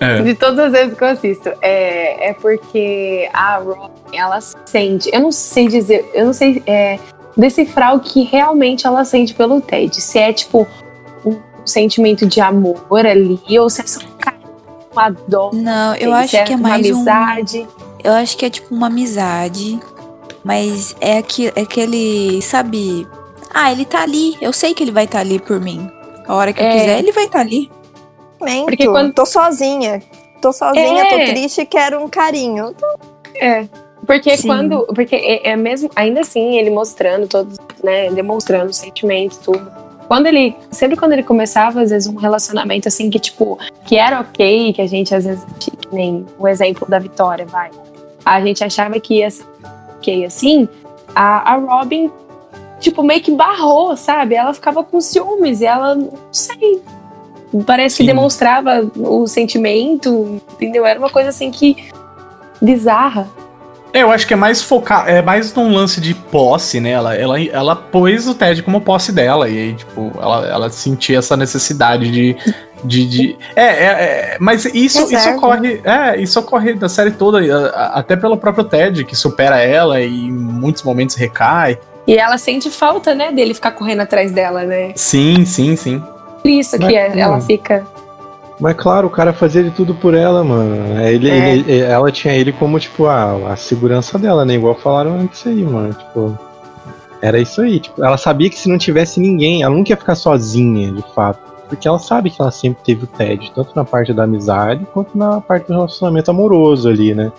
É. 0.00 0.20
De 0.20 0.34
todas 0.34 0.58
as 0.66 0.72
vezes 0.72 0.98
que 0.98 1.04
eu 1.04 1.08
assisto. 1.08 1.52
É, 1.60 2.30
é 2.30 2.32
porque 2.34 3.28
a 3.32 3.58
Robin, 3.58 4.16
ela 4.16 4.40
sente. 4.40 5.08
Eu 5.12 5.20
não 5.20 5.30
sei 5.30 5.68
dizer. 5.68 6.10
Eu 6.12 6.26
não 6.26 6.32
sei 6.32 6.60
é, 6.66 6.98
decifrar 7.36 7.94
o 7.96 8.00
que 8.00 8.22
realmente 8.22 8.86
ela 8.86 9.04
sente 9.04 9.34
pelo 9.34 9.60
Ted. 9.60 10.00
Se 10.00 10.18
é, 10.18 10.32
tipo, 10.32 10.66
um 11.24 11.38
sentimento 11.64 12.26
de 12.26 12.40
amor 12.40 13.06
ali, 13.06 13.40
ou 13.58 13.68
se 13.70 13.80
é 13.82 13.86
só 13.86 14.00
um 14.00 14.10
carinho, 14.18 14.42
uma 14.92 15.10
dó. 15.28 15.50
Não, 15.52 15.94
eu 15.96 16.10
se 16.26 16.36
acho 16.36 16.44
que 16.46 16.52
é 16.52 16.56
uma 16.56 16.68
mais 16.70 16.86
um. 16.90 16.94
amizade. 16.94 17.68
Eu 18.04 18.12
acho 18.12 18.36
que 18.36 18.44
é 18.46 18.50
tipo 18.50 18.74
uma 18.74 18.88
amizade. 18.88 19.78
Mas 20.44 20.96
é, 21.00 21.18
aqui, 21.18 21.52
é 21.54 21.60
aquele, 21.60 22.42
sabe? 22.42 23.06
Ah, 23.54 23.70
ele 23.70 23.84
tá 23.84 24.02
ali. 24.02 24.36
Eu 24.40 24.52
sei 24.52 24.74
que 24.74 24.82
ele 24.82 24.90
vai 24.90 25.04
estar 25.04 25.20
ali 25.20 25.38
por 25.38 25.60
mim. 25.60 25.88
A 26.26 26.34
hora 26.34 26.52
que 26.52 26.60
eu 26.60 26.66
É. 26.66 26.72
quiser, 26.72 26.98
ele 26.98 27.12
vai 27.12 27.24
estar 27.26 27.40
ali. 27.40 27.70
Porque 28.38 28.62
Porque 28.64 28.86
quando- 28.88 29.12
Tô 29.14 29.24
sozinha. 29.24 30.02
Tô 30.40 30.52
sozinha, 30.52 31.04
É. 31.04 31.26
tô 31.26 31.32
triste, 31.32 31.64
quero 31.64 32.02
um 32.02 32.08
carinho. 32.08 32.74
É. 33.36 33.68
Porque 34.06 34.36
Sim. 34.36 34.48
quando. 34.48 34.86
Porque 34.86 35.14
é, 35.14 35.50
é 35.50 35.56
mesmo. 35.56 35.90
Ainda 35.94 36.20
assim, 36.20 36.56
ele 36.56 36.70
mostrando 36.70 37.26
todos, 37.28 37.58
né? 37.82 38.10
Demonstrando 38.10 38.70
os 38.70 38.76
sentimentos, 38.76 39.38
tudo. 39.38 39.70
Quando 40.08 40.26
ele. 40.26 40.56
Sempre 40.70 40.96
quando 40.96 41.12
ele 41.12 41.22
começava, 41.22 41.82
às 41.82 41.90
vezes, 41.90 42.08
um 42.08 42.16
relacionamento 42.16 42.88
assim 42.88 43.08
que, 43.08 43.18
tipo, 43.18 43.58
que 43.86 43.96
era 43.96 44.20
ok, 44.20 44.72
que 44.72 44.82
a 44.82 44.86
gente, 44.86 45.14
às 45.14 45.24
vezes, 45.24 45.44
que 45.60 45.72
nem 45.92 46.26
o 46.38 46.48
exemplo 46.48 46.86
da 46.88 46.98
Vitória, 46.98 47.46
vai. 47.46 47.70
A 48.24 48.40
gente 48.40 48.62
achava 48.62 48.98
que 48.98 49.14
ia 49.14 49.30
ser 49.30 49.44
ok 49.98 50.24
assim. 50.24 50.68
A, 51.14 51.52
a 51.52 51.56
Robin, 51.56 52.10
tipo, 52.80 53.02
meio 53.02 53.20
que 53.20 53.30
barrou, 53.30 53.96
sabe? 53.96 54.34
Ela 54.34 54.52
ficava 54.52 54.82
com 54.82 55.00
ciúmes 55.00 55.60
e 55.60 55.66
ela, 55.66 55.94
não 55.94 56.12
sei. 56.32 56.82
Parece 57.66 57.98
que 57.98 58.02
Sim. 58.02 58.06
demonstrava 58.06 58.90
o 58.96 59.26
sentimento, 59.26 60.40
entendeu? 60.54 60.84
Era 60.86 60.98
uma 60.98 61.10
coisa 61.10 61.28
assim 61.28 61.50
que. 61.50 61.76
bizarra. 62.60 63.28
Eu 63.92 64.10
acho 64.10 64.26
que 64.26 64.32
é 64.32 64.36
mais 64.36 64.62
focar, 64.62 65.06
é 65.06 65.20
mais 65.20 65.52
num 65.54 65.74
lance 65.74 66.00
de 66.00 66.14
posse, 66.14 66.80
né? 66.80 66.90
Ela, 66.90 67.14
ela, 67.14 67.40
ela 67.40 67.76
pôs 67.76 68.26
o 68.26 68.34
Ted 68.34 68.62
como 68.62 68.80
posse 68.80 69.12
dela, 69.12 69.48
e 69.48 69.58
aí, 69.58 69.74
tipo, 69.74 70.10
ela, 70.18 70.46
ela 70.46 70.70
sentia 70.70 71.18
essa 71.18 71.36
necessidade 71.36 72.10
de. 72.10 72.36
de, 72.82 73.06
de 73.06 73.36
é, 73.54 73.62
é, 73.62 73.84
é, 73.84 74.36
mas 74.40 74.64
isso, 74.64 75.14
É 75.14 75.18
isso 75.18 75.30
ocorre. 75.30 75.80
É, 75.84 76.20
isso 76.20 76.40
ocorre 76.40 76.72
da 76.74 76.88
série 76.88 77.10
toda, 77.10 77.38
até 77.92 78.16
pelo 78.16 78.38
próprio 78.38 78.64
Ted, 78.64 79.04
que 79.04 79.14
supera 79.14 79.60
ela 79.60 80.00
e 80.00 80.26
em 80.26 80.32
muitos 80.32 80.82
momentos 80.82 81.14
recai. 81.14 81.78
E 82.06 82.16
ela 82.16 82.38
sente 82.38 82.70
falta, 82.70 83.14
né, 83.14 83.30
dele 83.30 83.54
ficar 83.54 83.72
correndo 83.72 84.00
atrás 84.00 84.32
dela, 84.32 84.64
né? 84.64 84.92
Sim, 84.96 85.44
sim, 85.44 85.76
sim. 85.76 86.02
Por 86.40 86.50
isso 86.50 86.78
que 86.78 86.96
é- 86.96 87.16
ela 87.16 87.32
mano, 87.34 87.42
fica. 87.44 87.86
Mas 88.62 88.76
claro, 88.76 89.08
o 89.08 89.10
cara 89.10 89.32
fazia 89.32 89.64
de 89.64 89.70
tudo 89.72 89.92
por 89.92 90.14
ela, 90.14 90.44
mano. 90.44 90.96
É, 91.00 91.12
Ele, 91.12 91.28
É. 91.28 91.52
ele- 91.56 91.78
ela 91.80 92.12
tinha 92.12 92.32
ele 92.32 92.52
como, 92.52 92.78
tipo, 92.78 93.06
a, 93.06 93.52
a 93.52 93.56
segurança 93.56 94.16
dela, 94.20 94.44
né? 94.44 94.54
Igual 94.54 94.76
falaram 94.76 95.18
antes 95.18 95.44
aí, 95.44 95.64
mano. 95.64 95.92
Tipo, 95.92 96.38
era 97.20 97.40
isso 97.40 97.60
aí. 97.60 97.80
Tipo, 97.80 98.04
ela 98.04 98.16
sabia 98.16 98.48
que 98.48 98.56
se 98.56 98.68
não 98.68 98.78
tivesse 98.78 99.18
ninguém, 99.18 99.64
ela 99.64 99.74
nunca 99.74 99.90
ia 99.90 99.96
ficar 99.96 100.14
sozinha, 100.14 100.92
de 100.92 101.02
fato. 101.12 101.40
Porque 101.68 101.88
ela 101.88 101.98
sabe 101.98 102.30
que 102.30 102.40
ela 102.40 102.52
sempre 102.52 102.84
teve 102.84 103.02
o 103.02 103.06
Ted, 103.08 103.50
tanto 103.52 103.72
na 103.74 103.84
parte 103.84 104.12
da 104.12 104.22
amizade 104.24 104.86
quanto 104.94 105.18
na 105.18 105.40
parte 105.40 105.66
do 105.66 105.72
relacionamento 105.72 106.30
amoroso 106.30 106.88
ali, 106.88 107.14
né? 107.14 107.32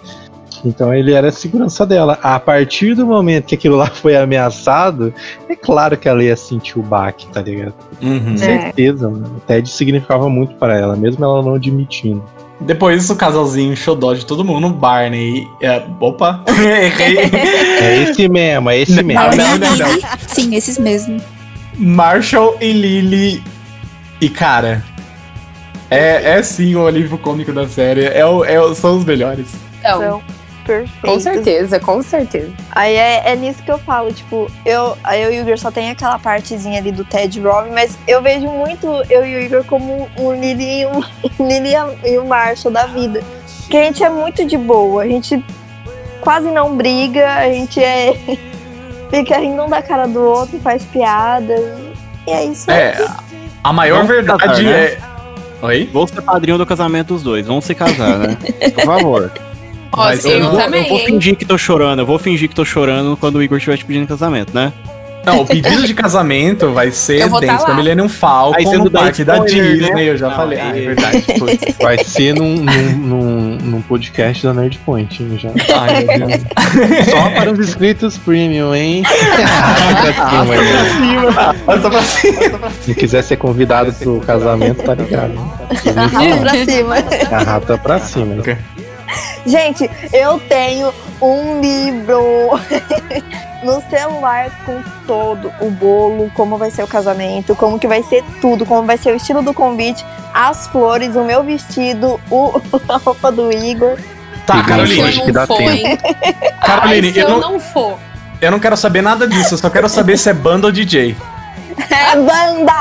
Então 0.66 0.94
ele 0.94 1.14
era 1.14 1.28
a 1.28 1.32
segurança 1.32 1.86
dela. 1.86 2.18
A 2.24 2.40
partir 2.40 2.96
do 2.96 3.06
momento 3.06 3.46
que 3.48 3.56
aquilo 3.56 3.76
lá 3.76 3.88
foi 3.94 4.16
ameaçado, 4.16 5.14
é 5.50 5.56
claro 5.56 5.98
que 5.98 6.08
ela 6.08 6.24
ia 6.24 6.36
sentir 6.38 6.80
o 6.80 6.82
baque, 6.82 7.28
tá 7.28 7.42
ligado? 7.42 7.74
Uhum. 8.02 8.34
É. 8.36 8.38
Certeza, 8.38 9.10
mano. 9.10 9.36
O 9.38 9.40
Ted 9.42 9.70
significava 9.70 10.30
muito 10.30 10.56
para 10.56 10.78
ela, 10.78 10.96
mesmo 10.96 11.24
ela 11.26 11.42
não 11.42 11.56
admitindo. 11.56 12.24
Depois 12.62 13.10
o 13.10 13.16
casalzinho 13.18 13.76
xodó 13.76 14.14
de 14.14 14.26
todo 14.26 14.46
mundo, 14.46 14.70
Barney. 14.70 15.46
É, 15.62 15.84
opa, 16.00 16.42
errei. 16.48 17.18
É 17.82 18.04
esse 18.04 18.30
mesmo, 18.30 18.70
é 18.70 18.80
esse 18.80 19.04
mesmo. 19.04 19.22
Não, 19.22 19.36
não, 19.36 19.58
não, 19.58 19.76
não. 19.76 20.00
Sim, 20.28 20.56
esses 20.56 20.78
mesmo. 20.78 21.20
Marshall 21.78 22.56
e 22.62 22.72
Lily. 22.72 23.44
E 24.22 24.30
cara, 24.30 24.82
é, 25.90 26.38
é 26.38 26.44
sim 26.44 26.76
o 26.76 26.88
alívio 26.88 27.18
cômico 27.18 27.52
da 27.52 27.68
série. 27.68 28.06
É, 28.06 28.26
o- 28.26 28.46
é 28.46 28.62
o- 28.62 28.74
são 28.74 28.98
os 28.98 29.04
melhores. 29.04 29.48
Então, 29.80 30.22
São 30.64 30.76
perfeitos. 30.76 31.02
com 31.02 31.20
certeza, 31.20 31.80
com 31.80 32.02
certeza. 32.02 32.54
Aí 32.72 32.96
é, 32.96 33.32
é 33.32 33.36
nisso 33.36 33.62
que 33.64 33.72
eu 33.72 33.78
falo, 33.78 34.12
tipo, 34.14 34.50
eu, 34.66 34.98
eu 35.14 35.34
e 35.34 35.40
o 35.40 35.42
Igor 35.42 35.58
só 35.58 35.72
tem 35.72 35.90
aquela 35.90 36.18
partezinha 36.18 36.80
ali 36.80 36.92
do 36.92 37.04
Ted 37.04 37.40
Robin, 37.42 37.72
mas 37.72 37.98
eu 38.08 38.22
vejo 38.22 38.48
muito 38.48 38.88
eu 39.10 39.26
e 39.26 39.36
o 39.36 39.40
Igor 39.42 39.64
como 39.66 40.10
um 40.18 40.34
Lily 40.34 40.82
e 40.82 40.86
um 40.86 41.02
Lily 41.46 41.74
e 42.06 42.18
o 42.18 42.26
Marshall 42.26 42.72
da 42.72 42.86
vida. 42.86 43.22
Que 43.70 43.78
a 43.78 43.84
gente 43.84 44.04
é 44.04 44.10
muito 44.10 44.46
de 44.46 44.58
boa, 44.58 45.04
a 45.04 45.08
gente 45.08 45.44
quase 46.22 46.50
não 46.52 46.76
briga, 46.76 47.28
a 47.36 47.50
gente 47.50 47.84
é. 47.84 48.14
fica 49.10 49.38
rindo 49.38 49.62
um 49.64 49.70
da 49.70 49.82
cara 49.82 50.08
do 50.08 50.22
outro, 50.22 50.60
faz 50.60 50.84
piada. 50.86 51.54
E 52.26 52.32
é 52.32 52.46
isso 52.46 52.70
aí. 52.72 52.78
É, 52.78 53.08
a 53.64 53.72
maior 53.72 53.98
Vamos 53.98 54.12
verdade 54.12 54.40
casar, 54.40 54.64
né? 54.64 54.72
é. 54.72 54.98
Oi? 55.62 55.90
Vou 55.94 56.06
ser 56.08 56.22
padrinho 56.22 56.58
do 56.58 56.66
casamento 56.66 57.14
dos 57.14 57.24
dois. 57.24 57.48
Vamos 57.48 57.64
se 57.64 57.74
casar, 57.74 58.18
né? 58.20 58.38
Por 58.76 58.84
favor. 58.84 59.32
Mas 59.96 60.26
eu, 60.26 60.32
eu 60.32 60.50
vou, 60.50 60.60
também. 60.60 60.84
eu 60.84 60.90
vou 60.90 61.00
fingir 61.06 61.36
que 61.36 61.46
tô 61.46 61.58
chorando. 61.58 62.00
Eu 62.00 62.06
vou 62.06 62.20
fingir 62.20 62.50
que 62.50 62.56
tô 62.56 62.66
chorando 62.66 63.16
quando 63.18 63.38
o 63.38 63.44
Igor 63.44 63.58
estiver 63.58 63.78
te 63.78 63.86
pedindo 63.86 64.08
casamento, 64.08 64.54
né? 64.54 64.74
Não, 65.26 65.40
o 65.40 65.46
pedido 65.46 65.88
de 65.88 65.94
casamento 65.94 66.74
vai 66.74 66.92
ser 66.92 67.28
vou 67.30 67.40
dentro 67.40 67.58
tá 67.60 67.66
da. 67.68 67.76
Millennium 67.76 68.10
Falcon 68.10 68.58
Aí 68.58 68.66
no 68.78 68.90
dá 68.90 69.00
parque 69.00 69.24
da 69.24 69.38
Disney. 69.40 69.94
né? 69.94 70.04
Eu 70.04 70.18
já 70.18 70.28
Não, 70.30 70.36
falei. 70.36 70.60
Ah, 70.60 70.78
é 70.78 70.82
verdade. 70.82 71.22
Putz. 71.40 71.78
Vai 71.82 72.04
ser 72.04 72.36
num, 72.36 72.56
num, 72.56 72.92
num, 72.98 73.58
num 73.58 73.82
podcast 73.82 74.44
da 74.44 74.54
Nerd 74.54 74.78
Point, 74.86 75.24
hein, 75.24 75.40
já. 75.40 75.50
Ai, 75.80 76.04
meu 76.04 76.28
Deus. 76.28 76.42
Só 77.10 77.30
para 77.30 77.52
os 77.54 77.60
inscritos 77.60 78.18
premium, 78.18 78.76
hein? 78.76 79.04
Arrasta 79.08 80.54
pra 80.54 80.86
cima, 80.90 81.54
hein? 81.54 81.60
Passa 81.66 81.90
pra 81.90 82.04
cima. 82.04 82.72
Se 82.82 82.94
quiser 82.94 83.24
ser 83.24 83.38
convidado 83.38 83.94
pro 83.94 84.20
casamento, 84.20 84.84
tá 84.84 84.94
ligado. 84.94 85.36
Arrasta 85.96 86.38
pra 86.38 86.66
cima. 86.66 86.96
Arrasta 87.32 87.78
pra 87.78 88.00
cima. 88.00 88.44
Gente, 89.46 89.90
eu 90.12 90.40
tenho 90.48 90.94
um 91.22 91.60
livro 91.62 92.22
no 93.64 93.82
celular 93.90 94.50
com 94.66 94.82
todo 95.06 95.52
o 95.62 95.70
bolo, 95.70 96.32
como 96.34 96.58
vai 96.58 96.72
ser 96.72 96.84
o 96.84 96.88
casamento, 96.88 97.56
como 97.56 97.78
que 97.80 97.88
vai 97.88 98.04
ser 98.04 98.24
tudo, 98.42 98.66
como 98.66 98.84
vai 98.86 98.98
ser 98.98 99.12
o 99.12 99.16
estilo 99.16 99.42
do 99.42 99.54
convite, 99.54 100.06
as 100.34 100.68
flores, 100.68 101.16
o 101.16 101.24
meu 101.24 101.44
vestido, 101.44 102.20
o, 102.30 102.62
a 102.90 102.98
roupa 102.98 103.32
do 103.32 103.52
Igor. 103.52 103.98
Tá, 104.46 104.56
Igor, 104.56 104.68
Caroline. 104.68 105.02
acho 105.04 105.24
que 105.26 105.32
dá 105.32 105.48
for, 105.48 105.58
tempo. 105.58 105.98
Caroline, 106.66 107.08
Ai, 107.08 107.14
se 107.14 107.20
eu 107.20 107.28
eu 107.28 107.40
não- 107.40 107.52
não 107.54 107.60
for. 107.60 107.98
Eu 108.42 108.52
não 108.52 108.60
quero 108.60 108.76
saber 108.76 109.02
nada 109.02 109.26
disso, 109.26 109.54
eu 109.54 109.58
só 109.58 109.70
quero 109.70 109.88
saber 109.88 110.18
se 110.18 110.30
é 110.30 110.34
banda 110.34 110.68
ou 110.68 110.72
DJ. 110.74 111.16
É 111.90 112.16
banda! 112.18 112.74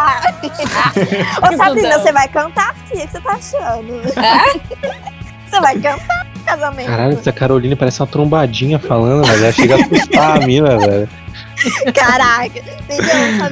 Ô 1.41 1.57
Sabrina, 1.57 1.89
Tudão. 1.91 2.03
você 2.03 2.13
vai 2.13 2.27
cantar, 2.29 2.75
filha? 2.89 3.05
O 3.05 3.07
que 3.07 3.13
você 3.13 3.21
tá 3.21 3.33
achando? 3.33 4.03
Você 5.53 5.61
vai 5.61 5.75
cantar 5.79 6.27
no 6.35 6.41
casamento? 6.45 6.87
Caralho, 6.89 7.13
essa 7.13 7.33
Caroline 7.33 7.77
parece 7.77 8.01
uma 8.01 8.07
trombadinha 8.07 8.79
falando, 8.79 9.25
velho. 9.27 9.45
Ela 9.45 9.53
chega 9.53 9.75
a 9.77 9.79
assustar 9.79 10.43
a 10.43 10.47
mina, 10.47 10.79
velho. 10.79 11.09
Caraca! 11.95 12.61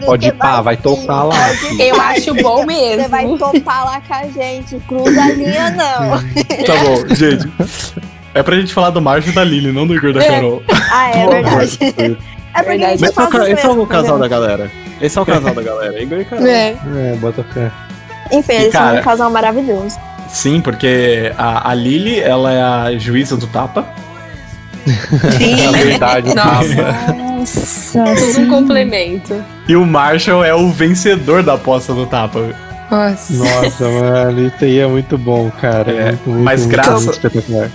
Pode 0.05 0.27
você 0.27 0.33
pá, 0.33 0.61
vai 0.61 0.77
sim, 0.77 0.83
tocar 0.83 1.23
lá. 1.25 1.37
Eu 1.79 2.01
acho 2.01 2.35
bom 2.35 2.67
Você 2.67 3.09
vai 3.09 3.25
mesmo. 3.25 3.39
topar 3.39 3.85
lá 3.85 4.01
com 4.01 4.15
a 4.15 4.25
gente. 4.25 4.77
Cruza 4.89 5.23
a 5.23 5.29
linha, 5.33 5.71
não. 5.71 6.19
Tá 6.65 6.85
bom, 6.85 7.15
gente. 7.15 7.49
É 8.35 8.43
pra 8.43 8.57
gente 8.57 8.73
falar 8.73 8.91
do 8.91 9.01
Marcio 9.01 9.31
e 9.31 9.35
da 9.35 9.45
Lily, 9.45 9.71
não 9.73 9.87
do 9.87 9.95
Igor 9.95 10.13
da 10.13 10.23
É. 10.23 10.29
Carol. 10.29 10.63
Ah, 10.91 11.11
é 11.11 11.25
Por 11.25 11.33
verdade. 11.35 11.79
É 11.81 11.93
porque 11.93 12.19
a 12.55 12.63
Verdade. 12.63 12.91
gente 12.93 13.01
Mas 13.01 13.15
faz 13.15 13.31
qual, 13.31 13.43
isso 13.43 13.53
esse 13.53 13.67
é 13.67 13.69
o 13.69 13.73
mesmo, 13.75 13.87
casal 13.87 14.19
da 14.19 14.27
entendeu? 14.27 14.41
galera. 14.49 14.71
Esse 15.01 15.19
é 15.19 15.23
o 15.23 15.27
casal 15.27 15.55
da 15.55 15.63
galera. 15.63 16.03
Igor 16.03 16.19
e 16.21 16.25
Carol. 16.25 16.47
É. 16.47 16.69
É, 16.71 17.17
bota 17.21 17.45
fé. 17.45 17.71
Enfim, 18.33 18.53
eles 18.55 18.73
Cara, 18.73 18.91
são 18.93 19.01
um 19.01 19.05
casal 19.05 19.31
maravilhoso. 19.31 19.97
Sim, 20.31 20.61
porque 20.61 21.33
a, 21.37 21.71
a 21.71 21.75
Lily, 21.75 22.21
ela 22.21 22.53
é 22.53 22.63
a 22.63 22.99
juíza 22.99 23.37
do 23.37 23.47
tapa. 23.47 23.85
Na 24.87 25.73
verdade, 25.79 26.35
Nossa. 26.35 26.77
tapa. 26.77 27.13
Nossa. 27.13 28.05
Tudo 28.27 28.41
um 28.41 28.49
complemento. 28.49 29.45
E 29.69 29.77
o 29.77 29.85
Marshall 29.87 30.45
é 30.45 30.55
o 30.55 30.71
vencedor 30.71 31.43
da 31.43 31.55
aposta 31.55 31.93
do 31.93 32.07
tapa. 32.07 32.41
Nossa. 32.91 33.33
Nossa, 33.35 33.89
mano, 33.89 34.47
isso 34.47 34.65
aí 34.65 34.79
é 34.79 34.87
muito 34.87 35.17
bom, 35.19 35.51
cara. 35.61 35.91
É, 35.91 36.05
muito, 36.07 36.29
muito, 36.31 36.45
mas 36.45 36.61
muito, 36.61 36.73
graça- 36.73 36.93
muito 36.93 37.11
espetacular. 37.11 37.71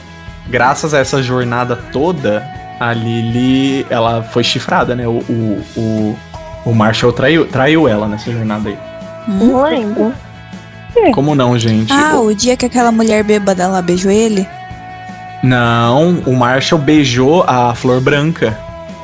Graças 0.47 0.93
a 0.93 0.99
essa 0.99 1.21
jornada 1.23 1.75
toda, 1.75 2.45
a 2.79 2.93
Lily, 2.93 3.85
ela 3.89 4.23
foi 4.23 4.43
chifrada, 4.43 4.95
né? 4.95 5.07
O, 5.07 5.19
o, 5.29 5.63
o, 5.75 6.15
o 6.65 6.73
Marshall 6.73 7.11
traiu, 7.13 7.45
traiu 7.47 7.87
ela 7.87 8.07
nessa 8.07 8.31
jornada 8.31 8.69
aí. 8.69 8.77
Não 9.27 9.61
lembro. 9.63 10.13
Como 11.13 11.35
não, 11.35 11.57
gente? 11.57 11.91
Ah, 11.91 12.19
o 12.19 12.33
dia 12.33 12.55
que 12.57 12.65
aquela 12.65 12.91
mulher 12.91 13.23
bêbada 13.23 13.67
lá 13.67 13.81
beijou 13.81 14.11
ele? 14.11 14.47
Não, 15.43 16.15
o 16.25 16.35
Marshall 16.35 16.79
beijou 16.81 17.43
a 17.47 17.73
Flor 17.75 18.01
Branca. 18.01 18.57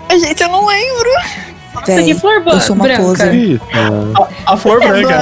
Gente, 0.10 0.42
eu 0.42 0.50
não 0.50 0.66
lembro. 0.66 1.10
Nossa, 1.74 1.86
que 1.86 1.96
Véi, 2.04 2.14
flor 2.14 2.44
eu 2.46 2.60
sou 2.60 2.76
uma 2.76 2.84
branca. 2.84 3.34
Isso. 3.34 3.62
A, 4.46 4.54
a 4.54 4.58
Flor 4.58 4.80
Branca, 4.80 5.16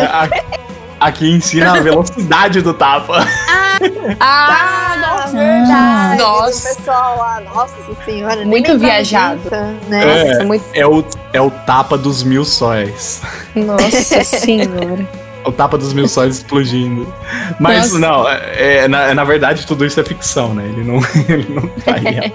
a, 1.00 1.08
a 1.08 1.12
que 1.12 1.30
ensina 1.30 1.74
a 1.78 1.80
velocidade 1.80 2.62
do 2.62 2.74
tapa. 2.74 3.24
Ah, 3.48 3.78
Ah, 4.20 4.98
nossa. 4.98 5.38
verdade. 5.38 6.18
Nossa. 6.18 6.72
O 6.72 6.76
pessoal 6.76 7.18
lá, 7.18 7.42
nossa 7.54 7.76
senhora. 8.06 8.46
Muito 8.46 8.78
viajado. 8.80 9.40
né? 9.88 10.02
É. 10.04 10.32
Nossa, 10.32 10.44
muito... 10.46 10.66
É 10.74 10.88
o, 10.88 11.06
é 11.34 11.42
o 11.42 11.52
tapa 11.52 11.98
dos 11.98 12.24
mil 12.24 12.44
sóis. 12.44 13.22
Nossa 13.56 14.24
senhora. 14.26 15.08
O 15.50 15.52
tapa 15.52 15.78
dos 15.78 15.94
mil 15.94 16.08
sóis 16.08 16.38
explodindo. 16.38 17.12
Mas 17.60 17.92
Nossa. 17.92 18.00
não, 18.00 18.30
é, 18.30 18.84
é, 18.84 18.88
na, 18.88 19.14
na 19.14 19.24
verdade 19.24 19.66
tudo 19.66 19.86
isso 19.86 20.00
é 20.00 20.04
ficção, 20.04 20.54
né? 20.54 20.66
Ele 20.66 20.84
não, 20.84 21.00
ele 21.28 21.54
não 21.54 21.68
tá 21.68 21.94
real. 21.94 22.32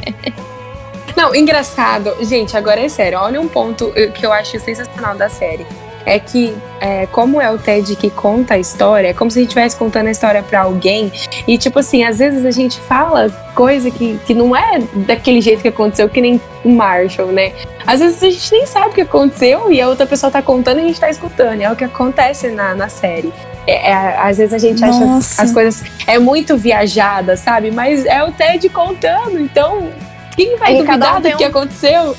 Não, 1.16 1.34
engraçado. 1.34 2.12
Gente, 2.22 2.56
agora 2.56 2.80
é 2.80 2.88
sério. 2.88 3.18
Olha 3.20 3.40
um 3.40 3.46
ponto 3.46 3.92
eh, 3.94 4.08
que 4.08 4.26
eu 4.26 4.32
acho 4.32 4.58
sensacional 4.58 5.14
da 5.14 5.28
série. 5.28 5.64
É 6.06 6.18
que, 6.18 6.55
é, 6.81 7.06
como 7.06 7.40
é 7.40 7.51
o 7.51 7.56
Ted 7.56 7.97
que 7.97 8.10
conta 8.10 8.55
a 8.55 8.59
história, 8.59 9.09
é 9.09 9.12
como 9.14 9.31
se 9.31 9.39
a 9.39 9.40
gente 9.43 9.48
estivesse 9.48 9.74
contando 9.76 10.09
a 10.09 10.10
história 10.10 10.43
pra 10.43 10.60
alguém. 10.62 11.10
E, 11.48 11.56
tipo 11.56 11.78
assim, 11.78 12.05
às 12.05 12.18
vezes 12.18 12.44
a 12.44 12.51
gente 12.51 12.78
fala 12.81 13.31
coisa 13.55 13.90
que, 13.90 14.18
que 14.26 14.35
não 14.35 14.55
é 14.55 14.81
daquele 15.06 15.40
jeito 15.40 15.62
que 15.62 15.68
aconteceu, 15.68 16.09
que 16.09 16.20
nem 16.20 16.39
o 16.62 16.68
Marshall, 16.68 17.28
né? 17.28 17.52
Às 17.86 18.01
vezes 18.01 18.22
a 18.22 18.28
gente 18.31 18.52
nem 18.52 18.66
sabe 18.66 18.89
o 18.89 18.93
que 18.93 19.01
aconteceu 19.01 19.72
e 19.72 19.81
a 19.81 19.89
outra 19.89 20.06
pessoa 20.06 20.31
tá 20.31 20.43
contando 20.43 20.78
e 20.78 20.82
a 20.82 20.86
gente 20.86 21.01
tá 21.01 21.09
escutando. 21.09 21.60
É 21.62 21.70
o 21.72 21.76
que 21.76 21.85
acontece 21.85 22.51
na, 22.51 22.74
na 22.74 22.89
série. 22.89 23.32
É, 23.66 23.90
é, 23.90 24.18
às 24.18 24.36
vezes 24.36 24.52
a 24.52 24.59
gente 24.59 24.85
acha 24.85 25.01
Nossa. 25.01 25.43
as 25.43 25.52
coisas 25.52 25.82
é 26.06 26.18
muito 26.18 26.55
viajada, 26.56 27.35
sabe? 27.35 27.70
Mas 27.70 28.05
é 28.05 28.22
o 28.22 28.31
Ted 28.31 28.68
contando, 28.68 29.39
então 29.40 29.89
quem 30.36 30.56
vai 30.59 30.74
E 30.76 30.85
cada 30.85 31.12
duvidar 31.12 31.16
um 31.16 31.20
do 31.22 31.36
que 31.39 31.44
um- 31.44 31.48
aconteceu? 31.48 32.16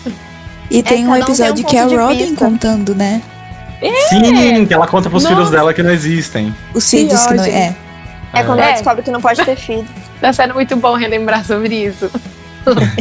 E 0.71 0.81
tem 0.81 1.05
um 1.05 1.11
cada 1.11 1.21
um 1.21 1.25
tem 1.25 1.33
episódio 1.35 1.63
um 1.65 1.67
que 1.67 1.77
é 1.77 1.81
a 1.81 1.85
Robin 1.85 2.35
contando, 2.35 2.95
né? 2.95 3.21
Sim, 4.09 4.65
que 4.65 4.73
ela 4.73 4.87
conta 4.87 5.09
pros 5.09 5.23
Nossa. 5.23 5.35
filhos 5.35 5.51
dela 5.51 5.73
que 5.73 5.83
não 5.83 5.91
existem. 5.91 6.53
Os 6.73 6.89
filhos 6.89 7.25
que 7.25 7.33
não. 7.33 7.43
ódio. 7.43 7.53
É. 7.53 7.75
É 8.33 8.43
quando 8.43 8.59
É. 8.59 8.63
ela 8.63 8.71
descobre 8.73 9.03
que 9.03 9.11
não 9.11 9.21
pode 9.21 9.43
ter 9.43 9.55
filho. 9.55 9.85
Tá 10.21 10.31
sendo 10.31 10.53
muito 10.53 10.75
bom 10.77 10.95
relembrar 10.95 11.45
sobre 11.45 11.75
isso. 11.75 12.09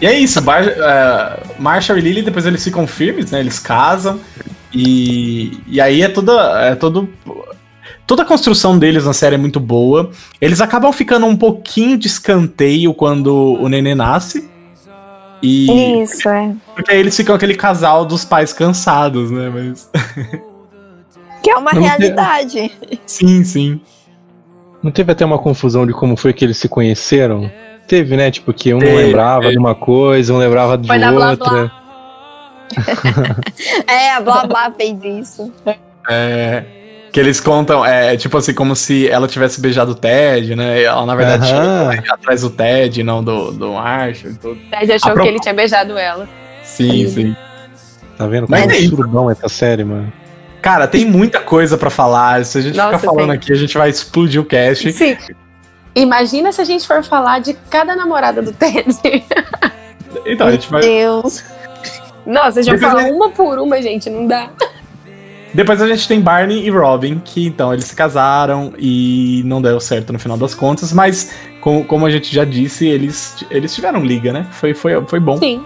E 0.00 0.06
é 0.06 0.18
isso, 0.18 0.40
Bar 0.40 0.64
é, 0.66 1.38
Marshall 1.60 1.96
e 1.96 2.00
Lily, 2.00 2.22
depois 2.22 2.44
eles 2.44 2.64
ficam 2.64 2.88
firmes, 2.88 3.30
né? 3.30 3.38
Eles 3.38 3.60
casam. 3.60 4.18
E, 4.72 5.60
e 5.68 5.80
aí 5.80 6.02
é 6.02 6.08
toda. 6.08 6.32
É 6.60 6.74
todo, 6.74 7.08
toda 8.04 8.22
a 8.22 8.24
construção 8.24 8.76
deles 8.76 9.04
na 9.04 9.12
série 9.12 9.36
é 9.36 9.38
muito 9.38 9.60
boa. 9.60 10.10
Eles 10.40 10.60
acabam 10.60 10.92
ficando 10.92 11.26
um 11.26 11.36
pouquinho 11.36 11.96
de 11.96 12.08
escanteio 12.08 12.92
quando 12.94 13.32
o 13.60 13.68
nenê 13.68 13.94
nasce. 13.94 14.50
E. 15.42 16.02
Isso, 16.02 16.28
é. 16.28 16.54
Porque 16.74 16.92
aí 16.92 16.98
eles 16.98 17.16
ficam 17.16 17.34
aquele 17.34 17.54
casal 17.54 18.04
dos 18.04 18.24
pais 18.24 18.52
cansados, 18.52 19.30
né? 19.30 19.50
Mas. 19.50 19.90
Que 21.42 21.50
é 21.50 21.56
uma 21.56 21.72
Não 21.72 21.82
realidade. 21.82 22.70
sim, 23.04 23.42
sim. 23.42 23.80
Não 24.82 24.90
teve 24.92 25.10
até 25.12 25.24
uma 25.24 25.38
confusão 25.38 25.86
de 25.86 25.92
como 25.92 26.16
foi 26.16 26.32
que 26.32 26.44
eles 26.44 26.56
se 26.56 26.68
conheceram? 26.68 27.50
Teve, 27.88 28.16
né? 28.16 28.30
Tipo, 28.30 28.52
que 28.52 28.72
um 28.72 28.78
Teve, 28.78 28.94
lembrava 28.96 29.42
teve. 29.42 29.52
de 29.54 29.58
uma 29.58 29.74
coisa, 29.74 30.32
um 30.32 30.38
lembrava 30.38 30.78
de 30.78 30.86
Foi 30.86 30.98
da 30.98 31.12
Blá 31.12 31.30
outra. 31.30 31.72
É, 33.86 34.12
a 34.12 34.20
Blá 34.20 34.46
Blá 34.46 34.72
fez 34.72 35.02
isso. 35.04 35.52
É, 36.08 36.64
que 37.12 37.20
eles 37.20 37.38
contam, 37.40 37.84
é 37.84 38.16
tipo 38.16 38.36
assim, 38.38 38.54
como 38.54 38.74
se 38.74 39.06
ela 39.08 39.28
tivesse 39.28 39.60
beijado 39.60 39.92
o 39.92 39.94
Ted, 39.94 40.56
né? 40.56 40.80
E 40.80 40.84
ela, 40.84 41.04
na 41.04 41.14
verdade, 41.14 41.52
Aham. 41.52 41.90
tinha 42.00 42.14
atrás 42.14 42.40
do 42.40 42.48
Ted, 42.50 43.02
não 43.02 43.22
do, 43.22 43.52
do 43.52 43.72
Marshall 43.74 44.32
e 44.32 44.34
tudo. 44.34 44.52
O 44.54 44.70
Ted 44.70 44.92
achou 44.92 45.10
A 45.10 45.14
pro- 45.14 45.22
que 45.22 45.28
ele 45.28 45.38
tinha 45.40 45.52
beijado 45.54 45.98
ela. 45.98 46.26
Sim, 46.64 47.06
sim. 47.08 47.36
Tá 48.16 48.26
vendo? 48.26 48.46
Mas 48.48 48.62
Como 48.62 48.72
é 48.72 48.76
é 48.76 48.78
isso. 48.80 48.90
surubão 48.96 49.30
essa 49.30 49.48
série, 49.48 49.84
mano. 49.84 50.12
Cara, 50.62 50.86
tem 50.88 51.04
muita 51.04 51.40
coisa 51.40 51.76
pra 51.76 51.90
falar. 51.90 52.44
Se 52.44 52.56
a 52.58 52.60
gente 52.60 52.76
Nossa, 52.76 52.98
ficar 52.98 53.10
falando 53.12 53.28
tem. 53.30 53.36
aqui, 53.36 53.52
a 53.52 53.56
gente 53.56 53.76
vai 53.76 53.90
explodir 53.90 54.40
o 54.40 54.44
cast. 54.44 54.90
Sim. 54.92 55.16
Imagina 55.94 56.50
se 56.52 56.60
a 56.60 56.64
gente 56.64 56.86
for 56.86 57.02
falar 57.04 57.40
de 57.40 57.52
cada 57.68 57.94
namorada 57.94 58.40
do 58.40 58.52
Ted. 58.52 58.86
Então, 60.24 60.46
a 60.46 60.52
gente 60.52 60.70
vai. 60.70 60.80
Deus. 60.82 61.42
Nossa, 62.24 62.60
a 62.60 62.62
gente 62.62 62.78
vai 62.78 62.90
falar 62.90 63.08
é- 63.08 63.12
uma 63.12 63.30
por 63.30 63.58
uma, 63.58 63.82
gente, 63.82 64.08
não 64.08 64.26
dá. 64.26 64.48
Depois 65.54 65.82
a 65.82 65.86
gente 65.86 66.08
tem 66.08 66.20
Barney 66.20 66.64
e 66.66 66.70
Robin, 66.70 67.20
que 67.24 67.46
então 67.46 67.72
eles 67.72 67.84
se 67.84 67.94
casaram 67.94 68.72
e 68.78 69.42
não 69.44 69.60
deu 69.60 69.78
certo 69.80 70.12
no 70.12 70.18
final 70.18 70.36
das 70.36 70.54
contas, 70.54 70.92
mas 70.92 71.32
com- 71.60 71.84
como 71.84 72.06
a 72.06 72.10
gente 72.10 72.34
já 72.34 72.44
disse, 72.44 72.86
eles, 72.88 73.44
eles 73.50 73.74
tiveram 73.74 74.00
liga, 74.02 74.32
né? 74.32 74.46
Foi, 74.52 74.72
foi, 74.72 75.04
foi 75.06 75.20
bom. 75.20 75.36
Sim. 75.36 75.62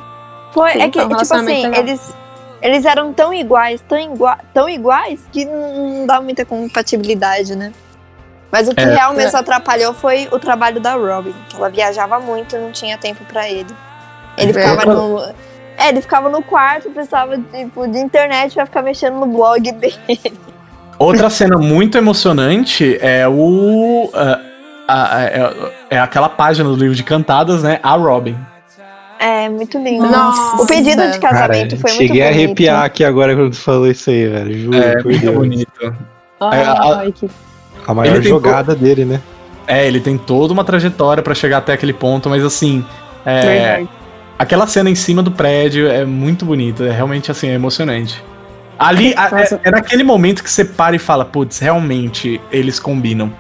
Foi, 0.52 0.72
Sim, 0.72 0.82
é 0.82 0.88
que, 0.90 0.98
tipo 1.00 1.14
assim, 1.20 1.44
legal. 1.66 1.74
eles, 1.80 2.14
eles 2.62 2.84
eram 2.84 3.12
tão 3.12 3.32
iguais, 3.32 3.80
tão, 3.86 3.98
igua 3.98 4.38
tão 4.52 4.68
iguais, 4.68 5.20
que 5.32 5.44
não, 5.44 6.04
dá 6.06 6.20
muita 6.20 6.44
compatibilidade, 6.44 7.54
né? 7.54 7.72
Mas 8.50 8.68
o 8.68 8.74
que 8.74 8.80
É. 8.82 8.94
realmente 8.94 9.36
atrapalhou 9.36 9.92
foi 9.92 10.28
o 10.32 10.38
trabalho 10.38 10.80
da 10.80 10.94
Robin, 10.94 11.34
que 11.48 11.56
ela 11.56 11.68
viajava 11.68 12.18
muito 12.18 12.56
e 12.56 12.58
não 12.58 12.72
tinha 12.72 12.96
tempo 12.96 13.24
pra 13.24 13.48
ele. 13.48 13.68
Ele 14.38 14.50
É. 14.50 14.54
ficava 14.54 14.84
no. 14.86 15.20
É, 15.78 15.88
ele 15.90 16.00
ficava 16.00 16.28
no 16.28 16.42
quarto, 16.42 16.90
precisava 16.90 17.38
tipo, 17.52 17.86
de 17.86 17.98
internet 17.98 18.54
pra 18.54 18.66
ficar 18.66 18.82
mexendo 18.82 19.14
no 19.20 19.26
blog 19.26 19.70
dele. 19.72 20.20
Outra 20.98 21.28
cena 21.28 21.58
muito 21.58 21.98
emocionante 21.98 22.96
é 23.00 23.28
o. 23.28 24.10
a- 24.14 24.40
a- 24.88 25.20
é, 25.24 25.52
é 25.90 25.98
aquela 25.98 26.28
página 26.28 26.68
do 26.68 26.76
livro 26.76 26.94
de 26.94 27.02
cantadas, 27.02 27.62
né? 27.62 27.78
A 27.82 27.92
Robin. 27.96 28.36
É, 29.18 29.48
muito 29.48 29.78
lindo. 29.78 30.06
Nossa. 30.06 30.62
O 30.62 30.66
pedido 30.66 31.10
de 31.10 31.18
casamento 31.18 31.76
foi 31.78 31.90
muito 31.90 32.02
cheguei 32.02 32.22
a 32.22 32.26
bonito. 32.26 32.44
arrepiar 32.44 32.82
aqui 32.84 33.02
agora 33.04 33.34
quando 33.34 33.50
tu 33.50 33.56
falou 33.56 33.86
isso 33.90 34.10
aí, 34.10 34.26
velho. 34.28 34.58
Juro, 34.58 34.76
É, 34.78 35.02
muito 35.02 35.20
Deus. 35.20 35.34
bonito. 35.34 35.96
Ai, 36.40 36.62
a- 36.64 36.96
ai, 36.98 37.12
que... 37.12 37.28
A 37.86 37.94
maior 37.94 38.20
jogada 38.22 38.74
dele, 38.74 39.04
né? 39.04 39.20
É, 39.66 39.86
ele 39.86 40.00
tem 40.00 40.16
toda 40.18 40.52
uma 40.52 40.64
trajetória 40.64 41.22
pra 41.22 41.34
chegar 41.34 41.58
até 41.58 41.72
aquele 41.72 41.92
ponto, 41.92 42.28
mas 42.28 42.44
assim. 42.44 42.84
É, 43.24 43.40
Verdade. 43.40 43.88
Aquela 44.38 44.66
cena 44.66 44.90
em 44.90 44.94
cima 44.94 45.22
do 45.22 45.30
prédio 45.30 45.88
é 45.88 46.04
muito 46.04 46.44
bonita, 46.44 46.84
é 46.84 46.90
realmente 46.92 47.30
assim, 47.30 47.48
é 47.48 47.54
emocionante. 47.54 48.22
Ali, 48.78 49.14
é, 49.14 49.68
é 49.68 49.70
naquele 49.70 50.04
momento 50.04 50.44
que 50.44 50.50
você 50.50 50.64
para 50.64 50.94
e 50.96 50.98
fala, 50.98 51.24
putz, 51.24 51.58
realmente 51.58 52.40
eles 52.52 52.78
combinam. 52.78 53.32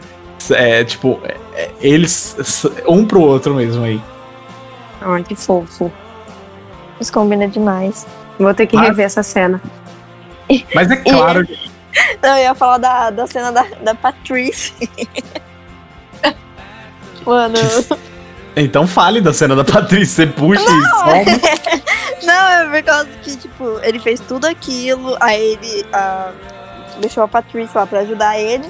É, 0.50 0.82
tipo, 0.84 1.20
é- 1.24 1.36
é, 1.54 1.70
eles, 1.80 2.36
um 2.88 3.04
pro 3.04 3.20
outro 3.20 3.54
mesmo 3.54 3.84
aí. 3.84 4.00
Ai, 5.02 5.22
que 5.22 5.34
fofo. 5.34 5.92
Isso 6.98 7.12
combina 7.12 7.46
demais. 7.46 8.06
Vou 8.38 8.52
ter 8.54 8.66
que 8.66 8.76
Ah. 8.76 8.82
rever 8.82 9.04
essa 9.06 9.22
cena. 9.22 9.60
Mas 10.74 10.90
é 10.90 10.96
claro, 11.04 11.46
que- 11.46 11.58
Não, 12.22 12.36
eu 12.36 12.42
ia 12.44 12.54
falar 12.54 12.78
da, 12.78 13.10
da 13.10 13.26
cena 13.26 13.50
da, 13.52 13.64
da 13.82 13.94
Patrice. 13.94 14.72
Mano, 17.26 17.54
então 18.56 18.86
fale 18.86 19.20
da 19.20 19.32
cena 19.32 19.54
da 19.54 19.64
Patrícia, 19.64 20.26
você 20.26 20.26
puxa 20.26 20.62
e 20.62 20.88
só. 20.88 22.24
não, 22.26 22.48
é 22.48 22.64
por 22.70 22.82
causa 22.82 23.08
que, 23.22 23.36
tipo, 23.36 23.78
ele 23.82 23.98
fez 23.98 24.20
tudo 24.20 24.46
aquilo, 24.46 25.16
aí 25.20 25.58
ele 25.60 25.86
ah, 25.92 26.30
deixou 27.00 27.22
a 27.22 27.28
Patrice 27.28 27.76
lá 27.76 27.86
pra 27.86 28.00
ajudar 28.00 28.38
ele. 28.38 28.66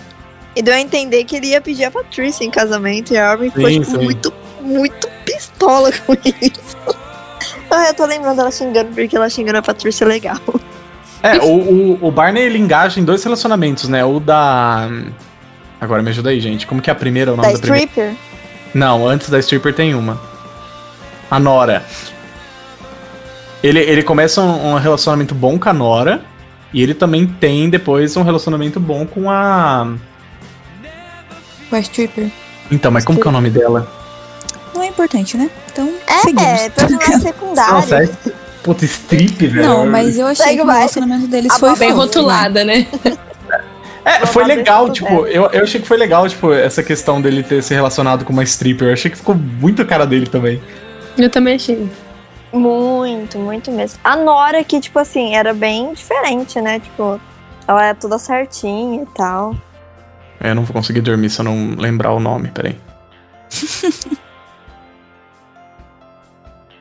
E 0.54 0.62
deu 0.62 0.74
a 0.74 0.80
entender 0.80 1.22
que 1.24 1.36
ele 1.36 1.48
ia 1.48 1.60
pedir 1.60 1.84
a 1.84 1.90
Patrice 1.90 2.42
em 2.42 2.50
casamento. 2.50 3.12
E 3.12 3.18
a 3.18 3.30
Armin 3.30 3.50
ficou, 3.50 3.68
Sim, 3.68 3.80
tipo, 3.82 3.90
sim. 3.98 4.04
muito, 4.04 4.32
muito 4.62 5.08
pistola 5.24 5.92
com 6.06 6.14
isso. 6.14 6.76
Ah, 7.70 7.88
eu 7.88 7.94
tô 7.94 8.06
lembrando 8.06 8.40
ela 8.40 8.50
xingando, 8.50 8.90
porque 8.94 9.14
ela 9.14 9.28
xingando 9.28 9.58
a 9.58 9.62
Patrice 9.62 10.02
é 10.02 10.06
legal. 10.06 10.40
É, 11.22 11.38
o, 11.38 11.50
o, 11.50 12.06
o 12.06 12.10
Barney 12.10 12.42
ele 12.42 12.58
engaja 12.58 12.98
em 12.98 13.04
dois 13.04 13.22
relacionamentos, 13.22 13.88
né? 13.88 14.04
O 14.04 14.18
da. 14.18 14.88
Agora 15.80 16.02
me 16.02 16.08
ajuda 16.08 16.30
aí, 16.30 16.40
gente. 16.40 16.66
Como 16.66 16.80
que 16.80 16.88
é 16.88 16.92
a 16.92 16.96
primeira? 16.96 17.32
O 17.32 17.36
nome 17.36 17.48
Da 17.48 17.54
da 17.54 17.60
primeira? 17.60 18.16
Não, 18.77 19.09
antes 19.09 19.31
da 19.31 19.39
stripper 19.39 19.73
tem 19.74 19.94
uma. 19.94 20.20
A 21.31 21.40
Nora. 21.40 21.82
Ele, 23.62 23.81
ele 23.81 24.03
começa 24.03 24.43
um, 24.43 24.74
um 24.74 24.78
relacionamento 24.78 25.35
bom 25.35 25.59
com 25.59 25.70
a 25.70 25.73
Nora. 25.73 26.20
E 26.74 26.82
ele 26.82 26.93
também 26.93 27.27
tem 27.27 27.70
depois 27.70 28.15
um 28.19 28.23
relacionamento 28.23 28.78
bom 28.78 29.07
com 29.07 29.31
a. 29.31 29.94
Com 31.70 31.77
a 31.77 31.81
stripper. 31.81 32.31
Então, 32.70 32.90
mas 32.90 33.03
como 33.03 33.19
que 33.19 33.27
é 33.27 33.31
o 33.31 33.32
nome 33.32 33.48
dela? 33.48 33.90
Não 34.74 34.82
é 34.82 34.89
importante, 34.89 35.39
né? 35.39 35.48
Então, 35.73 35.90
É, 36.07 36.19
seguimos. 36.19 36.69
personagem 36.74 37.20
secundário. 37.20 37.73
Nossa, 37.73 38.05
é. 38.05 38.11
Puta, 38.62 38.85
strip, 38.85 39.47
velho. 39.47 39.66
Não, 39.66 39.86
mas 39.86 40.19
eu 40.19 40.27
achei 40.27 40.44
Segue 40.44 40.57
que 40.59 40.62
o 40.69 40.70
relacionamento 40.70 41.28
deles 41.28 41.51
A 41.51 41.59
foi 41.59 41.70
Bob 41.70 41.78
Bem 41.78 41.89
fofo, 41.93 42.01
rotulada, 42.03 42.62
né? 42.62 42.86
É, 44.07 44.24
foi 44.24 44.45
legal, 44.45 44.89
tipo, 44.93 45.27
eu, 45.27 45.51
eu 45.51 45.65
achei 45.65 45.81
que 45.81 45.87
foi 45.89 45.97
legal, 45.97 46.28
tipo, 46.28 46.53
essa 46.53 46.81
questão 46.81 47.20
dele 47.20 47.43
ter 47.43 47.61
se 47.61 47.74
relacionado 47.74 48.24
com 48.24 48.33
uma 48.33 48.45
stripper. 48.45 48.87
Eu 48.87 48.93
achei 48.93 49.11
que 49.11 49.16
ficou 49.16 49.35
muito 49.35 49.83
a 49.83 49.85
cara 49.85 50.07
dele 50.07 50.27
também. 50.28 50.62
Eu 51.19 51.28
também 51.28 51.57
achei. 51.57 51.91
Muito, 52.53 53.37
muito 53.37 53.73
mesmo. 53.73 53.99
A 54.05 54.15
Nora, 54.15 54.62
que, 54.62 54.78
tipo 54.78 54.97
assim, 55.01 55.35
era 55.35 55.53
bem 55.53 55.93
diferente, 55.93 56.61
né? 56.61 56.78
Tipo, 56.78 57.20
ela 57.66 57.87
é 57.87 57.95
toda 57.95 58.16
certinha 58.16 59.03
e 59.03 59.07
tal. 59.07 59.57
É, 60.39 60.51
eu 60.51 60.55
não 60.55 60.62
vou 60.62 60.73
conseguir 60.73 61.01
dormir 61.01 61.28
se 61.28 61.41
eu 61.41 61.45
não 61.45 61.74
lembrar 61.77 62.12
o 62.12 62.20
nome, 62.20 62.49
peraí. 62.53 62.77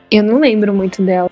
Eu 0.08 0.22
não 0.22 0.38
lembro 0.38 0.72
muito 0.72 1.02
dela. 1.02 1.28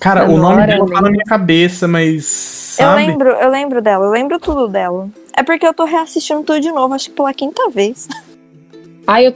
Cara, 0.00 0.30
o 0.30 0.36
nome 0.38 0.64
dela 0.66 0.84
eu 0.84 0.86
tá 0.86 1.00
na 1.00 1.10
minha 1.10 1.24
cabeça, 1.24 1.88
mas. 1.88 2.76
Eu 2.78 2.86
Sabe? 2.86 3.06
lembro, 3.06 3.30
eu 3.30 3.50
lembro 3.50 3.82
dela, 3.82 4.06
eu 4.06 4.10
lembro 4.10 4.38
tudo 4.38 4.68
dela. 4.68 5.08
É 5.36 5.42
porque 5.42 5.66
eu 5.66 5.74
tô 5.74 5.84
reassistindo 5.84 6.42
tudo 6.42 6.60
de 6.60 6.70
novo, 6.70 6.94
acho 6.94 7.10
que 7.10 7.16
pela 7.16 7.32
quinta 7.34 7.68
vez. 7.70 8.06
Ai, 9.06 9.26
eu 9.28 9.34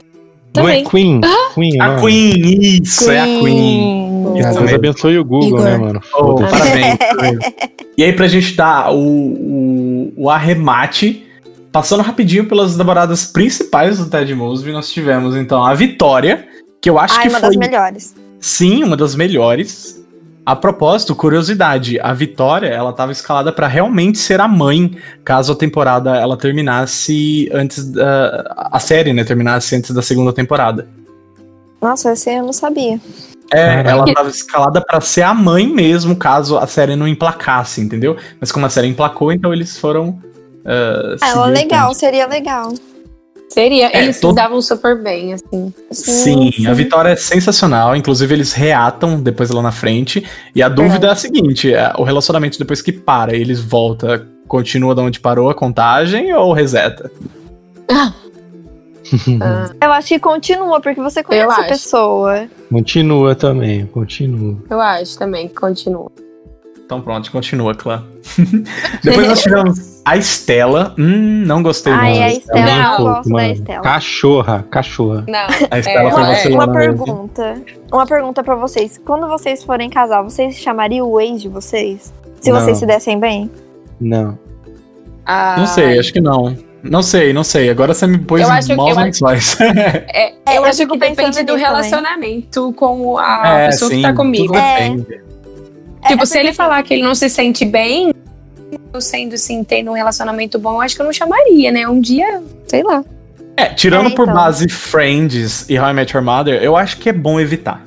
Não 0.55 0.69
é 0.69 0.83
também. 0.83 0.83
Queen? 0.85 1.21
Queen, 1.53 1.81
A. 1.81 1.99
Queen, 1.99 2.79
isso, 2.81 3.11
é 3.11 3.19
a 3.19 3.25
Queen. 3.25 4.33
Ah, 4.35 4.39
Isso 4.39 4.59
Deus 4.59 4.73
abençoe 4.73 5.17
o 5.17 5.25
Google, 5.25 5.47
Igor. 5.59 5.63
né, 5.63 5.77
mano? 5.77 6.01
Oh, 6.15 6.35
parabéns. 6.35 6.97
parabéns. 6.97 7.39
e 7.97 8.03
aí, 8.03 8.13
pra 8.13 8.27
gente 8.27 8.53
dar 8.55 8.91
o, 8.93 8.97
o, 8.97 10.13
o 10.15 10.29
arremate, 10.29 11.25
passando 11.71 12.01
rapidinho 12.03 12.45
pelas 12.45 12.77
namoradas 12.77 13.25
principais 13.25 13.97
do 13.97 14.05
Ted 14.09 14.33
Mosby, 14.33 14.71
nós 14.71 14.91
tivemos 14.91 15.35
então 15.35 15.63
a 15.65 15.73
Vitória, 15.73 16.47
que 16.79 16.89
eu 16.89 16.97
acho 16.99 17.15
Ai, 17.15 17.23
que 17.23 17.29
uma 17.29 17.39
foi. 17.39 17.49
das 17.49 17.55
melhores. 17.57 18.15
Sim, 18.39 18.83
uma 18.83 18.95
das 18.95 19.15
melhores. 19.15 20.02
A 20.45 20.55
propósito, 20.55 21.15
curiosidade, 21.15 21.99
a 22.01 22.13
Vitória, 22.13 22.67
ela 22.67 22.89
estava 22.89 23.11
escalada 23.11 23.51
para 23.51 23.65
realmente 23.65 24.17
ser 24.17 24.41
a 24.41 24.47
mãe, 24.47 24.97
caso 25.23 25.53
a 25.53 25.55
temporada 25.55 26.17
ela 26.17 26.35
terminasse 26.35 27.49
antes 27.53 27.89
da 27.91 28.53
a 28.71 28.79
série, 28.79 29.13
né, 29.13 29.23
terminasse 29.23 29.75
antes 29.75 29.91
da 29.91 30.01
segunda 30.01 30.33
temporada. 30.33 30.87
Nossa, 31.81 32.11
esse 32.11 32.29
eu 32.29 32.43
não 32.43 32.53
sabia. 32.53 32.99
É, 33.51 33.83
ela 33.85 34.03
estava 34.05 34.29
escalada 34.29 34.81
para 34.81 34.99
ser 34.99 35.21
a 35.21 35.33
mãe 35.33 35.67
mesmo, 35.67 36.15
caso 36.15 36.57
a 36.57 36.67
série 36.67 36.95
não 36.95 37.07
emplacasse, 37.07 37.79
entendeu? 37.79 38.17
Mas 38.39 38.51
como 38.51 38.65
a 38.65 38.69
série 38.69 38.87
emplacou, 38.87 39.31
então 39.31 39.53
eles 39.53 39.77
foram 39.77 40.19
ah, 40.65 41.15
Ah, 41.21 41.49
em 41.49 41.51
legal, 41.51 41.93
seria 41.93 42.27
legal. 42.27 42.73
Seria. 43.53 43.87
É, 43.93 44.03
Eles 44.03 44.19
todo- 44.19 44.31
se 44.31 44.35
davam 44.35 44.61
super 44.61 45.01
bem, 45.01 45.33
assim. 45.33 45.73
Sim, 45.91 46.67
a 46.67 46.73
Vitória 46.73 47.09
é 47.09 47.15
sensacional. 47.15 47.95
Inclusive, 47.95 48.33
eles 48.33 48.51
reatam 48.53 49.19
depois 49.21 49.49
lá 49.51 49.61
na 49.61 49.71
frente. 49.71 50.25
E 50.55 50.61
a 50.63 50.69
dúvida 50.69 51.07
é 51.07 51.11
a 51.11 51.15
seguinte: 51.15 51.73
é, 51.73 51.93
o 51.97 52.03
relacionamento 52.03 52.57
depois 52.57 52.81
que 52.81 52.91
para, 52.91 53.35
eles 53.35 53.59
volta, 53.61 54.27
continua 54.47 54.95
de 54.95 55.01
onde 55.01 55.19
parou 55.19 55.49
a 55.49 55.53
contagem 55.55 56.33
ou 56.33 56.51
reseta? 56.53 57.11
Eu 59.81 59.91
acho 59.91 60.07
que 60.07 60.19
continua, 60.19 60.79
porque 60.81 60.99
você 61.01 61.21
conhece 61.21 61.51
a 61.51 61.57
acho. 61.57 61.67
pessoa. 61.67 62.47
Continua 62.71 63.35
também, 63.35 63.85
continua. 63.85 64.57
Eu 64.69 64.79
acho 64.81 65.17
também 65.19 65.47
que 65.47 65.53
continua. 65.53 66.11
Então 66.85 67.01
pronto, 67.01 67.31
continua, 67.31 67.75
clã. 67.75 68.03
Depois 69.03 69.27
nós 69.27 69.41
tivemos 69.43 69.92
a 70.05 70.17
Estela. 70.17 70.93
Hum, 70.97 71.43
não 71.45 71.63
gostei 71.63 71.93
Ai, 71.93 72.09
muito. 72.11 72.23
a 72.23 72.27
Estela, 72.29 72.69
eu 72.69 72.73
um 72.73 72.95
pouco, 72.97 73.13
gosto 73.13 73.33
da. 73.33 73.47
Estela. 73.49 73.81
Cachorra, 73.81 74.65
cachorra. 74.69 75.23
Não. 75.27 75.47
A 75.71 75.79
Estela 75.79 76.09
É, 76.09 76.11
foi 76.11 76.51
uma- 76.53 76.65
Uma, 76.65 76.73
pergunta. 76.73 77.61
Uma 77.91 78.05
pergunta 78.05 78.43
pra 78.43 78.55
vocês. 78.55 78.99
Quando 79.05 79.27
vocês 79.27 79.63
forem 79.63 79.89
casar, 79.89 80.21
vocês 80.21 80.55
chamariam 80.57 81.07
o 81.09 81.19
ex 81.21 81.41
de 81.41 81.49
vocês? 81.49 82.13
Se 82.41 82.51
Não. 82.51 82.59
vocês 82.59 82.77
se 82.77 82.85
dessem 82.85 83.19
bem? 83.19 83.49
Não. 83.99 84.37
Ah, 85.25 85.55
Não 85.57 85.65
sei, 85.67 85.97
acho 85.97 86.11
que 86.11 86.19
não. 86.19 86.57
Não 86.83 87.01
sei, 87.01 87.31
não 87.31 87.45
sei. 87.45 87.69
Agora 87.69 87.93
você 87.93 88.05
me 88.05 88.17
pôs 88.17 88.41
Eu 88.41 88.51
acho- 88.51 88.75
maus 88.75 88.89
eu 88.91 88.95
acho- 88.97 89.05
lençóis. 89.05 89.61
É, 89.61 90.33
É, 90.45 90.57
eu 90.57 90.63
eu 90.63 90.65
acho 90.65 90.79
fico 90.79 90.93
que 90.93 90.99
depende 90.99 91.15
pensando 91.29 91.45
do 91.47 91.55
relacionamento 91.55 92.73
com 92.73 93.17
a 93.17 93.47
É, 93.61 93.65
pessoa 93.67 93.89
sim, 93.89 93.97
que 93.97 94.01
tá 94.01 94.13
comigo. 94.13 94.47
tudo 94.47 94.57
É. 94.59 94.79
depende. 94.89 95.21
Tipo, 96.07 96.23
É, 96.23 96.25
se 96.25 96.37
ele 96.37 96.51
falar 96.51 96.83
que 96.83 96.93
ele 96.95 97.03
não 97.03 97.15
se 97.15 97.29
sente 97.29 97.63
bem, 97.63 98.13
eu 98.93 99.01
sendo 99.01 99.33
assim, 99.35 99.63
tendo 99.63 99.91
um 99.91 99.93
relacionamento 99.93 100.59
bom, 100.59 100.73
eu 100.73 100.81
acho 100.81 100.95
que 100.95 101.01
eu 101.01 101.05
não 101.05 101.13
chamaria, 101.13 101.71
né? 101.71 101.87
Um 101.87 101.99
dia, 101.99 102.41
sei 102.67 102.83
lá. 102.83 103.03
É, 103.57 103.65
tirando 103.67 104.07
É, 104.09 104.15
por 104.15 104.23
então. 104.23 104.33
base 104.35 104.67
Friends 104.69 105.67
e 105.69 105.77
How 105.79 105.89
I 105.89 105.93
Met 105.93 106.15
Your 106.15 106.23
Mother, 106.23 106.61
eu 106.61 106.75
acho 106.77 106.97
que 106.97 107.09
é 107.09 107.13
bom 107.13 107.39
evitar. 107.39 107.83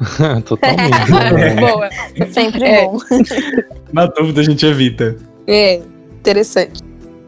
Totalmente. 0.44 1.10
né? 1.34 1.54
Boa. 1.56 1.88
Sempre 2.30 2.64
É. 2.64 2.84
bom. 2.84 2.98
Na 3.92 4.06
dúvida, 4.06 4.40
a 4.40 4.44
gente 4.44 4.64
evita. 4.66 5.16
É, 5.46 5.80
interessante. 6.20 6.82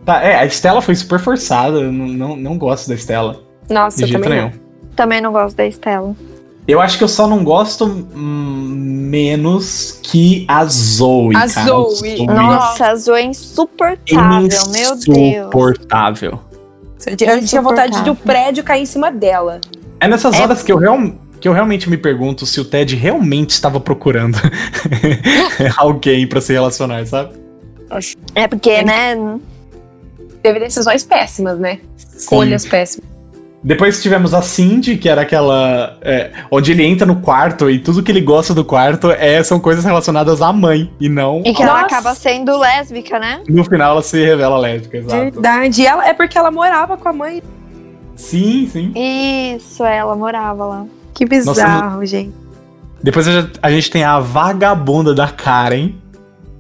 Tá, 0.05 0.23
é, 0.23 0.37
a 0.37 0.45
Estela 0.47 0.81
foi 0.83 0.95
super 0.95 1.19
forçada. 1.19 1.79
eu 1.79 1.93
Não, 1.93 2.07
não, 2.07 2.37
não 2.37 2.59
gosto 2.59 2.89
da 2.89 2.95
Estela. 2.95 3.43
Nossa, 3.69 4.05
De 4.05 4.13
eu 4.15 4.21
também 4.21 4.39
nenhum. 4.39 4.51
não. 4.51 4.71
Também 4.97 5.21
não 5.21 5.33
gosto 5.33 5.57
da 5.57 5.67
Estela. 5.67 6.15
Eu 6.69 6.81
acho 6.81 6.99
que 6.99 7.05
eu 7.05 7.09
só 7.09 7.27
não 7.27 7.43
gosto 7.43 7.85
hum, 7.85 8.75
menos 9.11 9.99
que 10.03 10.45
a 10.47 10.65
Zoe. 10.65 11.35
A 11.35 11.49
cara. 11.49 11.67
Zoe. 11.67 12.27
Nossa, 12.27 12.87
a 12.87 12.95
Zoe 12.95 13.21
é 13.21 13.25
insuportável, 13.25 14.69
meu 14.69 14.97
Deus. 14.97 15.09
Insuportável. 15.09 16.39
Eu 17.07 17.17
tinha- 17.17 17.35
eu 17.35 17.45
tinha 17.45 17.63
vontade 17.63 18.03
de 18.03 18.11
o 18.11 18.15
prédio 18.15 18.63
cair 18.63 18.83
em 18.83 18.87
cima 18.87 19.11
dela. 19.11 19.61
É 19.99 20.07
nessas 20.07 20.35
É- 20.35 20.43
horas 20.43 20.63
que 20.63 20.71
eu, 20.71 20.77
real, 20.79 20.99
que 21.41 21.49
eu 21.49 21.53
realmente 21.53 21.89
me 21.91 21.97
pergunto 21.97 22.45
se 22.47 22.61
o 22.61 22.65
Ted 22.65 22.95
realmente 22.95 23.51
estava 23.51 23.81
procurando 23.81 24.37
alguém 25.77 26.27
pra 26.27 26.41
se 26.41 26.53
relacionar, 26.53 27.05
sabe? 27.07 27.33
É 28.35 28.47
porque, 28.47 28.83
né? 28.83 29.17
Teve 30.43 30.61
decisões 30.61 31.03
péssimas, 31.05 31.59
né? 31.59 31.81
Escolhas 32.17 32.65
péssimas. 32.65 33.10
Depois 33.63 34.03
tivemos 34.03 34.33
a 34.33 34.41
Cindy, 34.41 34.97
que 34.97 35.09
era 35.09 35.21
aquela. 35.21 35.99
é, 36.01 36.31
onde 36.51 36.73
ele 36.73 36.85
entra 36.85 37.07
no 37.07 37.17
quarto 37.17 37.69
e 37.69 37.79
tudo 37.79 38.03
que 38.03 38.11
ele 38.11 38.23
gosta 38.23 38.55
do 38.55 38.65
quarto 38.65 39.11
é, 39.11 39.43
são 39.43 39.61
coisas 39.61 39.85
relacionadas 39.85 40.41
à 40.41 40.51
mãe. 40.51 40.91
E 40.99 41.09
não. 41.11 41.43
E 41.45 41.53
que 41.53 41.63
ela 41.63 41.83
Nossa. 41.83 41.87
acaba 41.87 42.15
sendo 42.15 42.59
lésbica, 42.59 43.19
né? 43.19 43.43
No 43.47 43.63
final 43.65 43.93
ela 43.93 44.03
se 44.03 44.25
revela 44.25 44.57
lésbica, 44.57 44.97
exato. 44.97 45.15
Verdade. 45.15 45.83
E 45.83 45.87
ela, 45.87 46.09
é 46.09 46.15
porque 46.15 46.39
ela 46.39 46.51
morava 46.51 46.97
com 46.97 47.09
a 47.09 47.13
mãe. 47.13 47.43
Sim, 48.17 48.69
sim. 48.71 48.93
Isso, 48.95 49.85
ela 49.85 50.17
morava 50.17 50.65
lá. 50.65 50.87
Que 51.13 51.27
bizarro, 51.27 52.05
gente. 52.07 52.35
Depois 53.03 53.27
a 53.63 53.71
gente 53.71 53.91
tem 53.91 54.05
a 54.05 54.21
vagabunda 54.21 55.15
da 55.15 55.29
Karen, 55.29 55.93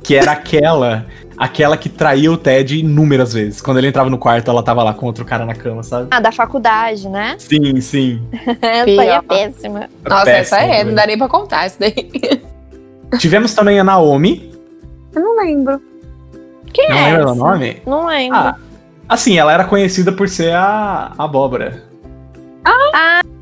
que 0.02 0.16
era 0.16 0.32
aquela. 0.32 1.06
Aquela 1.40 1.74
que 1.74 1.88
traía 1.88 2.30
o 2.30 2.36
Ted 2.36 2.78
inúmeras 2.78 3.32
vezes. 3.32 3.62
Quando 3.62 3.78
ele 3.78 3.88
entrava 3.88 4.10
no 4.10 4.18
quarto, 4.18 4.50
ela 4.50 4.62
tava 4.62 4.82
lá 4.82 4.92
com 4.92 5.06
outro 5.06 5.24
cara 5.24 5.46
na 5.46 5.54
cama, 5.54 5.82
sabe? 5.82 6.08
Ah, 6.10 6.20
da 6.20 6.30
faculdade, 6.30 7.08
né? 7.08 7.36
Sim, 7.38 7.80
sim. 7.80 8.20
Essa 8.60 8.84
aí 8.84 9.08
é 9.08 9.22
péssima. 9.22 9.88
Nossa, 10.06 10.30
essa 10.30 10.56
Péssimo, 10.58 10.74
é, 10.74 10.84
não 10.84 10.94
dá 10.94 11.06
nem 11.06 11.16
pra 11.16 11.28
contar 11.28 11.66
isso 11.66 11.76
daí. 11.80 12.10
Tivemos 13.18 13.54
também 13.54 13.80
a 13.80 13.84
Naomi. 13.84 14.52
Eu 15.14 15.22
não 15.22 15.36
lembro. 15.38 15.80
Quem 16.74 16.88
Não 16.90 16.96
é 16.96 17.04
lembra 17.06 17.22
essa? 17.22 17.32
o 17.32 17.34
nome? 17.34 17.82
Não 17.86 18.06
lembro. 18.06 18.38
Ah, 18.38 18.56
assim, 19.08 19.38
ela 19.38 19.50
era 19.52 19.64
conhecida 19.64 20.12
por 20.12 20.28
ser 20.28 20.52
a, 20.54 21.12
a 21.16 21.24
abóbora. 21.24 21.82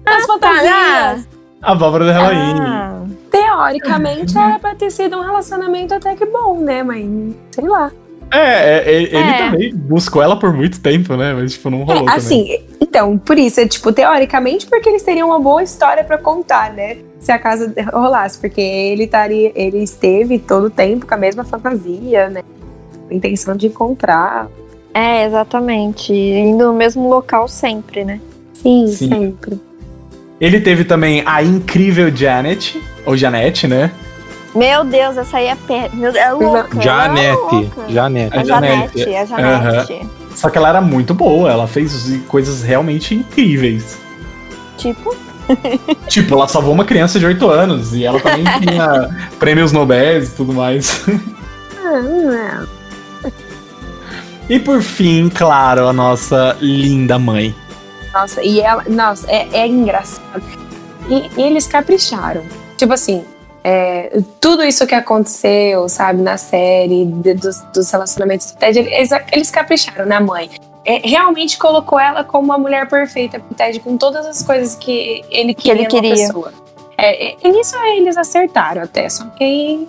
As 0.06 0.24
fantasias. 0.24 1.28
A 1.60 1.72
abóbora 1.72 2.06
da 2.06 2.12
Halloween. 2.12 2.60
Ah, 2.60 3.02
Teoricamente 3.30 4.36
era 4.36 4.58
pra 4.58 4.74
ter 4.74 4.90
sido 4.90 5.16
um 5.18 5.22
relacionamento 5.22 5.94
até 5.94 6.14
que 6.14 6.24
bom, 6.26 6.58
né? 6.60 6.82
Mas 6.82 7.04
sei 7.50 7.66
lá. 7.68 7.90
É, 8.30 8.38
é, 8.38 8.84
é, 8.84 9.02
ele 9.02 9.16
É. 9.16 9.38
também 9.38 9.74
buscou 9.74 10.22
ela 10.22 10.38
por 10.38 10.52
muito 10.52 10.80
tempo, 10.80 11.16
né? 11.16 11.32
Mas, 11.32 11.52
tipo, 11.54 11.70
não 11.70 11.78
rolou 11.78 11.94
É, 11.94 11.98
também. 12.00 12.14
assim, 12.14 12.58
então, 12.80 13.16
por 13.16 13.38
isso, 13.38 13.58
é 13.60 13.66
tipo, 13.66 13.90
teoricamente, 13.90 14.66
porque 14.66 14.88
eles 14.88 15.02
teriam 15.02 15.28
uma 15.28 15.40
boa 15.40 15.62
história 15.62 16.04
pra 16.04 16.18
contar, 16.18 16.72
né? 16.74 16.98
Se 17.20 17.32
a 17.32 17.38
casa 17.38 17.72
rolasse, 17.92 18.38
porque 18.38 18.60
ele 18.60 19.04
estaria, 19.04 19.50
ele 19.54 19.82
esteve 19.82 20.38
todo 20.38 20.64
o 20.66 20.70
tempo 20.70 21.06
com 21.06 21.14
a 21.14 21.16
mesma 21.16 21.42
fantasia, 21.42 22.28
né? 22.28 22.42
Com 23.08 23.14
a 23.14 23.16
intenção 23.16 23.56
de 23.56 23.68
encontrar. 23.68 24.48
é, 24.92 25.24
exatamente. 25.24 26.12
Indo 26.12 26.66
no 26.66 26.72
mesmo 26.74 27.08
local 27.08 27.46
sempre, 27.48 28.04
né? 28.04 28.20
Sim, 28.52 28.86
Sim. 28.88 29.08
sempre. 29.08 29.58
Ele 30.40 30.60
teve 30.60 30.84
também 30.84 31.22
a 31.26 31.42
incrível 31.42 32.14
Janet, 32.14 32.80
ou 33.04 33.16
Janete, 33.16 33.66
né? 33.66 33.90
Meu 34.54 34.84
Deus, 34.84 35.16
essa 35.16 35.36
aí 35.38 35.46
é 35.46 35.56
pé. 35.56 35.90
Meu 35.92 36.12
Deus, 36.12 36.24
é 36.24 36.32
louca. 36.32 36.68
ela 36.72 36.80
é 36.80 36.82
Janete. 36.84 37.36
louca. 37.36 37.82
Janete. 37.88 38.38
A 38.38 38.44
Janete, 38.44 39.14
a 39.16 39.24
Janete. 39.24 40.06
Só 40.34 40.48
que 40.48 40.56
ela 40.58 40.68
era 40.68 40.80
muito 40.80 41.12
boa, 41.14 41.50
ela 41.50 41.66
fez 41.66 42.20
coisas 42.28 42.62
realmente 42.62 43.14
incríveis. 43.14 43.98
Tipo, 44.76 45.14
Tipo, 46.08 46.34
ela 46.34 46.46
salvou 46.46 46.72
uma 46.74 46.84
criança 46.84 47.18
de 47.18 47.24
8 47.26 47.48
anos 47.48 47.94
e 47.94 48.04
ela 48.04 48.20
também 48.20 48.44
tinha 48.60 49.08
prêmios 49.38 49.72
Nobel 49.72 50.22
e 50.22 50.26
tudo 50.28 50.52
mais. 50.52 51.04
Ah, 51.82 52.02
não. 52.02 52.68
E 54.48 54.58
por 54.58 54.80
fim, 54.82 55.28
claro, 55.28 55.88
a 55.88 55.92
nossa 55.92 56.56
linda 56.60 57.18
mãe. 57.18 57.54
Nossa, 58.12 58.42
e 58.42 58.60
ela. 58.60 58.84
Nossa, 58.88 59.30
é, 59.30 59.48
é 59.52 59.66
engraçado. 59.66 60.42
E, 61.08 61.30
e 61.40 61.42
eles 61.42 61.66
capricharam. 61.66 62.42
Tipo 62.76 62.92
assim, 62.94 63.24
é, 63.64 64.20
tudo 64.40 64.62
isso 64.64 64.86
que 64.86 64.94
aconteceu, 64.94 65.88
sabe, 65.88 66.22
na 66.22 66.36
série, 66.36 67.06
de- 67.06 67.34
dos, 67.34 67.60
dos 67.74 67.90
relacionamentos 67.90 68.52
do 68.52 68.58
Ted, 68.58 68.78
eles, 68.78 69.10
eles 69.32 69.50
capricharam 69.50 70.06
na 70.06 70.20
mãe. 70.20 70.50
É, 70.84 71.06
realmente 71.06 71.58
colocou 71.58 71.98
ela 72.00 72.24
como 72.24 72.44
uma 72.46 72.56
mulher 72.58 72.88
perfeita 72.88 73.38
pro 73.40 73.54
Ted, 73.54 73.78
com 73.80 73.96
todas 73.98 74.24
as 74.24 74.42
coisas 74.42 74.74
que 74.74 75.22
ele 75.30 75.52
Que 75.54 75.70
ele 75.70 75.86
queria. 75.86 75.88
numa 75.88 75.88
queria. 75.90 76.26
pessoa. 76.26 76.52
É, 76.96 77.28
é, 77.32 77.36
e 77.44 77.52
nisso 77.52 77.76
eles 77.84 78.16
acertaram 78.16 78.82
até, 78.82 79.08
só 79.08 79.24
que 79.36 79.86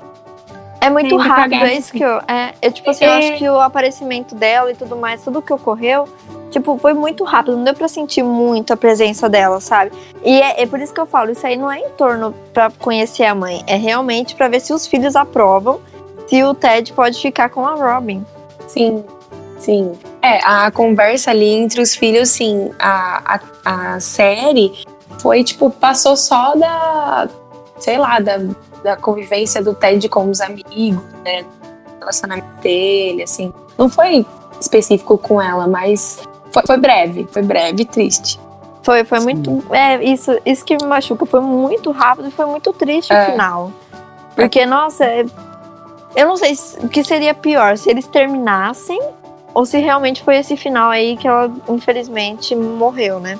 é 0.82 0.90
muito 0.90 1.16
rápido, 1.18 1.56
é 1.66 1.74
isso 1.74 1.92
que 1.92 2.04
eu. 2.04 2.18
É, 2.28 2.54
eu, 2.62 2.72
tipo 2.72 2.90
assim, 2.90 3.06
eu 3.06 3.12
É. 3.12 3.18
acho 3.18 3.38
que 3.38 3.50
o 3.50 3.60
aparecimento 3.60 4.36
dela 4.36 4.72
e 4.72 4.76
tudo 4.76 4.96
mais, 4.96 5.24
tudo 5.24 5.42
que 5.42 5.52
ocorreu, 5.54 6.08
tipo, 6.50 6.78
foi 6.78 6.94
muito 6.94 7.24
rápido. 7.24 7.58
Não 7.58 7.64
deu 7.64 7.74
pra 7.74 7.88
sentir 7.88 8.24
muito 8.24 8.74
a 8.74 8.78
presença 8.78 9.30
dela, 9.30 9.60
sabe? 9.60 9.92
E 10.24 10.42
é, 10.42 10.64
é 10.64 10.66
por 10.66 10.80
isso 10.80 10.94
que 10.94 11.00
eu 11.00 11.06
falo, 11.06 11.32
isso 11.32 11.46
aí 11.46 11.56
não 11.56 11.72
é 11.72 11.80
em 11.80 11.90
torno 11.92 12.34
pra 12.54 12.72
conhecer 12.72 13.26
a 13.26 13.36
mãe. 13.36 13.64
É 13.68 13.76
realmente 13.76 14.36
pra 14.36 14.48
ver 14.48 14.60
se 14.60 14.74
os 14.74 14.88
filhos 14.88 15.16
aprovam 15.16 15.80
se 16.30 16.44
o 16.44 16.54
Ted 16.54 16.94
pode 16.94 17.20
ficar 17.20 17.50
com 17.50 17.66
a 17.66 17.74
Robin. 17.74 18.24
Sim, 18.68 19.04
sim. 19.58 19.94
É, 20.22 20.40
a 20.46 20.70
conversa 20.70 21.32
ali 21.32 21.50
entre 21.50 21.82
os 21.82 21.96
filhos, 21.96 22.30
sim. 22.30 22.72
A, 22.78 23.40
a, 23.66 23.94
a 23.96 24.00
série 24.00 24.86
foi, 25.20 25.44
tipo, 25.44 25.72
passou 25.72 26.16
só 26.16 26.56
da, 26.56 27.28
sei 27.80 27.98
lá, 27.98 28.20
da, 28.20 28.38
da 28.84 28.96
convivência 28.96 29.62
do 29.64 29.74
Ted 29.74 30.08
com 30.08 30.30
os 30.30 30.40
amigos, 30.40 31.04
né? 31.26 31.44
Relacionamento 32.00 32.62
dele, 32.62 33.24
assim. 33.24 33.52
Não 33.76 33.90
foi 33.90 34.24
específico 34.62 35.18
com 35.18 35.42
ela, 35.42 35.68
mas 35.68 36.20
foi, 36.52 36.64
foi 36.66 36.78
breve, 36.78 37.28
foi 37.32 37.42
breve 37.42 37.84
e 37.84 37.86
triste. 37.86 38.40
Foi, 38.84 39.04
foi 39.04 39.20
muito. 39.20 39.64
É, 39.72 40.04
isso, 40.04 40.38
isso 40.46 40.64
que 40.66 40.76
me 40.78 40.86
machuca. 40.88 41.26
Foi 41.26 41.42
muito 41.42 41.92
rápido 41.92 42.28
e 42.30 42.32
foi 42.32 42.46
muito 42.46 42.72
triste 42.74 43.12
É. 43.14 43.24
o 43.28 43.32
final. 43.32 43.72
Porque, 44.36 44.66
nossa, 44.66 45.04
é- 45.04 45.26
eu 46.16 46.28
não 46.28 46.38
sei 46.38 46.56
se- 46.56 46.80
o 46.80 46.88
que 46.88 47.04
seria 47.04 47.34
pior, 47.34 47.78
se 47.78 47.90
eles 47.90 48.08
terminassem 48.08 49.00
ou 49.54 49.66
se 49.66 49.78
realmente 49.80 50.24
foi 50.24 50.38
esse 50.38 50.56
final 50.56 50.90
aí 50.90 51.18
que 51.18 51.28
ela, 51.28 51.52
infelizmente, 51.68 52.56
morreu, 52.56 53.20
né? 53.20 53.38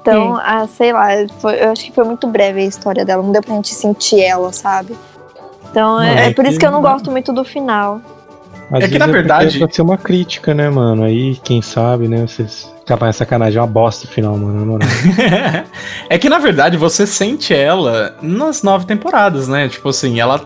Então, 0.00 0.38
ah, 0.42 0.66
sei 0.66 0.92
lá, 0.92 1.06
foi- 1.38 1.62
eu 1.62 1.70
acho 1.70 1.84
que 1.84 1.92
foi 1.92 2.04
muito 2.04 2.26
breve 2.26 2.60
a 2.60 2.64
história 2.64 3.04
dela. 3.04 3.22
Não 3.22 3.30
deu 3.30 3.42
pra 3.42 3.54
gente 3.54 3.74
sentir 3.74 4.20
ela, 4.22 4.52
sabe? 4.52 4.96
Então, 5.70 6.00
é, 6.00 6.24
é 6.24 6.26
é 6.28 6.32
por 6.34 6.46
isso 6.46 6.58
que 6.58 6.66
eu 6.66 6.70
não 6.70 6.80
gosto 6.80 7.10
muito 7.10 7.32
do 7.32 7.44
final. 7.44 8.00
Às 8.70 8.80
É 8.80 8.82
que, 8.82 8.86
vezes 8.88 8.98
na 8.98 9.06
verdade- 9.06 9.58
Pode 9.58 9.74
ser 9.74 9.82
uma 9.82 9.96
crítica, 9.96 10.52
né, 10.54 10.68
mano? 10.68 11.04
Aí, 11.04 11.36
quem 11.42 11.62
sabe, 11.62 12.06
né? 12.08 12.26
Vocês. 12.26 12.70
Capaz, 12.86 13.16
sacanagem, 13.16 13.58
é 13.58 13.60
uma 13.60 13.66
bosta 13.66 14.06
o 14.06 14.08
final, 14.10 14.36
mano. 14.36 14.60
Na 14.60 14.64
moral. 14.66 14.88
é 16.08 16.18
que 16.18 16.28
na 16.28 16.38
verdade 16.38 16.76
você 16.76 17.06
sente 17.06 17.52
ela 17.54 18.14
nas 18.22 18.62
nove 18.62 18.86
temporadas, 18.86 19.46
né? 19.48 19.68
Tipo 19.68 19.90
assim, 19.90 20.20
ela 20.20 20.40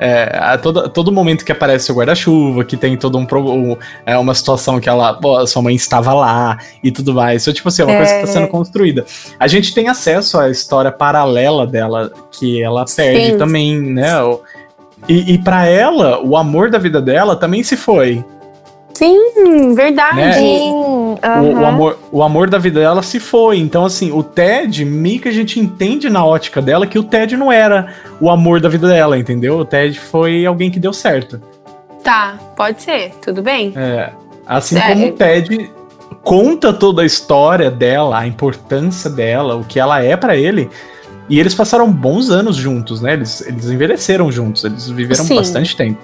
é, 0.00 0.38
a 0.40 0.56
todo, 0.56 0.88
todo 0.90 1.10
momento 1.10 1.44
que 1.44 1.50
aparece 1.50 1.90
o 1.90 1.94
guarda-chuva, 1.94 2.62
que 2.64 2.76
tem 2.76 2.96
todo 2.96 3.18
um, 3.18 3.26
pro- 3.26 3.50
um- 3.52 3.76
é, 4.06 4.16
uma 4.16 4.32
situação 4.34 4.78
que 4.78 4.88
ela, 4.88 5.14
pô, 5.14 5.44
sua 5.46 5.60
mãe 5.60 5.74
estava 5.74 6.12
lá 6.14 6.56
e 6.84 6.92
tudo 6.92 7.12
mais. 7.14 7.42
Isso, 7.42 7.52
tipo 7.52 7.68
assim, 7.68 7.82
é 7.82 7.84
uma 7.84 7.96
coisa 7.96 8.12
que 8.14 8.20
tá 8.22 8.28
É. 8.28 8.32
sendo 8.32 8.48
construída. 8.48 9.04
A 9.40 9.48
gente 9.48 9.74
tem 9.74 9.88
acesso 9.88 10.38
à 10.38 10.48
história 10.50 10.92
paralela 10.92 11.66
dela, 11.66 12.12
que 12.30 12.62
ela 12.62 12.84
perde 12.84 13.32
Sim. 13.32 13.38
também, 13.38 13.80
né? 13.80 14.22
o- 14.22 14.40
E, 15.06 15.34
e 15.34 15.38
para 15.38 15.66
ela, 15.66 16.20
o 16.22 16.36
amor 16.36 16.70
da 16.70 16.78
vida 16.78 17.00
dela 17.00 17.36
também 17.36 17.62
se 17.62 17.76
foi. 17.76 18.24
Sim, 18.94 19.74
verdade. 19.76 20.16
Né? 20.16 20.32
Sim, 20.32 20.70
O, 20.72 21.18
o 21.60 21.64
amor, 21.64 21.98
o 22.10 22.22
amor 22.22 22.50
da 22.50 22.58
vida 22.58 22.80
dela 22.80 23.00
se 23.00 23.20
foi. 23.20 23.58
Então, 23.58 23.84
assim, 23.84 24.10
o 24.10 24.24
Ted, 24.24 24.84
meio 24.84 25.20
que 25.20 25.28
a 25.28 25.32
gente 25.32 25.60
entende 25.60 26.10
na 26.10 26.24
ótica 26.24 26.60
dela 26.60 26.84
que 26.84 26.98
o 26.98 27.04
Ted 27.04 27.36
não 27.36 27.52
era 27.52 27.94
o 28.20 28.28
amor 28.28 28.60
da 28.60 28.68
vida 28.68 28.88
dela, 28.88 29.16
entendeu? 29.16 29.58
O 29.58 29.64
Ted 29.64 30.00
foi 30.00 30.44
alguém 30.44 30.68
que 30.68 30.80
deu 30.80 30.92
certo. 30.92 31.40
Tá, 32.02 32.36
pode 32.56 32.82
ser, 32.82 33.12
tudo 33.22 33.40
bem. 33.40 33.72
É, 33.76 34.10
assim 34.46 34.76
É. 34.76 34.88
como 34.88 35.06
o 35.08 35.12
Ted 35.12 35.70
conta 36.24 36.72
toda 36.72 37.02
a 37.02 37.06
história 37.06 37.70
dela, 37.70 38.18
a 38.18 38.26
importância 38.26 39.08
dela, 39.08 39.54
o 39.54 39.64
que 39.64 39.78
ela 39.78 40.02
é 40.02 40.16
pra 40.16 40.36
ele. 40.36 40.68
E 41.28 41.38
eles 41.38 41.54
passaram 41.54 41.90
bons 41.90 42.30
anos 42.30 42.56
juntos, 42.56 43.00
né? 43.00 43.12
Eles, 43.12 43.40
eles 43.42 43.66
envelheceram 43.66 44.32
juntos, 44.32 44.64
eles 44.64 44.88
viveram 44.88 45.24
Sim. 45.24 45.36
bastante 45.36 45.76
tempo. 45.76 46.00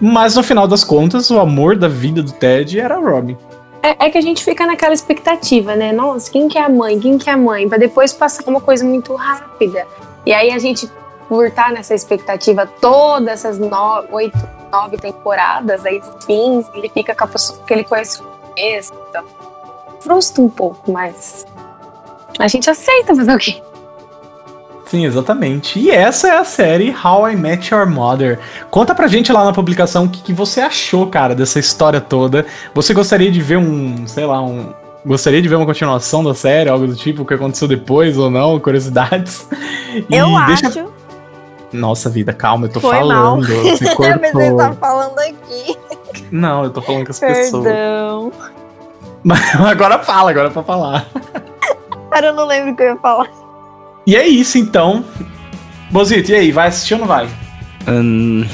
Mas 0.00 0.34
no 0.34 0.42
final 0.42 0.66
das 0.66 0.82
contas, 0.82 1.30
o 1.30 1.38
amor 1.38 1.76
da 1.76 1.86
vida 1.86 2.22
do 2.22 2.32
Ted 2.32 2.80
era 2.80 2.96
a 2.96 2.98
Robin. 2.98 3.36
É, 3.82 4.06
é 4.06 4.10
que 4.10 4.16
a 4.18 4.20
gente 4.22 4.42
fica 4.44 4.66
naquela 4.66 4.94
expectativa, 4.94 5.76
né? 5.76 5.92
Nossa, 5.92 6.30
quem 6.30 6.48
que 6.48 6.56
é 6.56 6.62
a 6.64 6.68
mãe? 6.68 6.98
Quem 6.98 7.18
que 7.18 7.28
é 7.28 7.32
a 7.32 7.36
mãe? 7.36 7.68
Pra 7.68 7.78
depois 7.78 8.12
passar 8.12 8.42
uma 8.48 8.60
coisa 8.60 8.84
muito 8.84 9.14
rápida. 9.14 9.86
E 10.24 10.32
aí 10.32 10.50
a 10.50 10.58
gente, 10.58 10.88
por 11.28 11.46
estar 11.46 11.72
nessa 11.72 11.94
expectativa 11.94 12.66
todas 12.80 13.44
essas 13.44 13.58
no- 13.58 14.04
oito, 14.12 14.38
nove 14.72 14.96
temporadas, 14.96 15.84
aí 15.84 15.98
no 16.00 16.22
fim, 16.22 16.64
ele 16.74 16.88
fica 16.88 17.14
com 17.14 17.24
a 17.24 17.26
pessoa 17.26 17.58
que 17.66 17.72
ele 17.74 17.84
conhece 17.84 18.18
começo. 18.22 18.92
Então, 19.10 19.24
frustra 20.00 20.42
um 20.42 20.48
pouco, 20.48 20.90
mas 20.90 21.44
a 22.38 22.48
gente 22.48 22.70
aceita 22.70 23.14
fazer 23.14 23.34
o 23.34 23.38
quê? 23.38 23.62
Sim, 24.92 25.06
exatamente. 25.06 25.78
E 25.78 25.90
essa 25.90 26.28
é 26.28 26.36
a 26.36 26.44
série 26.44 26.94
How 27.02 27.30
I 27.30 27.34
Met 27.34 27.72
Your 27.72 27.86
Mother. 27.88 28.38
Conta 28.70 28.94
pra 28.94 29.08
gente 29.08 29.32
lá 29.32 29.42
na 29.42 29.50
publicação 29.50 30.04
o 30.04 30.08
que, 30.10 30.22
que 30.22 30.34
você 30.34 30.60
achou, 30.60 31.06
cara, 31.06 31.34
dessa 31.34 31.58
história 31.58 31.98
toda. 31.98 32.44
Você 32.74 32.92
gostaria 32.92 33.30
de 33.32 33.40
ver 33.40 33.56
um, 33.56 34.06
sei 34.06 34.26
lá, 34.26 34.42
um. 34.42 34.66
Gostaria 35.06 35.40
de 35.40 35.48
ver 35.48 35.54
uma 35.54 35.64
continuação 35.64 36.22
da 36.22 36.34
série, 36.34 36.68
algo 36.68 36.86
do 36.86 36.94
tipo, 36.94 37.22
o 37.22 37.24
que 37.24 37.32
aconteceu 37.32 37.66
depois 37.66 38.18
ou 38.18 38.30
não, 38.30 38.60
curiosidades. 38.60 39.48
E 40.10 40.14
Eu 40.14 40.26
deixa- 40.46 40.68
acho. 40.68 40.92
Nossa 41.72 42.10
vida, 42.10 42.34
calma, 42.34 42.66
eu 42.66 42.70
tô 42.70 42.80
Foi 42.80 42.94
falando. 42.94 43.46
Você 43.46 43.52
Eu 43.54 43.62
pensei 43.62 43.88
que 43.88 43.96
cortou. 43.96 44.56
tava 44.58 44.74
falando 44.76 45.18
aqui. 45.20 45.78
Não, 46.30 46.64
eu 46.64 46.70
tô 46.70 46.82
falando 46.82 47.04
com 47.06 47.12
as 47.12 47.18
pessoas. 47.18 47.64
Perdão. 47.64 48.30
Mas 49.24 49.54
agora 49.58 49.98
fala, 50.00 50.30
agora 50.32 50.48
é 50.48 50.50
pra 50.50 50.62
falar. 50.62 51.06
Cara, 52.10 52.26
eu 52.26 52.34
não 52.34 52.46
lembro 52.46 52.72
o 52.72 52.76
que 52.76 52.82
eu 52.82 52.88
ia 52.88 52.96
falar. 52.96 53.41
E 54.06 54.16
é 54.16 54.26
isso 54.26 54.58
então. 54.58 55.04
Bozito, 55.90 56.32
e 56.32 56.34
aí, 56.34 56.52
vai 56.52 56.68
assistir 56.68 56.94
ou 56.94 57.00
não 57.00 57.06
vai? 57.06 57.28
Hum, 57.86 58.44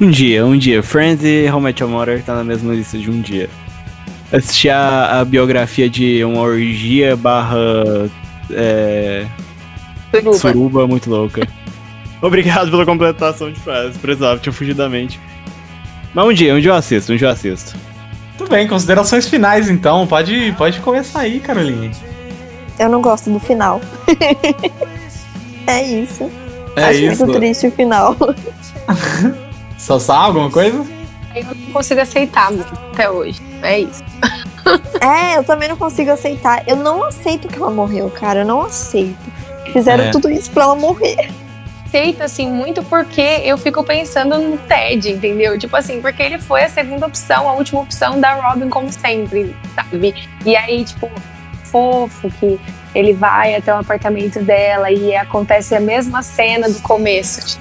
um 0.00 0.10
dia, 0.10 0.44
um 0.44 0.56
dia. 0.56 0.82
Friends 0.82 1.24
e 1.24 1.48
How 1.50 1.60
Met 1.60 1.82
Your 1.82 1.90
Mother 1.90 2.22
tá 2.22 2.34
na 2.34 2.44
mesma 2.44 2.74
lista 2.74 2.98
de 2.98 3.10
um 3.10 3.20
dia. 3.20 3.48
Assisti 4.32 4.68
a, 4.68 5.20
a 5.20 5.24
biografia 5.24 5.88
de 5.88 6.24
uma 6.24 6.40
orgia 6.40 7.16
barra 7.16 7.56
é, 8.50 9.26
Suruba. 10.10 10.36
suruba 10.36 10.86
muito 10.86 11.08
louca. 11.10 11.46
Obrigado 12.22 12.70
pela 12.70 12.84
completação 12.84 13.50
de 13.50 13.60
frase. 13.60 13.98
Precisava, 13.98 14.38
tinha 14.38 14.52
fugido 14.52 14.78
da 14.78 14.88
mente. 14.88 15.18
Mas 16.12 16.26
um 16.26 16.32
dia, 16.32 16.54
um 16.54 16.60
dia 16.60 16.70
eu 16.70 16.74
assisto, 16.74 17.12
um 17.12 17.16
dia 17.16 17.28
eu 17.28 17.32
assisto. 17.32 17.76
Tudo 18.36 18.50
bem, 18.50 18.66
considerações 18.66 19.28
finais 19.28 19.70
então. 19.70 20.06
Pode, 20.06 20.54
pode 20.58 20.80
começar 20.80 21.20
aí, 21.20 21.40
Caroline. 21.40 21.90
Eu 22.80 22.88
não 22.88 23.02
gosto 23.02 23.30
do 23.30 23.38
final. 23.38 23.80
é 25.66 25.82
isso. 25.82 26.30
É 26.76 26.84
Acho 26.84 26.98
isso. 27.00 27.26
muito 27.26 27.38
triste 27.38 27.66
o 27.66 27.72
final. 27.72 28.16
Só 29.78 29.98
sabe 29.98 30.26
alguma 30.28 30.50
coisa? 30.50 30.84
Eu 31.34 31.44
não 31.44 31.72
consigo 31.72 32.00
aceitar 32.00 32.50
muito 32.50 32.72
até 32.92 33.08
hoje. 33.10 33.40
É 33.62 33.78
isso. 33.80 34.02
É, 35.00 35.36
eu 35.38 35.42
também 35.42 35.68
não 35.68 35.76
consigo 35.76 36.10
aceitar. 36.12 36.62
Eu 36.68 36.76
não 36.76 37.02
aceito 37.02 37.48
que 37.48 37.56
ela 37.56 37.70
morreu, 37.70 38.08
cara. 38.10 38.40
Eu 38.40 38.46
não 38.46 38.60
aceito. 38.60 39.16
Fizeram 39.72 40.04
É. 40.04 40.10
tudo 40.10 40.30
isso 40.30 40.50
pra 40.50 40.62
ela 40.64 40.76
morrer. 40.76 41.30
aceito, 41.86 42.22
assim, 42.22 42.48
muito 42.48 42.82
porque 42.84 43.20
eu 43.42 43.58
fico 43.58 43.82
pensando 43.82 44.38
no 44.38 44.56
Ted, 44.58 45.10
entendeu? 45.10 45.58
Tipo 45.58 45.74
assim, 45.76 46.00
porque 46.00 46.22
ele 46.22 46.38
foi 46.38 46.62
a 46.64 46.68
segunda 46.68 47.06
opção, 47.06 47.48
a 47.48 47.54
última 47.54 47.80
opção 47.80 48.20
da 48.20 48.34
Robin, 48.34 48.68
como 48.68 48.92
sempre, 48.92 49.56
sabe? 49.74 50.14
E 50.46 50.54
aí, 50.54 50.84
tipo, 50.84 51.10
fofo 51.70 52.30
que 52.38 52.60
ele 52.94 53.12
vai 53.12 53.54
até 53.54 53.72
o 53.72 53.78
apartamento 53.78 54.40
dela 54.40 54.90
e 54.90 55.14
acontece 55.14 55.74
a 55.74 55.80
mesma 55.80 56.22
cena 56.22 56.68
do 56.68 56.80
começo, 56.80 57.58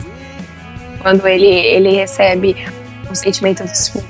quando 1.01 1.27
ele, 1.27 1.47
ele 1.47 1.91
recebe 1.91 2.55
o 3.09 3.15
sentimento 3.15 3.63
do 3.63 3.71
tipo, 3.71 4.03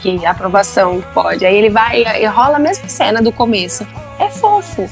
que 0.00 0.24
aprovação 0.24 1.02
pode. 1.12 1.44
Aí 1.44 1.56
ele 1.56 1.70
vai 1.70 2.02
e 2.02 2.26
rola 2.26 2.56
a 2.56 2.60
mesma 2.60 2.88
cena 2.88 3.22
do 3.22 3.32
começo. 3.32 3.86
É 4.18 4.28
fofo. 4.28 4.88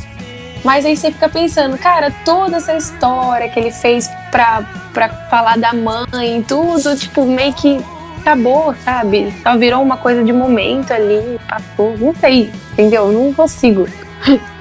Mas 0.64 0.86
aí 0.86 0.96
você 0.96 1.10
fica 1.10 1.28
pensando, 1.28 1.76
cara, 1.76 2.12
toda 2.24 2.58
essa 2.58 2.76
história 2.76 3.48
que 3.48 3.58
ele 3.58 3.72
fez 3.72 4.08
pra, 4.30 4.64
pra 4.94 5.08
falar 5.28 5.58
da 5.58 5.72
mãe, 5.72 6.42
tudo, 6.46 6.96
tipo, 6.96 7.24
meio 7.24 7.52
que 7.52 7.84
acabou, 8.22 8.74
sabe? 8.84 9.32
Só 9.42 9.58
virou 9.58 9.82
uma 9.82 9.96
coisa 9.96 10.24
de 10.24 10.32
momento 10.32 10.92
ali, 10.92 11.38
passou, 11.48 11.96
não 11.98 12.14
sei, 12.14 12.50
entendeu? 12.72 13.12
Não 13.12 13.32
consigo. 13.32 13.86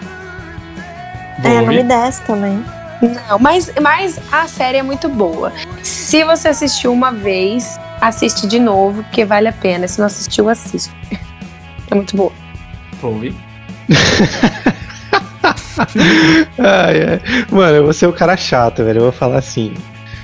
É, 1.43 1.59
não 1.59 1.73
me 1.73 1.81
desce 1.81 2.21
também. 2.21 2.63
Não, 3.01 3.39
mas, 3.39 3.73
mas 3.81 4.19
a 4.31 4.47
série 4.47 4.77
é 4.77 4.83
muito 4.83 5.09
boa. 5.09 5.51
Se 5.81 6.23
você 6.23 6.49
assistiu 6.49 6.93
uma 6.93 7.11
vez, 7.11 7.79
assiste 7.99 8.45
de 8.45 8.59
novo, 8.59 9.01
porque 9.01 9.25
vale 9.25 9.47
a 9.47 9.51
pena. 9.51 9.87
Se 9.87 9.97
não 9.97 10.05
assistiu, 10.05 10.47
assiste. 10.49 10.93
É 11.89 11.95
muito 11.95 12.15
boa. 12.15 12.31
Ouvi. 13.01 13.35
Ai, 16.57 17.03
ai. 17.03 17.21
Mano, 17.49 17.77
eu 17.77 17.83
vou 17.83 17.91
ser 17.91 18.07
o 18.07 18.13
cara 18.13 18.37
chato, 18.37 18.83
velho. 18.83 18.99
Eu 18.99 19.03
vou 19.03 19.11
falar 19.11 19.39
assim. 19.39 19.73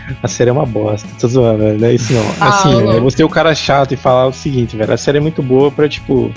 A 0.24 0.28
série 0.28 0.50
é 0.50 0.54
uma 0.54 0.66
bosta. 0.66 1.08
Tô 1.20 1.28
zoando, 1.28 1.60
velho. 1.60 1.80
Não 1.80 1.88
é 1.88 1.94
isso 1.94 2.14
não. 2.14 2.26
Ah, 2.40 2.50
Assim, 2.50 2.72
não. 2.72 2.94
eu 2.94 3.02
vou 3.02 3.12
ser 3.12 3.24
o 3.24 3.30
cara 3.30 3.54
chato 3.54 3.94
e 3.94 3.98
falar 3.98 4.28
o 4.28 4.34
seguinte, 4.34 4.76
velho. 4.76 4.94
A 4.94 4.98
série 4.98 5.18
é 5.18 5.22
muito 5.22 5.42
boa 5.44 5.72
pra, 5.72 5.88
tipo. 5.88 6.32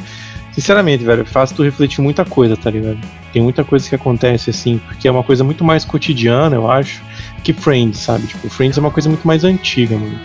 Sinceramente, 0.52 1.04
velho, 1.04 1.24
faz 1.24 1.52
tu 1.52 1.62
refletir 1.62 2.02
muita 2.02 2.24
coisa, 2.24 2.56
tá 2.56 2.68
ligado? 2.70 2.98
Tem 3.32 3.40
muita 3.40 3.62
coisa 3.62 3.88
que 3.88 3.94
acontece, 3.94 4.50
assim, 4.50 4.78
porque 4.84 5.06
é 5.06 5.10
uma 5.10 5.22
coisa 5.22 5.44
muito 5.44 5.62
mais 5.64 5.84
cotidiana, 5.84 6.56
eu 6.56 6.68
acho, 6.68 7.00
que 7.44 7.52
Friends, 7.52 8.00
sabe? 8.00 8.26
Tipo, 8.26 8.50
Friends 8.50 8.76
é 8.76 8.80
uma 8.80 8.90
coisa 8.90 9.08
muito 9.08 9.24
mais 9.24 9.44
antiga, 9.44 9.96
mano. 9.96 10.18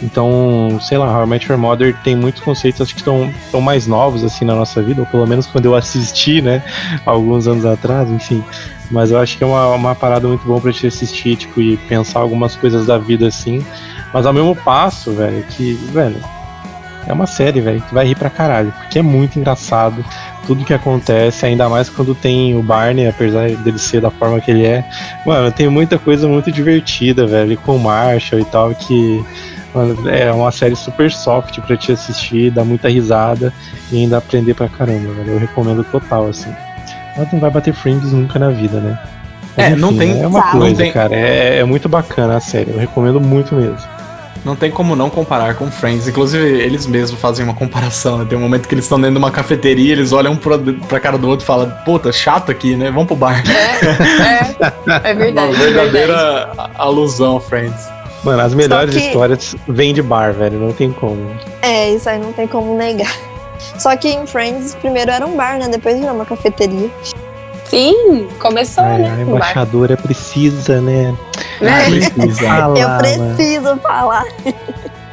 Então, 0.00 0.78
sei 0.80 0.98
lá, 0.98 1.06
How 1.18 1.24
I 1.24 1.28
Met 1.28 1.50
Your 1.50 1.58
Mother 1.60 1.96
tem 2.04 2.14
muitos 2.14 2.40
conceitos, 2.42 2.80
acho 2.80 2.94
que 2.94 3.00
estão 3.00 3.28
tão 3.50 3.60
mais 3.60 3.88
novos, 3.88 4.22
assim, 4.22 4.44
na 4.44 4.54
nossa 4.54 4.80
vida, 4.80 5.00
ou 5.00 5.06
pelo 5.06 5.26
menos 5.26 5.46
quando 5.48 5.66
eu 5.66 5.74
assisti, 5.74 6.40
né, 6.40 6.62
alguns 7.04 7.48
anos 7.48 7.64
atrás, 7.64 8.08
enfim. 8.08 8.42
Mas 8.92 9.10
eu 9.10 9.18
acho 9.18 9.38
que 9.38 9.42
é 9.42 9.46
uma, 9.46 9.68
uma 9.74 9.94
parada 9.94 10.28
muito 10.28 10.46
boa 10.46 10.60
pra 10.60 10.72
te 10.72 10.86
assistir, 10.86 11.36
tipo, 11.36 11.60
e 11.60 11.76
pensar 11.76 12.20
algumas 12.20 12.54
coisas 12.54 12.86
da 12.86 12.98
vida, 12.98 13.26
assim. 13.26 13.64
Mas 14.12 14.26
ao 14.26 14.32
mesmo 14.32 14.54
passo, 14.54 15.12
velho, 15.12 15.42
que, 15.44 15.72
velho, 15.72 16.20
é 17.06 17.12
uma 17.12 17.26
série, 17.26 17.60
velho, 17.60 17.80
que 17.80 17.94
vai 17.94 18.06
rir 18.06 18.14
pra 18.14 18.30
caralho, 18.30 18.70
porque 18.72 18.98
é 18.98 19.02
muito 19.02 19.38
engraçado 19.38 20.04
tudo 20.46 20.64
que 20.64 20.74
acontece, 20.74 21.46
ainda 21.46 21.68
mais 21.68 21.88
quando 21.88 22.14
tem 22.14 22.54
o 22.56 22.62
Barney, 22.62 23.08
apesar 23.08 23.50
dele 23.50 23.78
ser 23.78 24.02
da 24.02 24.10
forma 24.10 24.40
que 24.40 24.50
ele 24.50 24.66
é. 24.66 24.84
Mano, 25.24 25.50
tem 25.50 25.68
muita 25.68 25.98
coisa 25.98 26.28
muito 26.28 26.52
divertida, 26.52 27.26
velho, 27.26 27.56
com 27.58 27.76
o 27.76 27.80
Marshall 27.80 28.40
e 28.40 28.44
tal, 28.44 28.74
que 28.74 29.24
mano, 29.74 30.08
é 30.08 30.30
uma 30.32 30.52
série 30.52 30.76
super 30.76 31.10
soft 31.10 31.60
pra 31.60 31.76
te 31.76 31.92
assistir, 31.92 32.50
dar 32.50 32.64
muita 32.64 32.88
risada 32.88 33.52
e 33.90 34.02
ainda 34.02 34.18
aprender 34.18 34.54
pra 34.54 34.68
caramba, 34.68 35.12
velho. 35.14 35.32
Eu 35.32 35.38
recomendo 35.38 35.82
total, 35.84 36.28
assim. 36.28 36.52
Mas 37.16 37.32
não 37.32 37.40
vai 37.40 37.50
bater 37.50 37.72
Friends 37.74 38.12
nunca 38.12 38.38
na 38.38 38.48
vida, 38.50 38.80
né? 38.80 38.98
Mas, 39.56 39.72
É, 39.72 39.76
não 39.76 39.96
tem- 39.96 40.22
É 40.22 40.26
uma 40.26 40.40
sabe? 40.40 40.52
coisa, 40.52 40.68
não 40.70 40.76
tem- 40.76 40.92
cara. 40.92 41.14
É, 41.14 41.58
é 41.58 41.64
muito 41.64 41.88
bacana 41.88 42.36
a 42.36 42.40
série. 42.40 42.70
Eu 42.70 42.78
recomendo 42.78 43.20
muito 43.20 43.54
mesmo. 43.54 43.76
Não 44.44 44.56
tem 44.56 44.72
como 44.72 44.96
não 44.96 45.08
comparar 45.08 45.54
com 45.54 45.70
Friends. 45.70 46.08
Inclusive, 46.08 46.44
eles 46.44 46.84
mesmos 46.86 47.20
fazem 47.20 47.44
uma 47.44 47.54
comparação, 47.54 48.18
né? 48.18 48.26
Tem 48.28 48.36
um 48.36 48.40
momento 48.40 48.66
que 48.66 48.74
eles 48.74 48.84
estão 48.86 48.98
dentro 48.98 49.12
de 49.14 49.18
uma 49.18 49.30
cafeteria, 49.30 49.92
eles 49.92 50.10
olham 50.12 50.34
pra, 50.34 50.58
pra 50.88 50.98
cara 50.98 51.16
do 51.16 51.28
outro 51.28 51.44
e 51.44 51.46
falam, 51.46 51.70
puta, 51.84 52.10
chato 52.10 52.50
aqui, 52.50 52.74
né? 52.74 52.90
Vamos 52.90 53.06
pro 53.06 53.14
bar. 53.14 53.40
É, 55.02 55.10
é 55.10 55.14
verdade. 55.14 55.46
uma 55.48 55.56
verdadeira 55.56 56.50
alusão, 56.76 57.38
Friends. 57.38 57.88
Mano, 58.24 58.40
as 58.42 58.54
melhores 58.54 58.94
que- 58.96 59.00
histórias 59.06 59.54
vêm 59.68 59.92
de 59.94 60.02
bar, 60.02 60.32
velho. 60.32 60.58
Não 60.58 60.72
tem 60.72 60.90
como. 60.92 61.30
É, 61.60 61.90
isso 61.90 62.08
aí 62.08 62.18
não 62.18 62.32
tem 62.32 62.46
como 62.48 62.76
negar. 62.76 63.12
Só 63.78 63.96
que 63.96 64.08
em 64.08 64.26
Friends, 64.26 64.74
primeiro 64.76 65.10
era 65.10 65.26
um 65.26 65.36
bar, 65.36 65.58
né? 65.58 65.68
Depois 65.68 65.96
virou 65.98 66.14
uma 66.14 66.24
cafeteria. 66.26 66.90
Sim, 67.64 68.28
começou, 68.38 68.84
Ai, 68.84 68.98
né? 68.98 69.08
a 69.08 69.12
o 69.12 69.16
bar. 69.16 69.36
embaixadora 69.36 69.96
precisa, 69.96 70.80
né? 70.80 71.14
Né? 71.60 71.84
Precisa, 71.86 72.46
Eu 72.76 72.98
preciso 72.98 73.76
falar. 73.78 74.24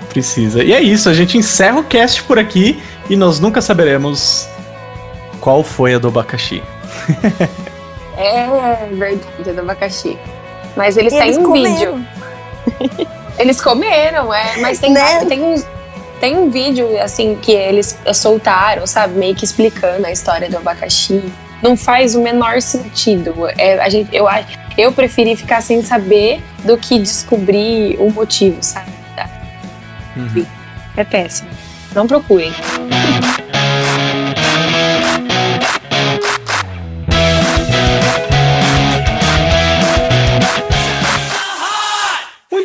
precisa. 0.10 0.64
E 0.64 0.74
é 0.74 0.82
isso, 0.82 1.10
a 1.10 1.14
gente 1.14 1.38
encerra 1.38 1.80
o 1.80 1.84
cast 1.84 2.24
por 2.24 2.38
aqui 2.40 2.82
e 3.10 3.16
nós 3.16 3.40
nunca 3.40 3.62
saberemos 3.62 4.48
qual 5.40 5.64
foi 5.64 5.94
a 5.96 6.00
do 6.00 6.08
abacaxi. 6.10 6.62
É 8.22 8.86
verdade, 8.92 9.54
do 9.54 9.60
abacaxi. 9.62 10.18
Mas 10.76 10.98
eles 10.98 11.14
E 11.14 11.18
têm 11.18 11.28
eles 11.28 11.38
um 11.38 11.44
comeram. 11.44 11.96
vídeo. 11.96 12.06
Eles 13.38 13.62
comeram, 13.62 14.34
é. 14.34 14.58
Mas 14.58 14.80
tem, 14.80 14.92
Né? 14.92 15.24
tem, 15.24 15.42
um, 15.42 15.56
tem 16.20 16.38
um 16.38 16.50
vídeo, 16.50 17.00
assim, 17.02 17.36
que 17.42 17.52
eles 17.52 17.98
soltaram, 18.14 18.86
sabe? 18.86 19.14
Meio 19.18 19.36
que 19.36 19.46
explicando 19.46 20.06
a 20.06 20.12
história 20.12 20.50
do 20.50 20.58
abacaxi. 20.58 21.24
Não 21.62 21.76
faz 21.76 22.16
o 22.16 22.22
menor 22.22 22.62
sentido. 22.62 23.34
É, 23.58 23.80
a 23.80 23.90
gente, 23.90 24.16
eu, 24.16 24.28
acho- 24.28 24.58
eu 24.78 24.92
preferi 24.92 25.36
ficar 25.36 25.62
sem 25.62 25.82
saber 25.84 26.42
do 26.64 26.78
que 26.78 26.98
descobrir 27.00 27.98
o 28.00 28.10
motivo, 28.12 28.58
sabe? 28.62 28.92
Uhum. 30.16 30.46
É 30.98 31.04
péssimo. 31.04 31.50
Não 31.94 32.06
procurem. 32.08 32.52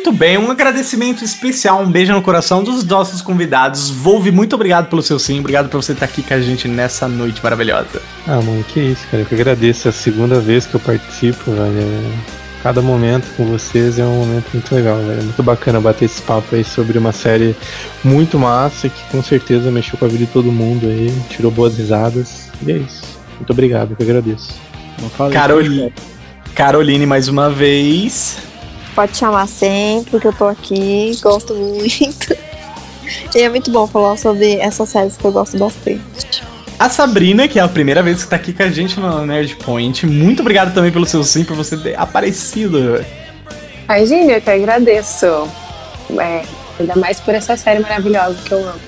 Muito 0.05 0.19
bem, 0.19 0.37
um 0.37 0.51
agradecimento 0.51 1.23
especial, 1.25 1.81
um 1.81 1.89
beijo 1.89 2.13
no 2.13 2.21
coração 2.21 2.63
dos 2.63 2.83
nossos 2.83 3.23
convidados. 3.23 3.89
Volve, 3.89 4.29
muito 4.29 4.53
obrigado 4.53 4.87
pelo 4.87 5.01
seu 5.01 5.17
sim, 5.17 5.39
obrigado 5.39 5.67
por 5.67 5.81
você 5.81 5.93
estar 5.93 6.05
aqui 6.05 6.21
com 6.21 6.31
a 6.35 6.39
gente 6.39 6.67
nessa 6.67 7.07
noite 7.07 7.41
maravilhosa. 7.43 8.03
Ah, 8.27 8.39
mano, 8.39 8.63
que 8.65 8.79
isso, 8.79 9.03
cara. 9.09 9.23
Eu 9.23 9.25
que 9.25 9.33
agradeço. 9.33 9.87
É 9.87 9.89
a 9.89 9.91
segunda 9.91 10.39
vez 10.39 10.67
que 10.67 10.75
eu 10.75 10.79
participo, 10.79 11.49
velho. 11.49 11.79
É- 11.79 12.45
Cada 12.61 12.83
momento 12.83 13.25
com 13.35 13.45
vocês 13.45 13.97
é 13.97 14.03
um 14.05 14.19
momento 14.25 14.45
muito 14.53 14.75
legal, 14.75 14.97
velho. 14.97 15.21
É 15.21 15.23
muito 15.23 15.41
bacana 15.41 15.81
bater 15.81 16.05
esse 16.05 16.21
papo 16.21 16.53
aí 16.55 16.63
sobre 16.63 16.99
uma 16.99 17.11
série 17.11 17.55
muito 18.03 18.37
massa 18.37 18.87
que 18.87 19.01
com 19.09 19.23
certeza 19.23 19.71
mexeu 19.71 19.97
com 19.97 20.05
a 20.05 20.07
vida 20.07 20.23
de 20.25 20.31
todo 20.31 20.51
mundo 20.51 20.85
aí, 20.85 21.11
tirou 21.31 21.49
boas 21.51 21.77
risadas. 21.79 22.51
E 22.63 22.71
é 22.71 22.77
isso. 22.77 23.01
Muito 23.37 23.49
obrigado, 23.49 23.89
eu 23.89 23.95
que 23.97 24.03
agradeço. 24.03 24.53
Não 25.01 25.09
falei. 25.09 25.33
Caroline, 25.33 25.93
Caroline, 26.53 27.05
mais 27.07 27.27
uma 27.27 27.49
vez. 27.49 28.37
Pode 28.95 29.17
chamar 29.17 29.47
sempre, 29.47 30.19
que 30.19 30.25
eu 30.25 30.33
tô 30.33 30.45
aqui, 30.45 31.11
gosto 31.21 31.53
muito. 31.53 32.35
E 33.35 33.41
é 33.41 33.49
muito 33.49 33.69
bom 33.69 33.85
falar 33.85 34.17
sobre 34.17 34.55
essas 34.55 34.89
séries 34.89 35.17
que 35.17 35.25
eu 35.25 35.31
gosto 35.31 35.57
bastante. 35.57 36.43
A 36.79 36.89
Sabrina, 36.89 37.47
que 37.47 37.59
é 37.59 37.61
a 37.61 37.67
primeira 37.67 38.01
vez 38.01 38.23
que 38.23 38.29
tá 38.29 38.35
aqui 38.35 38.53
com 38.53 38.63
a 38.63 38.69
gente 38.69 38.99
no 38.99 39.25
Nerd 39.25 39.55
Point. 39.57 40.05
Muito 40.05 40.41
obrigado 40.41 40.73
também 40.73 40.91
pelo 40.91 41.05
seu 41.05 41.23
sim, 41.23 41.43
por 41.43 41.55
você 41.55 41.77
ter 41.77 41.99
aparecido. 41.99 43.05
Ai, 43.87 44.05
gente, 44.05 44.31
eu 44.31 44.41
que 44.41 44.49
agradeço. 44.49 45.25
É, 46.19 46.43
ainda 46.79 46.95
mais 46.95 47.19
por 47.19 47.35
essa 47.35 47.55
série 47.55 47.79
maravilhosa 47.79 48.37
que 48.43 48.51
eu 48.51 48.59
amo. 48.59 48.79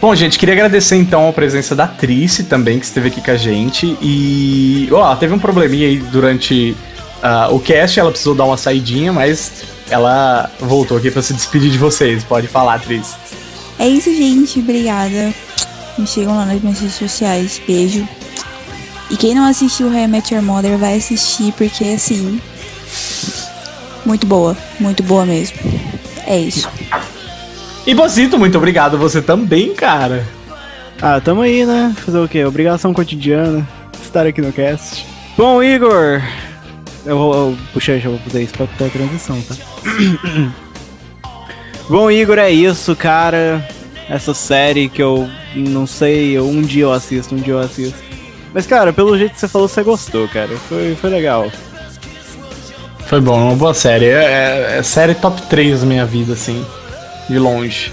Bom, 0.00 0.14
gente, 0.14 0.38
queria 0.38 0.54
agradecer 0.54 0.96
então 0.96 1.28
a 1.28 1.32
presença 1.32 1.74
da 1.76 1.86
Trice 1.86 2.44
também, 2.44 2.78
que 2.78 2.86
esteve 2.86 3.08
aqui 3.08 3.20
com 3.20 3.30
a 3.30 3.36
gente. 3.36 3.98
E, 4.00 4.88
ó, 4.92 5.14
teve 5.14 5.34
um 5.34 5.38
probleminha 5.38 5.86
aí 5.86 5.98
durante 5.98 6.74
ah, 7.22 7.48
o 7.50 7.60
cast, 7.60 7.98
ela 7.98 8.10
precisou 8.10 8.34
dar 8.34 8.44
uma 8.44 8.56
saidinha, 8.56 9.12
mas 9.12 9.64
ela 9.90 10.50
voltou 10.60 10.96
aqui 10.96 11.10
pra 11.10 11.22
se 11.22 11.34
despedir 11.34 11.70
de 11.70 11.78
vocês. 11.78 12.24
Pode 12.24 12.46
falar, 12.46 12.80
Trice. 12.80 13.14
É 13.78 13.88
isso, 13.88 14.14
gente. 14.14 14.60
Obrigada. 14.60 15.32
Me 15.98 16.06
sigam 16.06 16.36
lá 16.36 16.46
nas 16.46 16.60
minhas 16.60 16.80
redes 16.80 16.96
sociais. 16.96 17.60
Beijo. 17.66 18.06
E 19.10 19.16
quem 19.16 19.34
não 19.34 19.44
assistiu 19.44 19.88
How 19.88 19.98
I 19.98 20.06
Met 20.06 20.32
Your 20.32 20.42
Mother 20.42 20.78
vai 20.78 20.96
assistir, 20.96 21.52
porque 21.54 21.84
assim. 21.84 22.40
Muito 24.06 24.26
boa. 24.26 24.56
Muito 24.78 25.02
boa 25.02 25.26
mesmo. 25.26 25.58
É 26.26 26.38
isso. 26.38 26.68
E 27.86 27.94
Bozito, 27.94 28.38
muito 28.38 28.56
obrigado. 28.56 28.96
Você 28.98 29.20
também, 29.20 29.74
cara. 29.74 30.26
Ah, 31.02 31.20
tamo 31.20 31.40
aí, 31.40 31.66
né? 31.66 31.94
Fazer 32.04 32.18
o 32.18 32.28
quê? 32.28 32.44
Obrigação 32.44 32.92
cotidiana. 32.94 33.66
Estar 34.02 34.26
aqui 34.26 34.40
no 34.40 34.52
cast. 34.52 35.06
Bom, 35.36 35.62
Igor. 35.62 36.22
Eu 37.04 37.16
vou 37.16 37.34
eu, 37.34 37.58
puxa, 37.72 37.98
já 37.98 38.08
vou 38.10 38.18
fazer 38.18 38.42
isso 38.42 38.52
pra 38.54 38.66
ter 38.66 38.84
a 38.86 38.88
transição, 38.90 39.40
tá? 39.42 39.54
Bom, 41.88 42.10
Igor, 42.10 42.38
é 42.38 42.50
isso, 42.50 42.94
cara. 42.94 43.66
Essa 44.08 44.34
série 44.34 44.88
que 44.88 45.02
eu 45.02 45.28
não 45.54 45.86
sei, 45.86 46.32
eu- 46.36 46.46
um 46.48 46.62
dia 46.62 46.82
eu 46.84 46.92
assisto, 46.92 47.34
um 47.34 47.38
dia 47.38 47.54
eu 47.54 47.58
assisto. 47.60 47.98
Mas, 48.52 48.66
cara, 48.66 48.92
pelo 48.92 49.16
jeito 49.16 49.32
que 49.34 49.40
você 49.40 49.48
falou, 49.48 49.68
você 49.68 49.82
gostou, 49.82 50.28
cara. 50.28 50.50
Foi, 50.68 50.96
foi 51.00 51.10
legal. 51.10 51.50
Foi 53.06 53.20
bom, 53.20 53.40
uma 53.40 53.56
boa 53.56 53.74
série. 53.74 54.06
É, 54.06 54.24
é- 54.74 54.78
é 54.78 54.82
série 54.82 55.14
top 55.14 55.40
3 55.42 55.80
da 55.80 55.86
minha 55.86 56.04
vida, 56.04 56.32
assim. 56.34 56.64
De 57.28 57.38
longe. 57.38 57.92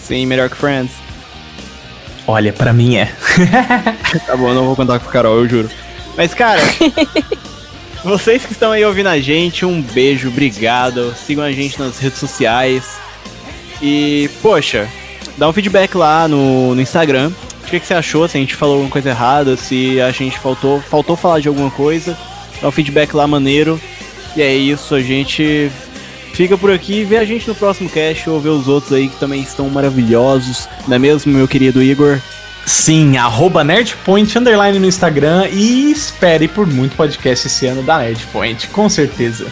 Sim, 0.00 0.26
melhor 0.26 0.48
que 0.50 0.56
Friends. 0.56 0.92
Olha, 2.26 2.52
pra 2.52 2.72
mim 2.72 2.96
é. 2.96 3.10
Tá 4.26 4.36
bom, 4.36 4.48
eu 4.48 4.54
não 4.54 4.64
vou 4.66 4.76
contar 4.76 4.98
com 4.98 5.08
o 5.08 5.12
Carol, 5.12 5.36
eu 5.38 5.48
juro. 5.48 5.70
Mas, 6.16 6.32
cara, 6.34 6.60
vocês 8.06 8.46
que 8.46 8.52
estão 8.52 8.70
aí 8.70 8.84
ouvindo 8.84 9.08
a 9.08 9.18
gente, 9.18 9.66
um 9.66 9.82
beijo, 9.82 10.28
obrigado. 10.28 11.12
Sigam 11.16 11.42
a 11.42 11.50
gente 11.50 11.78
nas 11.78 11.98
redes 11.98 12.20
sociais. 12.20 12.84
E, 13.82 14.30
poxa, 14.40 14.88
dá 15.36 15.48
um 15.48 15.52
feedback 15.52 15.96
lá 15.96 16.28
no, 16.28 16.74
no 16.74 16.80
Instagram. 16.80 17.32
O 17.64 17.68
que, 17.68 17.80
que 17.80 17.86
você 17.86 17.94
achou? 17.94 18.28
Se 18.28 18.36
a 18.36 18.40
gente 18.40 18.54
falou 18.54 18.76
alguma 18.76 18.92
coisa 18.92 19.08
errada, 19.10 19.56
se 19.56 20.00
a 20.00 20.12
gente 20.12 20.38
faltou, 20.38 20.80
faltou 20.80 21.16
falar 21.16 21.40
de 21.40 21.48
alguma 21.48 21.70
coisa. 21.70 22.16
Dá 22.62 22.68
um 22.68 22.72
feedback 22.72 23.12
lá 23.12 23.26
maneiro. 23.26 23.80
E 24.36 24.40
é 24.40 24.54
isso, 24.54 24.94
a 24.94 25.00
gente 25.00 25.68
fica 26.32 26.56
por 26.56 26.70
aqui. 26.70 27.02
Vê 27.02 27.16
a 27.16 27.24
gente 27.24 27.48
no 27.48 27.56
próximo 27.56 27.90
cast 27.90 28.30
ou 28.30 28.40
vê 28.40 28.50
os 28.50 28.68
outros 28.68 28.92
aí 28.92 29.08
que 29.08 29.18
também 29.18 29.42
estão 29.42 29.68
maravilhosos. 29.68 30.68
Não 30.86 30.94
é 30.94 30.98
mesmo, 30.98 31.32
meu 31.32 31.48
querido 31.48 31.82
Igor? 31.82 32.20
Sim, 32.66 33.16
arroba 33.16 33.62
Nerdpoint 33.62 34.36
underline 34.36 34.80
no 34.80 34.86
Instagram 34.86 35.46
e 35.52 35.92
espere 35.92 36.48
por 36.48 36.66
muito 36.66 36.96
podcast 36.96 37.46
esse 37.46 37.64
ano 37.64 37.80
da 37.80 37.98
Nerdpoint, 37.98 38.66
com 38.68 38.88
certeza. 38.88 39.46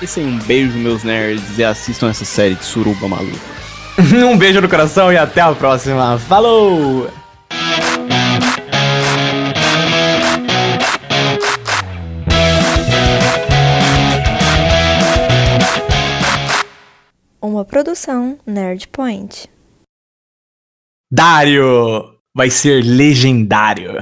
E 0.00 0.06
sim, 0.06 0.24
um 0.24 0.38
beijo, 0.38 0.78
meus 0.78 1.04
nerds, 1.04 1.58
e 1.58 1.62
assistam 1.62 2.08
essa 2.08 2.24
série 2.24 2.54
de 2.54 2.64
suruba 2.64 3.06
maluca. 3.06 3.38
um 4.24 4.38
beijo 4.38 4.62
no 4.62 4.68
coração 4.68 5.12
e 5.12 5.18
até 5.18 5.42
a 5.42 5.54
próxima. 5.54 6.18
Falou! 6.18 7.10
Uma 17.42 17.64
produção 17.64 18.38
Nerd 18.46 18.88
Point. 18.88 19.50
Dário 21.12 22.17
vai 22.38 22.50
ser 22.50 22.84
legendário. 22.84 23.96